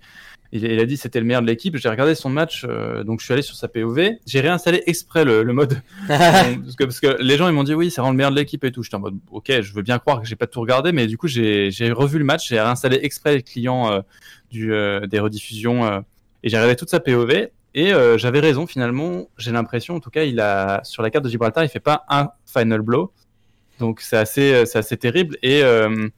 il, 0.53 0.65
il 0.65 0.81
a 0.81 0.87
dit 0.87 0.97
c'était 0.97 1.21
le 1.21 1.27
meilleur 1.27 1.43
de 1.43 1.47
l'équipe. 1.47 1.77
J'ai 1.77 1.89
regardé 1.89 2.15
son 2.15 2.31
match, 2.31 2.65
euh, 2.67 3.05
donc 3.05 3.21
je 3.21 3.27
suis 3.27 3.33
allé 3.35 3.43
sur 3.43 3.57
sa 3.57 3.69
POV. 3.69 4.13
J'ai 4.27 4.41
réinstallé 4.41 4.83
exprès 4.87 5.25
le, 5.25 5.43
le 5.43 5.53
mode 5.53 5.81
parce, 6.09 6.77
que, 6.77 6.85
parce 6.85 7.01
que 7.01 7.21
les 7.21 7.37
gens 7.37 7.49
ils 7.49 7.55
m'ont 7.55 7.65
dit 7.65 7.75
oui, 7.75 7.91
c'est 7.91 8.01
vraiment 8.01 8.13
le 8.13 8.17
meilleur 8.17 8.33
de 8.33 8.37
l'équipe 8.37 8.65
et 8.65 8.73
tout. 8.73 8.83
J'étais 8.83 8.97
en 8.97 9.01
mode 9.01 9.19
ok, 9.31 9.61
je 9.61 9.73
veux 9.75 9.83
bien 9.83 9.99
croire 9.99 10.23
que 10.23 10.27
j'ai 10.27 10.37
pas 10.37 10.47
tout 10.47 10.61
regardé, 10.61 10.93
mais 10.93 11.07
du 11.07 11.19
coup 11.19 11.29
j'ai 11.29 11.93
revu 11.93 12.19
le 12.19 12.25
match, 12.25 12.49
j'ai 12.49 12.61
réinstallé 12.61 13.01
exprès 13.03 13.35
les 13.35 13.43
clients 13.43 13.93
euh, 13.93 14.01
du, 14.51 14.73
euh, 14.73 15.07
des 15.07 15.21
rediffusions 15.21 16.03
et 16.43 16.49
j'ai 16.49 16.57
regardé 16.57 16.77
toute 16.77 16.91
sa 16.91 17.01
POV 17.01 17.51
et 17.75 17.93
euh, 17.93 18.19
j'avais 18.19 18.41
raison 18.41 18.67
finalement. 18.67 19.29
J'ai 19.39 19.53
l'impression, 19.53 19.97
en 19.97 20.01
tout 20.01 20.11
cas, 20.11 20.25
il 20.25 20.41
a 20.41 20.83
sur 20.85 21.03
la 21.03 21.11
carte 21.11 21.25
de 21.25 21.31
Gibraltar, 21.31 21.65
il 21.65 21.69
fait 21.69 21.81
pas 21.81 22.05
un 22.09 22.31
final 22.47 22.81
blow, 22.83 23.13
donc 23.79 24.01
c'est 24.01 24.17
assez, 24.17 24.53
euh, 24.53 24.65
assez 24.75 24.97
terrible. 24.97 25.37
Et 25.43 25.63
euh, 25.63 26.09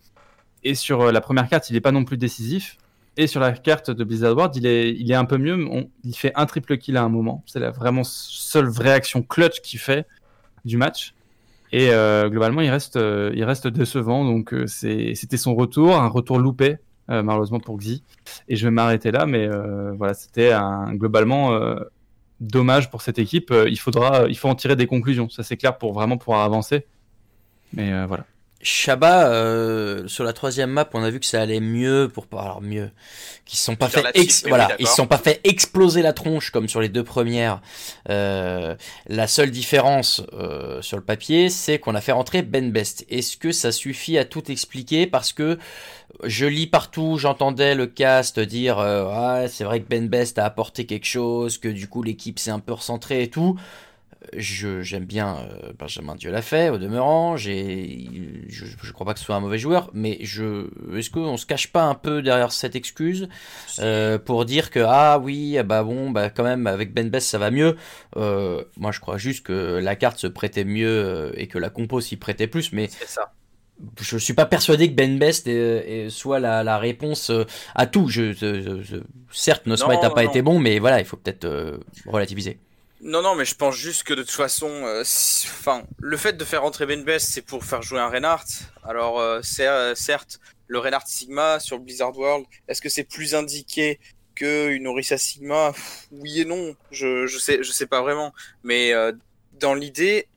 et 0.65 0.75
sur 0.75 1.11
la 1.11 1.21
première 1.21 1.49
carte, 1.49 1.71
il 1.71 1.77
est 1.77 1.81
pas 1.81 1.93
non 1.93 2.05
plus 2.05 2.17
décisif. 2.17 2.79
Et 3.17 3.27
sur 3.27 3.41
la 3.41 3.53
carte 3.53 3.91
de 3.91 4.05
Blizzard 4.05 4.35
World, 4.35 4.57
il 4.57 4.65
est, 4.65 4.91
il 4.93 5.11
est 5.11 5.15
un 5.15 5.25
peu 5.25 5.37
mieux. 5.37 5.59
Il 6.05 6.15
fait 6.15 6.33
un 6.35 6.47
triple 6.47 6.79
kill 6.79 6.97
à 6.97 7.03
un 7.03 7.09
moment. 7.09 7.43
C'est 7.47 7.59
la 7.59 7.71
vraiment 7.71 8.05
seule 8.05 8.69
vraie 8.69 8.93
action 8.93 9.23
clutch 9.23 9.61
qu'il 9.61 9.81
fait 9.81 10.07
du 10.65 10.77
match. 10.77 11.15
Et 11.73 11.89
globalement, 11.89 12.61
il 12.61 12.71
reste, 12.71 12.97
il 12.97 13.45
reste 13.45 13.67
décevant. 13.67 14.25
Donc 14.25 14.55
c'était 14.67 15.37
son 15.37 15.57
retour, 15.57 15.97
un 15.97 16.07
retour 16.07 16.39
loupé 16.39 16.79
euh, 17.13 17.23
malheureusement 17.23 17.61
pour 17.61 17.77
Xi. 17.79 18.03
Et 18.49 18.57
je 18.57 18.67
vais 18.67 18.71
m'arrêter 18.71 19.11
là, 19.11 19.27
mais 19.27 19.47
euh, 19.47 19.93
voilà, 19.93 20.15
c'était 20.15 20.53
globalement 20.93 21.53
euh, 21.53 21.77
dommage 22.41 22.91
pour 22.91 23.03
cette 23.03 23.19
équipe. 23.19 23.53
Il 23.69 23.79
faudra, 23.79 24.27
il 24.29 24.37
faut 24.37 24.49
en 24.49 24.55
tirer 24.55 24.77
des 24.77 24.87
conclusions. 24.87 25.29
Ça 25.29 25.43
c'est 25.43 25.57
clair 25.57 25.79
pour 25.79 25.93
vraiment 25.93 26.17
pouvoir 26.17 26.41
avancer. 26.41 26.87
Mais 27.75 28.07
voilà. 28.07 28.25
Shabba, 28.63 29.29
euh, 29.29 30.07
sur 30.07 30.23
la 30.23 30.33
troisième 30.33 30.71
map, 30.71 30.89
on 30.95 31.03
a 31.03 31.11
vu 31.11 31.19
que 31.19 31.27
ça 31.27 31.43
allait 31.43 31.61
mieux 31.61 32.09
pour 32.13 32.29
pas 32.29 32.43
alors 32.43 32.63
mieux, 32.63 32.91
qu'ils 33.45 33.59
se 33.59 33.65
sont 33.65 33.75
pas 33.75 33.89
fait 33.89 34.05
ex- 34.15 34.43
oui, 34.45 34.51
voilà, 34.51 34.71
ils 34.79 34.87
se 34.87 34.95
sont 34.95 35.09
pas 35.09 35.19
fait 35.19 35.41
exploser 35.43 36.01
la 36.01 36.13
tronche 36.13 36.51
comme 36.51 36.69
sur 36.69 36.81
les 36.81 36.89
deux 36.89 37.03
premières. 37.03 37.61
Euh, 38.09 38.77
la 39.09 39.27
seule 39.27 39.51
différence 39.51 40.23
euh, 40.33 40.81
sur 40.81 40.97
le 40.97 41.03
papier, 41.03 41.51
c'est 41.51 41.81
qu'on 41.81 41.97
a 41.97 42.01
fait 42.01 42.13
rentrer 42.13 42.43
Ben 42.43 42.71
Best. 42.71 43.05
Est-ce 43.11 43.37
que 43.37 43.51
ça 43.51 43.73
suffit 43.73 44.17
à 44.17 44.25
tout 44.25 44.51
expliquer? 44.51 45.09
Parce 45.09 45.33
que 45.33 45.59
je 46.23 46.47
lis 46.47 46.69
partout, 46.69 47.19
j'entendais 47.19 47.75
le 47.75 47.87
cast 47.87 48.39
dire 48.39 48.79
euh, 48.79 49.07
ah, 49.11 49.49
c'est 49.49 49.65
vrai 49.65 49.81
que 49.81 49.89
Ben 49.89 50.09
Best 50.09 50.39
a 50.39 50.45
apporté 50.45 50.87
quelque 50.87 51.07
chose, 51.07 51.59
que 51.59 51.69
du 51.69 51.89
coup 51.89 52.03
l'équipe 52.05 52.39
s'est 52.39 52.53
un 52.53 52.61
peu 52.61 52.75
recentrée 52.75 53.25
et 53.25 53.29
tout. 53.31 53.59
Je 54.37 54.83
j'aime 54.83 55.05
bien 55.05 55.37
euh, 55.51 55.73
Benjamin 55.79 56.15
Dieu 56.15 56.31
l'a 56.31 56.43
fait 56.43 56.71
au 56.71 56.79
demeurant. 56.79 57.37
J'ai 57.37 58.07
je, 58.49 58.65
je 58.83 58.93
crois 58.93 59.05
pas 59.07 59.15
que 59.15 59.19
ce 59.19 59.25
soit 59.25 59.35
un 59.35 59.41
mauvais 59.41 59.59
joueur, 59.59 59.91
mais 59.95 60.19
je 60.21 60.69
est-ce 60.97 61.11
qu'on 61.11 61.37
se 61.37 61.45
cache 61.47 61.73
pas 61.73 61.83
un 61.85 61.95
peu 61.95 62.23
derrière 62.23 62.53
cette 62.53 62.77
excuse 62.77 63.29
euh, 63.81 64.19
pour 64.19 64.45
dire 64.45 64.71
que 64.71 64.81
ah 64.87 65.19
oui 65.19 65.59
ah 65.59 65.63
bah 65.65 65.83
bon 65.83 66.11
bah 66.11 66.31
quand 66.31 66.45
même 66.45 66.67
avec 66.67 66.93
Ben 66.95 67.09
Best 67.11 67.29
ça 67.29 67.39
va 67.39 67.51
mieux. 67.51 67.77
Euh, 68.17 68.63
moi 68.77 68.93
je 68.93 69.01
crois 69.01 69.19
juste 69.19 69.45
que 69.45 69.81
la 69.83 69.97
carte 69.97 70.19
se 70.19 70.27
prêtait 70.29 70.65
mieux 70.65 70.89
euh, 70.89 71.33
et 71.37 71.49
que 71.49 71.59
la 71.59 71.69
compo 71.71 72.01
s'y 72.01 72.17
prêtait 72.17 72.47
plus, 72.47 72.73
mais 72.73 72.89
ça. 73.07 73.33
je 74.01 74.17
suis 74.19 74.35
pas 74.35 74.47
persuadé 74.47 74.89
que 74.89 74.95
Ben 74.95 75.19
Best 75.19 75.49
est- 75.49 76.05
est- 76.07 76.11
soit 76.11 76.39
la, 76.39 76.63
la 76.63 76.79
réponse 76.79 77.31
euh, 77.31 77.45
à 77.75 77.87
tout. 77.87 78.07
Je, 78.09 78.33
je- 78.33 78.81
je- 78.83 78.97
certes, 79.33 79.67
No 79.67 79.77
Smite 79.77 79.97
Non, 79.97 80.03
n'a 80.03 80.11
pas 80.11 80.23
non. 80.23 80.31
été 80.31 80.43
bon, 80.43 80.59
mais 80.61 80.79
voilà, 80.79 81.01
il 81.01 81.05
faut 81.07 81.17
peut-être 81.17 81.45
euh, 81.45 81.79
relativiser. 82.07 82.59
Non, 83.05 83.21
non, 83.21 83.35
mais 83.35 83.45
je 83.45 83.57
pense 83.57 83.75
juste 83.75 84.05
que 84.05 84.15
de 84.15 84.23
toute 84.23 84.31
façon, 84.31 84.71
euh, 84.71 85.03
le 85.99 86.17
fait 86.17 86.35
de 86.35 86.45
faire 86.45 86.63
rentrer 86.63 86.87
Ben 86.87 87.03
Best, 87.03 87.31
c'est 87.33 87.43
pour 87.43 87.65
faire 87.65 87.83
jouer 87.83 87.99
un 87.99 88.09
Reinhardt. 88.09 88.47
Alors, 88.85 89.19
euh, 89.19 89.41
euh, 89.59 89.95
certes, 89.97 90.39
le 90.69 90.79
Reinhardt 90.79 91.09
Sigma 91.09 91.59
sur 91.59 91.81
Blizzard 91.81 92.17
World, 92.17 92.47
est-ce 92.69 92.81
que 92.81 92.89
c'est 92.89 93.03
plus 93.03 93.35
indiqué 93.35 93.99
que 94.37 94.69
une 94.71 94.87
Orisa 94.87 95.19
Sigma? 95.19 95.73
Oui 96.13 96.43
et 96.43 96.45
non, 96.45 96.77
je, 96.93 97.27
je 97.27 97.39
sais, 97.39 97.65
je 97.65 97.73
sais 97.73 97.87
pas 97.87 98.03
vraiment. 98.03 98.33
Mais 98.63 98.93
euh, 98.93 99.11
dans 99.55 99.75
l'idée, 99.75 100.29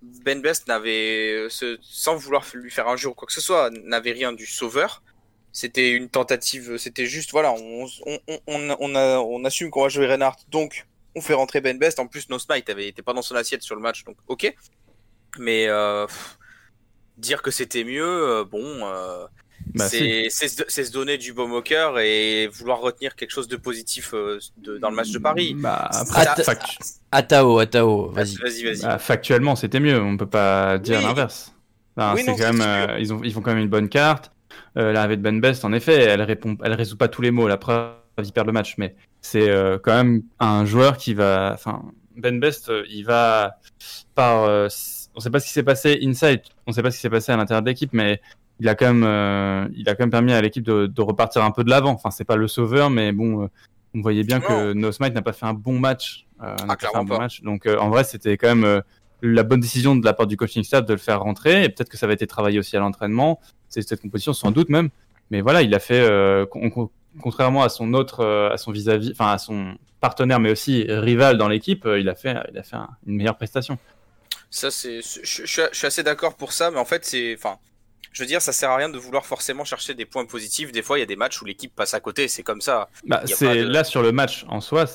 Ben 0.00 0.40
Best 0.40 0.68
n'avait, 0.68 1.48
euh, 1.50 1.76
sans 1.82 2.14
vouloir 2.14 2.46
lui 2.54 2.70
faire 2.70 2.86
un 2.86 2.96
jeu 2.96 3.08
ou 3.08 3.14
quoi 3.14 3.26
que 3.26 3.32
ce 3.32 3.40
soit, 3.40 3.68
n'avait 3.70 4.12
rien 4.12 4.32
du 4.32 4.46
sauveur. 4.46 5.02
C'était 5.52 5.90
une 5.90 6.08
tentative, 6.08 6.76
c'était 6.76 7.06
juste, 7.06 7.32
voilà, 7.32 7.52
on, 7.52 7.88
on, 8.06 8.20
on, 8.28 8.38
on, 8.46 8.76
on 8.78 8.94
a, 8.94 9.18
on 9.18 9.44
assume 9.44 9.70
qu'on 9.70 9.82
va 9.82 9.88
jouer 9.88 10.06
Reinhardt, 10.06 10.38
donc 10.48 10.86
on 11.16 11.20
fait 11.20 11.34
rentrer 11.34 11.60
Ben 11.60 11.78
Best. 11.78 11.98
En 11.98 12.06
plus, 12.06 12.28
No 12.28 12.38
Smite 12.38 12.68
avait 12.70 12.88
été 12.88 13.02
pas 13.02 13.12
dans 13.12 13.22
son 13.22 13.34
assiette 13.36 13.62
sur 13.62 13.74
le 13.76 13.82
match, 13.82 14.04
donc 14.04 14.16
ok. 14.28 14.54
Mais 15.38 15.66
euh, 15.68 16.06
pff, 16.06 16.38
dire 17.16 17.42
que 17.42 17.50
c'était 17.50 17.84
mieux, 17.84 18.04
euh, 18.04 18.44
bon, 18.44 18.62
euh, 18.64 19.24
Bah, 19.74 19.88
c'est 19.88 20.26
c'est 20.30 20.48
se 20.48 20.62
c'est 20.68 20.84
se 20.84 20.90
donner 20.92 21.18
du 21.18 21.32
baume 21.32 21.52
au 21.52 21.62
cœur 21.62 21.98
et 21.98 22.48
vouloir 22.48 22.80
retenir 22.80 23.14
quelque 23.14 23.30
chose 23.30 23.46
de 23.46 23.56
positif 23.56 24.12
euh, 24.14 24.38
de- 24.56 24.78
dans 24.78 24.90
le 24.90 24.96
match 24.96 25.10
de 25.10 25.18
Paris. 25.18 25.54
Bah, 25.56 25.88
Ça- 25.92 26.00
après, 26.00 26.46
Atao, 27.12 27.58
Atao, 27.58 28.10
vas-y. 28.10 28.36
Vas-y, 28.36 28.64
vas-y. 28.64 28.82
bah, 28.82 28.98
factuellement, 28.98 29.56
c'était 29.56 29.80
mieux. 29.80 30.00
On 30.00 30.16
peut 30.16 30.26
pas 30.28 30.78
dire 30.78 30.98
Oui. 30.98 31.04
l'inverse. 31.04 31.54
Enfin, 31.96 32.14
Oui, 32.14 32.22
c'est 32.24 32.30
non, 32.30 32.36
quand 32.38 32.52
même, 32.54 32.60
c'est 32.62 32.92
euh, 32.92 32.98
ils, 32.98 33.12
ont, 33.12 33.20
ils 33.22 33.32
font 33.32 33.40
quand 33.42 33.50
même 33.50 33.62
une 33.62 33.68
bonne 33.68 33.88
carte. 33.88 34.30
Euh, 34.78 34.92
L'arrivée 34.92 35.16
de 35.16 35.22
Ben 35.22 35.40
Best, 35.40 35.64
en 35.64 35.72
effet, 35.72 35.94
elle 36.02 36.22
répond, 36.22 36.56
elle 36.64 36.72
résout 36.74 36.96
pas 36.96 37.08
tous 37.08 37.20
les 37.22 37.30
mots. 37.30 37.46
La 37.48 37.56
preuve, 37.58 37.92
ils 38.22 38.32
perdent 38.32 38.46
le 38.46 38.52
match, 38.52 38.74
mais 38.78 38.94
c'est 39.20 39.48
euh, 39.48 39.78
quand 39.82 39.94
même 39.94 40.22
un 40.38 40.64
joueur 40.64 40.96
qui 40.96 41.14
va. 41.14 41.52
Enfin, 41.54 41.82
Ben 42.16 42.40
Best, 42.40 42.68
euh, 42.68 42.84
il 42.90 43.04
va 43.04 43.56
par. 44.14 44.44
euh, 44.44 44.68
on 45.14 45.20
sait 45.20 45.30
pas 45.30 45.40
ce 45.40 45.46
qui 45.46 45.52
s'est 45.52 45.64
passé 45.64 45.98
inside, 46.02 46.42
on 46.66 46.72
sait 46.72 46.82
pas 46.82 46.90
ce 46.90 46.96
qui 46.96 47.02
s'est 47.02 47.10
passé 47.10 47.32
à 47.32 47.36
l'intérieur 47.36 47.62
de 47.62 47.68
l'équipe, 47.68 47.92
mais 47.92 48.20
il 48.60 48.68
a 48.68 48.74
quand 48.74 48.86
même, 48.86 49.04
euh, 49.04 49.66
il 49.74 49.88
a 49.88 49.94
quand 49.94 50.04
même 50.04 50.10
permis 50.10 50.32
à 50.32 50.40
l'équipe 50.40 50.62
de, 50.62 50.86
de 50.86 51.02
repartir 51.02 51.42
un 51.42 51.50
peu 51.50 51.64
de 51.64 51.70
l'avant. 51.70 51.92
Enfin, 51.92 52.10
c'est 52.10 52.24
pas 52.24 52.36
le 52.36 52.46
sauveur, 52.46 52.90
mais 52.90 53.10
bon, 53.10 53.42
euh, 53.42 53.46
on 53.94 54.02
voyait 54.02 54.22
bien 54.22 54.38
que 54.38 54.72
No 54.72 54.92
Smite 54.92 55.14
n'a 55.14 55.22
pas 55.22 55.32
fait 55.32 55.46
un 55.46 55.54
bon 55.54 55.78
match. 55.80 56.26
Euh, 56.42 56.54
pas 56.56 56.76
fait 56.78 56.94
un 56.94 57.04
bon 57.04 57.18
match. 57.18 57.42
Donc, 57.42 57.66
euh, 57.66 57.76
en 57.78 57.88
vrai, 57.90 58.04
c'était 58.04 58.36
quand 58.36 58.48
même 58.48 58.64
euh, 58.64 58.80
la 59.22 59.42
bonne 59.42 59.60
décision 59.60 59.96
de 59.96 60.04
la 60.04 60.12
part 60.12 60.26
du 60.26 60.36
coaching 60.36 60.62
staff 60.62 60.84
de 60.86 60.92
le 60.92 60.98
faire 60.98 61.22
rentrer. 61.22 61.64
Et 61.64 61.68
peut-être 61.70 61.88
que 61.88 61.96
ça 61.96 62.06
va 62.06 62.12
été 62.12 62.26
travaillé 62.26 62.58
aussi 62.58 62.76
à 62.76 62.80
l'entraînement. 62.80 63.40
C'est 63.68 63.82
cette 63.82 64.00
composition, 64.00 64.32
sans 64.32 64.52
doute 64.52 64.68
même. 64.68 64.90
Mais 65.30 65.40
voilà, 65.40 65.62
il 65.62 65.74
a 65.74 65.80
fait, 65.80 66.00
euh, 66.00 66.46
contrairement 67.20 67.62
à 67.62 67.68
son 67.68 67.92
autre, 67.94 68.20
euh, 68.20 68.50
à 68.50 68.56
son 68.56 68.72
vis-à-vis, 68.72 69.10
enfin 69.12 69.32
à 69.32 69.38
son 69.38 69.74
partenaire, 70.00 70.40
mais 70.40 70.50
aussi 70.50 70.84
rival 70.88 71.36
dans 71.38 71.48
l'équipe, 71.48 71.84
euh, 71.86 71.98
il 72.00 72.08
a 72.08 72.14
fait, 72.14 72.34
il 72.52 72.58
a 72.58 72.62
fait 72.62 72.76
un- 72.76 72.88
une 73.06 73.16
meilleure 73.16 73.36
prestation. 73.36 73.78
Ça, 74.50 74.70
c'est, 74.70 75.00
je, 75.02 75.20
je- 75.22 75.44
je 75.46 75.68
suis- 75.72 75.86
assez 75.86 76.02
d'accord 76.02 76.34
pour 76.36 76.52
ça, 76.52 76.70
mais 76.70 76.78
en 76.78 76.84
fait, 76.84 77.04
c'est, 77.04 77.34
enfin, 77.36 77.58
je 78.12 78.22
veux 78.22 78.26
dire, 78.26 78.42
ça 78.42 78.52
sert 78.52 78.70
à 78.70 78.76
rien 78.76 78.88
de 78.88 78.98
vouloir 78.98 79.24
forcément 79.26 79.64
chercher 79.64 79.94
des 79.94 80.04
points 80.06 80.24
positifs. 80.26 80.72
Des 80.72 80.82
fois, 80.82 80.98
il 80.98 81.00
y 81.00 81.04
a 81.04 81.06
des 81.06 81.16
matchs 81.16 81.40
où 81.42 81.44
l'équipe 81.44 81.74
passe 81.74 81.94
à 81.94 82.00
côté, 82.00 82.26
c'est 82.28 82.42
comme 82.42 82.60
ça. 82.60 82.88
Bah, 83.06 83.22
c'est 83.26 83.54
de- 83.56 83.68
là 83.68 83.84
sur 83.84 84.02
le 84.02 84.10
match 84.12 84.44
en 84.48 84.60
soi. 84.60 84.86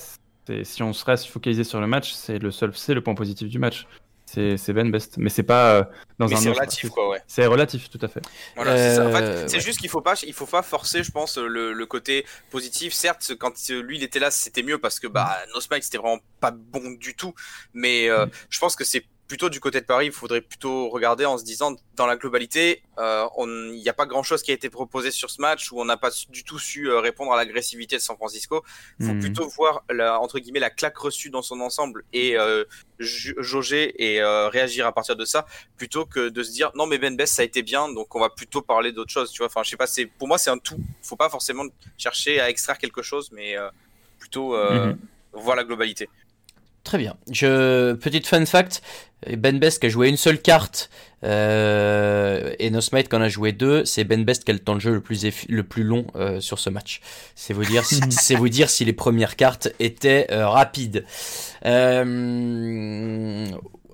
Si 0.63 0.84
on 0.84 0.93
se 0.93 1.05
reste 1.05 1.26
focalisé 1.28 1.63
sur 1.63 1.80
le 1.82 1.88
match, 1.88 2.11
c'est 2.13 2.38
le 2.39 2.51
seul, 2.51 2.72
c'est 2.76 2.93
le 2.93 3.01
point 3.01 3.16
positif 3.16 3.47
du 3.49 3.57
match. 3.59 3.88
C'est 4.26 4.57
c'est 4.57 4.73
Ben 4.73 4.89
Best, 4.91 5.17
mais 5.17 5.30
c'est 5.30 5.43
pas 5.43 5.76
euh, 5.76 5.84
dans 6.17 6.28
mais 6.28 6.36
un 6.36 6.41
c'est 6.41 6.49
relatif, 6.49 6.89
quoi, 6.89 7.09
ouais. 7.09 7.21
C'est 7.28 7.45
relatif, 7.45 7.89
tout 7.89 7.99
à 8.01 8.07
fait. 8.07 8.21
Voilà, 8.55 8.76
c'est 8.78 8.89
ça. 8.95 9.05
En 9.05 9.11
fait, 9.11 9.21
Euh, 9.21 9.47
ouais. 9.47 9.59
juste 9.59 9.80
qu'il 9.80 9.89
faut 9.89 10.01
pas, 10.01 10.15
il 10.26 10.34
faut 10.34 10.47
pas 10.47 10.63
forcer, 10.63 11.03
je 11.03 11.11
pense, 11.11 11.38
le, 11.38 11.73
le 11.73 11.86
côté 11.86 12.26
positif. 12.49 12.93
Certes, 12.93 13.34
quand 13.39 13.53
lui 13.69 13.97
il 13.97 14.03
était 14.03 14.19
là, 14.19 14.32
c'était 14.32 14.63
mieux 14.63 14.80
parce 14.80 14.99
que 14.99 15.07
bah 15.07 15.38
No 15.53 15.61
Smite 15.61 15.84
c'était 15.84 15.99
vraiment 15.99 16.19
pas 16.39 16.51
bon 16.51 16.91
du 16.99 17.15
tout. 17.15 17.34
Mais 17.73 18.09
euh, 18.09 18.26
je 18.49 18.59
pense 18.59 18.76
que 18.76 18.84
c'est 18.84 19.05
plutôt 19.28 19.49
du 19.49 19.59
côté 19.59 19.82
de 19.82 19.86
Paris, 19.86 20.05
il 20.07 20.11
faudrait 20.11 20.41
plutôt 20.41 20.89
regarder 20.89 21.26
en 21.26 21.38
se 21.38 21.43
disant, 21.43 21.76
dans 21.95 22.05
la 22.05 22.15
globalité, 22.15 22.84
euh, 22.99 23.26
il 23.73 23.82
n'y 23.82 23.89
a 23.89 23.93
pas 23.93 24.05
grand-chose 24.05 24.43
qui 24.43 24.51
a 24.51 24.53
été 24.53 24.69
proposé 24.69 25.09
sur 25.09 25.30
ce 25.32 25.41
match 25.41 25.71
où 25.71 25.82
on 25.82 25.86
n'a 25.86 25.97
pas 25.97 26.11
du 26.30 26.43
tout 26.43 26.59
su 26.59 26.89
euh, 26.89 26.99
répondre 26.99 27.34
à 27.34 27.36
l'agressivité 27.38 27.95
de 27.95 28.01
San 28.01 28.15
Francisco. 28.17 28.63
Il 28.99 29.07
faut 29.07 29.13
Mhm. 29.13 29.19
plutôt 29.21 29.47
voir 29.49 29.84
la, 29.89 30.19
entre 30.19 30.38
guillemets 30.39 30.59
la 30.59 30.69
claque 30.69 30.97
reçue 30.97 31.32
dans 31.32 31.41
son 31.41 31.59
ensemble 31.61 32.03
et 32.13 32.38
euh, 32.38 32.65
jauger 32.99 33.93
et 34.03 34.21
euh, 34.21 34.47
réagir 34.49 34.86
à 34.86 34.91
partir 34.93 35.15
de 35.15 35.26
ça, 35.26 35.45
plutôt 35.78 36.05
que 36.05 36.30
de 36.30 36.43
se 36.43 36.51
dire 36.51 36.71
non 36.76 36.86
mais 36.86 36.97
Ben 36.97 37.15
Best 37.15 37.34
ça 37.36 37.41
a 37.41 37.45
été 37.45 37.63
bien, 37.63 37.91
donc 37.91 38.15
on 38.15 38.19
va 38.19 38.30
plutôt 38.30 38.61
parler 38.61 38.91
d'autre 38.91 39.11
chose. 39.11 39.32
Tu 39.32 39.39
vois, 39.39 39.47
enfin 39.47 39.63
je 39.63 39.69
sais 39.71 39.78
pas, 39.78 39.88
c'est 39.88 40.05
pour 40.05 40.28
moi 40.28 40.38
c'est 40.38 40.49
un 40.51 40.57
tout. 40.59 40.78
Faut 41.01 41.15
pas 41.15 41.30
forcément 41.30 41.63
chercher 41.97 42.39
à 42.39 42.49
extraire 42.49 42.78
quelque 42.78 43.01
chose, 43.01 43.32
mais 43.32 43.55
plutôt 44.19 44.55
Mhm. 44.55 44.97
voir 45.34 45.55
la 45.55 45.63
globalité. 45.63 46.09
Très 46.86 46.97
bien. 46.99 47.15
Je... 47.31 47.93
Petite 47.93 48.27
fun 48.27 48.45
fact, 48.45 48.81
Ben 49.38 49.59
Best 49.59 49.79
qui 49.79 49.88
a 49.88 49.89
joué 49.89 50.07
une 50.07 50.17
seule 50.17 50.39
carte 50.39 50.89
euh, 51.23 52.53
et 52.59 52.69
Nosmite 52.69 53.09
qui 53.09 53.15
en 53.15 53.21
a 53.21 53.27
joué 53.27 53.51
deux, 53.51 53.83
c'est 53.86 54.03
Ben 54.03 54.23
Best 54.23 54.43
qui 54.43 54.51
a 54.51 54.53
le 54.53 54.59
temps 54.59 54.75
de 54.75 54.79
jeu 54.81 54.93
le 54.93 55.01
plus, 55.01 55.25
effi- 55.25 55.47
le 55.49 55.63
plus 55.63 55.83
long 55.83 56.05
euh, 56.15 56.39
sur 56.39 56.59
ce 56.59 56.69
match. 56.69 57.01
C'est 57.33 57.53
vous 57.53 57.65
dire, 57.65 57.83
si... 57.83 57.99
c'est 58.11 58.36
vous 58.36 58.49
dire 58.49 58.69
si 58.69 58.86
les 58.86 58.93
premières 58.93 59.36
cartes 59.36 59.69
étaient 59.79 60.27
euh, 60.31 60.47
rapides. 60.47 61.05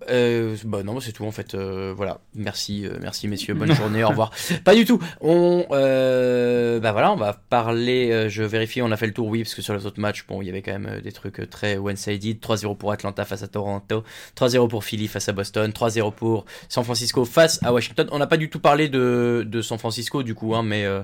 Euh... 0.10 0.56
Bah 0.66 0.84
non, 0.84 1.00
c'est 1.00 1.12
tout 1.12 1.26
en 1.26 1.32
fait. 1.32 1.54
Euh, 1.56 1.94
voilà. 1.96 2.20
Merci, 2.36 2.86
euh, 2.86 2.98
merci 3.02 3.28
messieurs. 3.28 3.54
Bonne 3.54 3.74
journée. 3.76 4.04
Au 4.04 4.10
revoir. 4.10 4.32
Pas 4.64 4.74
du 4.76 4.86
tout. 4.86 5.00
On, 5.22 5.66
euh, 5.72 6.80
bah 6.80 6.92
voilà, 6.92 7.12
on 7.12 7.16
va 7.16 7.34
parler. 7.34 8.12
euh, 8.12 8.30
je 8.30 8.44
vérifie. 8.44 8.82
On 8.82 8.92
a 8.92 8.98
fait 8.98 9.08
le 9.08 9.14
tour, 9.14 9.28
oui, 9.28 9.44
parce 9.44 9.54
que 9.56 9.62
sur 9.62 9.74
les 9.74 9.86
autres 9.86 10.00
matchs, 10.00 10.26
bon, 10.28 10.42
il 10.42 10.48
y 10.48 10.50
avait 10.50 10.62
quand 10.62 10.72
même 10.72 10.88
euh, 10.88 11.02
des 11.02 11.12
trucs 11.12 11.50
très 11.50 11.78
one-sided. 11.78 12.40
3-0 12.40 12.78
pour 12.78 12.92
Atlanta 12.92 13.26
face 13.26 13.44
à 13.44 13.48
Toronto, 13.48 14.04
3-0 14.38 14.68
pour 14.70 14.84
Philly 14.84 15.08
face 15.08 15.30
à 15.30 15.34
Boston, 15.34 15.72
3-0 15.72 16.14
pour 16.14 16.46
San 16.70 16.84
Francisco 16.84 17.26
face 17.26 17.60
à 17.64 17.72
Washington. 17.74 18.08
On 18.12 18.20
n'a 18.20 18.28
pas 18.28 18.38
du 18.38 18.50
tout 18.50 18.60
parlé 18.60 18.90
de, 18.90 19.46
de 19.48 19.62
San 19.62 19.78
Francisco 19.78 20.24
du 20.24 20.34
coup, 20.36 20.56
hein, 20.56 20.64
mais 20.64 20.86
euh, 20.86 21.02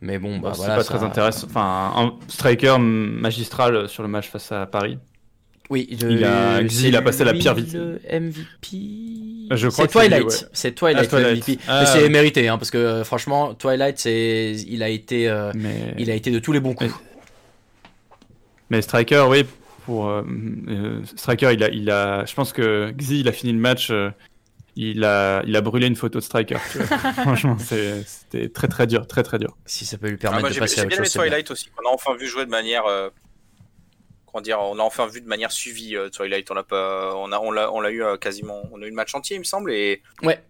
mais 0.00 0.18
bon, 0.18 0.38
bah 0.38 0.48
Bah, 0.48 0.54
c'est 0.54 0.58
voilà. 0.60 0.76
pas 0.76 0.82
ça- 0.84 0.94
très 0.96 1.04
intéressant. 1.06 1.46
Enfin, 1.48 1.92
un 1.96 2.14
striker 2.28 2.76
magistral 2.78 3.88
sur 3.88 4.02
le 4.02 4.08
match 4.08 4.28
face 4.28 4.50
à 4.52 4.66
Paris. 4.66 4.98
Oui, 5.72 5.86
Il 5.90 6.22
a- 6.24 6.60
le- 6.60 6.68
Xi, 6.68 6.88
il 6.88 6.94
a 6.94 6.98
c'est 6.98 7.04
passé 7.04 7.24
la 7.24 7.32
pire 7.32 7.54
vite. 7.54 7.72
le 7.72 7.98
MVP. 8.10 9.48
Je 9.56 9.68
crois 9.68 9.86
c'est 9.86 9.92
que 9.92 9.92
c'est 9.92 10.00
lui, 10.02 10.08
Twilight. 10.08 10.24
ouais. 10.42 10.48
C'est 10.52 10.74
Twilight, 10.74 11.04
Ah, 11.06 11.16
Twilight. 11.16 11.36
MVP. 11.48 11.58
Ah, 11.66 11.80
Mais 11.80 11.86
c'est 11.86 12.02
ouais. 12.02 12.08
mérité, 12.10 12.48
hein, 12.48 12.58
parce 12.58 12.70
que 12.70 12.78
euh, 12.78 13.04
franchement, 13.04 13.54
Twilight, 13.54 13.98
c'est, 13.98 14.52
il 14.68 14.82
a 14.82 14.88
été, 14.90 15.28
euh, 15.28 15.50
Mais, 15.54 15.94
il 15.98 16.10
a 16.10 16.14
été 16.14 16.30
de 16.30 16.38
tous 16.38 16.52
les 16.52 16.60
bons 16.60 16.74
coups. 16.74 16.92
mais 18.70 18.82
striker, 18.82 19.24
oui. 19.28 19.44
Pour 19.86 20.08
euh, 20.08 20.22
euh, 20.68 21.00
striker, 21.16 21.50
il 21.52 21.64
a, 21.64 21.68
il 21.70 21.90
a. 21.90 22.24
Je 22.24 22.34
pense 22.34 22.52
que 22.52 22.92
Xi, 22.92 23.20
il 23.20 23.28
a 23.28 23.32
fini 23.32 23.52
le 23.52 23.58
match. 23.58 23.90
euh, 23.90 24.10
il 24.76 25.04
a, 25.04 25.42
il 25.46 25.54
a 25.56 25.60
brûlé 25.60 25.86
une 25.86 25.96
photo 25.96 26.18
de 26.18 26.24
striker. 26.24 26.56
Franchement, 27.22 27.56
c'est- 27.58 28.04
c'était 28.06 28.48
très 28.48 28.68
très 28.68 28.86
dur, 28.86 29.06
très 29.06 29.22
très 29.22 29.38
dur. 29.38 29.56
Si 29.66 29.84
ça 29.84 29.98
peut 29.98 30.06
lui 30.08 30.14
Ah, 30.20 30.22
permettre 30.22 30.40
moi, 30.42 30.48
de 30.50 30.54
j'ai 30.54 30.60
passer 30.60 30.76
j'ai 30.76 30.80
à 30.80 30.84
autre 30.84 30.88
bien 30.90 30.98
aimé 30.98 31.04
chose. 31.06 31.12
c'est 31.12 31.18
bien. 31.18 31.28
Twilight 31.28 31.50
aussi. 31.50 31.68
On 31.84 31.90
a 31.90 31.92
enfin 31.92 32.14
vu 32.16 32.26
jouer 32.26 32.44
de 32.46 32.50
manière. 32.50 32.84
Comment 34.32 34.42
dire 34.42 34.58
On 34.60 34.78
a 34.78 34.82
enfin 34.82 35.06
vu 35.06 35.20
de 35.20 35.26
manière 35.28 35.52
suivie 35.52 35.96
euh, 35.96 36.08
Twilight. 36.08 36.50
On 36.50 36.54
l'a 36.54 36.62
pas. 36.64 37.14
On 37.16 37.30
a, 37.32 37.38
on 37.38 37.50
l'a, 37.50 37.72
on 37.72 37.80
l'a 37.80 37.90
eu 37.90 38.02
euh, 38.02 38.16
quasiment. 38.16 38.62
On 38.72 38.82
a 38.82 38.86
eu 38.86 38.90
le 38.90 38.94
match 38.94 39.14
entier, 39.14 39.36
il 39.36 39.40
me 39.40 39.44
semble. 39.44 39.72
Et 39.72 40.02
Ouais. 40.22 40.42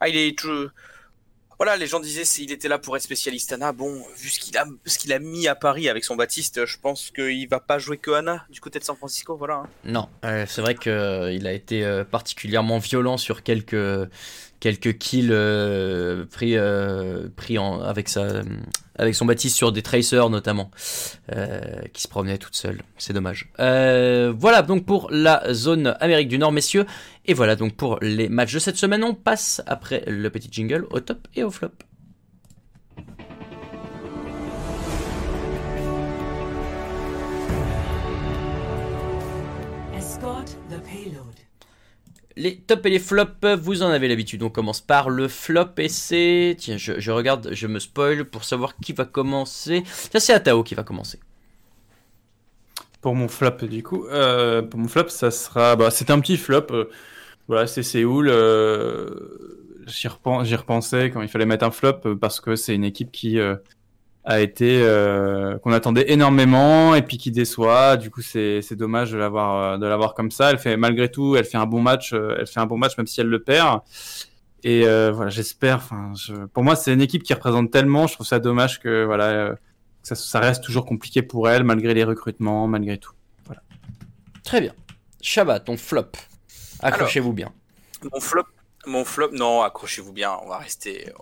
ah, 0.00 0.08
il 0.08 0.16
est 0.16 0.38
tout. 0.38 0.68
Voilà, 1.60 1.76
les 1.76 1.88
gens 1.88 1.98
disaient 1.98 2.24
s'il 2.24 2.52
était 2.52 2.68
là 2.68 2.78
pour 2.78 2.96
être 2.96 3.02
spécialiste 3.02 3.52
Anna. 3.52 3.72
Bon, 3.72 4.04
vu 4.16 4.28
ce 4.28 4.38
qu'il 4.38 4.56
a, 4.56 4.64
ce 4.86 4.96
qu'il 4.96 5.12
a 5.12 5.18
mis 5.18 5.48
à 5.48 5.56
Paris 5.56 5.88
avec 5.88 6.04
son 6.04 6.14
Baptiste, 6.14 6.64
je 6.66 6.78
pense 6.78 7.10
qu'il 7.10 7.48
va 7.48 7.58
pas 7.58 7.80
jouer 7.80 7.96
que 7.98 8.12
Anna 8.12 8.44
du 8.48 8.60
côté 8.60 8.78
de 8.78 8.84
San 8.84 8.94
Francisco. 8.94 9.36
Voilà. 9.36 9.54
hein. 9.54 9.68
Non, 9.82 10.08
euh, 10.24 10.46
c'est 10.48 10.60
vrai 10.60 10.76
que 10.76 10.88
euh, 10.88 11.32
il 11.32 11.48
a 11.48 11.52
été 11.52 11.84
particulièrement 12.12 12.78
violent 12.78 13.16
sur 13.16 13.42
quelques 13.42 13.74
quelques 14.60 14.98
kills 14.98 15.30
euh, 15.30 16.24
pris 16.26 16.56
euh, 16.56 17.28
pris 17.36 17.58
en, 17.58 17.80
avec 17.80 18.08
sa 18.08 18.42
avec 18.96 19.14
son 19.14 19.24
Baptiste 19.26 19.56
sur 19.56 19.72
des 19.72 19.82
tracers 19.82 20.28
notamment 20.28 20.70
euh, 21.34 21.60
qui 21.92 22.02
se 22.02 22.08
promenaient 22.08 22.38
toutes 22.38 22.56
seules. 22.56 22.82
C'est 22.98 23.12
dommage. 23.12 23.50
Euh, 23.60 24.32
voilà 24.36 24.62
donc 24.62 24.84
pour 24.84 25.08
la 25.10 25.52
zone 25.52 25.96
Amérique 26.00 26.28
du 26.28 26.38
Nord, 26.38 26.52
messieurs. 26.52 26.86
Et 27.26 27.34
voilà 27.34 27.56
donc 27.56 27.74
pour 27.76 27.98
les 28.00 28.28
matchs 28.28 28.54
de 28.54 28.58
cette 28.58 28.76
semaine. 28.76 29.04
On 29.04 29.14
passe 29.14 29.62
après 29.66 30.02
le 30.06 30.28
petit 30.30 30.48
jingle 30.50 30.86
au 30.90 31.00
top 31.00 31.28
et 31.36 31.44
au 31.44 31.50
flop. 31.50 31.70
Les 42.40 42.56
tops 42.56 42.86
et 42.86 42.90
les 42.90 42.98
flops, 43.00 43.44
vous 43.60 43.82
en 43.82 43.88
avez 43.88 44.06
l'habitude. 44.06 44.42
On 44.44 44.48
commence 44.50 44.80
par 44.80 45.10
le 45.10 45.26
flop 45.26 45.70
et 45.78 45.88
c'est. 45.88 46.54
Tiens, 46.58 46.76
je, 46.76 47.10
regarde, 47.10 47.48
je 47.52 47.66
me 47.66 47.80
spoil 47.80 48.24
pour 48.24 48.44
savoir 48.44 48.76
qui 48.76 48.92
va 48.92 49.04
commencer. 49.04 49.82
Tiens, 50.10 50.20
c'est 50.20 50.32
Atao 50.32 50.62
qui 50.62 50.74
va 50.76 50.84
commencer. 50.84 51.18
Pour 53.00 53.14
mon 53.14 53.28
flop, 53.28 53.66
du 53.68 53.82
coup, 53.82 54.06
euh, 54.06 54.62
pour 54.62 54.78
mon 54.80 54.88
flop, 54.88 55.08
ça 55.08 55.30
sera. 55.30 55.76
Bah, 55.76 55.90
c'était 55.90 56.12
un 56.12 56.20
petit 56.20 56.36
flop. 56.36 56.66
euh, 56.70 56.90
voilà, 57.48 57.66
c'est 57.66 57.82
Séoul. 57.82 58.28
euh, 58.28 59.08
J'y 59.86 60.06
repen- 60.08 60.44
j'y 60.44 60.54
repensais 60.54 61.10
quand 61.10 61.22
il 61.22 61.28
fallait 61.28 61.46
mettre 61.46 61.64
un 61.64 61.70
flop 61.70 62.16
parce 62.20 62.40
que 62.40 62.56
c'est 62.56 62.74
une 62.74 62.84
équipe 62.84 63.10
qui 63.10 63.38
a 64.30 64.40
été 64.40 64.82
euh, 64.82 65.56
qu'on 65.60 65.72
attendait 65.72 66.12
énormément 66.12 66.94
et 66.94 67.00
puis 67.00 67.16
qui 67.16 67.30
déçoit. 67.30 67.96
Du 67.96 68.10
coup, 68.10 68.20
c'est 68.20 68.60
c'est 68.60 68.76
dommage 68.76 69.10
de 69.10 69.16
l'avoir 69.16 69.56
euh, 69.56 69.78
de 69.78 69.86
l'avoir 69.86 70.12
comme 70.12 70.30
ça. 70.30 70.50
Elle 70.50 70.58
fait 70.58 70.76
malgré 70.76 71.10
tout, 71.10 71.34
elle 71.34 71.46
fait 71.46 71.56
un 71.56 71.64
bon 71.64 71.80
match. 71.80 72.12
euh, 72.12 72.36
Elle 72.38 72.46
fait 72.46 72.60
un 72.60 72.66
bon 72.66 72.76
match 72.76 72.98
même 72.98 73.06
si 73.06 73.22
elle 73.22 73.28
le 73.28 73.42
perd. 73.42 73.80
Et 74.64 74.86
euh, 74.86 75.12
voilà, 75.12 75.30
j'espère. 75.30 75.76
Enfin, 75.76 76.12
je... 76.14 76.34
pour 76.52 76.62
moi, 76.62 76.76
c'est 76.76 76.92
une 76.92 77.00
équipe 77.00 77.22
qui 77.22 77.32
représente 77.32 77.70
tellement. 77.70 78.06
Je 78.06 78.14
trouve 78.14 78.26
ça 78.26 78.38
dommage 78.38 78.80
que 78.80 79.04
voilà, 79.06 79.24
euh, 79.24 79.54
ça, 80.02 80.14
ça 80.14 80.40
reste 80.40 80.62
toujours 80.62 80.84
compliqué 80.84 81.22
pour 81.22 81.48
elle 81.48 81.64
malgré 81.64 81.94
les 81.94 82.04
recrutements, 82.04 82.66
malgré 82.68 82.98
tout. 82.98 83.12
Très 84.44 84.60
bien. 84.60 84.74
Shabbat, 85.22 85.64
ton 85.64 85.76
flop. 85.78 86.12
Accrochez-vous 86.80 87.32
bien. 87.32 87.50
Mon 88.12 88.20
flop. 88.20 88.44
Mon 88.86 89.04
flop, 89.04 89.32
non, 89.32 89.62
accrochez-vous 89.62 90.12
bien, 90.12 90.38
on 90.42 90.48
va 90.48 90.58
rester, 90.58 91.12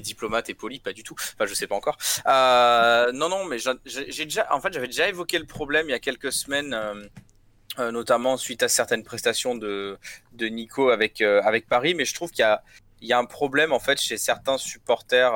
diplomate 0.00 0.50
et 0.50 0.54
poli, 0.54 0.78
pas 0.78 0.92
du 0.92 1.02
tout. 1.02 1.14
Enfin, 1.18 1.46
je 1.46 1.54
sais 1.54 1.66
pas 1.66 1.74
encore. 1.74 1.96
Euh, 2.26 3.12
non, 3.12 3.28
non, 3.28 3.44
mais 3.46 3.56
j'ai 3.86 4.24
déjà, 4.24 4.46
en 4.52 4.60
fait, 4.60 4.72
j'avais 4.72 4.88
déjà 4.88 5.08
évoqué 5.08 5.38
le 5.38 5.46
problème 5.46 5.86
il 5.88 5.92
y 5.92 5.94
a 5.94 5.98
quelques 5.98 6.32
semaines, 6.32 6.74
euh, 6.74 7.06
euh, 7.78 7.90
notamment 7.90 8.36
suite 8.36 8.62
à 8.62 8.68
certaines 8.68 9.04
prestations 9.04 9.54
de, 9.54 9.98
Nico 10.38 10.90
avec, 10.90 11.22
euh, 11.22 11.40
avec 11.42 11.66
Paris, 11.66 11.94
mais 11.94 12.04
je 12.04 12.14
trouve 12.14 12.30
qu'il 12.30 12.44
y 13.00 13.12
a, 13.12 13.18
un 13.18 13.24
problème 13.24 13.72
en 13.72 13.80
fait 13.80 13.98
chez 14.00 14.18
certains 14.18 14.58
supporters 14.58 15.32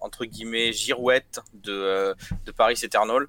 entre 0.00 0.24
guillemets 0.24 0.72
girouettes 0.72 1.40
de, 1.54 2.14
de 2.44 2.52
Paris 2.52 2.78
Eternal 2.82 3.26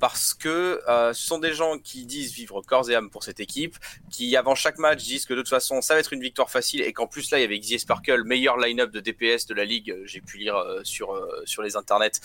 parce 0.00 0.34
que 0.34 0.80
euh, 0.88 1.12
ce 1.12 1.26
sont 1.26 1.38
des 1.38 1.52
gens 1.52 1.78
qui 1.78 2.06
disent 2.06 2.32
vivre 2.32 2.62
corps 2.62 2.90
et 2.90 2.94
âme 2.96 3.10
pour 3.10 3.22
cette 3.22 3.38
équipe, 3.38 3.76
qui 4.10 4.36
avant 4.36 4.54
chaque 4.54 4.78
match 4.78 5.02
disent 5.04 5.26
que 5.26 5.34
de 5.34 5.40
toute 5.40 5.50
façon 5.50 5.80
ça 5.82 5.94
va 5.94 6.00
être 6.00 6.12
une 6.12 6.22
victoire 6.22 6.50
facile 6.50 6.80
et 6.82 6.92
qu'en 6.92 7.06
plus 7.06 7.30
là 7.30 7.38
il 7.38 7.42
y 7.42 7.44
avait 7.44 7.58
Xavier 7.58 7.78
Sparkle, 7.78 8.24
meilleur 8.24 8.56
line-up 8.56 8.90
de 8.90 9.00
DPS 9.00 9.46
de 9.46 9.54
la 9.54 9.64
ligue, 9.64 9.90
euh, 9.90 10.02
j'ai 10.06 10.20
pu 10.20 10.38
lire 10.38 10.56
euh, 10.56 10.80
sur 10.84 11.12
euh, 11.14 11.42
sur 11.44 11.62
les 11.62 11.76
internets. 11.76 12.20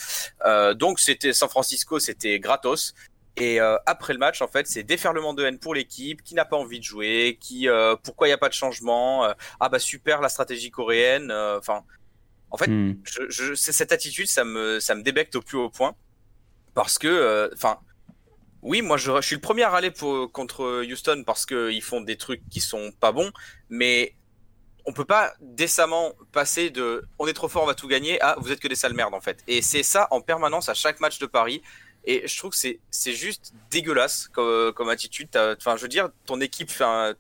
Euh, 0.46 0.74
donc 0.74 1.00
c'était 1.00 1.34
San 1.34 1.50
Francisco, 1.50 2.00
c'était 2.00 2.40
gratos. 2.40 2.94
Et 3.38 3.60
euh, 3.60 3.76
après 3.86 4.14
le 4.14 4.20
match, 4.20 4.42
en 4.42 4.48
fait, 4.48 4.66
c'est 4.66 4.84
déferlement 4.84 5.34
de 5.34 5.44
haine 5.44 5.60
pour 5.60 5.76
l'équipe 5.76 6.24
qui 6.24 6.36
n'a 6.36 6.46
pas 6.46 6.56
envie 6.56 6.80
de 6.80 6.86
jouer, 6.86 7.38
qui 7.42 7.68
euh, 7.68 7.98
pourquoi 8.02 8.28
il 8.28 8.30
n'y 8.30 8.34
a 8.34 8.38
pas 8.38 8.48
de 8.48 8.54
changement, 8.54 9.26
euh, 9.26 9.34
ah 9.60 9.68
bah 9.68 9.78
super 9.80 10.22
la 10.22 10.30
stratégie 10.30 10.72
coréenne, 10.72 11.32
euh, 11.32 11.60
enfin. 11.60 11.84
en 12.52 12.58
fait, 12.58 12.70
Hmm. 12.70 12.94
je, 13.04 13.24
je, 13.30 13.54
cette 13.56 13.92
attitude, 13.92 14.28
ça 14.28 14.46
me, 14.46 14.80
ça 14.80 14.96
me 14.96 15.04
débecte 15.04 15.36
au 15.36 15.42
plus 15.42 15.58
haut 15.58 15.70
point. 15.70 15.96
Parce 16.76 17.00
que, 17.00 17.08
euh, 17.08 17.50
enfin, 17.54 17.80
oui, 18.62 18.84
moi 18.84 18.98
je, 18.98 19.12
je 19.22 19.28
suis 19.28 19.36
le 19.36 19.42
premier 19.42 19.64
à 19.64 19.70
râler 19.72 19.92
pour, 19.92 20.32
contre 20.32 20.84
Houston 20.84 21.24
parce 21.26 21.46
qu'ils 21.48 21.82
font 21.84 22.02
des 22.02 22.18
trucs 22.18 22.48
qui 22.50 22.62
sont 22.62 22.92
pas 23.00 23.12
bons, 23.12 23.32
mais 23.70 24.16
on 24.86 24.94
peut 24.94 25.06
pas 25.06 25.34
décemment 25.42 26.14
passer 26.32 26.70
de 26.70 27.06
on 27.20 27.28
est 27.28 27.34
trop 27.34 27.48
fort, 27.48 27.64
on 27.64 27.68
va 27.68 27.76
tout 27.76 27.88
gagner 27.88 28.22
à 28.22 28.36
vous 28.40 28.52
êtes 28.52 28.60
que 28.60 28.68
des 28.68 28.76
sales 28.76 28.94
merdes 28.94 29.16
en 29.16 29.22
fait. 29.22 29.44
Et 29.48 29.62
c'est 29.64 29.84
ça 29.84 30.08
en 30.12 30.22
permanence 30.22 30.70
à 30.70 30.76
chaque 30.76 31.00
match 31.00 31.20
de 31.20 31.26
Paris. 31.26 31.62
Et 32.08 32.28
je 32.28 32.38
trouve 32.38 32.52
que 32.52 32.58
c'est, 32.58 33.14
juste 33.14 33.54
dégueulasse 33.72 34.28
comme, 34.28 34.72
comme 34.74 34.90
attitude. 34.90 35.30
Enfin, 35.36 35.76
je 35.76 35.82
veux 35.82 35.88
dire, 35.88 36.10
ton 36.28 36.40
équipe 36.40 36.70
fait 36.70 36.84
un- 36.84 37.16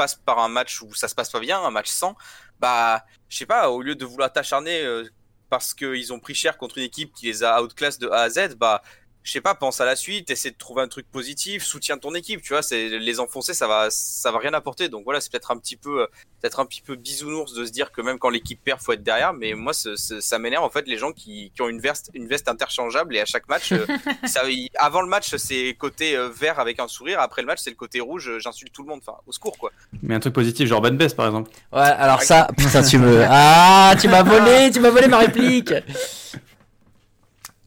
passe 0.00 0.14
par 0.14 0.38
un 0.38 0.48
match 0.48 0.80
où 0.80 0.94
ça 0.94 1.08
se 1.08 1.14
passe 1.14 1.28
pas 1.28 1.40
bien, 1.40 1.60
un 1.62 1.70
match 1.70 1.90
sans, 1.90 2.16
bah, 2.58 3.04
je 3.28 3.36
sais 3.36 3.46
pas, 3.46 3.70
au 3.70 3.82
lieu 3.82 3.94
de 3.94 4.06
vouloir 4.06 4.32
t'acharner 4.32 4.82
euh, 4.82 5.04
parce 5.50 5.74
qu'ils 5.74 6.12
ont 6.14 6.20
pris 6.20 6.34
cher 6.34 6.56
contre 6.56 6.78
une 6.78 6.84
équipe 6.84 7.12
qui 7.12 7.26
les 7.26 7.42
a 7.44 7.62
outclass 7.62 7.98
de 7.98 8.08
A 8.08 8.22
à 8.22 8.30
Z, 8.30 8.56
bah, 8.56 8.82
je 9.22 9.32
sais 9.32 9.40
pas, 9.40 9.54
pense 9.54 9.80
à 9.80 9.84
la 9.84 9.96
suite, 9.96 10.30
essaie 10.30 10.50
de 10.50 10.56
trouver 10.56 10.82
un 10.82 10.88
truc 10.88 11.06
positif, 11.10 11.62
soutiens 11.64 11.98
ton 11.98 12.14
équipe, 12.14 12.40
tu 12.42 12.54
vois, 12.54 12.62
c'est 12.62 12.88
les 12.98 13.20
enfoncer, 13.20 13.52
ça 13.54 13.66
va, 13.68 13.88
ça 13.90 14.32
va 14.32 14.38
rien 14.38 14.54
apporter. 14.54 14.88
Donc 14.88 15.04
voilà, 15.04 15.20
c'est 15.20 15.30
peut-être 15.30 15.50
un 15.50 15.58
petit 15.58 15.76
peu, 15.76 16.06
peut-être 16.40 16.58
un 16.60 16.64
petit 16.66 16.80
peu 16.80 16.96
bisounours 16.96 17.52
de 17.52 17.64
se 17.66 17.70
dire 17.70 17.92
que 17.92 18.00
même 18.00 18.18
quand 18.18 18.30
l'équipe 18.30 18.58
perd, 18.64 18.80
faut 18.80 18.92
être 18.92 19.02
derrière. 19.02 19.32
Mais 19.34 19.52
moi, 19.54 19.72
ce- 19.74 19.96
ce- 19.96 20.20
ça 20.20 20.38
m'énerve 20.38 20.64
en 20.64 20.70
fait 20.70 20.86
les 20.88 20.96
gens 20.96 21.12
qui, 21.12 21.52
qui 21.54 21.62
ont 21.62 21.68
une 21.68 21.80
veste, 21.80 22.10
une 22.14 22.26
veste 22.28 22.48
interchangeable 22.48 23.14
et 23.14 23.20
à 23.20 23.26
chaque 23.26 23.48
match, 23.48 23.72
euh, 23.72 23.84
ça, 24.24 24.42
avant 24.78 25.02
le 25.02 25.08
match 25.08 25.36
c'est 25.36 25.74
côté 25.78 26.16
euh, 26.16 26.28
vert 26.30 26.58
avec 26.58 26.80
un 26.80 26.88
sourire, 26.88 27.20
après 27.20 27.42
le 27.42 27.46
match 27.46 27.58
c'est 27.62 27.70
le 27.70 27.76
côté 27.76 28.00
rouge, 28.00 28.28
euh, 28.30 28.38
j'insulte 28.38 28.72
tout 28.72 28.82
le 28.82 28.88
monde. 28.88 29.00
Enfin, 29.06 29.18
au 29.26 29.32
secours 29.32 29.58
quoi. 29.58 29.70
Mais 30.02 30.14
un 30.14 30.20
truc 30.20 30.34
positif, 30.34 30.66
genre 30.66 30.80
Bess 30.80 31.14
par 31.14 31.26
exemple. 31.26 31.50
Ouais, 31.72 31.80
alors 31.80 32.22
ça, 32.22 32.48
putain, 32.56 32.82
tu 32.82 32.98
me. 32.98 33.24
Ah, 33.28 33.94
tu 34.00 34.08
m'as 34.08 34.22
volé, 34.22 34.70
tu 34.72 34.80
m'as 34.80 34.90
volé 34.90 35.06
ma 35.08 35.18
réplique. 35.18 35.72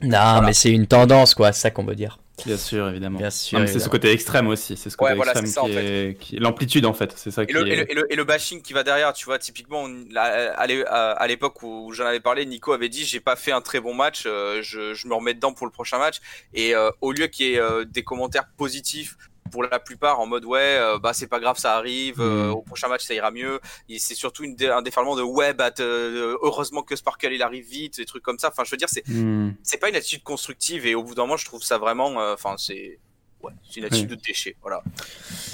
Non, 0.03 0.41
mais 0.41 0.53
c'est 0.53 0.71
une 0.71 0.87
tendance, 0.87 1.33
quoi, 1.33 1.51
c'est 1.51 1.61
ça 1.61 1.71
qu'on 1.71 1.85
veut 1.85 1.95
dire. 1.95 2.19
Bien 2.45 2.57
sûr, 2.57 2.89
évidemment. 2.89 3.19
Bien 3.19 3.29
sûr. 3.29 3.59
C'est 3.69 3.79
ce 3.79 3.87
côté 3.89 4.11
extrême 4.11 4.47
aussi, 4.47 4.75
c'est 4.75 4.89
ce 4.89 4.97
côté 4.97 5.11
Ouais, 5.11 5.15
voilà, 5.15 5.31
extrême 5.33 5.45
c'est 5.47 5.53
ça, 5.53 5.63
en 5.63 5.67
qui 5.67 5.71
est, 5.77 6.17
qui- 6.19 6.35
l'amplitude 6.37 6.85
en 6.85 6.93
fait, 6.93 7.13
c'est 7.15 7.29
ça 7.31 7.43
Et 7.43 7.45
qui 7.45 7.53
le, 7.53 7.67
et, 7.67 7.71
est. 7.71 7.75
le, 7.75 7.91
et, 7.91 7.93
le, 7.93 8.13
et 8.13 8.15
le 8.15 8.23
bashing 8.23 8.61
qui 8.63 8.73
va 8.73 8.83
derrière, 8.83 9.13
tu 9.13 9.25
vois, 9.25 9.37
typiquement, 9.37 9.85
à 10.15 10.65
l'é- 10.67 10.83
à 10.87 11.11
à 11.11 11.27
l'époque 11.27 11.61
où 11.61 11.91
j'en 11.93 12.05
avais 12.05 12.19
parlé, 12.19 12.45
Nico 12.47 12.73
avait 12.73 12.89
dit 12.89 13.05
j'ai 13.05 13.19
pas 13.19 13.35
fait 13.35 13.51
un 13.51 13.61
très 13.61 13.79
bon 13.79 13.93
match, 13.93 14.23
euh, 14.25 14.61
je, 14.63 14.93
je 14.95 15.07
me 15.07 15.13
remets 15.13 15.35
dedans 15.35 15.53
pour 15.53 15.67
le 15.67 15.71
prochain 15.71 15.99
match. 15.99 16.17
Et 16.55 16.75
euh, 16.75 16.89
au 17.01 17.11
lieu 17.11 17.27
qu'il 17.27 17.45
y 17.45 17.53
ait 17.53 17.59
euh, 17.59 17.85
des 17.85 18.03
commentaires 18.03 18.47
positifs 18.57 19.15
pour 19.51 19.63
la 19.63 19.79
plupart 19.79 20.19
en 20.19 20.25
mode 20.25 20.45
ouais, 20.45 20.59
euh, 20.79 20.97
bah 20.99 21.13
c'est 21.13 21.27
pas 21.27 21.39
grave, 21.39 21.57
ça 21.57 21.75
arrive, 21.77 22.19
euh, 22.19 22.47
Mm. 22.47 22.51
au 22.51 22.61
prochain 22.61 22.87
match 22.87 23.03
ça 23.03 23.13
ira 23.13 23.29
mieux. 23.31 23.59
Et 23.89 23.99
c'est 23.99 24.15
surtout 24.15 24.43
une 24.43 24.55
dé- 24.55 24.67
un 24.67 24.81
déferlement 24.81 25.15
de 25.15 25.21
ouais, 25.21 25.53
bah 25.53 25.69
te- 25.71 26.37
heureusement 26.43 26.81
que 26.81 26.95
Sparkle 26.95 27.31
il 27.33 27.41
arrive 27.43 27.65
vite, 27.67 27.97
des 27.97 28.05
trucs 28.05 28.23
comme 28.23 28.39
ça. 28.39 28.49
Enfin, 28.49 28.63
je 28.65 28.71
veux 28.71 28.77
dire, 28.77 28.89
c'est 28.89 29.07
Hmm. 29.07 29.51
c'est 29.63 29.77
pas 29.77 29.89
une 29.89 29.95
attitude 29.95 30.23
constructive 30.23 30.85
et 30.87 30.95
au 30.95 31.03
bout 31.03 31.13
d'un 31.15 31.23
moment, 31.23 31.37
je 31.37 31.45
trouve 31.45 31.61
ça 31.63 31.77
vraiment, 31.77 32.19
euh, 32.19 32.33
enfin, 32.33 32.55
c'est 32.57 32.97
ouais, 33.41 33.51
c'est 33.69 33.81
une 33.81 33.85
attitude 33.85 34.09
de 34.09 34.15
déchet, 34.15 34.55
voilà. 34.61 34.81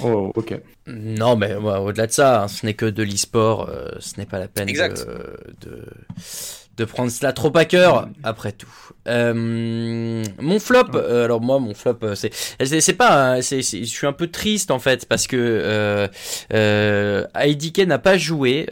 Oh, 0.02 0.30
ok. 0.34 0.54
Non, 0.86 1.36
mais 1.36 1.54
ouais, 1.56 1.76
au-delà 1.78 2.06
de 2.06 2.12
ça, 2.12 2.44
hein, 2.44 2.48
ce 2.48 2.64
n'est 2.64 2.74
que 2.74 2.86
de 2.86 3.02
l'e-sport, 3.02 3.68
euh, 3.68 3.90
ce 3.98 4.16
n'est 4.18 4.26
pas 4.26 4.38
la 4.38 4.48
peine 4.48 4.68
Exact. 4.68 5.04
de, 5.06 5.68
de, 5.68 5.86
de 6.80 6.84
prendre 6.86 7.10
cela 7.10 7.32
trop 7.34 7.52
à 7.56 7.64
cœur, 7.66 8.08
après 8.24 8.52
tout. 8.52 8.72
Euh, 9.06 10.24
mon 10.40 10.58
flop, 10.58 10.86
euh, 10.94 11.24
alors 11.26 11.40
moi, 11.40 11.58
mon 11.58 11.74
flop, 11.74 11.98
euh, 12.02 12.14
c'est, 12.14 12.32
c'est, 12.64 12.80
c'est 12.80 12.94
pas, 12.94 13.42
c'est- 13.42 13.60
je 13.62 13.84
suis 13.84 14.06
un 14.06 14.12
peu 14.14 14.28
triste 14.28 14.70
en 14.70 14.78
fait, 14.78 15.06
parce 15.06 15.26
que 15.26 15.36
euh, 16.52 17.24
IDK 17.36 17.86
n'a 17.86 17.98
pas 17.98 18.16
joué 18.16 18.66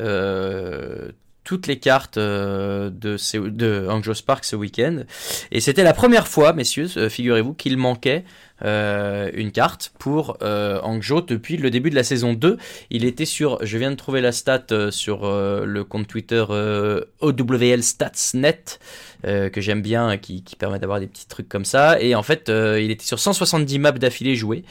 toutes 1.49 1.67
les 1.67 1.79
cartes 1.79 2.19
euh, 2.19 2.91
de, 2.91 3.17
ces- 3.17 3.39
de 3.39 3.89
Spark 4.13 4.45
ce 4.45 4.55
week-end, 4.55 5.05
et 5.51 5.61
c'était 5.61 5.83
la 5.83 5.95
première 5.95 6.29
fois, 6.29 6.53
messieurs, 6.53 6.89
euh, 6.99 7.09
figurez-vous, 7.09 7.55
qu'il 7.55 7.79
manquait 7.79 8.25
euh, 8.63 9.31
une 9.33 9.51
carte 9.51 9.93
pour 9.99 10.37
euh, 10.43 10.79
Hangzhou 10.83 11.23
depuis 11.23 11.57
le 11.57 11.71
début 11.71 11.89
de 11.89 11.95
la 11.95 12.05
saison 12.05 12.35
2. 12.35 12.59
Il 12.91 13.07
était 13.07 13.25
sur, 13.25 13.65
je 13.65 13.79
viens 13.79 13.91
de 13.91 13.97
trouver 13.97 14.21
la 14.21 14.33
stat 14.33 14.67
sur 14.91 15.23
le 15.25 15.85
compte 15.85 16.07
Twitter 16.07 16.45
OWL 17.21 17.83
Statsnet, 17.83 18.79
euh, 19.27 19.51
que 19.51 19.61
j'aime 19.61 19.83
bien, 19.83 20.17
qui, 20.17 20.45
permet 20.59 20.79
d'avoir 20.79 21.01
des 21.01 21.09
petits 21.09 21.27
trucs 21.27 21.49
comme 21.49 21.65
ça. 21.65 22.01
Et 22.01 22.15
en 22.15 22.23
fait, 22.23 22.49
euh, 22.49 22.81
il 22.81 22.91
était 22.91 23.05
sur 23.05 23.19
170 23.19 23.79
maps 23.81 23.93
d'affilée 23.93 24.37
jouées. 24.37 24.63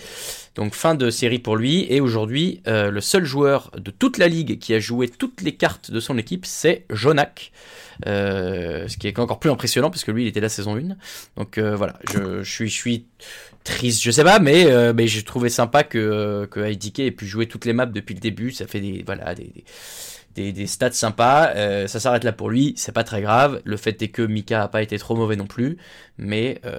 Donc 0.56 0.74
fin 0.74 0.96
de 0.96 1.10
série 1.10 1.40
pour 1.40 1.58
lui. 1.58 1.86
Et 1.90 2.00
aujourd'hui, 2.00 2.62
euh, 2.68 2.90
le 2.90 3.02
seul 3.02 3.26
joueur 3.26 3.72
de 3.78 3.92
toute 3.92 4.18
la 4.18 4.28
ligue 4.28 4.58
qui 4.58 4.74
a 4.74 4.80
joué 4.80 5.10
toutes 5.10 5.42
les 5.42 5.56
cartes 5.56 5.92
de 5.92 6.00
son 6.00 6.18
équipe, 6.18 6.46
c'est 6.46 6.86
Jonak. 6.90 7.52
Ce 8.06 8.98
qui 8.98 9.08
est 9.08 9.20
encore 9.20 9.40
plus 9.40 9.50
impressionnant 9.50 9.90
parce 9.90 10.04
que 10.04 10.12
lui 10.12 10.26
il 10.26 10.28
était 10.28 10.40
la 10.40 10.50
saison 10.50 10.76
1 10.78 10.96
donc 11.36 11.58
voilà 11.58 11.98
je, 12.14 12.44
suis 12.44 13.06
triste, 13.64 14.04
je 14.04 14.12
sais 14.12 14.24
pas, 14.24 14.38
mais, 14.38 14.68
mais 14.94 15.08
j'ai 15.08 15.24
trouvé 15.24 15.50
sympa 15.50 15.84
que, 15.84 16.48
que 16.52 16.72
IDK 16.72 17.00
ait 17.00 17.12
pu 17.12 17.26
jouer 17.26 17.48
toutes 17.48 17.66
les 17.66 17.74
maps 17.74 17.88
depuis 17.88 18.14
le 18.14 18.20
début. 18.20 18.52
Ça 18.52 18.68
fait 18.68 18.82
des, 18.82 19.02
voilà, 19.04 19.34
des, 19.34 19.52
des, 20.38 20.52
des 20.54 20.68
stats 20.68 20.92
sympas. 20.92 21.52
Euh, 21.56 21.88
ça 21.88 22.00
s'arrête 22.00 22.24
là 22.24 22.32
pour 22.32 22.50
lui, 22.50 22.74
c'est 22.78 22.92
pas 22.94 23.04
très 23.04 23.22
grave. 23.22 23.62
Le 23.66 23.76
fait 23.78 24.02
est 24.02 24.08
que 24.10 24.22
Mika 24.22 24.64
a 24.64 24.68
pas 24.68 24.82
été 24.82 24.98
trop 24.98 25.16
mauvais 25.16 25.36
non 25.36 25.48
plus. 25.48 25.78
Mais 26.18 26.60
euh, 26.66 26.78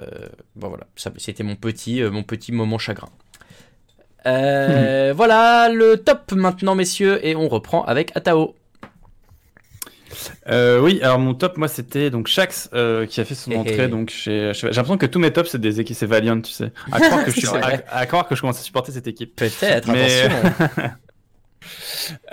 bon, 0.55 0.69
voilà, 0.69 0.87
ça, 0.95 1.11
c'était 1.17 1.43
mon 1.43 1.55
petit, 1.55 2.01
euh, 2.01 2.09
mon 2.09 2.23
petit 2.23 2.51
moment 2.51 2.77
chagrin. 2.77 3.09
Euh, 4.25 5.13
Voilà 5.15 5.69
le 5.69 5.97
top 5.97 6.31
maintenant, 6.33 6.75
messieurs, 6.75 7.25
et 7.25 7.35
on 7.35 7.47
reprend 7.47 7.83
avec 7.85 8.11
Atao. 8.15 8.55
Euh, 10.49 10.79
oui, 10.81 10.99
alors 11.03 11.19
mon 11.19 11.35
top, 11.35 11.57
moi, 11.57 11.67
c'était 11.67 12.09
donc 12.09 12.27
Shax 12.27 12.69
euh, 12.73 13.05
qui 13.05 13.21
a 13.21 13.25
fait 13.25 13.35
son 13.35 13.51
Hé 13.51 13.53
hé. 13.53 13.57
entrée. 13.59 13.87
Donc 13.87 14.09
chez, 14.09 14.51
chez- 14.53 14.67
j'ai 14.67 14.75
l'impression 14.75 14.97
que 14.97 15.05
tous 15.05 15.19
mes 15.19 15.31
tops, 15.31 15.51
c'est 15.51 15.61
des 15.61 15.79
équipes, 15.79 15.95
c'est 15.95 16.07
Valiant, 16.07 16.41
tu 16.41 16.51
sais. 16.51 16.71
À 16.91 16.99
croire 16.99 17.23
que 17.23 17.31
je, 17.31 17.37
suis- 17.45 17.47
à, 17.47 17.81
à 17.91 18.05
croire 18.07 18.27
que 18.27 18.35
je 18.35 18.41
commence 18.41 18.59
à 18.59 18.63
supporter 18.63 18.91
cette 18.91 19.07
équipe. 19.07 19.35
Peut-être, 19.35 19.87
Mais- 19.91 20.21
attention. 20.23 20.83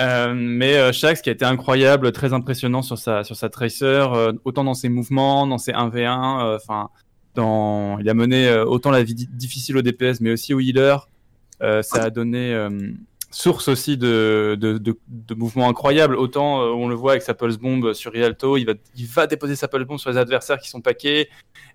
Euh, 0.00 0.32
mais 0.34 0.76
euh, 0.76 0.92
Shax 0.92 1.20
qui 1.20 1.28
a 1.28 1.32
été 1.32 1.44
incroyable, 1.44 2.12
très 2.12 2.32
impressionnant 2.32 2.82
sur 2.82 2.98
sa 2.98 3.24
sur 3.24 3.36
sa 3.36 3.48
tracer, 3.48 3.84
euh, 3.84 4.32
autant 4.44 4.64
dans 4.64 4.74
ses 4.74 4.88
mouvements, 4.88 5.46
dans 5.46 5.58
ses 5.58 5.72
1v1, 5.72 6.40
euh, 6.44 6.56
enfin 6.56 6.88
dans 7.34 7.98
il 7.98 8.08
a 8.08 8.14
mené 8.14 8.50
autant 8.52 8.90
la 8.90 9.02
vie 9.02 9.14
di- 9.14 9.28
difficile 9.30 9.76
au 9.76 9.82
DPS 9.82 10.20
mais 10.20 10.30
aussi 10.32 10.54
au 10.54 10.60
healer. 10.60 11.08
Ça 11.60 12.04
a 12.04 12.10
donné 12.10 12.54
source 13.36 13.68
aussi 13.68 13.98
de, 13.98 14.56
de, 14.58 14.78
de, 14.78 14.98
de 15.08 15.34
mouvements 15.34 15.68
incroyables. 15.68 16.16
Autant 16.16 16.62
euh, 16.62 16.70
on 16.70 16.88
le 16.88 16.94
voit 16.94 17.12
avec 17.12 17.22
sa 17.22 17.34
pulse 17.34 17.58
bomb 17.58 17.92
sur 17.92 18.12
Rialto, 18.12 18.56
il 18.56 18.64
va 18.64 18.72
il 18.96 19.06
va 19.06 19.26
déposer 19.26 19.56
sa 19.56 19.68
pulse 19.68 19.84
bomb 19.86 19.98
sur 19.98 20.10
les 20.10 20.16
adversaires 20.16 20.58
qui 20.58 20.70
sont 20.70 20.80
paqués. 20.80 21.28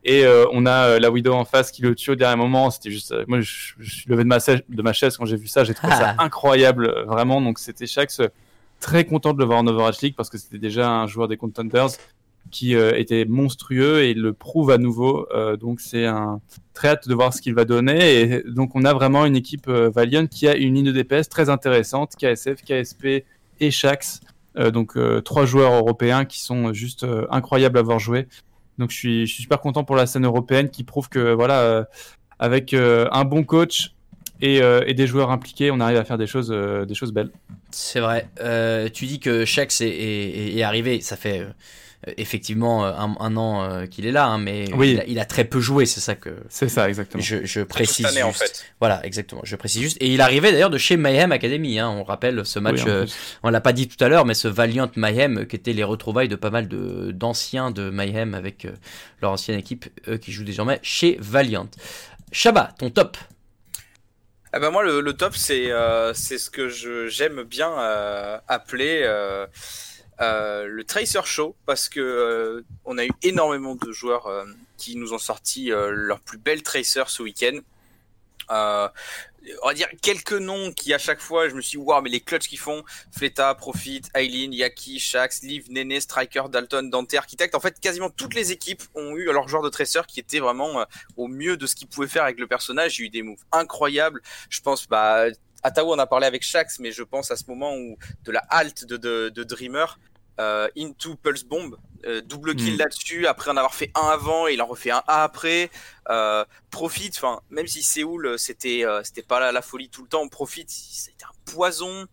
Et 0.03 0.25
euh, 0.25 0.45
on 0.53 0.65
a 0.65 0.71
euh, 0.87 0.99
la 0.99 1.11
Widow 1.11 1.33
en 1.33 1.45
face 1.45 1.71
qui 1.71 1.83
le 1.83 1.93
tue 1.93 2.11
au 2.11 2.15
dernier 2.15 2.35
moment. 2.35 2.71
C'était 2.71 2.89
juste, 2.89 3.13
moi, 3.27 3.41
je, 3.41 3.73
je 3.77 3.93
suis 3.93 4.09
levé 4.09 4.23
de 4.23 4.27
ma, 4.27 4.39
chaise, 4.39 4.61
de 4.67 4.81
ma 4.81 4.93
chaise 4.93 5.15
quand 5.17 5.25
j'ai 5.25 5.37
vu 5.37 5.47
ça. 5.47 5.63
J'ai 5.63 5.75
trouvé 5.75 5.93
ça 5.93 6.15
Ah. 6.17 6.23
incroyable, 6.23 6.91
vraiment. 7.05 7.39
Donc 7.41 7.59
c'était 7.59 7.85
Shax 7.85 8.21
très 8.79 9.05
content 9.05 9.33
de 9.33 9.37
le 9.37 9.45
voir 9.45 9.59
en 9.59 9.67
Overwatch 9.67 10.01
League 10.01 10.15
parce 10.17 10.31
que 10.31 10.39
c'était 10.39 10.57
déjà 10.57 10.89
un 10.89 11.05
joueur 11.05 11.27
des 11.27 11.37
Contenders 11.37 11.89
qui 12.51 12.75
euh, 12.75 12.97
était 12.97 13.25
monstrueux 13.25 14.03
et 14.03 14.11
il 14.11 14.21
le 14.21 14.33
prouve 14.33 14.71
à 14.71 14.77
nouveau. 14.77 15.27
Euh, 15.33 15.57
donc 15.57 15.79
c'est 15.79 16.05
un 16.05 16.41
très 16.73 16.89
hâte 16.89 17.07
de 17.07 17.13
voir 17.15 17.33
ce 17.33 17.41
qu'il 17.41 17.55
va 17.55 17.65
donner. 17.65 18.21
Et 18.21 18.43
donc 18.43 18.75
on 18.75 18.85
a 18.85 18.93
vraiment 18.93 19.25
une 19.25 19.35
équipe 19.35 19.67
euh, 19.67 19.89
Valiant 19.89 20.27
qui 20.27 20.47
a 20.47 20.55
une 20.55 20.75
ligne 20.75 20.91
de 20.91 20.91
DPS 20.91 21.29
très 21.29 21.49
intéressante, 21.49 22.15
KSF, 22.17 22.61
KSP 22.63 23.23
et 23.59 23.71
Shax. 23.71 24.19
Euh, 24.57 24.69
donc 24.69 24.97
trois 25.23 25.45
joueurs 25.45 25.73
européens 25.73 26.25
qui 26.25 26.41
sont 26.41 26.73
juste 26.73 27.05
incroyables 27.29 27.79
à 27.79 27.81
voir 27.81 27.99
jouer. 27.99 28.27
Donc 28.77 28.91
je 28.91 28.97
suis, 28.97 29.25
je 29.25 29.33
suis 29.33 29.43
super 29.43 29.61
content 29.61 29.83
pour 29.83 29.95
la 29.95 30.05
scène 30.05 30.25
européenne 30.25 30.69
qui 30.69 30.83
prouve 30.83 31.09
que 31.09 31.33
voilà, 31.33 31.87
avec 32.39 32.73
un 32.73 33.23
bon 33.25 33.43
coach 33.43 33.93
et, 34.41 34.57
et 34.57 34.93
des 34.93 35.07
joueurs 35.07 35.29
impliqués, 35.29 35.71
on 35.71 35.79
arrive 35.79 35.97
à 35.97 36.03
faire 36.03 36.17
des 36.17 36.25
choses, 36.25 36.49
des 36.49 36.95
choses 36.95 37.13
belles. 37.13 37.29
C'est 37.69 37.99
vrai. 37.99 38.27
Tu 38.93 39.05
dis 39.05 39.19
que 39.19 39.45
Shax 39.45 39.81
est, 39.81 40.55
est, 40.57 40.63
arrivé. 40.63 40.99
Ça 40.99 41.15
fait 41.15 41.45
effectivement 42.17 42.85
euh, 42.85 42.91
un, 42.93 43.15
un 43.19 43.37
an 43.37 43.63
euh, 43.63 43.85
qu'il 43.85 44.05
est 44.05 44.11
là, 44.11 44.25
hein, 44.25 44.37
mais 44.39 44.65
Oui. 44.73 44.91
il, 44.93 44.99
a, 44.99 45.05
il 45.05 45.19
a 45.19 45.25
très 45.25 45.45
peu 45.45 45.59
joué. 45.59 45.85
C'est 45.85 45.99
ça 45.99 46.15
que 46.15 46.29
C'est 46.49 46.69
ça, 46.69 46.89
exactement. 46.89 47.21
je, 47.23 47.45
je 47.45 47.61
précise. 47.61 48.05
cette 48.07 48.15
année, 48.17 48.23
en 48.23 48.33
fait. 48.33 48.65
Voilà, 48.79 49.05
exactement. 49.05 49.41
Je 49.43 49.55
précise 49.55 49.81
juste. 49.83 49.97
Et 50.01 50.07
il 50.13 50.21
arrivait 50.21 50.51
d'ailleurs 50.51 50.69
de 50.71 50.77
chez 50.77 50.97
Mayhem 50.97 51.31
Academy. 51.31 51.79
Hein. 51.79 51.89
On 51.89 52.03
rappelle 52.03 52.45
ce 52.45 52.59
match. 52.59 52.83
Oui, 52.83 52.89
euh, 52.89 53.05
on 53.43 53.49
l'a 53.49 53.61
pas 53.61 53.73
dit 53.73 53.87
tout 53.87 54.03
à 54.03 54.09
l'heure, 54.09 54.25
mais 54.25 54.33
ce 54.33 54.47
Valiant 54.47 54.89
Mayhem 54.95 55.39
euh, 55.39 55.45
qui 55.45 55.55
était 55.55 55.73
les 55.73 55.83
retrouvailles 55.83 56.27
de 56.27 56.35
pas 56.35 56.49
mal 56.49 56.67
de 56.67 57.11
d'anciens 57.11 57.71
de 57.71 57.89
Mayhem 57.89 58.33
avec 58.33 58.65
euh, 58.65 58.71
leur 59.21 59.31
ancienne 59.31 59.59
équipe, 59.59 59.85
eux 60.07 60.17
qui 60.17 60.31
jouent 60.31 60.43
désormais 60.43 60.79
chez 60.81 61.17
Valiant. 61.19 61.67
Shaba, 62.31 62.71
ton 62.79 62.89
top. 62.89 63.17
Eh 64.53 64.59
ben 64.59 64.69
moi 64.69 64.83
le, 64.83 64.99
le 64.99 65.13
top 65.13 65.33
c'est 65.35 65.71
euh, 65.71 66.13
c'est 66.13 66.37
ce 66.37 66.49
que 66.49 66.67
je 66.67 67.07
j'aime 67.07 67.43
bien 67.43 67.71
euh, 67.79 68.37
appeler 68.49 69.01
euh, 70.19 70.67
le 70.67 70.83
Tracer 70.83 71.21
Show 71.25 71.55
parce 71.65 71.89
que 71.89 71.99
euh, 71.99 72.65
on 72.85 72.97
a 72.97 73.05
eu 73.05 73.11
énormément 73.23 73.75
de 73.75 73.91
joueurs 73.91 74.27
euh, 74.27 74.45
qui 74.77 74.95
nous 74.95 75.13
ont 75.13 75.19
sorti 75.19 75.69
leur 75.69 76.19
plus 76.19 76.37
belle 76.37 76.63
Tracer 76.63 77.03
ce 77.07 77.23
week-end. 77.23 77.59
On 78.49 79.67
va 79.67 79.73
dire 79.73 79.87
quelques 80.03 80.33
noms 80.33 80.71
qui 80.71 80.93
à 80.93 80.99
chaque 80.99 81.19
fois 81.19 81.49
je 81.49 81.55
me 81.55 81.61
suis 81.61 81.79
dit 81.79 81.83
waouh 81.83 82.01
mais 82.01 82.09
les 82.09 82.19
clutches 82.19 82.47
qu'ils 82.47 82.59
font 82.59 82.83
Fleta, 83.11 83.55
Profit, 83.55 84.01
Aileen, 84.13 84.53
Yaki, 84.53 84.99
Shax, 84.99 85.41
Liv, 85.41 85.71
Nene, 85.71 85.99
Striker, 85.99 86.43
Dalton, 86.49 86.89
Dante, 86.89 87.13
Architect 87.15 87.55
en 87.55 87.59
fait 87.59 87.79
quasiment 87.79 88.09
toutes 88.09 88.35
les 88.35 88.51
équipes 88.51 88.83
ont 88.93 89.15
eu 89.15 89.25
leur 89.31 89.47
joueur 89.47 89.63
de 89.63 89.69
Tracer 89.69 90.01
qui 90.07 90.19
était 90.19 90.39
vraiment 90.39 90.85
au 91.17 91.27
mieux 91.27 91.57
de 91.57 91.65
ce 91.65 91.75
qu'ils 91.75 91.87
pouvaient 91.87 92.07
faire 92.07 92.23
avec 92.23 92.39
le 92.39 92.47
personnage. 92.47 92.99
Il 92.99 93.01
y 93.01 93.05
a 93.05 93.07
eu 93.07 93.09
des 93.09 93.23
moves 93.23 93.43
incroyables. 93.51 94.21
Je 94.49 94.61
pense 94.61 94.87
bah 94.87 95.27
Atao 95.63 95.93
en 95.93 95.99
a 95.99 96.07
parlé 96.07 96.25
avec 96.27 96.43
Shax 96.43 96.79
mais 96.79 96.91
je 96.91 97.03
pense 97.03 97.31
à 97.31 97.35
ce 97.35 97.43
moment 97.47 97.75
où 97.75 97.97
de 98.23 98.31
la 98.31 98.39
halte 98.49 98.85
de, 98.85 98.97
de, 98.97 99.29
de 99.29 99.43
Dreamer 99.43 99.99
euh, 100.39 100.67
into 100.77 101.15
Pulse 101.15 101.43
Bomb 101.43 101.75
euh, 102.05 102.21
double 102.21 102.55
kill 102.55 102.75
Mm. 102.75 102.77
là-dessus 102.79 103.27
après 103.27 103.51
en 103.51 103.57
avoir 103.57 103.75
fait 103.75 103.91
un 103.95 104.07
avant 104.07 104.47
et 104.47 104.53
il 104.53 104.61
en 104.61 104.65
refait 104.65 104.89
un 104.91 105.03
A 105.07 105.23
après 105.23 105.69
euh, 106.09 106.43
Profit 106.71 107.11
enfin 107.15 107.41
même 107.49 107.67
si 107.67 107.83
Séoul 107.83 108.25
euh, 108.25 108.37
c'était 108.37 108.83
euh, 108.85 109.03
c'était 109.03 109.21
pas 109.21 109.39
la, 109.39 109.51
la 109.51 109.61
folie 109.61 109.89
tout 109.89 110.01
le 110.01 110.07
temps 110.07 110.27
Profit 110.27 110.65
c'était 110.67 111.25
un 111.25 111.51
poison 111.51 112.07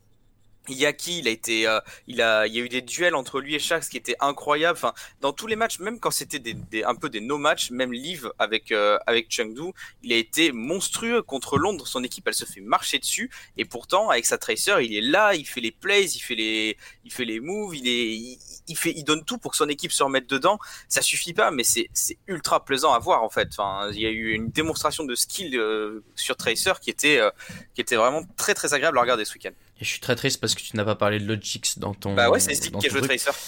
Yaki, 0.75 1.19
il 1.21 1.29
a 1.29 1.31
été, 1.31 1.67
euh, 1.67 1.81
il 2.07 2.21
a, 2.23 2.47
il 2.47 2.55
y 2.55 2.61
a 2.61 2.63
eu 2.63 2.69
des 2.69 2.83
duels 2.83 3.15
entre 3.15 3.41
lui 3.41 3.55
et 3.55 3.59
Shax 3.59 3.89
qui 3.89 3.97
étaient 3.97 4.17
incroyables. 4.21 4.77
Enfin, 4.77 4.93
dans 5.21 5.33
tous 5.33 5.47
les 5.47 5.57
matchs, 5.57 5.79
même 5.79 5.99
quand 6.01 6.11
c'était 6.11 6.39
des, 6.39 6.55
des- 6.55 6.85
un 6.85 6.95
peu 6.95 7.09
des 7.09 7.21
no 7.21 7.39
matchs, 7.39 7.71
même 7.71 7.93
Liv 7.93 8.31
avec 8.39 8.73
euh, 8.73 8.99
avec 9.07 9.31
Chengdu, 9.31 9.73
il 10.03 10.13
a 10.13 10.17
été 10.17 10.53
monstrueux 10.53 11.23
contre 11.23 11.59
Londres. 11.59 11.87
Son 11.87 12.03
équipe, 12.05 12.27
elle 12.29 12.35
se 12.35 12.45
fait 12.45 12.61
marcher 12.61 12.99
dessus, 12.99 13.31
et 13.57 13.65
pourtant 13.65 14.11
avec 14.11 14.27
sa 14.27 14.39
Tracer, 14.39 14.77
il 14.83 14.95
est 14.95 15.01
là, 15.01 15.35
il 15.35 15.47
fait 15.47 15.61
les 15.61 15.73
plays, 15.73 16.05
il 16.07 16.21
fait 16.21 16.35
les, 16.35 16.77
il 17.05 17.13
fait 17.13 17.25
les 17.25 17.41
moves, 17.41 17.75
il 17.77 17.89
est, 17.89 18.39
il, 18.69 18.77
fait, 18.77 18.93
il 18.97 19.05
donne 19.05 19.25
tout 19.25 19.39
pour 19.39 19.51
que 19.53 19.57
son 19.57 19.69
équipe 19.69 19.93
se 19.93 20.03
remette 20.03 20.29
dedans. 20.29 20.59
Ça 20.89 21.03
suffit 21.03 21.33
pas, 21.35 21.51
mais 21.51 21.65
c'est 21.65 21.89
c'est 21.93 22.19
ultra 22.27 22.65
plaisant 22.65 22.93
à 22.93 22.99
voir 22.99 23.23
en 23.23 23.31
fait. 23.31 23.49
Enfin, 23.53 23.91
il 23.93 24.01
y 24.01 24.07
a 24.07 24.11
eu 24.11 24.33
une 24.33 24.51
démonstration 24.51 25.05
de 25.05 25.15
skill 25.15 25.57
euh, 25.57 26.05
sur 26.15 26.37
Tracer 26.37 26.73
qui 26.81 26.91
était 26.91 27.19
euh, 27.19 27.31
qui 27.75 27.81
était 27.81 27.97
vraiment 27.97 28.23
très 28.37 28.55
très 28.55 28.75
agréable 28.75 28.99
à 28.99 29.01
regarder 29.01 29.25
ce 29.25 29.35
week-end. 29.35 29.53
Et 29.81 29.85
je 29.85 29.89
suis 29.91 30.01
très 30.01 30.17
triste 30.17 30.41
parce 30.41 30.55
que 30.57 30.61
tu 30.61 30.77
n'as 30.77 30.85
pas 30.85 30.97
parlé 30.97 31.21
de 31.21 31.25
Logix 31.27 31.79
dans 31.79 31.95
ton. 31.95 32.15
Bah 32.15 32.31
ouais, 32.31 32.41
c'est 32.41 32.53
Stick 32.55 32.73
dans 32.73 32.81
qui 32.81 32.89
joué 32.91 33.01
truc. 33.01 33.17
Tracer. 33.17 33.39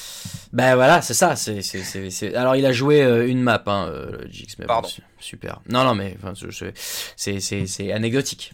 Bah 0.53 0.77
voilà, 0.77 1.03
c'est 1.03 1.15
ça. 1.15 1.35
C'est, 1.35 1.61
c'est, 1.63 1.83
c'est, 1.83 2.09
c'est- 2.11 2.35
Alors 2.37 2.55
il 2.55 2.65
a 2.67 2.73
joué 2.73 3.03
euh, 3.03 3.27
une 3.27 3.43
map, 3.43 3.61
hein, 3.67 3.89
euh, 3.91 4.13
Logix, 4.23 4.47
mais 4.59 4.65
bon, 4.67 4.75
Pardon. 4.75 4.89
su- 4.89 5.03
super. 5.19 5.61
Non, 5.69 5.83
non, 5.83 5.95
mais 5.97 6.17
enfin, 6.23 6.33
c'est, 7.17 7.41
c'est, 7.41 7.67
c'est 7.67 7.93
anecdotique. 7.93 8.53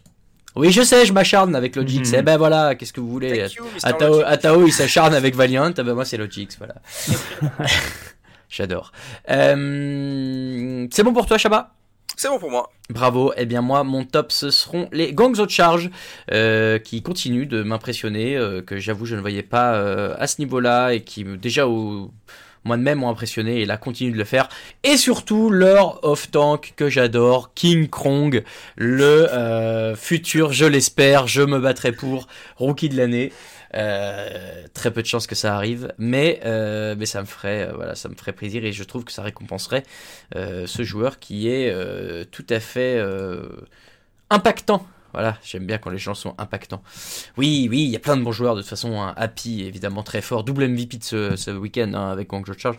Oui, 0.55 0.73
je 0.73 0.81
sais, 0.81 1.05
je 1.05 1.13
m'acharne 1.13 1.55
avec 1.55 1.77
Logix. 1.77 2.09
Mhm. 2.13 2.19
Eh 2.21 2.23
ben 2.23 2.39
voilà, 2.39 2.75
qu'est-ce 2.77 2.95
que 2.95 3.01
vous 3.01 3.11
voulez? 3.11 3.47
You. 3.55 3.65
Atao. 3.83 4.21
Atao, 4.25 4.67
il 4.67 4.73
s'acharne 4.73 5.13
avec 5.13 5.35
Valiant. 5.37 5.71
Ah 5.77 5.83
ben 5.83 5.93
moi, 5.93 6.07
c'est 6.07 6.17
Logix, 6.17 6.57
voilà. 6.57 6.77
J'adore. 8.49 8.93
Euh, 9.29 10.87
c'est 10.91 11.03
bon 11.03 11.13
pour 11.13 11.27
toi, 11.27 11.37
Shaba 11.37 11.75
C'est 12.17 12.29
bon 12.29 12.39
pour 12.39 12.51
moi. 12.51 12.71
Bravo. 12.89 13.33
Eh 13.37 13.45
bien 13.45 13.61
moi, 13.61 13.85
mon 13.85 14.05
top, 14.05 14.33
ce 14.33 14.51
seront 14.51 14.89
les 14.91 15.13
Gangs 15.13 15.39
of 15.39 15.51
Charge, 15.51 15.91
euh, 16.33 16.79
qui 16.79 17.03
continuent 17.03 17.47
de 17.47 17.63
m'impressionner, 17.63 18.37
euh, 18.37 18.63
que 18.63 18.79
j'avoue 18.79 19.05
je 19.05 19.17
ne 19.17 19.21
voyais 19.21 19.43
pas 19.43 19.75
euh, 19.75 20.15
à 20.19 20.27
ce 20.27 20.41
niveau-là 20.41 20.93
et 20.93 21.03
qui 21.03 21.25
déjà 21.25 21.69
au 21.69 22.11
mois 22.67 22.77
de 22.77 22.83
mai 22.83 22.95
m'ont 22.95 23.09
impressionné 23.09 23.61
et 23.61 23.65
là 23.65 23.77
continuent 23.77 24.13
de 24.13 24.19
le 24.19 24.25
faire. 24.25 24.49
Et 24.83 24.97
surtout 24.97 25.51
leur 25.51 26.05
off-tank 26.05 26.75
que 26.77 26.89
j'adore, 26.89 27.55
King 27.55 27.89
Krong, 27.89 28.43
le 28.77 29.33
euh, 29.33 29.97
futur, 29.97 30.53
je 30.53 30.67
l'espère, 30.67 31.27
je 31.27 31.43
me 31.43 31.59
battrai 31.59 31.93
pour 31.93 32.27
rookie 32.57 32.89
de 32.89 32.97
l'année. 32.97 33.33
Euh, 33.75 34.65
très 34.75 34.91
peu 34.91 35.03
de 35.03 35.07
chances 35.07 35.27
que 35.27 35.35
ça 35.35 35.55
arrive, 35.55 35.93
mais 35.99 36.41
euh, 36.47 36.95
mais 36.97 37.05
ça 37.05 37.21
me 37.21 37.27
ferait 37.27 37.71
voilà, 37.75 37.95
ça 37.95 38.09
me 38.09 38.15
ferait 38.15 38.33
plaisir 38.33 38.65
et 38.65 38.73
je 38.73 38.85
trouve 38.85 39.05
que 39.05 39.13
ça 39.13 39.23
récompenserait 39.23 39.83
ce 40.35 40.83
joueur 40.83 41.19
qui 41.19 41.49
est 41.49 41.75
tout 42.31 42.47
à 42.49 42.61
fait 42.61 43.03
impactant. 44.31 44.87
Voilà, 45.17 45.39
j'aime 45.43 45.67
bien 45.67 45.79
quand 45.79 45.91
les 45.91 45.99
gens 45.99 46.15
sont 46.15 46.35
impactants. 46.39 46.83
Oui, 47.39 47.69
oui, 47.71 47.85
il 47.85 47.91
y 47.91 47.97
a 47.97 48.01
plein 48.01 48.17
de 48.19 48.23
bons 48.23 48.33
joueurs 48.33 48.55
de 48.55 48.61
toute 48.61 48.69
façon. 48.69 49.01
hein. 49.01 49.15
Happy, 49.17 49.63
évidemment, 49.65 50.03
très 50.03 50.21
fort. 50.21 50.45
Double 50.45 50.69
MVP 50.69 50.99
de 50.99 51.05
ce, 51.05 51.37
ce 51.37 51.51
week-end 51.51 51.93
hein, 51.95 52.11
avec 52.11 52.29
Guangzhou 52.29 52.55
Charge. 52.59 52.77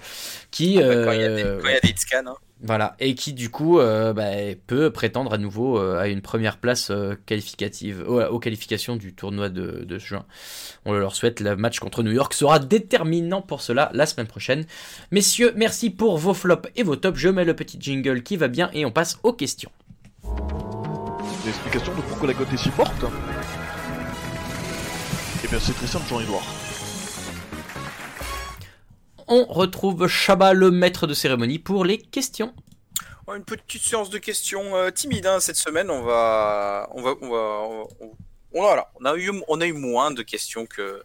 Qui, 0.52 0.80
Quand 1.02 1.12
il 1.14 1.22
y 1.22 1.24
a 1.24 1.30
des, 1.30 1.44
euh, 1.44 1.60
quand 1.62 1.68
il 1.70 1.74
y 1.74 1.78
a 1.78 1.80
des 1.80 1.90
hitscans, 1.90 2.24
hein. 2.28 2.36
voilà, 2.62 2.96
et 3.00 3.16
qui 3.16 3.34
du 3.34 3.50
coup 3.50 3.80
euh, 3.80 4.14
bah, 4.14 4.32
peut 4.68 4.92
prétendre 4.92 5.34
à 5.34 5.38
nouveau 5.38 5.80
euh, 5.80 6.00
à 6.00 6.08
une 6.08 6.22
première 6.22 6.58
place 6.58 6.90
euh, 6.92 7.16
qualificative, 7.26 8.04
aux, 8.08 8.22
aux 8.22 8.40
qualifications 8.40 8.96
du 8.96 9.14
tournoi 9.14 9.50
de, 9.50 9.84
de 9.86 9.98
juin. 10.00 10.26
On 10.86 10.94
le 10.94 11.00
leur 11.00 11.16
souhaite, 11.16 11.40
le 11.40 11.56
match 11.56 11.80
contre 11.80 12.04
New 12.04 12.12
York 12.12 12.34
sera 12.34 12.60
déterminant 12.60 13.42
pour 13.42 13.62
cela 13.62 13.92
la 13.94 14.06
semaine 14.06 14.28
prochaine. 14.28 14.66
Messieurs, 15.12 15.54
merci 15.56 15.90
pour 15.90 16.18
vos 16.18 16.34
flops 16.34 16.70
et 16.76 16.84
vos 16.84 16.96
tops. 16.96 17.18
Je 17.20 17.30
mets 17.30 17.46
le 17.46 17.56
petit 17.56 17.78
jingle 17.80 18.24
qui 18.24 18.38
va 18.38 18.48
bien 18.48 18.70
et 18.74 18.86
on 18.86 18.92
passe 18.92 19.20
aux 19.24 19.34
questions. 19.34 19.72
Des 21.48 21.54
explications 21.54 21.96
de 21.96 22.02
pourquoi 22.02 22.28
la 22.28 22.34
cote 22.34 22.52
est 22.52 22.58
si 22.58 22.70
forte 22.72 23.06
Eh 25.46 25.48
bien 25.48 25.58
c'est 25.62 25.72
très 25.72 25.88
simple 25.88 26.06
Jean-Edouard. 26.10 26.44
On 29.30 29.46
retrouve 29.46 30.10
Shaba, 30.10 30.52
le 30.54 30.72
maître 30.72 31.08
de 31.08 31.14
cérémonie, 31.14 31.58
pour 31.58 31.86
les 31.86 32.00
questions. 32.00 32.54
Oh, 33.28 33.34
Une 33.34 33.46
petite 33.46 33.82
séance 33.82 34.10
de 34.10 34.18
questions 34.18 34.76
euh, 34.76 34.90
timide 34.90 35.26
hein, 35.26 35.40
cette 35.40 35.56
semaine. 35.56 35.90
On 35.90 36.02
va, 36.02 36.90
on 36.94 37.02
va, 37.02 37.14
on 37.22 37.30
va, 37.30 37.38
on, 37.38 37.88
on- 38.02 38.12
voilà, 38.54 38.90
on 39.00 39.06
a 39.06 39.16
eu, 39.16 39.32
on 39.48 39.62
a 39.62 39.68
eu 39.68 39.74
moins 39.74 40.12
de 40.12 40.24
questions 40.24 40.66
que. 40.66 41.02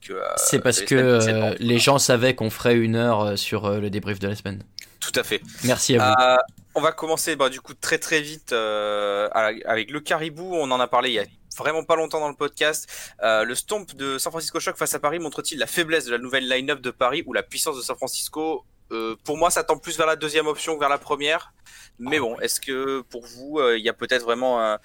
que 0.00 0.12
euh, 0.14 0.22
C'est 0.36 0.60
parce 0.60 0.80
les 0.80 0.86
que 0.86 0.94
euh, 0.94 1.54
les 1.58 1.78
gens 1.78 1.98
savaient 1.98 2.34
qu'on 2.34 2.48
ferait 2.48 2.76
une 2.76 2.96
heure 2.96 3.20
euh, 3.20 3.36
sur 3.36 3.66
euh, 3.66 3.80
le 3.80 3.90
débrief 3.90 4.18
de 4.18 4.28
la 4.28 4.34
semaine. 4.36 4.62
Tout 5.00 5.12
à 5.14 5.24
fait. 5.24 5.42
Merci 5.64 5.96
à 5.98 6.08
vous. 6.38 6.63
On 6.74 6.80
va 6.80 6.92
commencer 6.92 7.36
bah, 7.36 7.48
du 7.48 7.60
coup 7.60 7.74
très 7.74 7.98
très 7.98 8.20
vite 8.20 8.52
euh, 8.52 9.28
avec 9.32 9.90
le 9.90 10.00
caribou. 10.00 10.54
On 10.54 10.70
en 10.70 10.80
a 10.80 10.86
parlé 10.88 11.10
il 11.10 11.14
y 11.14 11.18
a 11.20 11.24
vraiment 11.56 11.84
pas 11.84 11.94
longtemps 11.96 12.20
dans 12.20 12.28
le 12.28 12.34
podcast. 12.34 12.88
Euh, 13.22 13.44
le 13.44 13.54
stomp 13.54 13.94
de 13.94 14.18
San 14.18 14.32
Francisco 14.32 14.58
Shock 14.58 14.76
face 14.76 14.94
à 14.94 14.98
Paris 14.98 15.20
montre-t-il 15.20 15.58
la 15.60 15.66
faiblesse 15.68 16.04
de 16.06 16.10
la 16.10 16.18
nouvelle 16.18 16.48
line-up 16.48 16.80
de 16.80 16.90
Paris 16.90 17.22
ou 17.26 17.32
la 17.32 17.42
puissance 17.44 17.76
de 17.76 17.82
San 17.82 17.96
Francisco? 17.96 18.64
Euh, 18.92 19.14
Pour 19.24 19.36
moi, 19.38 19.50
ça 19.50 19.62
tend 19.62 19.78
plus 19.78 19.96
vers 19.96 20.06
la 20.06 20.16
deuxième 20.16 20.46
option 20.48 20.74
que 20.74 20.80
vers 20.80 20.88
la 20.88 20.98
première. 20.98 21.52
Mais 22.00 22.18
bon, 22.18 22.38
est-ce 22.40 22.60
que 22.60 23.02
pour 23.02 23.24
vous, 23.24 23.60
euh, 23.60 23.78
il 23.78 23.84
y 23.84 23.88
a 23.88 23.92
peut-être 23.92 24.22
vraiment 24.24 24.60
euh, 24.60 24.76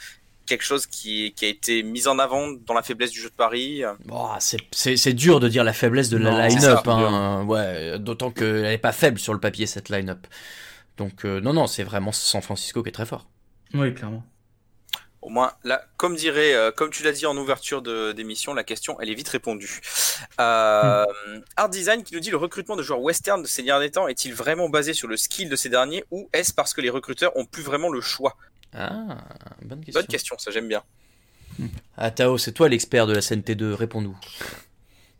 quelque 0.45 0.63
chose 0.63 0.85
qui, 0.85 1.33
qui 1.35 1.45
a 1.45 1.47
été 1.47 1.81
mis 1.81 2.07
en 2.07 2.19
avant 2.19 2.49
dans 2.67 2.75
la 2.75 2.83
faiblesse 2.83 3.09
du 3.11 3.19
jeu 3.19 3.29
de 3.29 3.35
Paris? 3.35 3.81
Bon, 4.05 4.27
c'est- 4.39 4.57
c'est 4.71 4.95
c'est 4.95 5.13
dur 5.13 5.39
de 5.39 5.47
dire 5.47 5.63
la 5.63 5.73
faiblesse 5.73 6.09
de 6.09 6.17
la 6.17 6.47
line-up. 6.49 6.87
hein. 6.87 7.45
Ouais, 7.47 7.97
d'autant 7.97 8.29
qu'elle 8.29 8.61
n'est 8.61 8.77
pas 8.77 8.91
faible 8.91 9.17
sur 9.17 9.33
le 9.33 9.39
papier, 9.39 9.65
cette 9.65 9.89
line-up. 9.89 10.27
Donc, 10.99 11.23
euh, 11.25 11.39
non, 11.39 11.53
non, 11.53 11.65
c'est 11.65 11.83
vraiment 11.83 12.11
San 12.11 12.41
Francisco 12.41 12.83
qui 12.83 12.89
est 12.89 12.91
très 12.91 13.05
fort. 13.05 13.25
Oui, 13.73 13.93
clairement. 13.93 14.23
Au 15.21 15.29
moins, 15.29 15.53
là, 15.63 15.81
comme 15.97 16.15
dirait, 16.15 16.53
euh, 16.53 16.71
comme 16.71 16.89
tu 16.89 17.03
l'as 17.03 17.11
dit 17.13 17.25
en 17.25 17.35
ouverture 17.37 17.81
de- 17.81 18.11
d'émission, 18.11 18.53
la 18.53 18.63
question, 18.65 18.99
elle 18.99 19.09
est 19.09 19.13
vite 19.15 19.29
répondue. 19.29 19.79
Euh, 20.39 21.05
Art 21.55 21.69
Design 21.69 22.03
qui 22.03 22.13
nous 22.13 22.19
dit 22.19 22.31
le 22.31 22.37
recrutement 22.37 22.75
de 22.75 22.83
joueurs 22.83 23.01
western 23.01 23.41
de 23.41 23.47
ces 23.47 23.63
derniers 23.63 23.91
temps 23.91 24.07
est-il 24.09 24.33
vraiment 24.33 24.67
basé 24.69 24.93
sur 24.93 25.07
le 25.07 25.15
skill 25.17 25.47
de 25.49 25.55
ces 25.55 25.69
derniers 25.69 26.03
ou 26.11 26.29
est-ce 26.33 26.53
parce 26.53 26.73
que 26.73 26.81
les 26.81 26.89
recruteurs 26.89 27.35
ont 27.37 27.45
plus 27.45 27.63
vraiment 27.63 27.89
le 27.89 28.01
choix? 28.01 28.35
Ah, 28.73 29.17
bonne 29.61 29.83
question. 29.83 30.01
Bonne 30.01 30.07
question, 30.07 30.37
ça 30.37 30.51
j'aime 30.51 30.67
bien. 30.67 30.83
Ah, 31.97 32.11
Tao, 32.11 32.37
c'est 32.37 32.51
toi 32.53 32.67
l'expert 32.69 33.07
de 33.07 33.13
la 33.13 33.21
CNT2, 33.21 33.73
réponds-nous. 33.73 34.17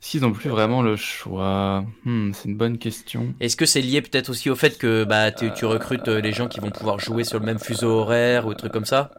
S'ils 0.00 0.22
n'ont 0.22 0.32
plus 0.32 0.48
vraiment 0.48 0.82
le 0.82 0.96
choix, 0.96 1.84
Hmm, 2.04 2.32
c'est 2.32 2.48
une 2.48 2.56
bonne 2.56 2.78
question. 2.78 3.34
Est-ce 3.38 3.56
que 3.56 3.66
c'est 3.66 3.82
lié 3.82 4.00
peut-être 4.00 4.30
aussi 4.30 4.48
au 4.50 4.56
fait 4.56 4.78
que 4.78 5.04
bah, 5.04 5.30
tu, 5.30 5.52
tu 5.52 5.66
recrutes 5.66 6.08
euh, 6.08 6.20
les 6.20 6.32
gens 6.32 6.48
qui 6.48 6.58
vont 6.60 6.70
pouvoir 6.70 6.98
jouer 6.98 7.24
sur 7.24 7.38
le 7.38 7.44
même 7.44 7.58
fuseau 7.58 7.90
horaire 7.90 8.46
ou 8.46 8.50
des 8.50 8.56
trucs 8.56 8.72
comme 8.72 8.86
ça? 8.86 9.10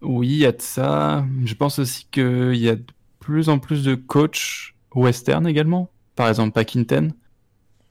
Oui, 0.00 0.28
il 0.28 0.38
y 0.38 0.46
a 0.46 0.52
de 0.52 0.62
ça. 0.62 1.24
Je 1.44 1.54
pense 1.54 1.78
aussi 1.78 2.06
qu'il 2.10 2.56
y 2.56 2.68
a 2.68 2.76
de 2.76 2.84
plus 3.20 3.48
en 3.48 3.58
plus 3.58 3.84
de 3.84 3.94
coachs 3.94 4.74
western 4.94 5.46
également. 5.46 5.90
Par 6.14 6.28
exemple, 6.28 6.52
Pakinten, 6.52 7.12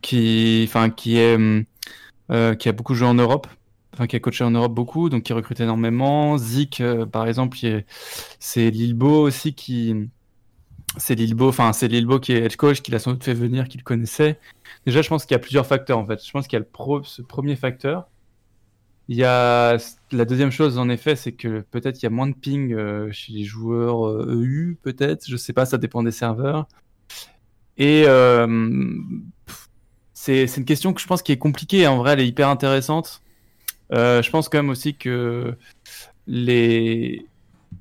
qui, 0.01 0.65
enfin, 0.67 0.89
qui 0.89 1.17
est, 1.17 1.36
hum, 1.36 1.65
euh, 2.32 2.55
qui 2.55 2.69
a 2.69 2.73
beaucoup 2.73 2.95
joué 2.95 3.07
en 3.07 3.13
Europe, 3.15 3.47
enfin, 3.93 4.07
qui 4.07 4.15
a 4.15 4.19
coaché 4.19 4.43
en 4.43 4.51
Europe 4.51 4.73
beaucoup, 4.73 5.09
donc 5.09 5.23
qui 5.23 5.34
recrute 5.34 5.59
énormément. 5.61 6.38
Zik, 6.38 6.82
euh, 6.82 7.05
par 7.05 7.28
exemple, 7.28 7.57
c'est 8.39 8.71
Lilbo 8.71 9.21
aussi 9.28 9.53
qui, 9.55 10.09
c'est 10.97 11.15
Lilbo, 11.15 11.49
enfin, 11.49 11.73
c'est 11.73 11.87
Lilbo 11.87 12.19
qui 12.19 12.33
est 12.33 12.43
head 12.43 12.55
coach, 12.55 12.81
qui 12.81 12.91
l'a 12.91 12.99
sans 12.99 13.11
doute 13.11 13.23
fait 13.23 13.33
venir, 13.33 13.67
qui 13.67 13.77
le 13.77 13.83
connaissait. 13.83 14.39
Déjà, 14.85 15.01
je 15.01 15.09
pense 15.09 15.25
qu'il 15.25 15.33
y 15.33 15.35
a 15.35 15.39
plusieurs 15.39 15.65
facteurs 15.65 15.97
en 15.97 16.05
fait. 16.05 16.23
Je 16.23 16.31
pense 16.31 16.47
qu'il 16.47 16.59
y 16.59 16.61
a 16.61 16.65
ce 17.03 17.21
premier 17.21 17.55
facteur. 17.55 18.07
Il 19.09 19.15
y 19.15 19.23
a 19.23 19.77
la 20.11 20.25
deuxième 20.25 20.51
chose, 20.51 20.77
en 20.77 20.89
effet, 20.89 21.15
c'est 21.15 21.31
que 21.31 21.61
peut-être 21.71 22.01
il 22.01 22.03
y 22.03 22.07
a 22.07 22.09
moins 22.09 22.27
de 22.27 22.33
ping 22.33 22.73
euh, 22.73 23.09
chez 23.11 23.31
les 23.31 23.45
joueurs 23.45 24.05
EU, 24.09 24.77
peut-être, 24.81 25.25
je 25.29 25.37
sais 25.37 25.53
pas, 25.53 25.65
ça 25.65 25.77
dépend 25.77 26.03
des 26.03 26.11
serveurs. 26.11 26.67
Et 27.77 28.03
euh, 28.05 28.95
c'est 30.13 30.57
une 30.57 30.65
question 30.65 30.93
que 30.93 30.99
je 31.01 31.07
pense 31.07 31.21
qui 31.21 31.31
est 31.31 31.37
compliquée. 31.37 31.87
En 31.87 31.97
vrai, 31.97 32.13
elle 32.13 32.19
est 32.19 32.27
hyper 32.27 32.49
intéressante. 32.49 33.21
Euh, 33.93 34.21
je 34.21 34.29
pense 34.29 34.49
quand 34.49 34.57
même 34.57 34.69
aussi 34.69 34.95
que 34.95 35.55
les, 36.25 37.25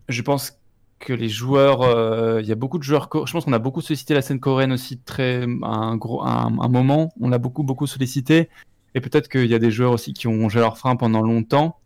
je 0.09 0.23
pense 0.23 0.59
que 0.99 1.13
les 1.13 1.29
joueurs, 1.29 1.83
euh, 1.83 2.41
il 2.41 2.49
y 2.49 2.53
a 2.53 2.55
beaucoup 2.55 2.79
de 2.79 2.83
joueurs. 2.83 3.09
Je 3.27 3.33
pense 3.33 3.45
qu'on 3.45 3.53
a 3.53 3.59
beaucoup 3.59 3.81
sollicité 3.81 4.15
la 4.15 4.23
scène 4.23 4.41
coréenne 4.41 4.73
aussi 4.73 4.99
très 4.99 5.47
un 5.63 5.97
gros, 5.97 6.23
un, 6.23 6.51
moment. 6.51 7.13
On 7.21 7.29
l'a 7.29 7.39
beaucoup 7.39 7.63
beaucoup 7.63 7.87
sollicité. 7.87 8.49
Et 8.95 9.01
peut-être 9.01 9.29
qu'il 9.29 9.47
y 9.47 9.55
a 9.55 9.59
des 9.59 9.71
joueurs 9.71 9.93
aussi 9.93 10.15
qui 10.15 10.27
ont 10.27 10.33
rongé 10.33 10.59
leur 10.59 10.79
frein 10.79 10.97
pendant 10.97 11.23
longtemps. 11.23 11.79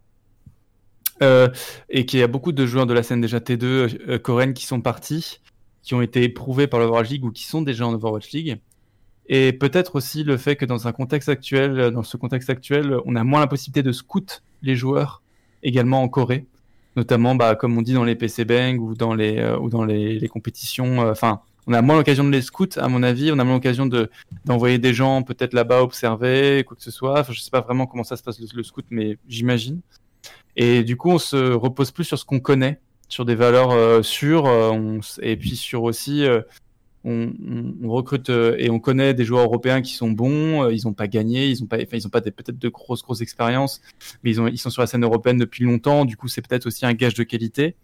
Euh, 1.22 1.48
et 1.90 2.06
qu'il 2.06 2.18
y 2.18 2.22
a 2.22 2.28
beaucoup 2.28 2.52
de 2.52 2.64
joueurs 2.64 2.86
de 2.86 2.94
la 2.94 3.02
scène 3.02 3.20
déjà 3.20 3.40
T2 3.40 3.98
euh, 4.08 4.52
qui 4.52 4.64
sont 4.64 4.80
partis, 4.80 5.40
qui 5.82 5.92
ont 5.92 6.00
été 6.00 6.22
éprouvés 6.22 6.66
par 6.66 6.80
l'Overwatch 6.80 7.10
League 7.10 7.24
ou 7.24 7.30
qui 7.30 7.44
sont 7.44 7.60
déjà 7.60 7.86
en 7.86 7.92
Overwatch 7.92 8.30
League. 8.30 8.58
Et 9.26 9.52
peut-être 9.52 9.96
aussi 9.96 10.24
le 10.24 10.38
fait 10.38 10.56
que 10.56 10.64
dans 10.64 10.88
un 10.88 10.92
contexte 10.92 11.28
actuel, 11.28 11.90
dans 11.90 12.02
ce 12.02 12.16
contexte 12.16 12.48
actuel, 12.48 12.96
on 13.04 13.16
a 13.16 13.22
moins 13.22 13.40
la 13.40 13.46
possibilité 13.48 13.82
de 13.82 13.92
scout 13.92 14.42
les 14.62 14.76
joueurs 14.76 15.22
également 15.62 16.02
en 16.02 16.08
Corée, 16.08 16.46
notamment 16.96 17.34
bah, 17.34 17.54
comme 17.54 17.76
on 17.78 17.82
dit 17.82 17.92
dans 17.92 18.04
les 18.04 18.16
PC 18.16 18.44
Bang 18.44 18.80
ou 18.80 18.94
dans 18.94 19.14
les 19.14 19.38
euh, 19.38 19.58
ou 19.58 19.68
dans 19.68 19.84
les, 19.84 20.28
compétitions. 20.28 21.02
euh, 21.02 21.12
Enfin, 21.12 21.40
on 21.66 21.72
a 21.72 21.82
moins 21.82 21.96
l'occasion 21.96 22.24
de 22.24 22.30
les 22.30 22.42
scouts, 22.42 22.76
à 22.76 22.88
mon 22.88 23.02
avis. 23.02 23.30
On 23.32 23.38
a 23.38 23.44
moins 23.44 23.54
l'occasion 23.54 23.86
de 23.86 24.10
d'envoyer 24.44 24.78
des 24.78 24.94
gens 24.94 25.22
peut-être 25.22 25.52
là-bas 25.54 25.82
observer 25.82 26.64
quoi 26.66 26.76
que 26.76 26.82
ce 26.82 26.90
soit. 26.90 27.20
Enfin, 27.20 27.32
je 27.32 27.40
sais 27.40 27.50
pas 27.50 27.60
vraiment 27.60 27.86
comment 27.86 28.04
ça 28.04 28.16
se 28.16 28.22
passe 28.22 28.40
le, 28.40 28.62
scout, 28.62 28.84
mais 28.90 29.18
j'imagine. 29.28 29.80
Et 30.56 30.82
du 30.82 30.96
coup, 30.96 31.10
on 31.10 31.18
se 31.18 31.52
repose 31.52 31.90
plus 31.90 32.04
sur 32.04 32.18
ce 32.18 32.24
qu'on 32.24 32.40
connaît 32.40 32.80
sur 33.08 33.24
des 33.24 33.34
valeurs 33.34 33.72
euh, 33.72 34.02
sûres, 34.02 34.44
on 34.44 35.00
et 35.20 35.36
puis 35.36 35.56
sur 35.56 35.82
aussi, 35.82 36.24
on, 37.04 37.32
recrute 37.84 38.30
euh, 38.30 38.56
et 38.58 38.70
on 38.70 38.78
connaît 38.78 39.14
des 39.14 39.24
joueurs 39.24 39.44
européens 39.44 39.80
qui 39.82 39.94
sont 39.94 40.10
bons. 40.10 40.64
euh, 40.64 40.72
ils 40.72 40.84
n'ont 40.84 40.92
pas 40.92 41.08
gagné, 41.08 41.48
ils 41.48 41.60
n'ont 41.60 41.66
pas, 41.66 41.76
enfin, 41.76 41.96
ils 41.96 42.06
ont 42.06 42.10
pas 42.10 42.20
peut-être 42.20 42.58
de 42.58 42.68
grosses 42.68 43.02
grosses 43.02 43.22
expériences, 43.22 43.80
mais 44.22 44.30
ils 44.30 44.40
ont, 44.40 44.46
ils 44.48 44.58
sont 44.58 44.70
sur 44.70 44.82
la 44.82 44.86
scène 44.86 45.04
européenne 45.04 45.38
depuis 45.38 45.64
longtemps. 45.64 46.04
Du 46.04 46.16
coup, 46.16 46.28
c'est 46.28 46.46
peut-être 46.46 46.66
aussi 46.66 46.84
un 46.86 46.92
gage 46.92 47.14
de 47.14 47.22
qualité. 47.22 47.76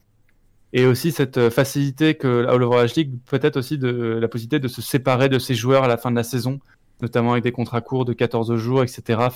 Et 0.72 0.84
aussi 0.84 1.12
cette 1.12 1.38
euh, 1.38 1.50
facilité 1.50 2.14
que 2.14 2.26
la 2.26 2.50
All 2.50 2.62
Overwatch 2.62 2.94
League, 2.96 3.12
peut-être 3.26 3.56
aussi 3.56 3.78
de 3.78 3.88
la 3.88 4.28
possibilité 4.28 4.58
de 4.58 4.68
se 4.68 4.82
séparer 4.82 5.28
de 5.28 5.38
ces 5.38 5.54
joueurs 5.54 5.84
à 5.84 5.88
la 5.88 5.96
fin 5.96 6.10
de 6.10 6.16
la 6.16 6.24
saison, 6.24 6.60
notamment 7.00 7.32
avec 7.32 7.44
des 7.44 7.52
contrats 7.52 7.80
courts 7.80 8.04
de 8.04 8.12
14 8.12 8.56
jours, 8.56 8.82
etc. 8.82 9.28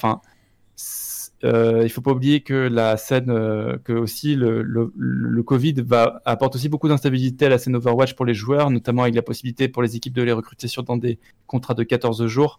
euh, 1.42 1.80
il 1.84 1.88
faut 1.88 2.02
pas 2.02 2.10
oublier 2.12 2.40
que 2.40 2.54
la 2.54 2.96
scène, 2.96 3.30
euh, 3.30 3.78
que 3.82 3.92
aussi 3.92 4.34
le, 4.34 5.42
Covid 5.42 5.74
va 5.80 6.20
apporte 6.24 6.54
aussi 6.56 6.68
beaucoup 6.68 6.88
d'instabilité 6.88 7.46
à 7.46 7.48
la 7.48 7.58
scène 7.58 7.76
Overwatch 7.76 8.14
pour 8.14 8.26
les 8.26 8.34
joueurs, 8.34 8.70
notamment 8.70 9.02
avec 9.02 9.14
la 9.14 9.22
possibilité 9.22 9.68
pour 9.68 9.82
les 9.82 9.96
équipes 9.96 10.12
de 10.12 10.22
les 10.22 10.32
recruter 10.32 10.68
sur 10.68 10.82
des 10.82 11.18
contrats 11.46 11.74
de 11.74 11.82
14 11.82 12.26
jours, 12.26 12.58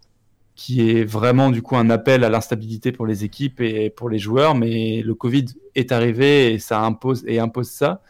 qui 0.56 0.90
est 0.90 1.04
vraiment 1.04 1.50
du 1.50 1.62
coup 1.62 1.76
un 1.76 1.90
appel 1.90 2.24
à 2.24 2.28
l'instabilité 2.28 2.90
pour 2.90 3.06
les 3.06 3.24
équipes 3.24 3.60
et 3.60 3.88
pour 3.88 4.10
les 4.10 4.18
joueurs. 4.18 4.56
Mais 4.56 5.02
le 5.02 5.14
Covid 5.14 5.46
est 5.76 5.92
arrivé 5.92 6.52
et 6.52 6.58
ça 6.58 6.82
impose 6.82 7.24
et 7.26 7.38
impose 7.38 7.70
ça. 7.70 8.02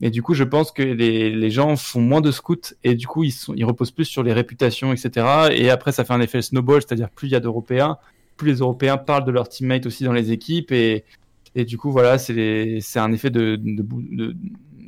Et 0.00 0.10
du 0.10 0.22
coup, 0.22 0.34
je 0.34 0.44
pense 0.44 0.70
que 0.70 0.82
les, 0.82 1.50
gens 1.50 1.76
font 1.76 2.02
moins 2.02 2.20
de 2.20 2.30
scouts 2.30 2.74
et 2.82 2.94
du 2.94 3.06
coup, 3.06 3.24
ils, 3.24 3.32
ils 3.56 3.64
reposent 3.64 3.92
plus 3.92 4.04
sur 4.04 4.22
les 4.22 4.34
réputations, 4.34 4.92
etc. 4.92 5.48
Et 5.52 5.70
après, 5.70 5.92
ça 5.92 6.04
fait 6.04 6.12
un 6.12 6.20
effet 6.20 6.42
snowball, 6.42 6.82
c'est-à-dire 6.82 7.08
plus 7.10 7.28
il 7.28 7.30
y 7.30 7.36
a 7.36 7.40
d'Européens, 7.40 7.96
plus 8.36 8.48
les 8.48 8.58
Européens 8.58 8.96
parlent 8.96 9.24
de 9.24 9.30
leurs 9.30 9.48
teammates 9.48 9.86
aussi 9.86 10.04
dans 10.04 10.12
les 10.12 10.32
équipes. 10.32 10.72
Et, 10.72 11.04
du 11.54 11.78
coup, 11.78 11.92
voilà, 11.92 12.18
c'est 12.18 12.80
un 12.96 13.12
effet 13.12 13.30
de, 13.30 13.56
de, 13.56 13.82
bou- 13.82 14.02
de, 14.02 14.34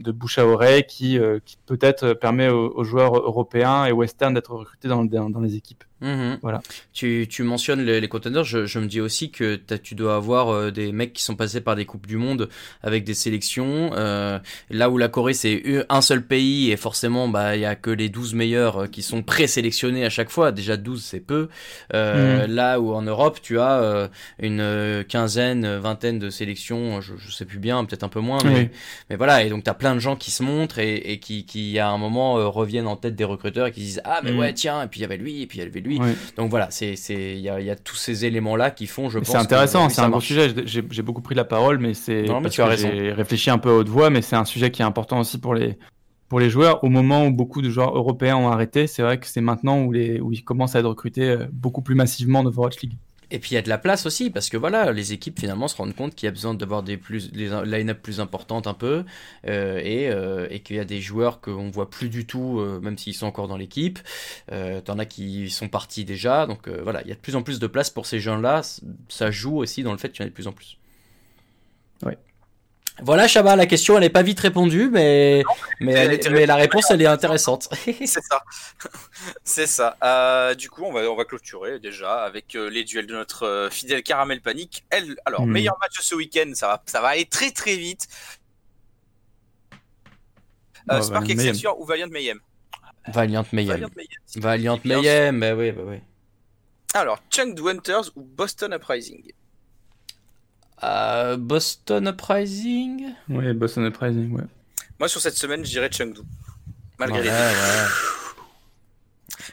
de 0.06 0.12
bouche 0.12 0.38
à 0.38 0.46
oreille 0.46 0.84
qui, 0.84 1.18
euh, 1.18 1.38
peut-être 1.66 2.14
permet 2.14 2.48
aux, 2.48 2.84
joueurs 2.84 3.16
européens 3.16 3.86
et 3.86 3.92
western 3.92 4.34
d'être 4.34 4.52
recrutés 4.54 4.88
dans 4.88 5.40
les 5.40 5.56
équipes. 5.56 5.84
Mhm. 6.02 6.38
Voilà. 6.42 6.60
Tu, 6.92 7.26
tu 7.30 7.42
mentionnes 7.42 7.82
les, 7.82 8.02
les 8.02 8.08
contenders, 8.08 8.44
je, 8.44 8.66
je 8.66 8.78
me 8.78 8.86
dis 8.86 9.00
aussi 9.00 9.30
que 9.30 9.56
tu 9.82 9.94
dois 9.94 10.16
avoir 10.16 10.50
euh, 10.50 10.70
des 10.70 10.92
mecs 10.92 11.14
qui 11.14 11.22
sont 11.22 11.36
passés 11.36 11.62
par 11.62 11.74
des 11.74 11.86
Coupes 11.86 12.06
du 12.06 12.18
Monde 12.18 12.50
avec 12.82 13.04
des 13.04 13.14
sélections. 13.14 13.92
euh, 13.94 14.38
là 14.68 14.90
où 14.90 14.98
la 14.98 15.08
Corée 15.08 15.32
c'est 15.32 15.62
un 15.88 16.02
seul 16.02 16.22
pays 16.26 16.70
et 16.70 16.76
forcément 16.76 17.28
bah 17.28 17.56
il 17.56 17.62
y 17.62 17.64
a 17.64 17.74
que 17.76 17.88
les 17.90 18.10
12 18.10 18.34
meilleurs 18.34 18.82
euh, 18.82 18.86
qui 18.88 19.02
sont 19.02 19.22
présélectionnés 19.22 20.04
à 20.04 20.10
chaque 20.10 20.28
fois. 20.28 20.52
Déjà 20.52 20.76
12 20.76 21.02
c'est 21.02 21.20
peu. 21.20 21.48
Euh, 21.94 22.46
Là 22.46 22.78
où 22.78 22.92
en 22.92 23.00
Europe 23.02 23.38
tu 23.42 23.58
as 23.58 23.80
euh, 23.80 24.08
une 24.38 24.60
euh, 24.60 25.02
quinzaine, 25.02 25.76
vingtaine 25.78 26.18
de 26.18 26.28
sélections, 26.28 27.00
je, 27.00 27.14
je 27.16 27.30
sais 27.32 27.46
plus 27.46 27.58
bien, 27.58 27.82
peut-être 27.86 28.04
un 28.04 28.08
peu 28.10 28.20
moins, 28.20 28.38
mais, 28.44 29.16
voilà. 29.16 29.44
Et 29.44 29.48
donc 29.48 29.64
t'as 29.64 29.72
plein 29.74 29.94
de 29.94 30.00
gens 30.00 30.14
qui 30.16 30.30
se 30.30 30.42
montrent 30.42 30.78
et, 30.78 30.96
et 31.12 31.20
qui, 31.20 31.46
qui 31.46 31.78
à 31.78 31.88
un 31.88 31.96
moment 31.98 32.34
reviennent 32.50 32.86
en 32.86 32.96
tête 32.96 33.16
des 33.16 33.24
recruteurs 33.24 33.68
et 33.68 33.72
qui 33.72 33.80
disent 33.80 34.02
ah 34.04 34.20
mais 34.22 34.32
Mhm. 34.32 34.38
ouais 34.38 34.52
tiens 34.52 34.82
et 34.82 34.88
puis 34.88 35.00
il 35.00 35.02
y 35.02 35.06
avait 35.06 35.16
lui 35.16 35.40
et 35.42 35.46
puis 35.46 35.58
il 35.58 35.62
y 35.64 35.66
avait 35.66 35.80
lui. 35.80 35.85
Donc 36.36 36.50
voilà, 36.50 36.68
c'est 36.70 36.96
c'est 36.96 37.32
il 37.34 37.40
y 37.40 37.48
a, 37.48 37.60
il 37.60 37.66
y 37.66 37.70
a 37.70 37.76
tous 37.76 37.96
ces 37.96 38.24
éléments 38.24 38.56
là 38.56 38.70
qui 38.70 38.86
font, 38.86 39.08
je 39.08 39.18
pense. 39.18 39.28
C'est 39.28 39.36
intéressant, 39.36 39.88
c'est 39.88 40.00
un 40.00 40.10
gros 40.10 40.20
sujet. 40.20 40.54
J'ai 40.66 41.02
beaucoup 41.02 41.22
pris 41.22 41.34
la 41.34 41.44
parole, 41.44 41.78
mais 41.78 41.94
c'est 41.94 42.24
parce 42.24 42.56
que 42.56 42.76
j'ai 42.76 43.12
réfléchi 43.12 43.50
un 43.50 43.58
peu 43.58 43.70
à 43.70 43.74
haute 43.74 43.88
voix, 43.88 44.10
mais 44.10 44.22
c'est 44.22 44.36
un 44.36 44.44
sujet 44.44 44.70
qui 44.70 44.82
est 44.82 44.84
important 44.84 45.20
aussi 45.20 45.38
pour 45.38 45.54
les 45.54 45.78
pour 46.28 46.40
les 46.40 46.50
joueurs. 46.50 46.82
Au 46.84 46.88
moment 46.88 47.26
où 47.26 47.32
beaucoup 47.32 47.62
de 47.62 47.70
joueurs 47.70 47.96
européens 47.96 48.36
ont 48.36 48.48
arrêté, 48.48 48.86
c'est 48.86 49.02
vrai 49.02 49.18
que 49.18 49.26
c'est 49.26 49.40
maintenant 49.40 49.82
où 49.82 49.92
les 49.92 50.20
où 50.20 50.32
ils 50.32 50.44
commencent 50.44 50.74
à 50.74 50.80
être 50.80 50.88
recrutés 50.88 51.28
euh, 51.28 51.46
beaucoup 51.52 51.82
plus 51.82 51.94
massivement 51.94 52.40
en 52.40 52.46
Overwatch 52.46 52.80
League. 52.80 52.96
Et 53.32 53.40
puis 53.40 53.50
il 53.50 53.54
y 53.54 53.58
a 53.58 53.62
de 53.62 53.68
la 53.68 53.78
place 53.78 54.06
aussi 54.06 54.30
parce 54.30 54.48
que 54.48 54.56
voilà, 54.56 54.92
les 54.92 55.12
équipes 55.12 55.40
finalement 55.40 55.66
se 55.66 55.76
rendent 55.76 55.96
compte 55.96 56.14
qu'il 56.14 56.26
y 56.26 56.28
a 56.28 56.30
besoin 56.30 56.54
d'avoir 56.54 56.84
des 56.84 56.96
plus 56.96 57.32
des 57.32 57.48
line-up 57.64 58.00
plus 58.00 58.20
importantes 58.20 58.68
un 58.68 58.74
peu 58.74 59.04
euh, 59.48 59.78
et, 59.82 60.08
euh, 60.08 60.46
et 60.50 60.60
qu'il 60.60 60.76
y 60.76 60.78
a 60.78 60.84
des 60.84 61.00
joueurs 61.00 61.40
qu'on 61.40 61.68
voit 61.70 61.90
plus 61.90 62.08
du 62.08 62.24
tout 62.24 62.60
euh, 62.60 62.78
même 62.80 62.96
s'ils 62.96 63.14
sont 63.14 63.26
encore 63.26 63.48
dans 63.48 63.56
l'équipe. 63.56 63.98
Euh, 64.52 64.80
T'en 64.80 64.98
as 65.00 65.06
qui 65.06 65.50
sont 65.50 65.68
partis 65.68 66.04
déjà, 66.04 66.46
donc 66.46 66.68
euh, 66.68 66.80
voilà, 66.84 67.02
il 67.02 67.08
y 67.08 67.12
a 67.12 67.16
de 67.16 67.20
plus 67.20 67.34
en 67.34 67.42
plus 67.42 67.58
de 67.58 67.66
place 67.66 67.90
pour 67.90 68.06
ces 68.06 68.20
jeunes-là. 68.20 68.62
Ça 69.08 69.30
joue 69.32 69.56
aussi 69.58 69.82
dans 69.82 69.92
le 69.92 69.98
fait 69.98 70.10
qu'il 70.10 70.20
y 70.20 70.24
en 70.24 70.26
ait 70.26 70.30
de 70.30 70.34
plus 70.34 70.46
en 70.46 70.52
plus. 70.52 70.78
Ouais. 72.02 72.16
Voilà, 73.02 73.28
Chaba, 73.28 73.56
la 73.56 73.66
question 73.66 73.98
elle 73.98 74.04
est 74.04 74.08
pas 74.10 74.22
vite 74.22 74.40
répondue, 74.40 74.88
mais 74.90 75.42
mais, 75.80 75.92
elle 75.92 75.98
elle- 76.08 76.12
était 76.14 76.30
mais 76.30 76.46
la 76.46 76.54
réponse 76.56 76.90
elle 76.90 77.02
est 77.02 77.06
intéressante. 77.06 77.68
C'est 77.84 78.06
ça. 78.22 78.42
C'est 79.44 79.66
ça. 79.66 79.96
Euh, 80.02 80.54
du 80.54 80.70
coup, 80.70 80.82
on 80.84 80.92
va, 80.92 81.00
on 81.10 81.14
va 81.16 81.24
clôturer 81.26 81.78
déjà 81.78 82.24
avec 82.24 82.54
euh, 82.54 82.70
les 82.70 82.84
duels 82.84 83.06
de 83.06 83.14
notre 83.14 83.42
euh, 83.44 83.70
fidèle 83.70 84.02
Caramel 84.02 84.40
Panic. 84.40 84.84
Elle, 84.90 85.14
alors, 85.26 85.42
Hmm. 85.46 85.52
meilleur 85.52 85.76
match 85.80 85.96
de 85.98 86.02
ce 86.02 86.14
week-end, 86.14 86.50
ça 86.54 86.68
va, 86.68 86.82
ça 86.86 87.00
va 87.02 87.08
aller 87.08 87.26
très 87.26 87.50
très 87.50 87.76
vite. 87.76 88.06
Euh, 90.90 90.98
Oh, 90.98 91.02
Spark 91.02 91.22
Valiant 91.22 91.26
Mayhem. 91.36 91.40
Excelsior 91.48 91.80
ou 91.80 91.84
Valiant 91.84 92.08
Mayhem 92.10 92.38
Valiant 93.08 93.44
Mayhem. 93.52 93.70
Valiant 93.72 93.90
Mayhem. 93.96 94.18
Valiant 94.36 94.80
Mayhem, 94.84 95.40
bah 95.40 95.54
oui, 95.54 95.72
bah 95.72 95.82
oui. 95.86 95.96
Alors, 96.94 97.18
Chengdu 97.30 97.68
Hunters 97.68 98.10
ou 98.16 98.22
Boston 98.22 98.72
Uprising 98.72 99.22
Euh, 100.82 101.36
Boston 101.36 102.06
Uprising? 102.08 103.14
Ouais, 103.28 103.52
Boston 103.54 103.86
Uprising, 103.86 104.32
ouais. 104.36 104.44
Moi, 104.98 105.08
sur 105.08 105.20
cette 105.20 105.36
semaine, 105.36 105.64
je 105.64 105.70
dirais 105.70 105.90
Chengdu. 105.90 106.20
Malgré 106.98 107.18
Ouais, 107.20 107.24
les 107.24 107.30
ouais. 107.30 107.86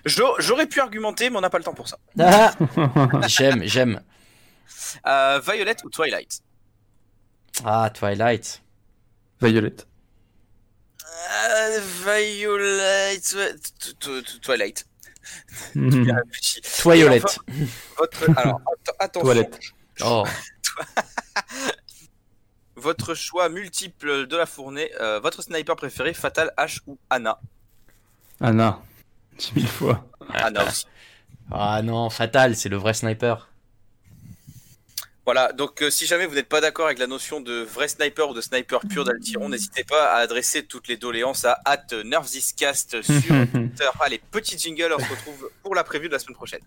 J'au- 0.06 0.36
J'aurais 0.40 0.68
pu 0.68 0.80
argumenter, 0.80 1.30
mais 1.30 1.38
on 1.38 1.42
n'a 1.42 1.50
pas 1.50 1.58
le 1.58 1.64
temps 1.64 1.74
pour 1.74 1.88
ça. 1.88 1.98
Ah, 2.20 2.54
j'aime, 3.28 3.64
j'aime. 3.64 4.02
Euh, 5.06 5.40
Violet 5.46 5.76
ou 5.84 5.90
Twilight? 5.90 6.42
Ah, 7.66 7.90
Twilight. 7.94 8.62
Violette. 9.42 9.88
Euh, 11.04 11.80
Violet. 12.06 13.20
Twilight. 14.42 14.86
Mhm. 15.76 16.06
Twilight. 16.82 17.24
Enfin, 17.26 17.66
Votre... 17.98 18.30
Alors, 18.38 18.62
att- 18.66 18.96
attention. 19.00 19.26
Toilette. 19.26 19.60
Oh, 20.04 20.24
Votre 22.76 23.14
choix 23.14 23.50
multiple 23.50 24.28
de 24.28 24.36
la 24.36 24.46
fournée. 24.46 24.92
euh, 25.00 25.20
votre 25.20 25.42
sniper 25.42 25.76
préféré, 25.76 26.14
Fatal, 26.14 26.52
H 26.58 26.80
ou 26.88 26.98
Anna 27.10 27.40
Anna. 28.42 28.80
Dix 29.38 29.56
mille 29.56 29.68
fois. 29.68 30.06
Anna 30.34 30.66
aussi. 30.66 30.86
ah 31.52 31.82
non, 31.82 32.10
Fatal, 32.10 32.56
c'est 32.56 32.70
le 32.70 32.78
vrai 32.78 32.94
sniper. 32.94 33.50
Voilà, 35.26 35.54
donc 35.54 35.82
euh, 35.82 35.90
si 35.90 36.06
jamais 36.06 36.26
vous 36.26 36.36
n'êtes 36.36 36.50
pas 36.50 36.60
d'accord 36.60 36.88
avec 36.88 37.00
la 37.00 37.08
notion 37.08 37.40
de 37.40 37.62
vrai 37.62 37.88
sniper 37.88 38.28
ou 38.30 38.34
de 38.34 38.42
sniper 38.42 38.82
pur 38.82 39.06
d'Altiron, 39.06 39.48
n'hésitez 39.48 39.86
pas 39.86 40.12
à 40.12 40.18
adresser 40.18 40.66
toutes 40.66 40.90
les 40.90 40.98
doléances 40.98 41.46
à 41.46 41.60
at 41.64 41.86
sur 41.88 42.02
Twitter. 43.54 43.90
Allez, 44.02 44.22
petit 44.32 44.58
jingle, 44.58 44.94
on 44.98 45.00
se 45.00 45.10
retrouve 45.10 45.50
pour 45.62 45.76
la 45.76 45.86
prévue 45.86 46.08
de 46.08 46.14
la 46.14 46.20
semaine 46.20 46.36
prochaine. 46.36 46.60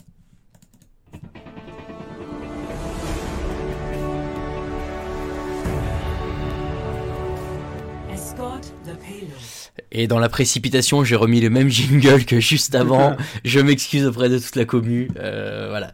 Et 9.93 10.07
dans 10.07 10.19
la 10.19 10.29
précipitation, 10.29 11.05
j'ai 11.05 11.17
remis 11.17 11.41
le 11.41 11.51
même 11.51 11.69
jingle 11.69 12.25
que 12.25 12.41
juste 12.41 12.75
avant. 12.75 13.17
Je 13.45 13.61
m'excuse 13.61 14.07
auprès 14.07 14.29
de 14.29 14.39
toute 14.39 14.57
la 14.57 14.65
commu. 14.65 15.09
Euh, 15.19 15.67
voilà, 15.69 15.93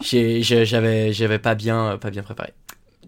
j'avais 0.00 1.38
pas 1.38 1.54
bien, 1.54 1.98
pas 2.00 2.10
bien 2.10 2.22
préparé. 2.22 2.52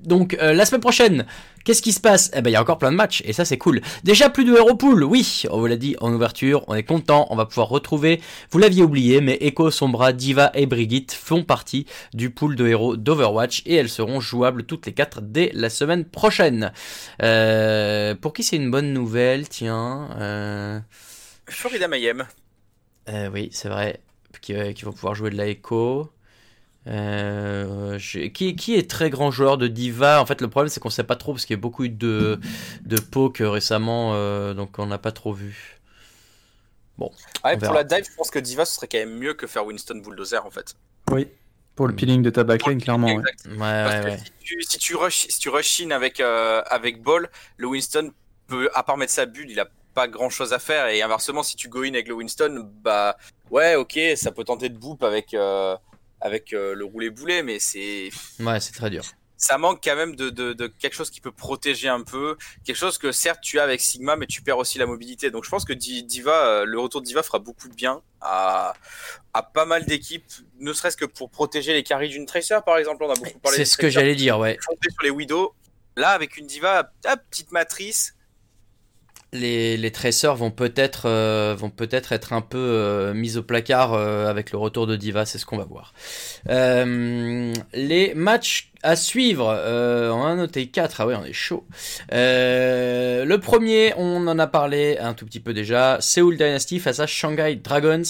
Donc 0.05 0.37
euh, 0.41 0.53
la 0.53 0.65
semaine 0.65 0.81
prochaine, 0.81 1.27
qu'est-ce 1.65 1.83
qui 1.83 1.93
se 1.93 2.01
passe? 2.01 2.31
Eh 2.35 2.41
ben 2.41 2.51
il 2.51 2.53
y 2.53 2.57
a 2.57 2.63
encore 2.63 2.79
plein 2.79 2.91
de 2.91 2.97
matchs 2.97 3.23
et 3.25 3.33
ça 3.33 3.45
c'est 3.45 3.59
cool. 3.59 3.81
Déjà 4.05 4.31
plus 4.31 4.45
de 4.45 4.57
Hero 4.57 4.75
Pool, 4.75 5.05
oui, 5.05 5.43
on 5.51 5.59
vous 5.59 5.67
l'a 5.67 5.77
dit 5.77 5.97
en 6.01 6.13
ouverture, 6.13 6.65
on 6.69 6.75
est 6.75 6.83
content, 6.83 7.27
on 7.31 7.37
va 7.37 7.47
pouvoir 7.47 7.69
retrouver. 7.69 8.21
Vous 8.51 8.59
l'aviez 8.59 8.83
oublié, 8.83 9.21
mais 9.21 9.39
Echo, 9.41 9.71
Sombra, 9.71 10.13
Diva 10.13 10.51
et 10.55 10.67
Brigitte 10.67 11.13
font 11.13 11.45
partie 11.45 11.87
du 12.15 12.31
pool 12.31 12.57
de 12.57 12.67
héros 12.67 12.97
d'Overwatch 12.97 13.63
et 13.67 13.75
elles 13.75 13.89
seront 13.89 14.21
jouables 14.21 14.65
toutes 14.65 14.87
les 14.87 14.95
quatre 14.95 15.21
dès 15.21 15.51
la 15.55 15.71
semaine 15.71 16.05
prochaine. 16.05 16.73
Euh, 17.23 18.15
pour 18.15 18.33
qui 18.33 18.43
c'est 18.43 18.57
une 18.57 18.71
bonne 18.71 18.93
nouvelle? 18.93 19.49
Tiens. 19.49 20.11
Euh... 20.19 20.81
Florida 21.47 21.89
Mayhem. 21.89 22.27
Euh, 23.09 23.31
oui, 23.33 23.49
c'est 23.53 23.69
vrai. 23.69 24.01
Qui, 24.41 24.55
qui 24.75 24.85
vont 24.85 24.93
pouvoir 24.93 25.15
jouer 25.15 25.31
de 25.31 25.37
la 25.37 25.49
Echo. 25.49 26.11
Euh, 26.89 27.99
je- 27.99 28.29
qui, 28.29 28.57
qui 28.57 28.75
est 28.77 28.89
très 28.91 29.11
grand 29.11 29.31
joueur 29.31 29.59
de 29.59 29.67
Diva? 29.69 30.21
En 30.23 30.27
fait, 30.27 30.41
le 30.41 30.49
problème, 30.49 30.69
c'est 30.71 30.81
qu'on 30.81 30.91
sait 30.91 31.05
pas 31.05 31.17
trop 31.17 31.33
parce 31.33 31.45
qu'il 31.45 31.55
y 31.55 31.59
a 31.59 31.61
beaucoup 31.61 31.85
eu 31.85 31.91
de, 31.91 32.41
de 32.83 32.99
poke 33.01 33.39
récemment, 33.41 34.13
euh, 34.15 34.55
donc 34.55 34.79
on 34.79 34.87
n'a 34.87 34.99
pas 34.99 35.13
trop 35.13 35.33
vu. 35.33 35.81
Ouais, 36.99 37.11
On 37.45 37.59
pour 37.59 37.59
verra. 37.61 37.75
la 37.75 37.85
dive, 37.85 38.05
je 38.11 38.17
pense 38.17 38.31
que 38.31 38.39
Diva, 38.39 38.65
ce 38.65 38.75
serait 38.75 38.89
quand 38.89 38.99
même 38.99 39.17
mieux 39.19 39.35
que 39.35 39.47
faire 39.47 39.65
Winston 39.67 40.01
Bulldozer 40.05 40.45
en 40.45 40.51
fait. 40.51 40.75
Oui. 41.11 41.29
Pour 41.77 41.87
le 41.87 41.95
peeling 41.95 42.23
de 42.23 42.31
ta 42.31 42.43
backline, 42.43 42.81
clairement. 42.83 43.15
ouais. 43.15 43.23
Exact. 43.23 43.47
Ouais, 43.47 43.57
Parce 43.59 43.95
ouais, 43.95 44.05
que 44.05 44.09
ouais. 44.11 44.19
si 44.19 44.33
tu, 44.41 44.63
si 44.63 44.79
tu 44.79 44.97
rush, 44.97 45.27
si 45.29 45.39
tu 45.39 45.49
rush 45.49 45.81
in 45.81 45.93
avec, 45.93 46.19
euh, 46.21 46.61
avec 46.71 47.03
Ball, 47.03 47.29
le 47.57 47.69
Winston 47.69 48.11
peut, 48.49 48.69
à 48.75 48.83
part 48.83 48.97
mettre 48.97 49.13
sa 49.13 49.27
bulle, 49.27 49.49
il 49.49 49.61
a 49.61 49.69
pas 49.95 50.09
grand 50.09 50.29
chose 50.31 50.53
à 50.53 50.59
faire. 50.59 50.89
Et 50.89 51.03
inversement, 51.03 51.45
si 51.45 51.55
tu 51.55 51.69
go 51.69 51.83
in 51.83 51.91
avec 51.91 52.09
le 52.09 52.15
Winston, 52.15 52.69
bah 52.83 53.17
ouais, 53.51 53.77
ok, 53.77 53.97
ça 54.17 54.33
peut 54.33 54.43
tenter 54.43 54.71
de 54.71 54.77
boop 54.77 55.05
avec, 55.05 55.35
euh, 55.35 55.77
avec 56.21 56.53
euh, 56.53 56.75
le 56.75 56.85
roulé 56.85 57.11
boulet, 57.11 57.43
mais 57.43 57.59
c'est 57.59 58.11
Ouais, 58.41 58.61
c'est 58.61 58.73
très 58.73 58.91
dur. 58.91 59.03
ça 59.37 59.57
manque 59.57 59.81
quand 59.85 59.95
même 59.95 60.17
de, 60.17 60.31
de, 60.31 60.53
de 60.53 60.67
quelque 60.67 60.95
chose 60.95 61.11
qui 61.11 61.21
peut 61.21 61.31
protéger 61.31 61.89
un 61.89 62.01
peu, 62.03 62.37
quelque 62.65 62.77
chose 62.77 62.99
que 62.99 63.13
certes 63.13 63.41
tu 63.41 63.61
as 63.61 63.63
avec 63.63 63.81
Sigma, 63.81 64.17
mais 64.17 64.27
tu 64.27 64.43
perds 64.43 64.59
aussi 64.59 64.79
la 64.79 64.87
mobilité. 64.87 65.31
Donc 65.31 65.45
je 65.45 65.51
pense 65.51 65.65
que 65.65 65.73
Di- 65.73 66.03
Diva, 66.03 66.47
euh, 66.47 66.65
le 66.65 66.79
retour 66.81 67.01
de 67.03 67.07
Diva 67.07 67.23
fera 67.23 67.39
beaucoup 67.39 67.69
de 67.69 67.75
bien 67.75 68.03
à, 68.21 68.75
à 69.35 69.43
pas 69.45 69.65
mal 69.65 69.85
d'équipes, 69.87 70.25
ne 70.59 70.73
serait-ce 70.73 70.97
que 70.97 71.05
pour 71.05 71.31
protéger 71.31 71.73
les 71.73 71.85
carries 71.85 72.09
d'une 72.09 72.27
Tracer 72.27 72.59
par 72.67 72.79
exemple. 72.79 73.05
On 73.05 73.11
a 73.11 73.15
beaucoup 73.15 73.39
parlé 73.39 73.59
C'est 73.59 73.65
ce 73.65 73.77
que 73.77 73.89
j'allais 73.89 74.17
dire, 74.17 74.39
ouais. 74.41 74.59
sur 74.83 75.03
les 75.05 75.11
Widow. 75.11 75.55
Là, 75.97 76.11
avec 76.11 76.37
une 76.37 76.47
Diva, 76.47 76.93
ah, 77.07 77.17
petite 77.17 77.51
matrice, 77.53 78.15
Les, 79.35 79.77
les 79.77 79.91
tracers 79.93 80.35
vont 80.35 80.51
peut-être 80.51 81.03
euh, 81.05 81.55
vont 81.57 81.69
peut-être 81.69 82.13
être 82.13 82.33
un 82.33 82.41
peu 82.41 82.57
euh, 82.57 83.13
mis 83.13 83.37
au 83.37 83.43
placard 83.43 83.93
euh, 83.93 84.27
avec 84.27 84.53
le 84.53 84.59
retour 84.59 84.87
de 84.87 84.97
Diva, 84.97 85.27
c'est 85.27 85.37
ce 85.37 85.45
qu'on 85.45 85.59
va 85.59 85.65
voir. 85.65 85.93
Euh, 86.49 87.53
les 87.75 88.15
matchs 88.15 88.73
à 88.83 88.97
suivre, 88.97 89.45
on 89.45 90.25
a 90.25 90.35
noté 90.35 90.69
4, 90.69 91.01
ah 91.01 91.07
ouais 91.07 91.15
on 91.15 91.25
est 91.25 91.33
chaud. 91.35 91.67
Euh, 92.13 93.25
le 93.25 93.39
premier, 93.39 93.93
on 93.99 94.27
en 94.29 94.39
a 94.39 94.47
parlé 94.47 94.97
un 94.99 95.13
tout 95.15 95.27
petit 95.27 95.41
peu 95.41 95.53
déjà, 95.53 95.99
Seoul 96.01 96.37
Dynasty 96.37 96.79
face 96.79 97.01
à 97.01 97.07
Shanghai 97.07 97.57
Dragons. 97.57 98.03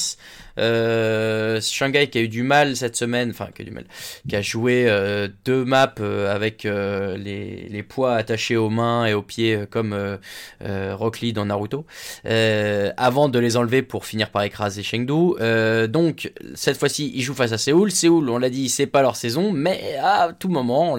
Euh, 0.59 1.61
Shanghai 1.61 2.09
qui 2.09 2.19
a 2.19 2.21
eu 2.21 2.29
du 2.29 2.43
mal 2.43 2.77
cette 2.77 2.97
semaine, 2.97 3.31
enfin 3.31 3.49
qui 3.55 3.63
a 3.63 3.65
du 3.65 3.71
mal, 3.71 3.85
qui 4.29 4.37
a 4.37 4.43
joué 4.43 4.85
euh, 4.89 5.29
deux 5.45 5.65
maps 5.65 5.95
euh, 6.01 6.35
avec 6.35 6.65
euh, 6.65 7.17
les, 7.17 7.69
les 7.69 7.83
poids 7.83 8.15
attachés 8.15 8.57
aux 8.57 8.71
mains 8.71 9.07
et 9.07 9.15
aux 9.15 9.23
pieds 9.23 9.65
comme 9.71 10.19
Rock 10.61 11.21
Lee 11.21 11.33
dans 11.33 11.47
Naruto, 11.47 11.87
avant 12.25 13.29
de 13.29 13.39
les 13.39 13.57
enlever 13.57 13.83
pour 13.83 14.05
finir 14.05 14.31
par 14.31 14.43
écraser 14.43 14.83
Chengdu. 14.83 15.35
Donc 15.89 16.33
cette 16.55 16.77
fois-ci, 16.77 17.13
ils 17.15 17.23
jouent 17.23 17.35
face 17.35 17.53
à 17.53 17.59
Séoul. 17.59 17.91
Séoul, 17.91 18.29
on 18.31 18.39
l'a 18.39 18.51
dit, 18.51 18.69
c'est 18.69 18.87
pas 18.87 19.03
leur 19.03 19.17
saison, 19.17 19.53
mais 19.53 19.97
à 20.03 20.33
tout 20.39 20.49
moment, 20.49 20.93
on 20.93 20.97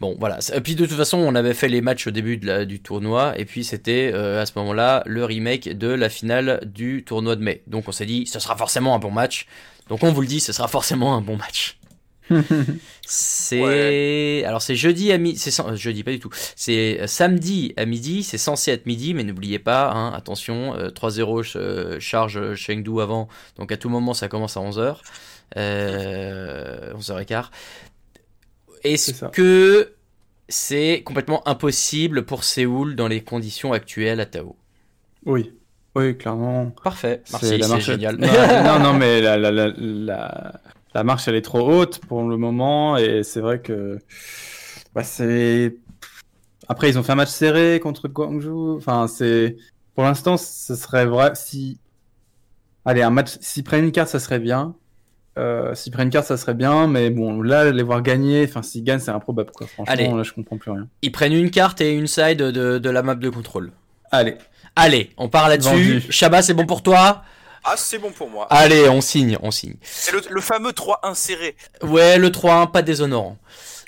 Bon, 0.00 0.16
voilà. 0.18 0.38
Et 0.54 0.60
puis 0.60 0.74
de 0.74 0.86
toute 0.86 0.96
façon, 0.96 1.18
on 1.18 1.34
avait 1.34 1.54
fait 1.54 1.68
les 1.68 1.80
matchs 1.80 2.06
au 2.08 2.10
début 2.10 2.36
de 2.36 2.46
la- 2.46 2.64
du 2.64 2.80
tournoi, 2.80 3.38
et 3.38 3.44
puis 3.44 3.62
c'était 3.64 4.10
euh, 4.12 4.42
à 4.42 4.46
ce 4.46 4.52
moment-là 4.56 5.02
le 5.06 5.24
remake 5.24 5.68
de 5.78 5.88
la 5.88 6.08
finale 6.08 6.60
du 6.66 7.04
tournoi 7.04 7.36
de 7.36 7.42
mai. 7.42 7.62
Donc 7.68 7.88
on 7.88 7.92
s'est 7.92 8.06
dit, 8.06 8.26
ce 8.26 8.40
sera 8.40 8.56
forcément 8.56 8.94
un 8.94 8.98
bon 8.98 9.10
match. 9.12 9.46
Donc 9.88 10.02
on 10.02 10.12
vous 10.12 10.20
le 10.20 10.26
dit, 10.26 10.40
ce 10.40 10.52
sera 10.52 10.66
forcément 10.68 11.14
un 11.16 11.20
bon 11.20 11.36
match. 11.36 11.78
C'est 13.06 14.44
alors 14.46 14.62
c'est 14.62 14.76
jeudi 14.76 15.12
à 15.12 15.18
midi, 15.18 15.38
c'est 15.38 15.60
euh, 15.62 15.76
jeudi 15.76 16.02
pas 16.02 16.10
du 16.10 16.18
tout. 16.18 16.30
C'est 16.56 17.02
euh, 17.02 17.06
samedi 17.06 17.74
à 17.76 17.84
midi, 17.84 18.22
c'est 18.22 18.38
censé 18.38 18.70
être 18.70 18.86
midi, 18.86 19.12
mais 19.12 19.24
n'oubliez 19.24 19.58
pas, 19.58 19.90
hein, 19.92 20.10
attention, 20.14 20.74
euh, 20.74 20.88
3-0 20.88 21.56
euh, 21.56 22.00
charge 22.00 22.38
euh, 22.38 22.54
Chengdu 22.56 23.00
avant, 23.02 23.28
donc 23.58 23.72
à 23.72 23.76
tout 23.76 23.90
moment 23.90 24.14
ça 24.14 24.28
commence 24.28 24.56
à 24.56 24.60
11h, 24.60 24.96
euh, 25.58 26.94
11h15. 26.94 27.50
Est-ce 28.84 29.24
que 29.26 29.94
c'est 30.48 31.02
complètement 31.04 31.46
impossible 31.48 32.24
pour 32.24 32.44
Séoul 32.44 32.96
dans 32.96 33.08
les 33.08 33.22
conditions 33.22 33.72
actuelles 33.72 34.20
à 34.20 34.26
Tao? 34.26 34.56
Oui, 35.26 35.52
oui, 35.94 36.16
clairement. 36.18 36.70
Parfait, 36.82 37.22
la 37.30 37.38
c'est 37.38 37.58
marche- 37.68 37.84
génial. 37.84 38.16
Non, 38.64 38.78
non, 38.78 38.94
mais 38.94 39.20
la, 39.20 39.38
la, 39.38 39.50
la, 39.50 39.72
la, 39.76 40.60
la 40.94 41.04
marche, 41.04 41.26
elle 41.28 41.34
est 41.36 41.42
trop 41.42 41.66
haute 41.68 41.98
pour 42.00 42.28
le 42.28 42.36
moment. 42.36 42.96
Et 42.98 43.22
c'est 43.22 43.40
vrai 43.40 43.60
que. 43.60 43.98
Bah, 44.94 45.02
c'est. 45.02 45.76
Après, 46.68 46.88
ils 46.90 46.98
ont 46.98 47.02
fait 47.02 47.12
un 47.12 47.16
match 47.16 47.30
serré 47.30 47.80
contre 47.80 48.08
Guangzhou. 48.08 48.76
Enfin, 48.76 49.06
c'est. 49.08 49.56
Pour 49.94 50.04
l'instant, 50.04 50.36
ce 50.36 50.74
serait 50.74 51.06
vrai. 51.06 51.32
Si. 51.34 51.78
Allez, 52.84 53.02
un 53.02 53.10
match. 53.10 53.38
S'ils 53.40 53.64
prennent 53.64 53.84
une 53.84 53.92
carte, 53.92 54.10
ça 54.10 54.20
serait 54.20 54.38
bien. 54.40 54.74
Euh, 55.36 55.74
s'ils 55.74 55.92
prennent 55.92 56.06
une 56.06 56.12
carte, 56.12 56.26
ça 56.26 56.36
serait 56.36 56.54
bien. 56.54 56.86
Mais 56.86 57.10
bon, 57.10 57.42
là, 57.42 57.70
les 57.70 57.82
voir 57.82 58.02
gagner. 58.02 58.46
Enfin, 58.48 58.62
s'ils 58.62 58.84
gagnent, 58.84 59.00
c'est 59.00 59.10
improbable, 59.10 59.50
quoi. 59.54 59.66
Franchement, 59.66 59.92
Allez. 59.92 60.08
là, 60.08 60.22
je 60.22 60.32
comprends 60.32 60.58
plus 60.58 60.70
rien. 60.70 60.88
Ils 61.02 61.12
prennent 61.12 61.32
une 61.32 61.50
carte 61.50 61.80
et 61.80 61.92
une 61.92 62.06
side 62.06 62.38
de, 62.38 62.78
de 62.78 62.90
la 62.90 63.02
map 63.02 63.14
de 63.14 63.28
contrôle. 63.28 63.72
Allez. 64.10 64.36
Allez, 64.76 65.10
on 65.16 65.28
part 65.28 65.48
là-dessus. 65.48 66.02
Shabba, 66.10 66.42
c'est 66.42 66.54
bon 66.54 66.66
pour 66.66 66.82
toi 66.82 67.22
ah, 67.66 67.76
c'est 67.78 67.96
bon 67.96 68.10
pour 68.10 68.28
moi. 68.28 68.46
Allez, 68.50 68.90
on 68.90 69.00
signe, 69.00 69.38
on 69.42 69.50
signe. 69.50 69.76
C'est 69.80 70.12
le, 70.12 70.20
le 70.30 70.40
fameux 70.42 70.74
3 70.74 71.00
inséré. 71.02 71.56
Ouais, 71.80 72.18
le 72.18 72.28
3-1, 72.28 72.70
pas 72.70 72.82
déshonorant. 72.82 73.38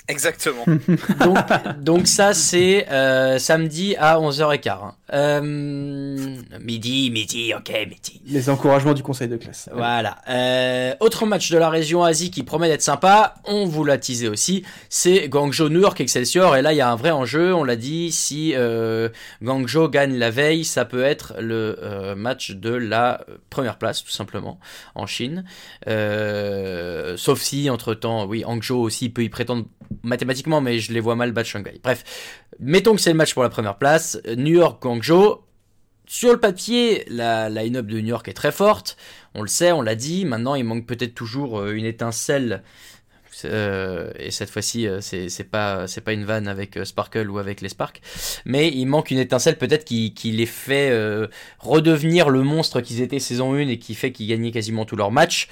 Exactement. 0.07 0.63
Donc, 1.19 1.37
donc 1.81 2.07
ça, 2.07 2.33
c'est 2.33 2.87
euh, 2.89 3.37
samedi 3.39 3.95
à 3.97 4.17
11h15. 4.17 4.93
Euh, 5.13 5.41
midi, 5.41 7.09
midi, 7.11 7.53
ok, 7.53 7.71
midi. 7.87 8.21
Les 8.25 8.49
encouragements 8.49 8.93
du 8.93 9.03
conseil 9.03 9.27
de 9.27 9.37
classe. 9.37 9.69
Voilà. 9.73 10.17
Euh, 10.29 10.95
autre 10.99 11.25
match 11.25 11.49
de 11.49 11.57
la 11.57 11.69
région 11.69 12.03
Asie 12.03 12.29
qui 12.29 12.43
promet 12.43 12.67
d'être 12.67 12.81
sympa, 12.81 13.35
on 13.45 13.65
vous 13.65 13.83
l'a 13.83 13.97
teasé 13.97 14.27
aussi, 14.27 14.65
c'est 14.89 15.29
Guangzhou 15.29 15.69
New 15.69 15.81
York 15.81 15.99
Excelsior. 16.01 16.57
Et 16.57 16.61
là, 16.61 16.73
il 16.73 16.77
y 16.77 16.81
a 16.81 16.89
un 16.89 16.95
vrai 16.95 17.11
enjeu. 17.11 17.53
On 17.53 17.63
l'a 17.63 17.75
dit, 17.75 18.11
si 18.11 18.53
euh, 18.55 19.09
Guangzhou 19.41 19.87
gagne 19.87 20.17
la 20.17 20.29
veille, 20.29 20.65
ça 20.65 20.85
peut 20.85 21.03
être 21.03 21.35
le 21.39 21.77
euh, 21.81 22.15
match 22.15 22.51
de 22.51 22.71
la 22.71 23.25
première 23.49 23.77
place, 23.77 24.03
tout 24.03 24.11
simplement, 24.11 24.59
en 24.95 25.05
Chine. 25.07 25.45
Euh, 25.87 27.15
sauf 27.17 27.41
si, 27.41 27.69
entre-temps, 27.69 28.25
oui, 28.25 28.43
Hangzhou 28.45 28.77
aussi 28.77 29.09
peut 29.09 29.23
y 29.23 29.29
prétendre 29.29 29.65
mathématiquement, 30.03 30.61
mais 30.61 30.79
je 30.79 30.91
les 30.91 30.99
vois 30.99 31.15
mal 31.15 31.31
battre 31.31 31.49
Shanghai. 31.49 31.79
Bref, 31.83 32.03
mettons 32.59 32.95
que 32.95 33.01
c'est 33.01 33.11
le 33.11 33.17
match 33.17 33.33
pour 33.33 33.43
la 33.43 33.49
première 33.49 33.77
place. 33.77 34.19
New 34.35 34.53
York, 34.53 34.81
Guangzhou. 34.81 35.41
Sur 36.09 36.31
le 36.31 36.39
papier, 36.39 37.03
la 37.09 37.49
line-up 37.49 37.85
de 37.85 37.99
New 37.99 38.07
York 38.07 38.27
est 38.29 38.33
très 38.33 38.53
forte. 38.53 38.95
On 39.35 39.41
le 39.41 39.49
sait, 39.49 39.73
on 39.73 39.81
l'a 39.81 39.95
dit. 39.95 40.23
Maintenant, 40.23 40.55
il 40.55 40.63
manque 40.63 40.85
peut-être 40.85 41.13
toujours 41.13 41.59
euh, 41.59 41.73
une 41.73 41.83
étincelle. 41.83 42.63
Euh, 43.45 44.11
et 44.17 44.31
cette 44.31 44.49
fois-ci, 44.49 44.87
euh, 44.87 44.99
c'est 45.01 45.43
pas 45.43 45.87
c'est 45.87 46.01
pas 46.01 46.13
une 46.13 46.25
vanne 46.25 46.47
avec 46.47 46.77
euh, 46.77 46.85
Sparkle 46.85 47.29
ou 47.29 47.39
avec 47.39 47.61
les 47.61 47.69
Sparks, 47.69 48.01
mais 48.45 48.69
il 48.69 48.85
manque 48.85 49.11
une 49.11 49.19
étincelle 49.19 49.57
peut-être 49.57 49.85
qui, 49.85 50.13
qui 50.13 50.31
les 50.31 50.45
fait 50.45 50.89
euh, 50.91 51.27
redevenir 51.59 52.29
le 52.29 52.41
monstre 52.41 52.81
qu'ils 52.81 53.01
étaient 53.01 53.19
saison 53.19 53.53
1 53.53 53.67
et 53.67 53.79
qui 53.79 53.95
fait 53.95 54.11
qu'ils 54.11 54.27
gagnaient 54.27 54.51
quasiment 54.51 54.85
tous 54.85 54.95
leurs 54.95 55.11
matchs. 55.11 55.49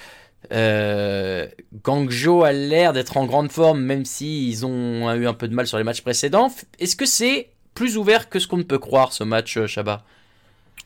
Euh, 0.52 1.48
Guangzhou 1.82 2.44
a 2.44 2.52
l'air 2.52 2.92
d'être 2.92 3.16
en 3.16 3.26
grande 3.26 3.50
forme, 3.52 3.80
même 3.80 4.04
si 4.04 4.48
ils 4.48 4.64
ont 4.66 5.12
eu 5.14 5.26
un 5.26 5.34
peu 5.34 5.48
de 5.48 5.54
mal 5.54 5.66
sur 5.66 5.78
les 5.78 5.84
matchs 5.84 6.02
précédents. 6.02 6.50
Est-ce 6.78 6.96
que 6.96 7.06
c'est 7.06 7.50
plus 7.74 7.96
ouvert 7.96 8.28
que 8.28 8.38
ce 8.38 8.46
qu'on 8.46 8.56
ne 8.56 8.62
peut 8.62 8.78
croire 8.78 9.12
ce 9.12 9.24
match, 9.24 9.56
euh, 9.58 9.66
Shabba 9.66 10.04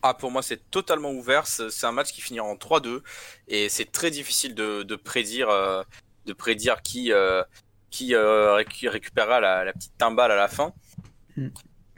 Ah, 0.03 0.15
pour 0.15 0.31
moi, 0.31 0.43
c'est 0.43 0.71
totalement 0.71 1.11
ouvert. 1.13 1.47
C'est 1.47 1.85
un 1.87 1.93
match 1.93 2.13
qui 2.13 2.21
finira 2.21 2.47
en 2.47 2.57
3-2 2.57 3.03
et 3.49 3.69
c'est 3.69 3.91
très 3.93 4.11
difficile 4.11 4.55
de, 4.55 4.83
de 4.83 4.97
prédire, 4.97 5.49
euh, 5.51 5.83
de 6.27 6.33
prédire 6.33 6.83
qui, 6.83 7.13
euh, 7.13 7.43
qui 7.91 8.15
euh, 8.15 8.57
récu- 8.57 8.89
récupérera 8.89 9.41
la, 9.41 9.65
la 9.65 9.73
petite 9.73 9.97
timbale 9.99 10.33
à 10.33 10.37
la 10.37 10.49
fin. 10.49 10.73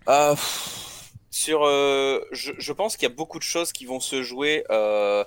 Pff, 0.07 1.02
sur, 1.33 1.65
euh, 1.65 2.21
je, 2.31 2.53
je 2.59 2.73
pense 2.75 2.97
qu'il 2.97 3.09
y 3.09 3.11
a 3.11 3.15
beaucoup 3.15 3.39
de 3.39 3.43
choses 3.43 3.73
qui 3.73 3.87
vont 3.87 4.01
se 4.01 4.23
jouer 4.23 4.65
euh, 4.71 5.25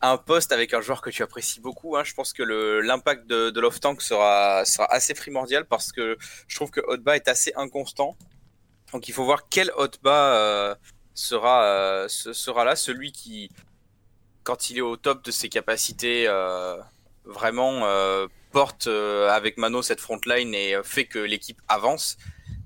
à 0.00 0.12
un 0.12 0.16
poste 0.16 0.52
avec 0.52 0.72
un 0.72 0.80
joueur 0.80 1.02
que 1.02 1.10
tu 1.10 1.24
apprécies 1.24 1.60
beaucoup. 1.60 1.96
hein. 1.96 2.04
Je 2.04 2.14
pense 2.14 2.32
que 2.32 2.44
l'impact 2.44 3.26
de, 3.26 3.50
de 3.50 3.60
Love 3.60 3.80
Tank 3.80 4.00
sera, 4.00 4.64
sera 4.64 4.86
assez 4.90 5.14
primordial 5.14 5.66
parce 5.66 5.90
que 5.90 6.16
je 6.46 6.54
trouve 6.54 6.70
que 6.70 6.80
Hotba 6.86 7.16
est 7.16 7.26
assez 7.26 7.52
inconstant. 7.56 8.16
Donc 8.92 9.08
il 9.08 9.12
faut 9.12 9.24
voir 9.24 9.48
quel 9.50 9.72
Hotba 9.76 10.36
euh, 10.36 10.74
sera, 11.12 11.64
euh, 11.64 12.08
sera 12.08 12.64
là, 12.64 12.76
celui 12.76 13.10
qui, 13.10 13.50
quand 14.44 14.70
il 14.70 14.78
est 14.78 14.82
au 14.82 14.96
top 14.96 15.24
de 15.24 15.32
ses 15.32 15.48
capacités, 15.48 16.26
euh, 16.28 16.76
vraiment 17.24 17.84
euh, 17.84 18.28
porte 18.52 18.86
avec 18.86 19.58
Mano 19.58 19.82
cette 19.82 20.00
frontline 20.00 20.54
et 20.54 20.76
fait 20.84 21.04
que 21.04 21.18
l'équipe 21.18 21.60
avance, 21.66 22.16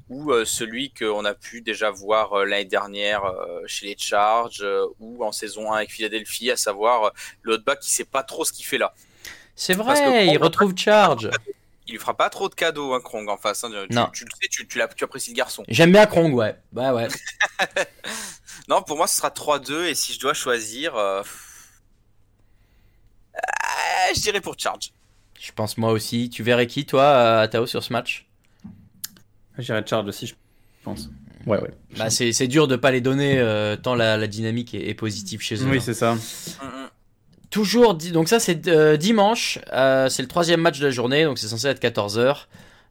ou 0.08 0.30
euh, 0.32 0.44
celui 0.44 0.90
qu'on 0.92 1.24
a 1.24 1.34
pu 1.34 1.60
déjà 1.62 1.90
voir 1.90 2.32
euh, 2.34 2.44
l'année 2.44 2.64
dernière 2.64 3.24
euh, 3.24 3.60
chez 3.66 3.86
les 3.86 3.96
Charges 3.98 4.66
ou 5.00 5.24
en 5.24 5.32
saison 5.32 5.72
1 5.72 5.76
avec 5.76 5.90
Philadelphie, 5.90 6.50
à 6.50 6.56
savoir 6.56 7.12
le 7.42 7.54
hotback 7.54 7.80
qui 7.80 7.90
sait 7.90 8.04
pas 8.04 8.22
trop 8.22 8.44
ce 8.44 8.52
qu'il 8.52 8.64
fait 8.66 8.78
là. 8.78 8.92
C'est 9.54 9.74
vrai, 9.74 10.26
il 10.26 10.38
retrouve 10.38 10.74
Charge. 10.76 11.30
Il 11.86 11.92
lui 11.94 11.98
fera 11.98 12.16
pas 12.16 12.30
trop 12.30 12.48
de 12.48 12.54
cadeaux, 12.54 12.94
hein, 12.94 13.00
Krong, 13.00 13.28
en 13.28 13.36
face. 13.36 13.64
hein. 13.64 13.70
Tu, 13.90 13.94
Non. 13.94 14.08
tu 14.12 14.24
le 14.24 14.30
sais, 14.40 14.48
tu, 14.48 14.66
tu, 14.68 14.78
l'as- 14.78 14.86
tu 14.88 15.02
apprécies 15.04 15.30
le 15.30 15.36
garçon. 15.36 15.64
J'aime 15.68 15.90
bien 15.92 16.06
Krong, 16.06 16.32
ouais. 16.32 16.56
Ouais, 16.72 16.90
ouais. 16.90 17.08
Non, 18.68 18.82
pour 18.82 18.96
moi, 18.96 19.06
ce 19.08 19.16
sera 19.16 19.30
3-2. 19.30 19.86
Et 19.86 19.94
si 19.94 20.12
je 20.12 20.20
dois 20.20 20.32
choisir, 20.34 20.94
euh, 20.96 21.22
euh, 23.36 24.14
je 24.14 24.20
dirais 24.20 24.40
pour 24.40 24.54
Charge. 24.58 24.92
Je 25.40 25.50
pense 25.52 25.76
moi 25.76 25.90
aussi. 25.90 26.30
Tu 26.30 26.42
verrais 26.42 26.66
qui, 26.68 26.86
toi, 26.86 27.40
à 27.40 27.48
Tao, 27.48 27.66
sur 27.66 27.82
ce 27.82 27.92
match? 27.92 28.26
J'irai 29.62 29.82
charge 29.86 30.06
aussi, 30.08 30.26
je 30.26 30.34
pense. 30.84 31.08
Ouais, 31.46 31.60
ouais. 31.60 31.70
bah, 31.98 32.10
C'est 32.10 32.32
c'est 32.32 32.46
dur 32.46 32.68
de 32.68 32.76
pas 32.76 32.90
les 32.90 33.00
donner 33.00 33.38
euh, 33.38 33.76
tant 33.76 33.94
la, 33.94 34.16
la 34.16 34.26
dynamique 34.26 34.74
est, 34.74 34.88
est 34.88 34.94
positive 34.94 35.40
chez 35.40 35.56
eux. 35.56 35.66
Oui, 35.68 35.78
hein. 35.78 35.80
c'est 35.82 35.94
ça. 35.94 36.16
Toujours, 37.50 37.94
donc 37.94 38.28
ça 38.28 38.40
c'est 38.40 38.66
euh, 38.68 38.96
dimanche, 38.96 39.58
euh, 39.74 40.08
c'est 40.08 40.22
le 40.22 40.28
troisième 40.28 40.60
match 40.60 40.78
de 40.78 40.86
la 40.86 40.90
journée, 40.90 41.24
donc 41.24 41.38
c'est 41.38 41.48
censé 41.48 41.66
être 41.66 41.82
14h. 41.82 42.46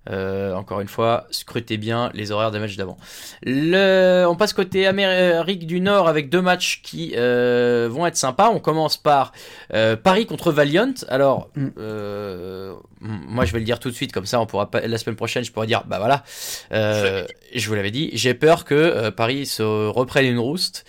Euh, 0.10 0.56
encore 0.56 0.82
une 0.82 0.88
fois, 0.88 1.28
scrutez 1.30 1.78
bien 1.78 2.10
les 2.16 2.32
horaires 2.32 2.50
des 2.52 2.58
matchs 2.60 2.76
d'avant. 2.76 2.98
Le... 3.44 4.26
On 4.28 4.36
passe 4.36 4.54
côté 4.54 4.88
Amérique 4.88 5.68
du 5.68 5.80
Nord 5.80 6.08
avec 6.08 6.30
deux 6.30 6.42
matchs 6.42 6.82
qui 6.82 7.14
euh, 7.16 7.88
vont 7.92 8.08
être 8.08 8.18
sympas. 8.18 8.50
On 8.50 8.60
commence 8.60 8.98
par 8.98 9.32
euh, 9.74 9.96
Paris 9.96 10.26
contre 10.26 10.52
Valiant. 10.52 10.94
Alors, 11.08 11.50
Mm. 11.56 11.68
euh, 11.78 12.74
moi 13.02 13.46
je 13.46 13.54
vais 13.54 13.60
le 13.60 13.66
dire 13.66 13.80
tout 13.80 13.90
de 13.90 13.96
suite, 13.96 14.12
comme 14.12 14.26
ça 14.26 14.40
on 14.40 14.46
pourra 14.46 14.70
pas, 14.72 14.82
la 14.82 14.98
semaine 14.98 15.16
prochaine 15.16 15.44
je 15.44 15.52
pourrai 15.52 15.68
dire, 15.68 15.84
bah 15.86 15.98
voilà, 15.98 16.24
euh, 16.72 17.26
je 17.54 17.68
vous 17.68 17.76
l'avais 17.76 17.92
dit, 17.92 18.10
j'ai 18.14 18.34
peur 18.34 18.64
que 18.66 18.76
euh, 18.76 19.12
Paris 19.12 19.46
se 19.46 19.64
reprenne 19.88 20.26
une 20.26 20.40
rouste. 20.40 20.86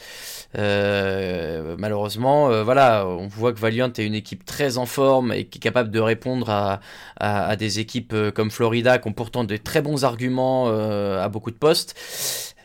Euh, 0.58 1.76
malheureusement, 1.78 2.50
euh, 2.50 2.62
voilà, 2.62 3.06
on 3.06 3.26
voit 3.26 3.52
que 3.52 3.58
Valiant 3.58 3.90
est 3.92 4.04
une 4.04 4.14
équipe 4.14 4.44
très 4.44 4.78
en 4.78 4.86
forme 4.86 5.32
et 5.32 5.44
qui 5.46 5.58
est 5.58 5.60
capable 5.60 5.90
de 5.90 6.00
répondre 6.00 6.50
à, 6.50 6.80
à, 7.16 7.46
à 7.46 7.56
des 7.56 7.78
équipes 7.78 8.12
euh, 8.12 8.30
comme 8.30 8.50
Florida 8.50 8.98
qui 8.98 9.08
ont 9.08 9.12
pourtant 9.12 9.44
de 9.44 9.56
très 9.56 9.80
bons 9.80 10.04
arguments 10.04 10.66
euh, 10.68 11.22
à 11.22 11.28
beaucoup 11.28 11.50
de 11.50 11.56
postes. 11.56 11.94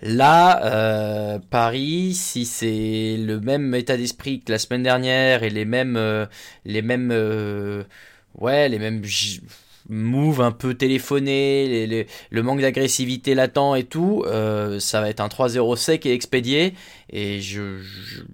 Là, 0.02 0.64
euh, 0.66 1.40
Paris, 1.50 2.14
si 2.14 2.46
c'est 2.46 3.18
le 3.18 3.40
même 3.40 3.74
état 3.74 3.98
d'esprit 3.98 4.42
que 4.42 4.52
la 4.52 4.60
semaine 4.60 4.84
dernière 4.84 5.44
et 5.44 5.50
les 5.50 5.66
mêmes, 5.66 6.28
les 6.66 6.82
mêmes, 6.84 7.12
ouais, 8.36 8.70
les 8.70 8.80
mêmes 8.80 9.04
moves 9.90 10.42
un 10.42 10.52
peu 10.52 10.76
les- 11.88 12.08
le 12.30 12.44
manque 12.44 12.62
d'agressivité 12.62 13.36
latent 13.36 13.76
et 13.78 13.84
tout, 13.84 14.24
euh, 14.28 14.80
ça 14.80 15.02
va 15.02 15.10
être 15.10 15.20
un 15.22 15.28
3-0 15.28 15.76
sec 15.76 16.06
et 16.06 16.14
expédié. 16.14 16.74
Et 17.10 17.42
je, 17.42 17.80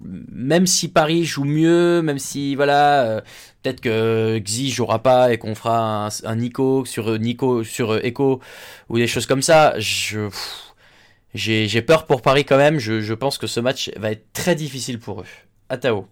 même 0.01 0.67
si 0.67 0.87
Paris 0.89 1.25
joue 1.25 1.45
mieux, 1.45 2.01
même 2.01 2.19
si 2.19 2.55
voilà, 2.55 3.03
euh, 3.03 3.21
peut-être 3.61 3.81
que 3.81 4.39
Xi 4.39 4.71
jouera 4.71 4.99
pas 5.03 5.33
et 5.33 5.37
qu'on 5.37 5.55
fera 5.55 6.09
un, 6.23 6.35
Nico 6.35 6.85
sur 6.85 7.17
Nico 7.19 7.63
sur 7.63 8.03
Echo 8.03 8.39
ou 8.89 8.97
des 8.97 9.07
choses 9.07 9.25
comme 9.25 9.41
ça, 9.41 9.75
je 9.79 10.29
j'ai 11.35 11.81
peur 11.81 12.05
pour 12.05 12.21
Paris 12.21 12.45
quand 12.45 12.57
même. 12.57 12.79
Je, 12.79 13.01
je 13.01 13.13
pense 13.13 13.37
que 13.37 13.47
ce 13.47 13.59
match 13.59 13.91
va 13.97 14.11
être 14.11 14.31
très 14.33 14.55
difficile 14.55 14.99
pour 14.99 15.21
eux. 15.21 15.25
Atao. 15.69 16.07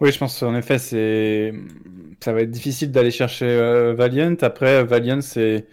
Oui, 0.00 0.12
je 0.12 0.18
pense 0.18 0.42
en 0.42 0.54
effet, 0.56 0.78
c'est 0.78 1.52
ça 2.20 2.32
va 2.32 2.42
être 2.42 2.50
difficile 2.50 2.90
d'aller 2.90 3.10
chercher 3.10 3.46
euh, 3.46 3.94
Valiant. 3.94 4.36
Après, 4.42 4.84
Valiant, 4.84 5.20
c'est 5.20 5.66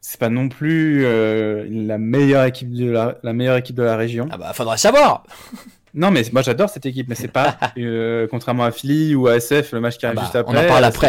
c'est 0.00 0.18
pas 0.18 0.28
non 0.28 0.48
plus 0.48 1.04
euh, 1.04 1.66
la 1.70 1.98
meilleure 1.98 2.44
équipe 2.44 2.72
de 2.72 2.90
la... 2.90 3.18
la 3.22 3.32
meilleure 3.32 3.56
équipe 3.56 3.76
de 3.76 3.82
la 3.84 3.96
région. 3.96 4.26
Ah 4.30 4.36
bah 4.36 4.52
faudra 4.52 4.76
savoir. 4.76 5.24
Non, 5.94 6.10
mais 6.10 6.22
moi 6.32 6.40
j'adore 6.42 6.70
cette 6.70 6.86
équipe, 6.86 7.08
mais 7.08 7.14
c'est 7.14 7.28
pas 7.28 7.58
euh, 7.78 8.26
contrairement 8.30 8.64
à 8.64 8.70
Philly 8.70 9.14
ou 9.14 9.26
à 9.26 9.36
SF, 9.36 9.72
le 9.72 9.80
match 9.80 9.98
qui 9.98 10.06
arrive 10.06 10.18
Ah 10.22 10.30
bah, 10.32 10.40
juste 10.40 10.46
on 10.48 10.52
en 10.52 10.54
après. 10.54 10.68
parle 10.68 10.84
euh, 10.84 10.88
après. 10.88 11.08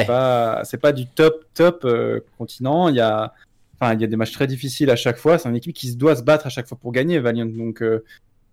C'est 0.66 0.78
pas 0.78 0.90
pas 0.90 0.92
du 0.92 1.08
top 1.08 1.46
top 1.54 1.86
euh, 1.86 2.20
continent. 2.38 2.90
Il 2.90 2.96
y 2.96 3.00
a 3.00 3.34
enfin 3.80 3.94
il 3.94 4.02
y 4.02 4.04
a 4.04 4.08
des 4.08 4.16
matchs 4.18 4.34
très 4.34 4.48
difficiles 4.48 4.90
à 4.90 4.96
chaque 4.96 5.18
fois. 5.18 5.38
C'est 5.38 5.48
une 5.48 5.56
équipe 5.56 5.74
qui 5.74 5.90
se 5.90 5.96
doit 5.96 6.16
se 6.16 6.22
battre 6.22 6.48
à 6.48 6.50
chaque 6.50 6.68
fois 6.68 6.78
pour 6.78 6.92
gagner 6.92 7.20
Valiant. 7.20 7.46
Donc 7.46 7.82
euh, 7.82 8.04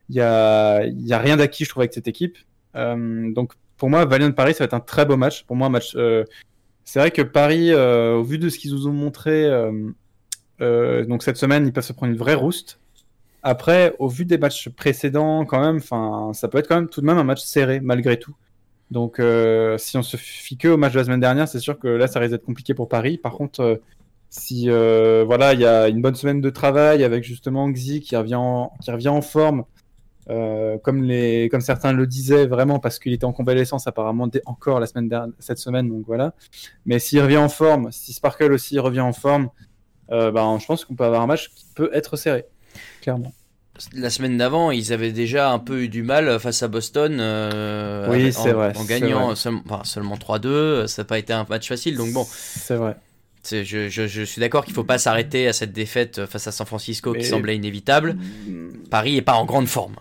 il 0.09 0.14
y 0.16 0.20
a 0.20 0.84
il 0.84 1.06
y 1.06 1.12
a 1.12 1.18
rien 1.18 1.36
d'acquis 1.36 1.64
je 1.64 1.70
trouve 1.70 1.80
avec 1.80 1.92
cette 1.94 2.06
équipe. 2.09 2.38
Euh, 2.76 3.32
donc 3.32 3.55
pour 3.81 3.89
moi 3.89 4.05
Valiant 4.05 4.31
Paris 4.31 4.52
ça 4.52 4.59
va 4.59 4.66
être 4.66 4.74
un 4.74 4.81
très 4.81 5.07
beau 5.07 5.16
match. 5.16 5.44
Pour 5.44 5.57
moi 5.57 5.66
un 5.66 5.70
match 5.70 5.94
euh, 5.97 6.24
c'est 6.85 7.01
vrai 7.01 7.11
que 7.11 7.23
Paris 7.23 7.73
euh, 7.73 8.15
au 8.15 8.23
vu 8.23 8.39
de 8.39 8.48
ce 8.51 8.59
qu'ils 8.59 8.73
nous 8.73 8.86
ont 8.86 8.93
montré 8.93 9.47
euh, 10.61 11.05
donc 11.07 11.23
cette 11.23 11.39
semaine 11.39 11.66
ils 11.66 11.73
peuvent 11.73 11.82
se 11.82 11.94
prendre 11.94 12.12
une 12.12 12.19
vraie 12.19 12.35
rouste. 12.35 12.78
Après, 13.43 13.94
au 13.98 14.07
vu 14.07 14.27
des 14.27 14.36
matchs 14.36 14.69
précédents, 14.69 15.47
quand 15.47 15.61
même, 15.62 15.81
ça 15.81 16.48
peut 16.48 16.59
être 16.59 16.69
quand 16.69 16.74
même 16.74 16.90
tout 16.90 17.01
de 17.01 17.07
même 17.07 17.16
un 17.16 17.24
match 17.24 17.40
serré 17.40 17.81
malgré 17.81 18.19
tout. 18.19 18.36
Donc, 18.90 19.15
si 19.78 19.97
on 19.97 20.02
se 20.02 20.19
fie 20.19 20.59
que 20.59 20.69
au 20.69 20.77
match 20.77 20.93
de 20.93 20.98
la 20.98 21.05
semaine 21.05 21.20
dernière, 21.20 21.48
c'est 21.48 21.59
sûr 21.59 21.78
que 21.78 21.89
là, 21.89 22.07
ça 22.07 22.20
risque 22.20 22.32
d'être 22.32 22.44
compliqué 22.44 22.74
pour 22.74 22.90
Paris. 22.90 23.16
Par 23.16 23.32
contre, 23.32 23.81
si 24.28 24.69
voilà, 24.69 25.55
il 25.55 25.61
y 25.61 25.65
a 25.65 25.89
une 25.89 26.02
bonne 26.02 26.16
semaine 26.16 26.43
de 26.43 26.51
travail 26.51 27.02
avec 27.02 27.24
justement 27.24 27.66
Xi 27.73 28.01
qui 28.01 28.15
revient 28.15 28.35
en, 28.35 28.74
qui 28.82 28.90
revient 28.90 29.09
en 29.09 29.23
forme, 29.23 29.65
euh, 30.31 30.78
comme 30.78 31.02
les, 31.02 31.48
comme 31.51 31.61
certains 31.61 31.93
le 31.93 32.07
disaient 32.07 32.47
vraiment 32.47 32.78
parce 32.78 32.98
qu'il 32.98 33.12
était 33.12 33.24
en 33.24 33.32
convalescence 33.32 33.86
apparemment 33.86 34.28
encore 34.47 34.78
la 34.81 34.86
semaine 34.86 35.09
dernière, 35.09 35.35
cette 35.40 35.59
semaine, 35.59 35.89
donc 35.89 36.05
voilà. 36.07 36.35
Mais 36.86 36.98
s'il 36.98 37.20
revient 37.20 37.36
en 37.39 37.48
forme, 37.48 37.90
si 37.93 38.12
Sparkle 38.12 38.52
aussi 38.52 38.78
revient 38.78 39.01
en 39.01 39.12
forme, 39.12 39.48
euh, 40.12 40.31
ben, 40.31 40.59
je 40.61 40.66
pense 40.66 40.85
qu'on 40.85 40.94
peut 40.94 41.05
avoir 41.05 41.23
un 41.23 41.27
match 41.27 41.51
qui 41.55 41.66
peut 41.74 41.90
être 41.93 42.16
serré, 42.16 42.44
clairement. 43.02 43.32
La 43.94 44.11
semaine 44.11 44.36
d'avant, 44.36 44.70
ils 44.73 44.93
avaient 44.93 45.12
déjà 45.12 45.51
un 45.51 45.59
peu 45.59 45.82
eu 45.85 45.89
du 45.89 46.02
mal 46.02 46.39
face 46.39 46.62
à 46.62 46.69
Boston. 46.69 47.16
euh, 47.19 48.09
Oui, 48.11 48.31
en, 48.36 48.43
vrai, 48.52 48.73
En 48.77 48.81
c'est 48.82 48.86
gagnant 48.89 49.27
vrai. 49.28 49.36
seul- 49.36 49.55
enfin, 49.69 49.85
seulement 49.85 50.16
3-2, 50.16 50.86
ça 50.86 51.01
n'a 51.02 51.07
pas 51.07 51.19
été 51.19 51.32
un 51.32 51.47
match 51.48 51.66
facile. 51.69 51.97
Donc 51.97 52.12
bon, 52.12 52.27
c'est 52.28 52.74
vrai. 52.77 52.97
je, 53.51 53.62
je, 53.65 54.07
je 54.07 54.23
suis 54.23 54.39
d'accord 54.40 54.66
qu'il 54.66 54.74
faut 54.74 54.85
pas 54.85 54.98
s'arrêter 54.98 55.48
à 55.48 55.55
cette 55.55 55.73
défaite 55.73 56.27
face 56.27 56.47
à 56.47 56.52
San 56.52 56.66
Francisco 56.66 57.12
Mais- 57.12 57.20
qui 57.20 57.24
semblait 57.24 57.57
inévitable. 57.57 58.16
Paris 58.90 59.16
est 59.16 59.23
pas 59.23 59.35
en 59.35 59.47
grande 59.47 59.66
forme. 59.69 59.97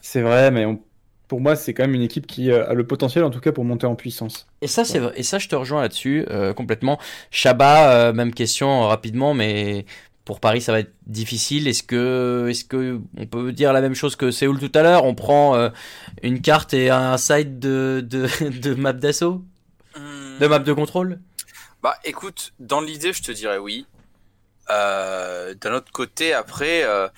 C'est 0.00 0.22
vrai, 0.22 0.50
mais 0.50 0.66
on- 0.66 0.80
pour 1.28 1.40
moi, 1.40 1.54
c'est 1.54 1.74
quand 1.74 1.84
même 1.84 1.94
une 1.94 2.02
équipe 2.02 2.26
qui 2.26 2.50
euh, 2.50 2.68
a 2.68 2.74
le 2.74 2.86
potentiel, 2.86 3.22
en 3.24 3.30
tout 3.30 3.40
cas, 3.40 3.52
pour 3.52 3.64
monter 3.64 3.86
en 3.86 3.94
puissance. 3.94 4.46
Et 4.62 4.66
ça, 4.66 4.84
c'est 4.84 4.98
vrai. 4.98 5.12
Et 5.16 5.22
ça, 5.22 5.38
je 5.38 5.48
te 5.48 5.54
rejoins 5.54 5.80
là-dessus 5.80 6.26
euh, 6.28 6.52
complètement. 6.52 6.98
Chabat, 7.30 7.92
euh, 8.08 8.12
même 8.12 8.34
question 8.34 8.82
euh, 8.82 8.86
rapidement, 8.86 9.32
mais 9.32 9.86
pour 10.24 10.40
Paris, 10.40 10.60
ça 10.60 10.72
va 10.72 10.80
être 10.80 10.92
difficile. 11.06 11.68
Est-ce 11.68 11.84
que, 11.84 12.48
est-ce 12.50 12.64
que 12.64 13.00
on 13.16 13.26
peut 13.26 13.52
dire 13.52 13.72
la 13.72 13.80
même 13.80 13.94
chose 13.94 14.16
que 14.16 14.30
Séoul 14.32 14.58
tout 14.58 14.72
à 14.74 14.82
l'heure? 14.82 15.04
On 15.04 15.14
prend 15.14 15.54
euh, 15.54 15.70
une 16.22 16.40
carte 16.40 16.74
et 16.74 16.90
un 16.90 17.16
side 17.16 17.60
de, 17.60 18.04
de, 18.04 18.26
de 18.60 18.74
map 18.74 18.92
d'assaut, 18.92 19.44
de 20.40 20.46
map 20.46 20.58
de 20.58 20.72
contrôle? 20.72 21.20
Bah 21.82 21.94
écoute, 22.04 22.52
dans 22.58 22.80
l'idée, 22.80 23.12
je 23.12 23.22
te 23.22 23.32
dirais 23.32 23.58
oui. 23.58 23.86
Euh, 24.70 25.54
D'un 25.60 25.74
autre 25.74 25.90
côté, 25.92 26.32
après, 26.32 26.84
euh, 26.84 27.08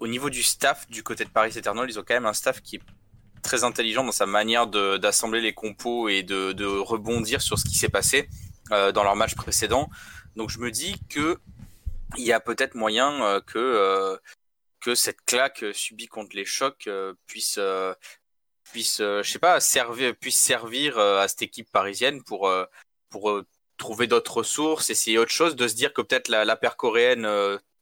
au 0.00 0.06
niveau 0.06 0.30
du 0.30 0.42
staff, 0.42 0.88
du 0.88 1.02
côté 1.02 1.24
de 1.24 1.30
Paris 1.30 1.56
Eternal, 1.56 1.88
ils 1.88 1.98
ont 1.98 2.02
quand 2.02 2.14
même 2.14 2.26
un 2.26 2.32
staff 2.32 2.60
qui 2.60 2.76
est 2.76 2.82
très 3.42 3.62
intelligent 3.62 4.02
dans 4.02 4.12
sa 4.12 4.26
manière 4.26 4.66
d'assembler 4.66 5.40
les 5.40 5.52
compos 5.52 6.08
et 6.08 6.22
de, 6.22 6.52
de 6.52 6.66
rebondir 6.66 7.42
sur 7.42 7.58
ce 7.58 7.64
qui 7.64 7.76
s'est 7.76 7.88
passé 7.88 8.28
euh, 8.72 8.90
dans 8.90 9.04
leur 9.04 9.14
match 9.14 9.34
précédent. 9.34 9.88
Donc 10.36 10.50
je 10.50 10.58
me 10.58 10.70
dis 10.70 10.96
que 11.10 11.38
il 12.16 12.24
y 12.24 12.32
a 12.32 12.40
peut-être 12.40 12.74
moyen 12.74 13.22
euh, 13.22 13.40
que 13.40 13.58
euh, 13.58 14.16
que 14.80 14.94
cette 14.94 15.22
claque 15.24 15.64
subie 15.72 16.08
contre 16.08 16.34
les 16.34 16.44
chocs 16.44 16.88
puisse 17.26 17.58
puisse 18.70 18.98
je 18.98 19.22
sais 19.22 19.38
pas 19.38 19.60
servir 19.60 20.14
puisse 20.16 20.38
servir 20.38 20.98
à 20.98 21.26
cette 21.28 21.42
équipe 21.42 21.70
parisienne 21.70 22.22
pour 22.22 22.50
pour 23.08 23.42
trouver 23.78 24.06
d'autres 24.06 24.38
ressources, 24.38 24.90
essayer 24.90 25.18
autre 25.18 25.30
chose, 25.32 25.56
de 25.56 25.68
se 25.68 25.74
dire 25.74 25.92
que 25.94 26.02
peut-être 26.02 26.28
la, 26.28 26.44
la 26.44 26.56
paire 26.56 26.76
coréenne 26.76 27.26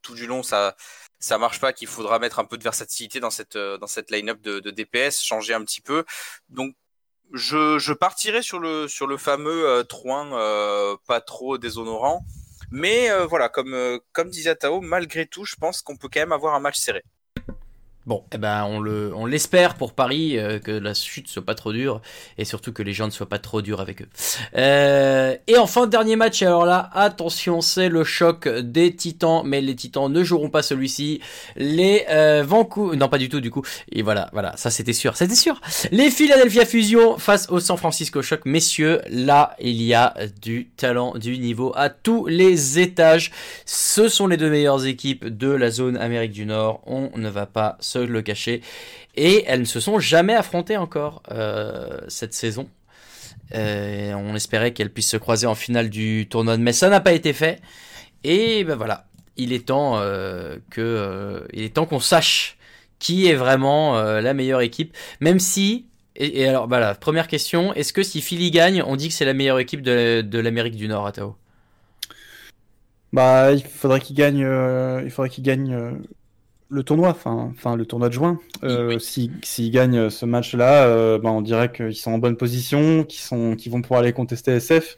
tout 0.03 0.15
du 0.15 0.27
long 0.27 0.45
ça 0.45 0.77
ça 1.23 1.39
marche 1.39 1.61
pas, 1.61 1.73
qu'il 1.73 1.89
faudra 1.89 2.19
mettre 2.19 2.39
un 2.41 2.45
peu 2.45 2.59
de 2.59 2.63
versatilité 2.65 3.21
dans 3.21 3.31
cette 3.31 3.57
euh, 3.57 3.79
dans 3.79 3.87
cette 3.87 4.11
line-up 4.11 4.41
de, 4.43 4.61
de 4.61 4.71
DPS, 4.71 5.23
changer 5.23 5.55
un 5.55 5.65
petit 5.65 5.81
peu. 5.81 6.05
Donc 6.49 6.75
je, 7.33 7.79
je 7.79 7.93
partirai 7.93 8.43
sur 8.43 8.59
le 8.59 8.89
sur 8.89 9.07
le 9.07 9.17
fameux 9.17 9.69
euh, 9.69 9.85
3 9.85 10.27
euh, 10.33 10.97
pas 11.07 11.21
trop 11.21 11.59
déshonorant. 11.59 12.25
Mais 12.71 13.11
euh, 13.11 13.27
voilà, 13.27 13.49
comme 13.49 14.01
comme 14.13 14.31
disait 14.31 14.57
Tao, 14.57 14.81
malgré 14.81 15.27
tout, 15.27 15.45
je 15.45 15.57
pense 15.57 15.83
qu'on 15.83 15.97
peut 15.97 16.09
quand 16.13 16.21
même 16.21 16.33
avoir 16.33 16.55
un 16.55 16.61
match 16.61 16.79
serré. 16.79 17.03
Bon, 18.05 18.25
eh 18.33 18.39
ben 18.39 18.65
on 18.65 18.81
le, 18.81 19.13
on 19.15 19.27
l'espère 19.27 19.77
pour 19.77 19.93
Paris 19.93 20.37
euh, 20.37 20.59
que 20.59 20.73
la 20.73 20.93
chute 20.93 21.29
soit 21.29 21.45
pas 21.45 21.55
trop 21.55 21.73
dure 21.73 22.01
et 22.37 22.45
surtout 22.45 22.73
que 22.73 22.83
les 22.83 22.93
gens 22.93 23.07
ne 23.07 23.13
soient 23.13 23.29
pas 23.29 23.39
trop 23.39 23.63
durs 23.63 23.81
avec 23.81 24.03
eux. 24.03 24.09
Euh, 24.57 25.37
et 25.47 25.57
enfin 25.57 25.87
dernier 25.87 26.17
match. 26.17 26.43
Alors 26.43 26.67
là, 26.67 26.91
attention, 26.95 27.61
c'est 27.61 27.89
le 27.89 28.03
choc 28.03 28.49
des 28.49 28.97
Titans, 28.97 29.43
mais 29.45 29.61
les 29.61 29.77
Titans 29.77 30.11
ne 30.11 30.25
joueront 30.25 30.51
pas 30.51 30.63
celui-ci. 30.63 31.21
Les 31.55 32.05
euh, 32.11 32.43
Vancouver, 32.45 32.97
non 32.97 33.09
pas 33.09 33.19
du 33.19 33.29
tout 33.29 33.41
du 33.41 33.53
coup. 33.53 33.63
Et 33.93 34.03
voilà, 34.03 34.31
voilà, 34.33 34.57
ça 34.57 34.71
c'était 34.71 34.93
sûr, 34.93 35.17
c'était 35.17 35.37
sûr. 35.37 35.61
Les 35.93 36.11
Philadelphia 36.11 36.67
Fusion 36.67 37.19
face 37.19 37.49
au 37.51 37.61
San 37.61 37.77
Francisco 37.77 38.21
Shock, 38.21 38.47
messieurs, 38.47 39.01
là 39.11 39.55
il 39.61 39.81
y 39.81 39.95
a 39.95 40.15
du 40.41 40.71
talent, 40.77 41.17
du 41.17 41.39
niveau 41.39 41.73
à 41.77 41.89
tous 41.89 42.27
les 42.27 42.81
étages. 42.81 43.31
Ce 43.65 44.09
sont 44.09 44.27
les 44.27 44.37
deux 44.37 44.51
meilleures 44.51 44.87
équipes 44.87 45.25
de 45.25 45.51
la 45.51 45.71
zone 45.71 45.97
Amérique 45.97 46.33
du 46.33 46.47
Nord. 46.47 46.81
On 46.87 47.11
ne 47.17 47.29
va 47.29 47.47
pas 47.47 47.77
le 47.97 48.23
cacher. 48.23 48.63
Et 49.15 49.45
elles 49.47 49.61
ne 49.61 49.65
se 49.65 49.81
sont 49.81 49.99
jamais 49.99 50.35
affrontées 50.35 50.77
encore 50.77 51.23
euh, 51.31 52.01
cette 52.09 52.35
saison. 52.35 52.69
Euh, 53.55 54.15
on 54.15 54.35
espérait 54.35 54.73
qu'elles 54.73 54.91
puissent 54.91 55.11
se 55.11 55.17
croiser 55.17 55.47
en 55.47 55.55
finale 55.55 55.91
du 55.91 56.27
tournoi 56.29 56.57
de 56.57 56.63
mai. 56.63 56.73
Ça 56.73 56.89
n'a 56.89 57.01
pas 57.01 57.13
été 57.13 57.33
fait. 57.33 57.61
Et 58.25 58.65
ben 58.65 58.77
voilà, 58.77 59.07
il 59.37 59.53
est 59.53 59.67
temps 59.67 59.99
euh, 59.99 60.57
que, 60.71 61.47
il 61.53 61.63
est 61.63 61.75
temps 61.75 61.87
qu'on 61.87 62.01
sache 62.01 62.57
qui 62.99 63.27
est 63.27 63.35
vraiment 63.35 64.01
la 64.01 64.33
meilleure 64.33 64.61
équipe. 64.61 64.97
Même 65.21 65.41
si, 65.41 65.87
et, 66.15 66.47
alors 66.47 66.69
voilà, 66.69 66.95
première 66.95 67.27
question, 67.27 67.75
est-ce 67.75 67.93
que 67.93 68.05
si 68.05 68.21
Philly 68.21 68.53
gagne, 68.53 68.81
on 68.87 68.95
dit 68.95 69.09
que 69.09 69.15
c'est 69.15 69.25
la 69.25 69.35
meilleure 69.35 69.59
équipe 69.59 69.83
de, 69.83 70.21
de 70.21 70.39
l'Amérique 70.39 70.77
du 70.77 70.87
Nord, 70.87 71.09
Atao? 71.09 71.37
Bah, 73.13 73.53
il 73.53 73.65
faudrait 73.65 73.99
qu'il 73.99 74.15
gagne, 74.15 74.47
il 75.05 75.11
faudrait 75.11 75.31
qu'il 75.31 75.43
gagne 75.43 75.99
le 76.73 76.83
tournoi, 76.83 77.11
enfin, 77.11 77.77
le 77.77 77.85
tournoi 77.85 78.09
de 78.09 78.15
juin. 78.15 78.39
Euh, 78.65 78.99
si 78.99 79.31
s'ils 79.43 79.71
gagnent 79.71 80.09
ce 80.09 80.25
match-là, 80.25 80.87
euh, 80.87 81.19
bah, 81.19 81.31
on 81.31 81.43
dirait 81.43 81.71
qu'ils 81.71 81.95
sont 81.95 82.13
en 82.13 82.19
bonne 82.19 82.37
position, 82.37 83.05
qu'ils 83.05 83.21
sont, 83.21 83.57
qu'ils 83.57 83.71
vont 83.71 83.83
pouvoir 83.83 84.01
aller 84.01 84.15
contester 84.15 84.53
SF. 84.53 84.97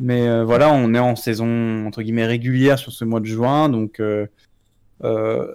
Mais 0.00 0.26
euh, 0.26 0.44
voilà, 0.44 0.72
on 0.72 0.92
est 0.94 0.98
en 0.98 1.14
saison 1.14 1.86
entre 1.86 2.02
guillemets 2.02 2.26
régulière 2.26 2.78
sur 2.78 2.90
ce 2.90 3.04
mois 3.04 3.20
de 3.20 3.26
juin, 3.26 3.68
donc 3.68 4.00
euh, 4.00 4.26
euh, 5.04 5.46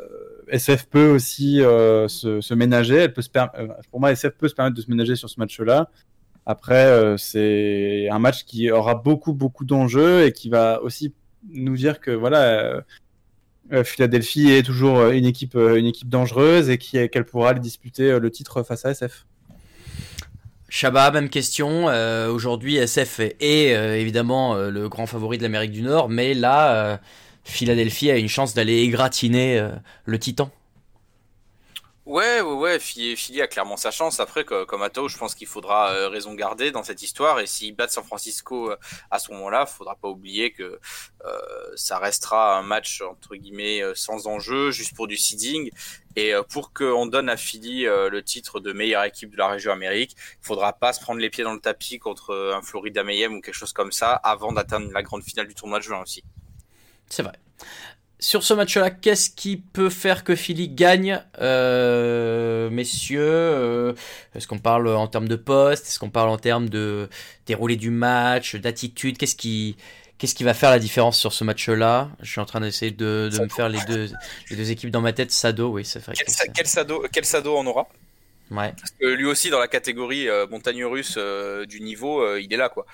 SF 0.47 0.85
peut 0.85 1.09
aussi 1.09 1.61
euh, 1.61 2.07
se, 2.07 2.39
se 2.39 2.53
ménager. 2.53 2.95
Elle 2.95 3.13
peut 3.13 3.21
se 3.21 3.29
euh, 3.35 3.67
pour 3.91 3.99
moi, 3.99 4.13
SF 4.13 4.35
peut 4.37 4.47
se 4.47 4.55
permettre 4.55 4.77
de 4.77 4.81
se 4.81 4.89
ménager 4.89 5.17
sur 5.17 5.29
ce 5.29 5.37
match-là. 5.39 5.89
Après, 6.45 6.85
euh, 6.85 7.17
c'est 7.17 8.07
un 8.09 8.19
match 8.19 8.45
qui 8.45 8.71
aura 8.71 8.95
beaucoup 8.95 9.33
beaucoup 9.33 9.65
d'enjeux 9.65 10.25
et 10.25 10.31
qui 10.31 10.47
va 10.47 10.81
aussi 10.81 11.13
nous 11.49 11.75
dire 11.75 11.99
que 11.99 12.11
voilà. 12.11 12.83
Euh, 13.73 13.83
Philadelphie 13.83 14.51
est 14.51 14.63
toujours 14.63 14.99
euh, 14.99 15.11
une 15.11 15.25
équipe, 15.25 15.55
euh, 15.55 15.75
une 15.75 15.85
équipe 15.85 16.09
dangereuse 16.09 16.69
et 16.69 16.77
qu'elle 16.77 17.25
pourra 17.25 17.49
aller 17.49 17.59
disputer 17.59 18.19
le 18.19 18.31
titre 18.31 18.63
face 18.63 18.85
à 18.85 18.91
SF. 18.91 19.25
Shabba, 20.69 21.11
même 21.11 21.29
question. 21.29 21.85
Aujourd'hui, 22.27 22.75
SF 22.75 23.19
est, 23.19 23.99
évidemment 24.01 24.55
le 24.55 24.89
grand 24.89 25.05
favori 25.05 25.37
de 25.37 25.43
l'Amérique 25.43 25.71
du 25.71 25.83
Nord, 25.83 26.09
mais 26.09 26.33
là, 26.33 26.99
Philadelphie 27.45 28.09
a 28.09 28.17
une 28.17 28.27
chance 28.27 28.53
d'aller 28.53 28.79
égratigner 28.79 29.59
euh, 29.59 29.69
le 30.05 30.19
Titan. 30.19 30.49
Ouais, 32.05 32.39
ouais, 32.39 32.53
ouais, 32.53 32.79
Philly, 32.79 33.15
Philly 33.15 33.41
a 33.41 33.47
clairement 33.47 33.77
sa 33.77 33.89
chance. 33.89 34.19
Après, 34.19 34.45
comme 34.45 34.83
Atao, 34.83 35.07
je 35.07 35.17
pense 35.17 35.33
qu'il 35.33 35.47
faudra 35.47 35.89
euh, 35.89 36.07
raison 36.07 36.35
garder 36.35 36.69
dans 36.71 36.83
cette 36.83 37.01
histoire. 37.01 37.39
Et 37.39 37.47
s'ils 37.47 37.75
battent 37.75 37.89
San 37.89 38.03
Francisco 38.03 38.69
euh, 38.69 38.77
à 39.09 39.17
ce 39.17 39.31
moment-là, 39.31 39.65
faudra 39.65 39.95
pas 39.95 40.07
oublier 40.07 40.51
que 40.51 40.79
euh, 41.25 41.39
ça 41.75 41.97
restera 41.97 42.59
un 42.59 42.61
match 42.61 43.01
entre 43.01 43.35
guillemets 43.35 43.81
euh, 43.81 43.95
sans 43.95 44.27
enjeu, 44.27 44.69
juste 44.69 44.95
pour 44.95 45.07
du 45.07 45.17
seeding. 45.17 45.71
Et 46.15 46.33
pour 46.49 46.71
qu'on 46.71 47.07
donne 47.07 47.27
à 47.27 47.35
Philly 47.35 47.83
le 47.83 48.21
titre 48.23 48.61
de 48.61 48.71
meilleure 48.71 49.03
équipe 49.03 49.31
de 49.31 49.37
la 49.37 49.49
région 49.49 49.73
Amérique, 49.73 50.15
il 50.15 50.45
faudra 50.45 50.71
pas 50.71 50.93
se 50.93 51.01
prendre 51.01 51.19
les 51.19 51.29
pieds 51.29 51.43
dans 51.43 51.53
le 51.53 51.59
tapis 51.59 51.99
contre 51.99 52.53
un 52.55 52.61
Florida 52.61 53.03
Mayhem 53.03 53.35
ou 53.35 53.41
quelque 53.41 53.53
chose 53.53 53.73
comme 53.73 53.91
ça 53.91 54.13
avant 54.13 54.53
d'atteindre 54.53 54.89
la 54.93 55.03
grande 55.03 55.23
finale 55.23 55.45
du 55.45 55.55
tournoi 55.55 55.79
de 55.79 55.83
juin 55.83 56.01
aussi. 56.01 56.23
C'est 57.09 57.21
vrai. 57.21 57.33
Sur 58.25 58.41
ce 58.41 58.55
match-là, 58.55 58.89
qu'est-ce 58.89 59.29
qui 59.29 59.55
peut 59.55 59.91
faire 59.91 60.23
que 60.23 60.35
Philly 60.35 60.67
gagne, 60.67 61.23
euh, 61.41 62.71
messieurs 62.71 63.21
euh, 63.21 63.93
Est-ce 64.33 64.47
qu'on 64.47 64.57
parle 64.57 64.87
en 64.87 65.05
termes 65.05 65.27
de 65.27 65.35
poste 65.35 65.85
Est-ce 65.85 65.99
qu'on 65.99 66.09
parle 66.09 66.29
en 66.29 66.39
termes 66.39 66.67
de 66.67 67.07
déroulé 67.45 67.75
du 67.75 67.91
match, 67.91 68.55
d'attitude 68.55 69.19
Qu'est-ce 69.19 69.35
qui, 69.35 69.77
qu'est-ce 70.17 70.33
qui 70.33 70.43
va 70.43 70.55
faire 70.55 70.71
la 70.71 70.79
différence 70.79 71.19
sur 71.19 71.33
ce 71.33 71.43
match-là? 71.43 72.09
Je 72.19 72.31
suis 72.31 72.41
en 72.41 72.45
train 72.45 72.61
d'essayer 72.61 72.89
de, 72.89 73.29
de 73.31 73.43
me 73.43 73.47
faire 73.47 73.69
les 73.69 73.77
deux, 73.87 74.09
les 74.49 74.55
deux 74.55 74.71
équipes 74.71 74.89
dans 74.89 75.01
ma 75.01 75.13
tête. 75.13 75.29
Sado, 75.31 75.67
oui, 75.67 75.85
c'est 75.85 75.99
vrai. 75.99 76.15
Quel, 76.15 76.65
Sado, 76.65 77.05
quel 77.11 77.25
Sado 77.25 77.55
en 77.55 77.67
aura? 77.67 77.87
Ouais. 78.49 78.73
Parce 78.75 78.91
que 78.99 79.05
lui 79.05 79.27
aussi, 79.27 79.51
dans 79.51 79.59
la 79.59 79.67
catégorie 79.67 80.27
euh, 80.29 80.47
montagne 80.47 80.83
russe 80.83 81.13
euh, 81.19 81.67
du 81.67 81.79
niveau, 81.79 82.23
euh, 82.23 82.41
il 82.41 82.51
est 82.51 82.57
là, 82.57 82.69
quoi. 82.69 82.87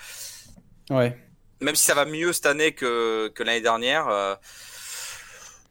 Ouais. 0.89 1.15
même 1.61 1.75
si 1.75 1.85
ça 1.85 1.93
va 1.93 2.03
mieux 2.03 2.33
cette 2.33 2.47
année 2.47 2.73
que, 2.73 3.29
que 3.29 3.43
l'année 3.43 3.61
dernière, 3.61 4.09
euh, 4.09 4.35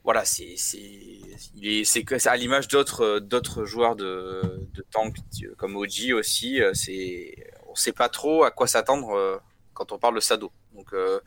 voilà, 0.05 0.24
c'est 0.24 0.55
c'est 0.56 0.78
il 0.81 1.68
est 1.68 1.85
c'est 1.85 2.05
que- 2.05 2.18
c'est 2.18 2.28
à 2.31 2.36
l'image 2.36 2.68
d'autres 2.68 3.02
euh, 3.05 3.20
d'autres 3.20 3.64
joueurs 3.64 3.97
de, 3.97 4.43
de 4.72 4.85
tank 4.90 5.16
euh, 5.43 5.55
comme 5.59 5.77
Oji 5.77 6.12
aussi. 6.12 6.60
euh, 6.62 6.72
C'est 6.74 7.35
on 7.68 7.74
sait 7.74 7.93
pas 7.93 8.09
trop 8.09 8.44
à 8.44 8.51
quoi 8.51 8.66
s'attendre 8.66 9.40
quand 9.74 9.93
on 9.93 9.98
parle 9.98 10.14
de 10.16 10.20
Sado. 10.20 10.52
Donc 10.74 10.93
euh, 10.94 11.20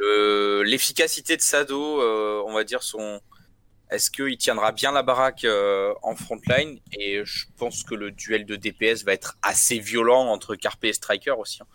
le- 0.00 0.62
l'efficacité 0.64 1.36
de 1.36 1.42
Sado, 1.42 2.00
euh, 2.00 2.42
on 2.46 2.52
va 2.54 2.64
dire 2.64 2.82
son 2.82 3.20
est-ce 3.90 4.10
qu'il 4.10 4.36
tiendra 4.38 4.72
bien 4.72 4.92
la 4.92 5.02
baraque 5.02 5.44
euh, 5.44 5.92
en 6.02 6.16
frontline? 6.16 6.80
Et 6.98 7.22
je 7.24 7.46
pense 7.58 7.84
que 7.84 7.94
le 7.94 8.10
duel 8.10 8.44
de 8.46 8.56
DPS 8.56 9.04
va 9.04 9.12
être 9.12 9.36
assez 9.42 9.78
violent 9.78 10.26
entre 10.28 10.56
Carpe 10.56 10.84
et 10.84 10.92
Striker 10.92 11.32
aussi. 11.38 11.62
hein. 11.62 11.66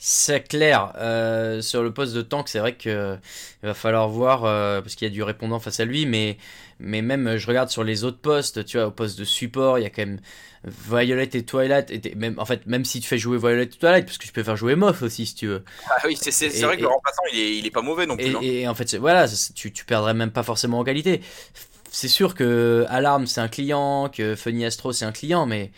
C'est 0.00 0.46
clair. 0.46 0.92
Euh, 0.98 1.60
sur 1.60 1.82
le 1.82 1.92
poste 1.92 2.14
de 2.14 2.22
tank, 2.22 2.48
c'est 2.48 2.60
vrai 2.60 2.74
que 2.76 2.88
euh, 2.88 3.16
il 3.64 3.66
va 3.66 3.74
falloir 3.74 4.08
voir 4.08 4.44
euh, 4.44 4.80
parce 4.80 4.94
qu'il 4.94 5.08
y 5.08 5.10
a 5.10 5.12
du 5.12 5.24
répondant 5.24 5.58
face 5.58 5.80
à 5.80 5.84
lui, 5.84 6.06
mais 6.06 6.38
mais 6.78 7.02
même 7.02 7.36
je 7.36 7.46
regarde 7.48 7.68
sur 7.68 7.82
les 7.82 8.04
autres 8.04 8.20
postes, 8.20 8.64
tu 8.64 8.76
vois, 8.76 8.86
au 8.86 8.90
poste 8.92 9.18
de 9.18 9.24
support, 9.24 9.76
il 9.80 9.82
y 9.82 9.86
a 9.86 9.90
quand 9.90 10.02
même 10.06 10.20
Violet 10.64 11.28
et 11.32 11.44
Twilight. 11.44 11.90
Et 11.90 12.14
même 12.14 12.38
en 12.38 12.44
fait, 12.44 12.64
même 12.66 12.84
si 12.84 13.00
tu 13.00 13.08
fais 13.08 13.18
jouer 13.18 13.38
Violet 13.38 13.64
et 13.64 13.68
Twilight, 13.68 14.06
parce 14.06 14.18
que 14.18 14.26
tu 14.26 14.32
peux 14.32 14.44
faire 14.44 14.56
jouer 14.56 14.76
Moth 14.76 15.02
aussi 15.02 15.26
si 15.26 15.34
tu 15.34 15.48
veux. 15.48 15.64
Ah 15.90 15.96
oui, 16.04 16.16
c'est 16.20 16.44
Et- 16.44 16.62
vrai 16.64 16.76
que 16.76 16.82
le 16.82 16.88
remplaçant, 16.88 17.22
il 17.32 17.38
est, 17.40 17.56
il 17.58 17.66
est 17.66 17.70
pas 17.72 17.82
mauvais 17.82 18.06
non 18.06 18.16
plus. 18.16 18.26
Et, 18.26 18.34
hein. 18.36 18.40
et 18.40 18.68
en 18.68 18.74
fait, 18.76 18.94
voilà, 18.94 19.26
tu, 19.54 19.72
tu 19.72 19.84
perdrais 19.84 20.14
même 20.14 20.30
pas 20.30 20.44
forcément 20.44 20.78
en 20.78 20.84
qualité. 20.84 21.22
C'est 21.90 22.08
sûr 22.08 22.34
que 22.34 22.86
Alarm 22.88 23.26
c'est 23.26 23.40
un 23.40 23.48
client, 23.48 24.10
que 24.10 24.36
Funny 24.36 24.64
Astro 24.64 24.92
c'est 24.92 25.06
un 25.06 25.12
client, 25.12 25.46
mais 25.46 25.72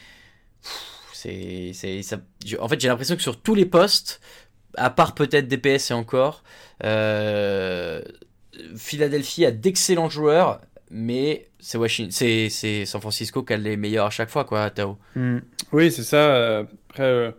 pff, 0.63 0.81
c'est, 1.21 1.71
c'est, 1.75 2.03
ça, 2.03 2.19
je- 2.47 2.57
en 2.57 2.69
fait, 2.69 2.81
j'ai 2.81 2.89
l'impression 2.89 3.17
que 3.17 3.23
sur 3.23 3.41
tous 3.41 3.55
les 3.55 3.67
postes, 3.67 4.21
à 4.77 4.91
part 4.91 5.15
peut-être 5.15 5.49
DPS 5.49 5.91
et 5.91 5.95
encore, 5.95 6.43
euh, 6.85 8.03
Philadelphie 8.77 9.45
a 9.45 9.51
d'excellents 9.51 10.09
joueurs, 10.09 10.61
mais 10.91 11.49
c'est 11.59 11.79
Washington, 11.79 12.11
c'est, 12.13 12.49
c'est 12.49 12.85
San 12.87 13.01
Francisco 13.01 13.43
qui 13.43 13.53
a 13.53 13.57
les 13.57 13.77
meilleurs 13.77 14.07
à 14.07 14.11
chaque 14.11 14.31
fois, 14.31 14.45
quoi, 14.45 14.71
Tao. 14.71 14.97
Hmm. 15.15 15.39
Oui, 15.73 15.91
c'est 15.93 16.03
ça. 16.03 16.17
euh, 16.35 16.65
Après, 16.91 17.03
euh, 17.05 17.31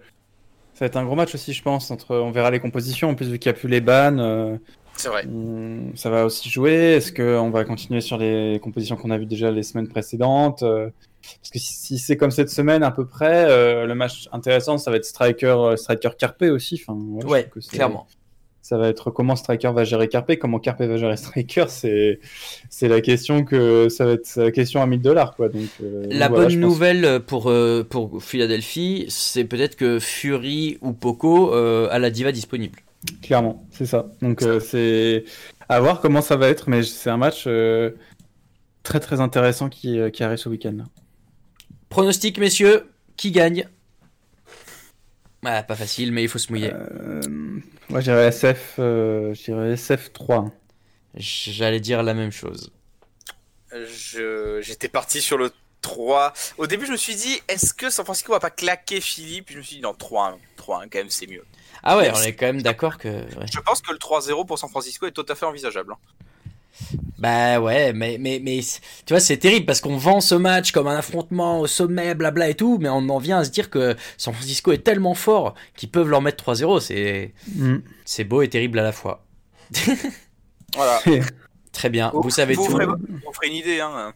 ça 0.73 0.81
va 0.81 0.85
être 0.87 0.97
un 0.97 1.05
gros 1.05 1.15
match 1.15 1.33
aussi, 1.35 1.53
je 1.53 1.61
pense. 1.61 1.91
Entre, 1.91 2.15
on 2.15 2.31
verra 2.31 2.49
les 2.51 2.59
compositions. 2.59 3.09
En 3.09 3.15
plus, 3.15 3.27
vu 3.29 3.39
qu'il 3.39 3.51
n'y 3.51 3.57
a 3.57 3.59
plus 3.59 3.67
les 3.69 3.81
bans, 3.81 4.17
euh, 4.19 4.57
C'est 4.95 5.09
vrai. 5.09 5.25
on- 5.27 5.91
ça 5.95 6.09
va 6.09 6.25
aussi 6.25 6.49
jouer. 6.49 6.95
Est-ce 6.95 7.11
qu'on 7.11 7.49
va 7.49 7.65
continuer 7.65 8.01
sur 8.01 8.17
les 8.17 8.59
compositions 8.63 8.95
qu'on 8.95 9.11
a 9.11 9.17
vues 9.17 9.25
déjà 9.25 9.51
les 9.51 9.63
semaines 9.63 9.87
précédentes 9.89 10.63
euh, 10.63 10.89
Parce 11.39 11.49
que 11.51 11.59
si, 11.59 11.97
c'est 11.99 12.17
comme 12.17 12.31
cette 12.31 12.49
semaine 12.49 12.83
à 12.83 12.91
peu 12.91 13.05
près, 13.05 13.45
euh, 13.49 13.85
le 13.85 13.95
match 13.95 14.27
intéressant, 14.31 14.77
ça 14.77 14.91
va 14.91 14.97
être 14.97 15.05
Striker, 15.05 15.45
euh, 15.47 15.75
Striker 15.75 16.09
Carpe 16.17 16.41
aussi. 16.43 16.81
Enfin, 16.85 16.99
ouais, 17.27 17.49
que 17.53 17.59
clairement. 17.59 18.07
Ça 18.63 18.77
va 18.77 18.89
être 18.89 19.09
comment 19.09 19.35
Striker 19.35 19.71
va 19.73 19.83
gérer 19.83 20.07
Carpe, 20.07 20.35
comment 20.37 20.59
Carpe 20.59 20.81
va 20.83 20.95
gérer 20.95 21.17
Striker. 21.17 21.65
C'est 21.67 22.19
c'est 22.69 22.87
la 22.87 23.01
question 23.01 23.43
que 23.43 23.89
ça 23.89 24.05
va 24.05 24.11
être 24.13 24.35
la 24.35 24.51
question 24.51 24.81
à 24.81 24.85
1000 24.85 25.01
dollars 25.01 25.35
quoi. 25.35 25.49
Donc 25.49 25.67
euh, 25.83 26.05
La 26.09 26.27
voilà, 26.29 26.45
bonne 26.45 26.53
pense- 26.53 26.69
nouvelle 26.69 27.19
pour, 27.25 27.49
euh, 27.49 27.83
pour 27.83 28.23
Philadelphie, 28.23 29.05
c'est 29.09 29.45
peut-être 29.45 29.75
que 29.75 29.99
Fury 29.99 30.77
ou 30.81 30.93
Poco 30.93 31.51
a 31.53 31.97
la 31.99 32.09
diva 32.11 32.31
disponible. 32.31 32.79
Clairement, 33.23 33.65
c'est 33.71 33.87
ça. 33.87 34.05
Donc 34.21 34.43
c'est 34.61 35.25
à 35.67 35.79
voir 35.79 35.99
comment 35.99 36.21
ça 36.21 36.35
va 36.35 36.47
être, 36.47 36.69
mais 36.69 36.83
c'est 36.83 37.09
un 37.09 37.17
match 37.17 37.47
très 38.83 38.99
très 38.99 39.19
intéressant 39.21 39.69
qui, 39.69 39.99
qui 40.13 40.23
arrive 40.23 40.37
ce 40.37 40.49
week-end. 40.49 40.77
Pronostic, 41.91 42.37
messieurs, 42.39 42.89
qui 43.17 43.31
gagne 43.31 43.67
Ah, 45.43 45.61
pas 45.61 45.75
facile, 45.75 46.11
mais 46.13 46.23
il 46.23 46.29
faut 46.29 46.39
se 46.39 46.51
mouiller. 46.51 46.71
Euh, 46.73 47.21
moi, 47.89 47.99
j'irais 47.99 48.27
SF, 48.27 48.75
euh, 48.79 49.33
j'irais 49.33 49.71
SF 49.73 50.13
3. 50.13 50.45
J'allais 51.15 51.81
dire 51.81 52.01
la 52.01 52.13
même 52.13 52.31
chose. 52.31 52.71
Je- 53.73 54.59
J'étais 54.61 54.87
parti 54.87 55.21
sur 55.21 55.37
le 55.37 55.51
3. 55.81 56.31
Au 56.57 56.65
début, 56.67 56.85
je 56.85 56.91
me 56.93 56.97
suis 56.97 57.15
dit, 57.15 57.41
est-ce 57.49 57.73
que 57.73 57.89
San 57.89 58.05
Francisco 58.05 58.31
va 58.31 58.39
pas 58.39 58.51
claquer 58.51 59.01
Philly 59.01 59.41
Puis 59.41 59.53
je 59.55 59.59
me 59.59 59.63
suis 59.63 59.75
dit, 59.77 59.81
non, 59.81 59.93
3-1. 59.93 60.37
3-1, 60.57 60.87
quand 60.89 60.99
même, 60.99 61.09
c'est 61.09 61.27
mieux. 61.27 61.43
Ah 61.83 61.97
ouais, 61.97 62.03
Même 62.03 62.13
on 62.15 62.21
est 62.21 62.33
quand 62.33 62.45
même 62.45 62.61
d'accord 62.61 62.97
que. 62.97 63.07
ouais. 63.09 63.45
Je 63.51 63.59
pense 63.59 63.81
que 63.81 63.91
le 63.91 63.97
3-0 63.97 64.45
pour 64.45 64.59
San 64.59 64.69
Francisco 64.69 65.07
est 65.07 65.11
tout 65.11 65.25
à 65.27 65.35
fait 65.35 65.45
envisageable. 65.45 65.91
hein. 65.93 65.97
Bah 67.19 67.59
ouais, 67.61 67.93
mais, 67.93 68.17
mais, 68.19 68.39
mais 68.43 68.61
tu 69.05 69.13
vois, 69.13 69.19
c'est 69.19 69.37
terrible 69.37 69.65
parce 69.65 69.81
qu'on 69.81 69.97
vend 69.97 70.21
ce 70.21 70.33
match 70.35 70.71
comme 70.71 70.87
un 70.87 70.95
affrontement 70.97 71.59
au 71.59 71.67
sommet, 71.67 72.15
blabla 72.15 72.49
et 72.49 72.55
tout, 72.55 72.77
mais 72.81 72.89
on 72.89 73.07
en 73.09 73.17
vient 73.19 73.39
à 73.39 73.43
se 73.43 73.51
dire 73.51 73.69
que 73.69 73.95
San 74.17 74.33
Francisco 74.33 74.71
est 74.71 74.83
tellement 74.83 75.13
fort 75.13 75.53
qu'ils 75.75 75.89
peuvent 75.91 76.09
leur 76.09 76.21
mettre 76.21 76.43
3-0. 76.43 76.79
C'est 76.79 77.33
Mm. 77.55 77.77
c'est 78.05 78.23
beau 78.23 78.41
et 78.41 78.49
terrible 78.49 78.79
à 78.79 78.83
la 78.83 78.91
fois. 78.91 79.23
Voilà. 80.75 80.99
Très 81.71 81.89
bien, 81.89 82.11
vous, 82.13 82.29
savez 82.29 82.53
vous 82.53 82.65
tout. 82.65 82.71
ferez, 82.71 82.85
vous 82.85 83.33
ferez 83.33 83.47
une 83.47 83.53
idée. 83.53 83.79
Hein. 83.79 84.13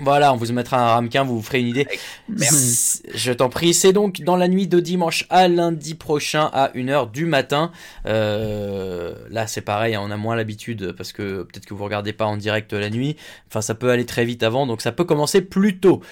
Voilà, 0.00 0.32
on 0.34 0.36
vous 0.36 0.52
mettra 0.52 0.78
un 0.78 0.94
ramequin, 0.94 1.24
vous 1.24 1.36
vous 1.36 1.42
ferez 1.42 1.60
une 1.60 1.68
idée. 1.68 1.86
Merci. 2.28 3.02
Je 3.14 3.32
t'en 3.32 3.48
prie, 3.48 3.72
c'est 3.72 3.92
donc 3.94 4.20
dans 4.20 4.36
la 4.36 4.46
nuit 4.46 4.66
de 4.66 4.78
dimanche 4.78 5.26
à 5.30 5.48
lundi 5.48 5.94
prochain 5.94 6.50
à 6.52 6.68
1h 6.74 7.10
du 7.10 7.24
matin. 7.24 7.72
Euh, 8.06 9.14
là, 9.30 9.46
c'est 9.46 9.62
pareil, 9.62 9.94
hein, 9.94 10.02
on 10.04 10.10
a 10.10 10.16
moins 10.18 10.36
l'habitude 10.36 10.92
parce 10.92 11.12
que 11.12 11.44
peut-être 11.44 11.64
que 11.64 11.72
vous 11.72 11.84
regardez 11.84 12.12
pas 12.12 12.26
en 12.26 12.36
direct 12.36 12.72
la 12.74 12.90
nuit. 12.90 13.16
Enfin, 13.48 13.62
ça 13.62 13.74
peut 13.74 13.90
aller 13.90 14.06
très 14.06 14.26
vite 14.26 14.42
avant, 14.42 14.66
donc 14.66 14.82
ça 14.82 14.92
peut 14.92 15.04
commencer 15.04 15.40
plus 15.40 15.78
tôt. 15.78 16.02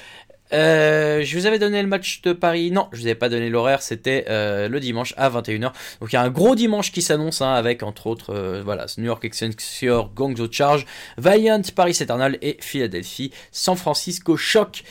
Euh, 0.53 1.23
je 1.23 1.39
vous 1.39 1.47
avais 1.47 1.59
donné 1.59 1.81
le 1.83 1.89
match 1.89 2.23
de 2.23 2.33
Paris. 2.33 2.71
Non, 2.71 2.89
je 2.93 3.01
vous 3.01 3.07
avais 3.07 3.15
pas 3.15 3.29
donné 3.29 3.51
l'horaire. 3.51 3.83
C'était 3.83 4.25
euh, 4.29 4.69
le 4.69 4.81
dimanche 4.81 5.15
à 5.17 5.31
21h. 5.31 5.73
Donc 6.01 6.13
il 6.13 6.15
y 6.15 6.17
a 6.17 6.23
un 6.23 6.31
gros 6.31 6.55
dimanche 6.55 6.93
qui 6.93 7.03
s'annonce 7.03 7.41
hein, 7.43 7.53
avec 7.53 7.83
entre 7.83 8.07
autres 8.07 8.35
euh, 8.35 8.63
voilà 8.65 8.87
New 8.99 9.05
York 9.05 9.25
Excelsior, 9.25 10.11
Gongzo 10.15 10.49
Charge, 10.51 10.87
Valiant, 11.17 11.63
Paris 11.75 11.97
Eternal 12.01 12.39
et 12.43 12.57
Philadelphie, 12.61 13.33
San 13.53 13.77
Francisco 13.77 14.37
Shock. 14.37 14.83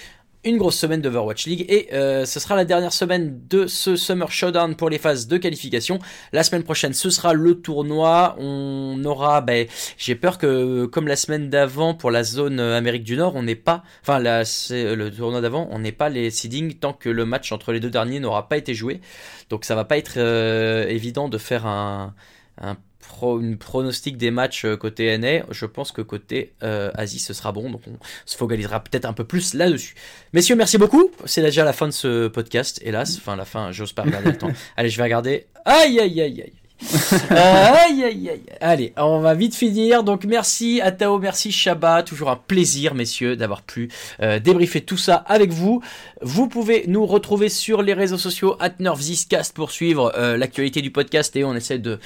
Une 0.44 0.58
grosse 0.58 0.78
semaine 0.78 1.02
d'Overwatch 1.02 1.46
League 1.48 1.66
et 1.68 1.94
euh, 1.94 2.26
ce 2.26 2.40
sera 2.40 2.56
la 2.56 2.64
dernière 2.64 2.94
semaine 2.94 3.42
de 3.50 3.68
ce 3.68 3.96
Summer 3.96 4.32
Showdown 4.32 4.76
pour 4.76 4.90
les 4.90 4.98
phases 4.98 5.28
de 5.28 5.38
qualification. 5.38 6.00
La 6.32 6.44
semaine 6.44 6.64
prochaine, 6.64 6.94
ce 6.94 7.10
sera 7.10 7.34
le 7.34 7.60
tournoi. 7.60 8.36
On 8.40 9.04
aura, 9.04 9.42
ben, 9.42 9.68
j'ai 9.98 10.16
peur 10.16 10.38
que 10.38 10.86
comme 10.86 11.08
la 11.08 11.18
semaine 11.18 11.50
d'avant 11.50 11.94
pour 11.94 12.10
la 12.10 12.24
zone 12.24 12.60
euh, 12.60 12.78
Amérique 12.78 13.04
du 13.04 13.18
Nord, 13.18 13.36
on 13.36 13.44
n'est 13.44 13.56
pas, 13.56 13.84
enfin 14.02 14.20
là, 14.20 14.46
c'est 14.46 14.96
le 14.96 15.12
tournoi 15.12 15.42
d'avant, 15.42 15.68
on 15.72 15.80
n'est 15.80 15.92
pas 15.92 16.08
les 16.08 16.30
seedings 16.30 16.76
tant 16.76 16.94
que 16.94 17.10
le 17.10 17.26
match 17.26 17.52
entre 17.52 17.74
les 17.74 17.82
deux 17.82 17.90
derniers 17.90 18.20
n'aura 18.20 18.48
pas 18.48 18.58
été 18.58 18.74
joué. 18.74 19.02
Donc 19.50 19.66
ça 19.66 19.76
va 19.76 19.84
pas 19.84 19.98
être 19.98 20.14
euh, 20.18 20.88
évident 20.88 21.28
de 21.28 21.38
faire 21.38 21.66
un, 21.66 22.14
un 22.62 22.78
pro, 23.10 23.40
une 23.40 23.58
pronostic 23.58 24.18
des 24.18 24.30
matchs 24.30 24.66
euh, 24.66 24.78
côté 24.78 25.18
NA, 25.18 25.44
je 25.50 25.66
pense 25.66 25.92
que 25.92 26.02
côté 26.02 26.54
euh, 26.62 26.92
Asie 26.94 27.20
ce 27.20 27.34
sera 27.34 27.52
bon, 27.52 27.72
donc 27.72 27.82
on 27.88 27.98
se 28.26 28.38
focalisera 28.38 28.82
peut-être 28.82 29.06
un 29.06 29.14
peu 29.14 29.24
plus 29.24 29.56
là-dessus. 29.56 29.96
Messieurs, 30.32 30.56
merci 30.56 30.78
beaucoup. 30.78 31.10
C'est 31.26 31.42
déjà 31.42 31.66
la 31.66 31.74
fin 31.74 31.88
de 31.88 31.94
ce 31.94 32.28
podcast, 32.28 32.80
hélas. 32.84 33.18
Enfin, 33.18 33.36
la 33.36 33.46
fin, 33.46 33.72
j'ose 33.72 33.94
pas 33.94 34.04
regarder 34.04 34.32
le 34.32 34.38
temps. 34.38 34.52
Allez, 34.78 34.90
je 34.90 34.98
vais 34.98 35.04
regarder. 35.04 35.48
Aïe, 35.66 36.00
aïe, 36.00 36.22
aïe, 36.22 36.42
aïe. 36.42 36.59
Euh, 37.32 37.36
aïe, 37.36 38.04
aïe, 38.04 38.30
aïe. 38.30 38.42
Allez, 38.62 38.94
on 38.98 39.20
va 39.20 39.34
vite 39.34 39.54
finir. 39.54 40.04
Donc 40.04 40.26
merci 40.26 40.82
à 40.82 40.92
Tao, 40.92 41.20
merci 41.20 41.52
Shabba. 41.52 42.02
Toujours 42.04 42.30
un 42.30 42.36
plaisir, 42.36 42.96
messieurs, 42.96 43.36
d'avoir 43.36 43.62
pu 43.62 43.90
euh, 44.22 44.40
débriefer 44.40 44.82
tout 44.82 44.98
ça 44.98 45.16
avec 45.28 45.52
vous. 45.52 45.82
Vous 46.22 46.48
pouvez 46.48 46.86
nous 46.88 47.06
retrouver 47.06 47.50
sur 47.50 47.82
les 47.82 47.94
réseaux 47.94 48.18
sociaux 48.18 48.56
at 48.60 48.72
NervZiscast 48.80 49.54
pour 49.54 49.72
suivre 49.72 50.12
euh, 50.16 50.38
l'actualité 50.38 50.82
du 50.82 50.92
podcast 50.92 51.36
et 51.36 51.44
on 51.44 51.56
essaie 51.56 51.78
de 51.78 52.00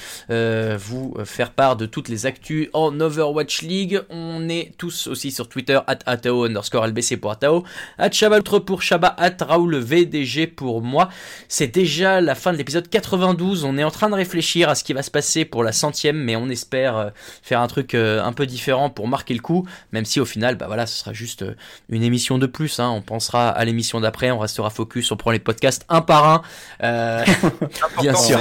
vous 0.77 1.15
faire 1.25 1.51
part 1.51 1.75
de 1.75 1.85
toutes 1.85 2.09
les 2.09 2.25
actus 2.25 2.69
en 2.73 2.99
Overwatch 2.99 3.61
League. 3.61 4.01
On 4.09 4.49
est 4.49 4.73
tous 4.77 5.07
aussi 5.07 5.31
sur 5.31 5.47
Twitter 5.47 5.79
at 5.87 5.99
Atao 6.05 6.45
underscore 6.45 6.87
LBC 6.87 7.17
pour 7.17 7.31
Atao, 7.31 7.63
at 7.97 8.11
Shabaltre 8.11 8.63
pour 8.63 8.81
Shabba, 8.81 9.15
at 9.17 9.37
Raoul 9.41 9.77
VDG 9.77 10.47
pour 10.47 10.81
moi. 10.81 11.09
C'est 11.47 11.67
déjà 11.67 12.21
la 12.21 12.35
fin 12.35 12.51
de 12.51 12.57
l'épisode 12.57 12.89
92. 12.89 13.63
On 13.63 13.77
est 13.77 13.83
en 13.83 13.91
train 13.91 14.09
de 14.09 14.15
réfléchir 14.15 14.62
à 14.69 14.75
ce 14.75 14.83
qui 14.83 14.93
va 14.93 15.03
se 15.03 15.11
passer 15.11 15.45
pour 15.45 15.63
la 15.63 15.71
centième, 15.71 16.17
mais 16.17 16.35
on 16.35 16.49
espère 16.49 16.97
euh, 16.97 17.09
faire 17.41 17.59
un 17.61 17.67
truc 17.67 17.93
euh, 17.95 18.23
un 18.23 18.33
peu 18.33 18.45
différent 18.45 18.89
pour 18.89 19.07
marquer 19.07 19.33
le 19.33 19.39
coup, 19.39 19.67
même 19.91 20.05
si 20.05 20.19
au 20.19 20.25
final, 20.25 20.55
bah 20.55 20.65
voilà, 20.67 20.85
ce 20.85 20.97
sera 20.99 21.13
juste 21.13 21.43
euh, 21.43 21.55
une 21.89 22.03
émission 22.03 22.37
de 22.37 22.45
plus. 22.47 22.79
hein. 22.79 22.89
On 22.89 23.01
pensera 23.01 23.49
à 23.49 23.65
l'émission 23.65 23.99
d'après, 24.01 24.31
on 24.31 24.39
restera 24.39 24.69
focus, 24.69 25.11
on 25.11 25.17
prend 25.17 25.31
les 25.31 25.39
podcasts 25.39 25.85
un 25.89 26.01
par 26.01 26.27
un. 26.27 26.41
Euh, 26.83 27.23
bien 28.01 28.11
Important, 28.13 28.17
sûr. 28.19 28.39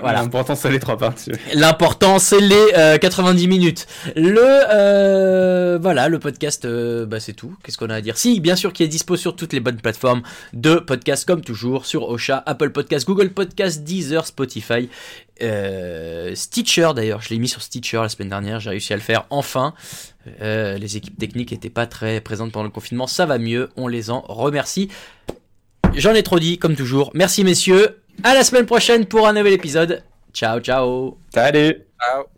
Voilà. 0.00 0.22
L'important, 0.22 0.54
c'est 0.54 0.70
les 0.70 0.80
trois 0.80 0.96
parties. 0.98 1.32
L'important, 1.54 2.18
c'est 2.18 2.40
les 2.40 2.66
euh, 2.76 2.98
90 2.98 3.48
minutes. 3.48 3.86
Le 4.16 4.38
euh, 4.42 5.78
voilà, 5.80 6.08
le 6.08 6.18
podcast, 6.18 6.66
bah, 6.66 7.20
c'est 7.20 7.32
tout. 7.32 7.56
Qu'est-ce 7.62 7.78
qu'on 7.78 7.90
a 7.90 7.94
à 7.96 8.00
dire? 8.00 8.16
Si, 8.16 8.40
bien 8.40 8.56
sûr, 8.56 8.72
qui 8.72 8.82
est 8.82 8.88
dispo 8.88 9.16
sur 9.16 9.36
toutes 9.36 9.52
les 9.52 9.60
bonnes 9.60 9.80
plateformes 9.80 10.22
de 10.52 10.76
podcast, 10.76 11.26
comme 11.26 11.40
toujours, 11.42 11.86
sur 11.86 12.08
Ocha, 12.08 12.42
Apple 12.46 12.70
Podcast, 12.70 13.06
Google 13.06 13.30
Podcast, 13.30 13.82
Deezer, 13.84 14.26
Spotify, 14.26 14.88
euh, 15.48 16.34
Stitcher. 16.34 16.90
D'ailleurs, 16.94 17.20
je 17.22 17.30
l'ai 17.30 17.38
mis 17.38 17.48
sur 17.48 17.62
Stitcher 17.62 17.98
la 17.98 18.08
semaine 18.08 18.28
dernière. 18.28 18.60
J'ai 18.60 18.70
réussi 18.70 18.92
à 18.92 18.96
le 18.96 19.02
faire 19.02 19.26
enfin. 19.30 19.74
Euh, 20.40 20.78
les 20.78 20.96
équipes 20.96 21.18
techniques 21.18 21.52
n'étaient 21.52 21.70
pas 21.70 21.86
très 21.86 22.20
présentes 22.20 22.52
pendant 22.52 22.64
le 22.64 22.70
confinement. 22.70 23.06
Ça 23.06 23.26
va 23.26 23.38
mieux. 23.38 23.70
On 23.76 23.88
les 23.88 24.10
en 24.10 24.20
remercie. 24.20 24.88
J'en 25.94 26.14
ai 26.14 26.22
trop 26.22 26.38
dit, 26.38 26.58
comme 26.58 26.76
toujours. 26.76 27.10
Merci, 27.14 27.44
messieurs. 27.44 28.02
À 28.22 28.34
la 28.34 28.44
semaine 28.44 28.66
prochaine 28.66 29.06
pour 29.06 29.26
un 29.26 29.32
nouvel 29.32 29.52
épisode. 29.52 30.02
Ciao, 30.32 30.60
ciao. 30.60 31.18
Salut 31.32 31.86
Ciao. 32.00 32.37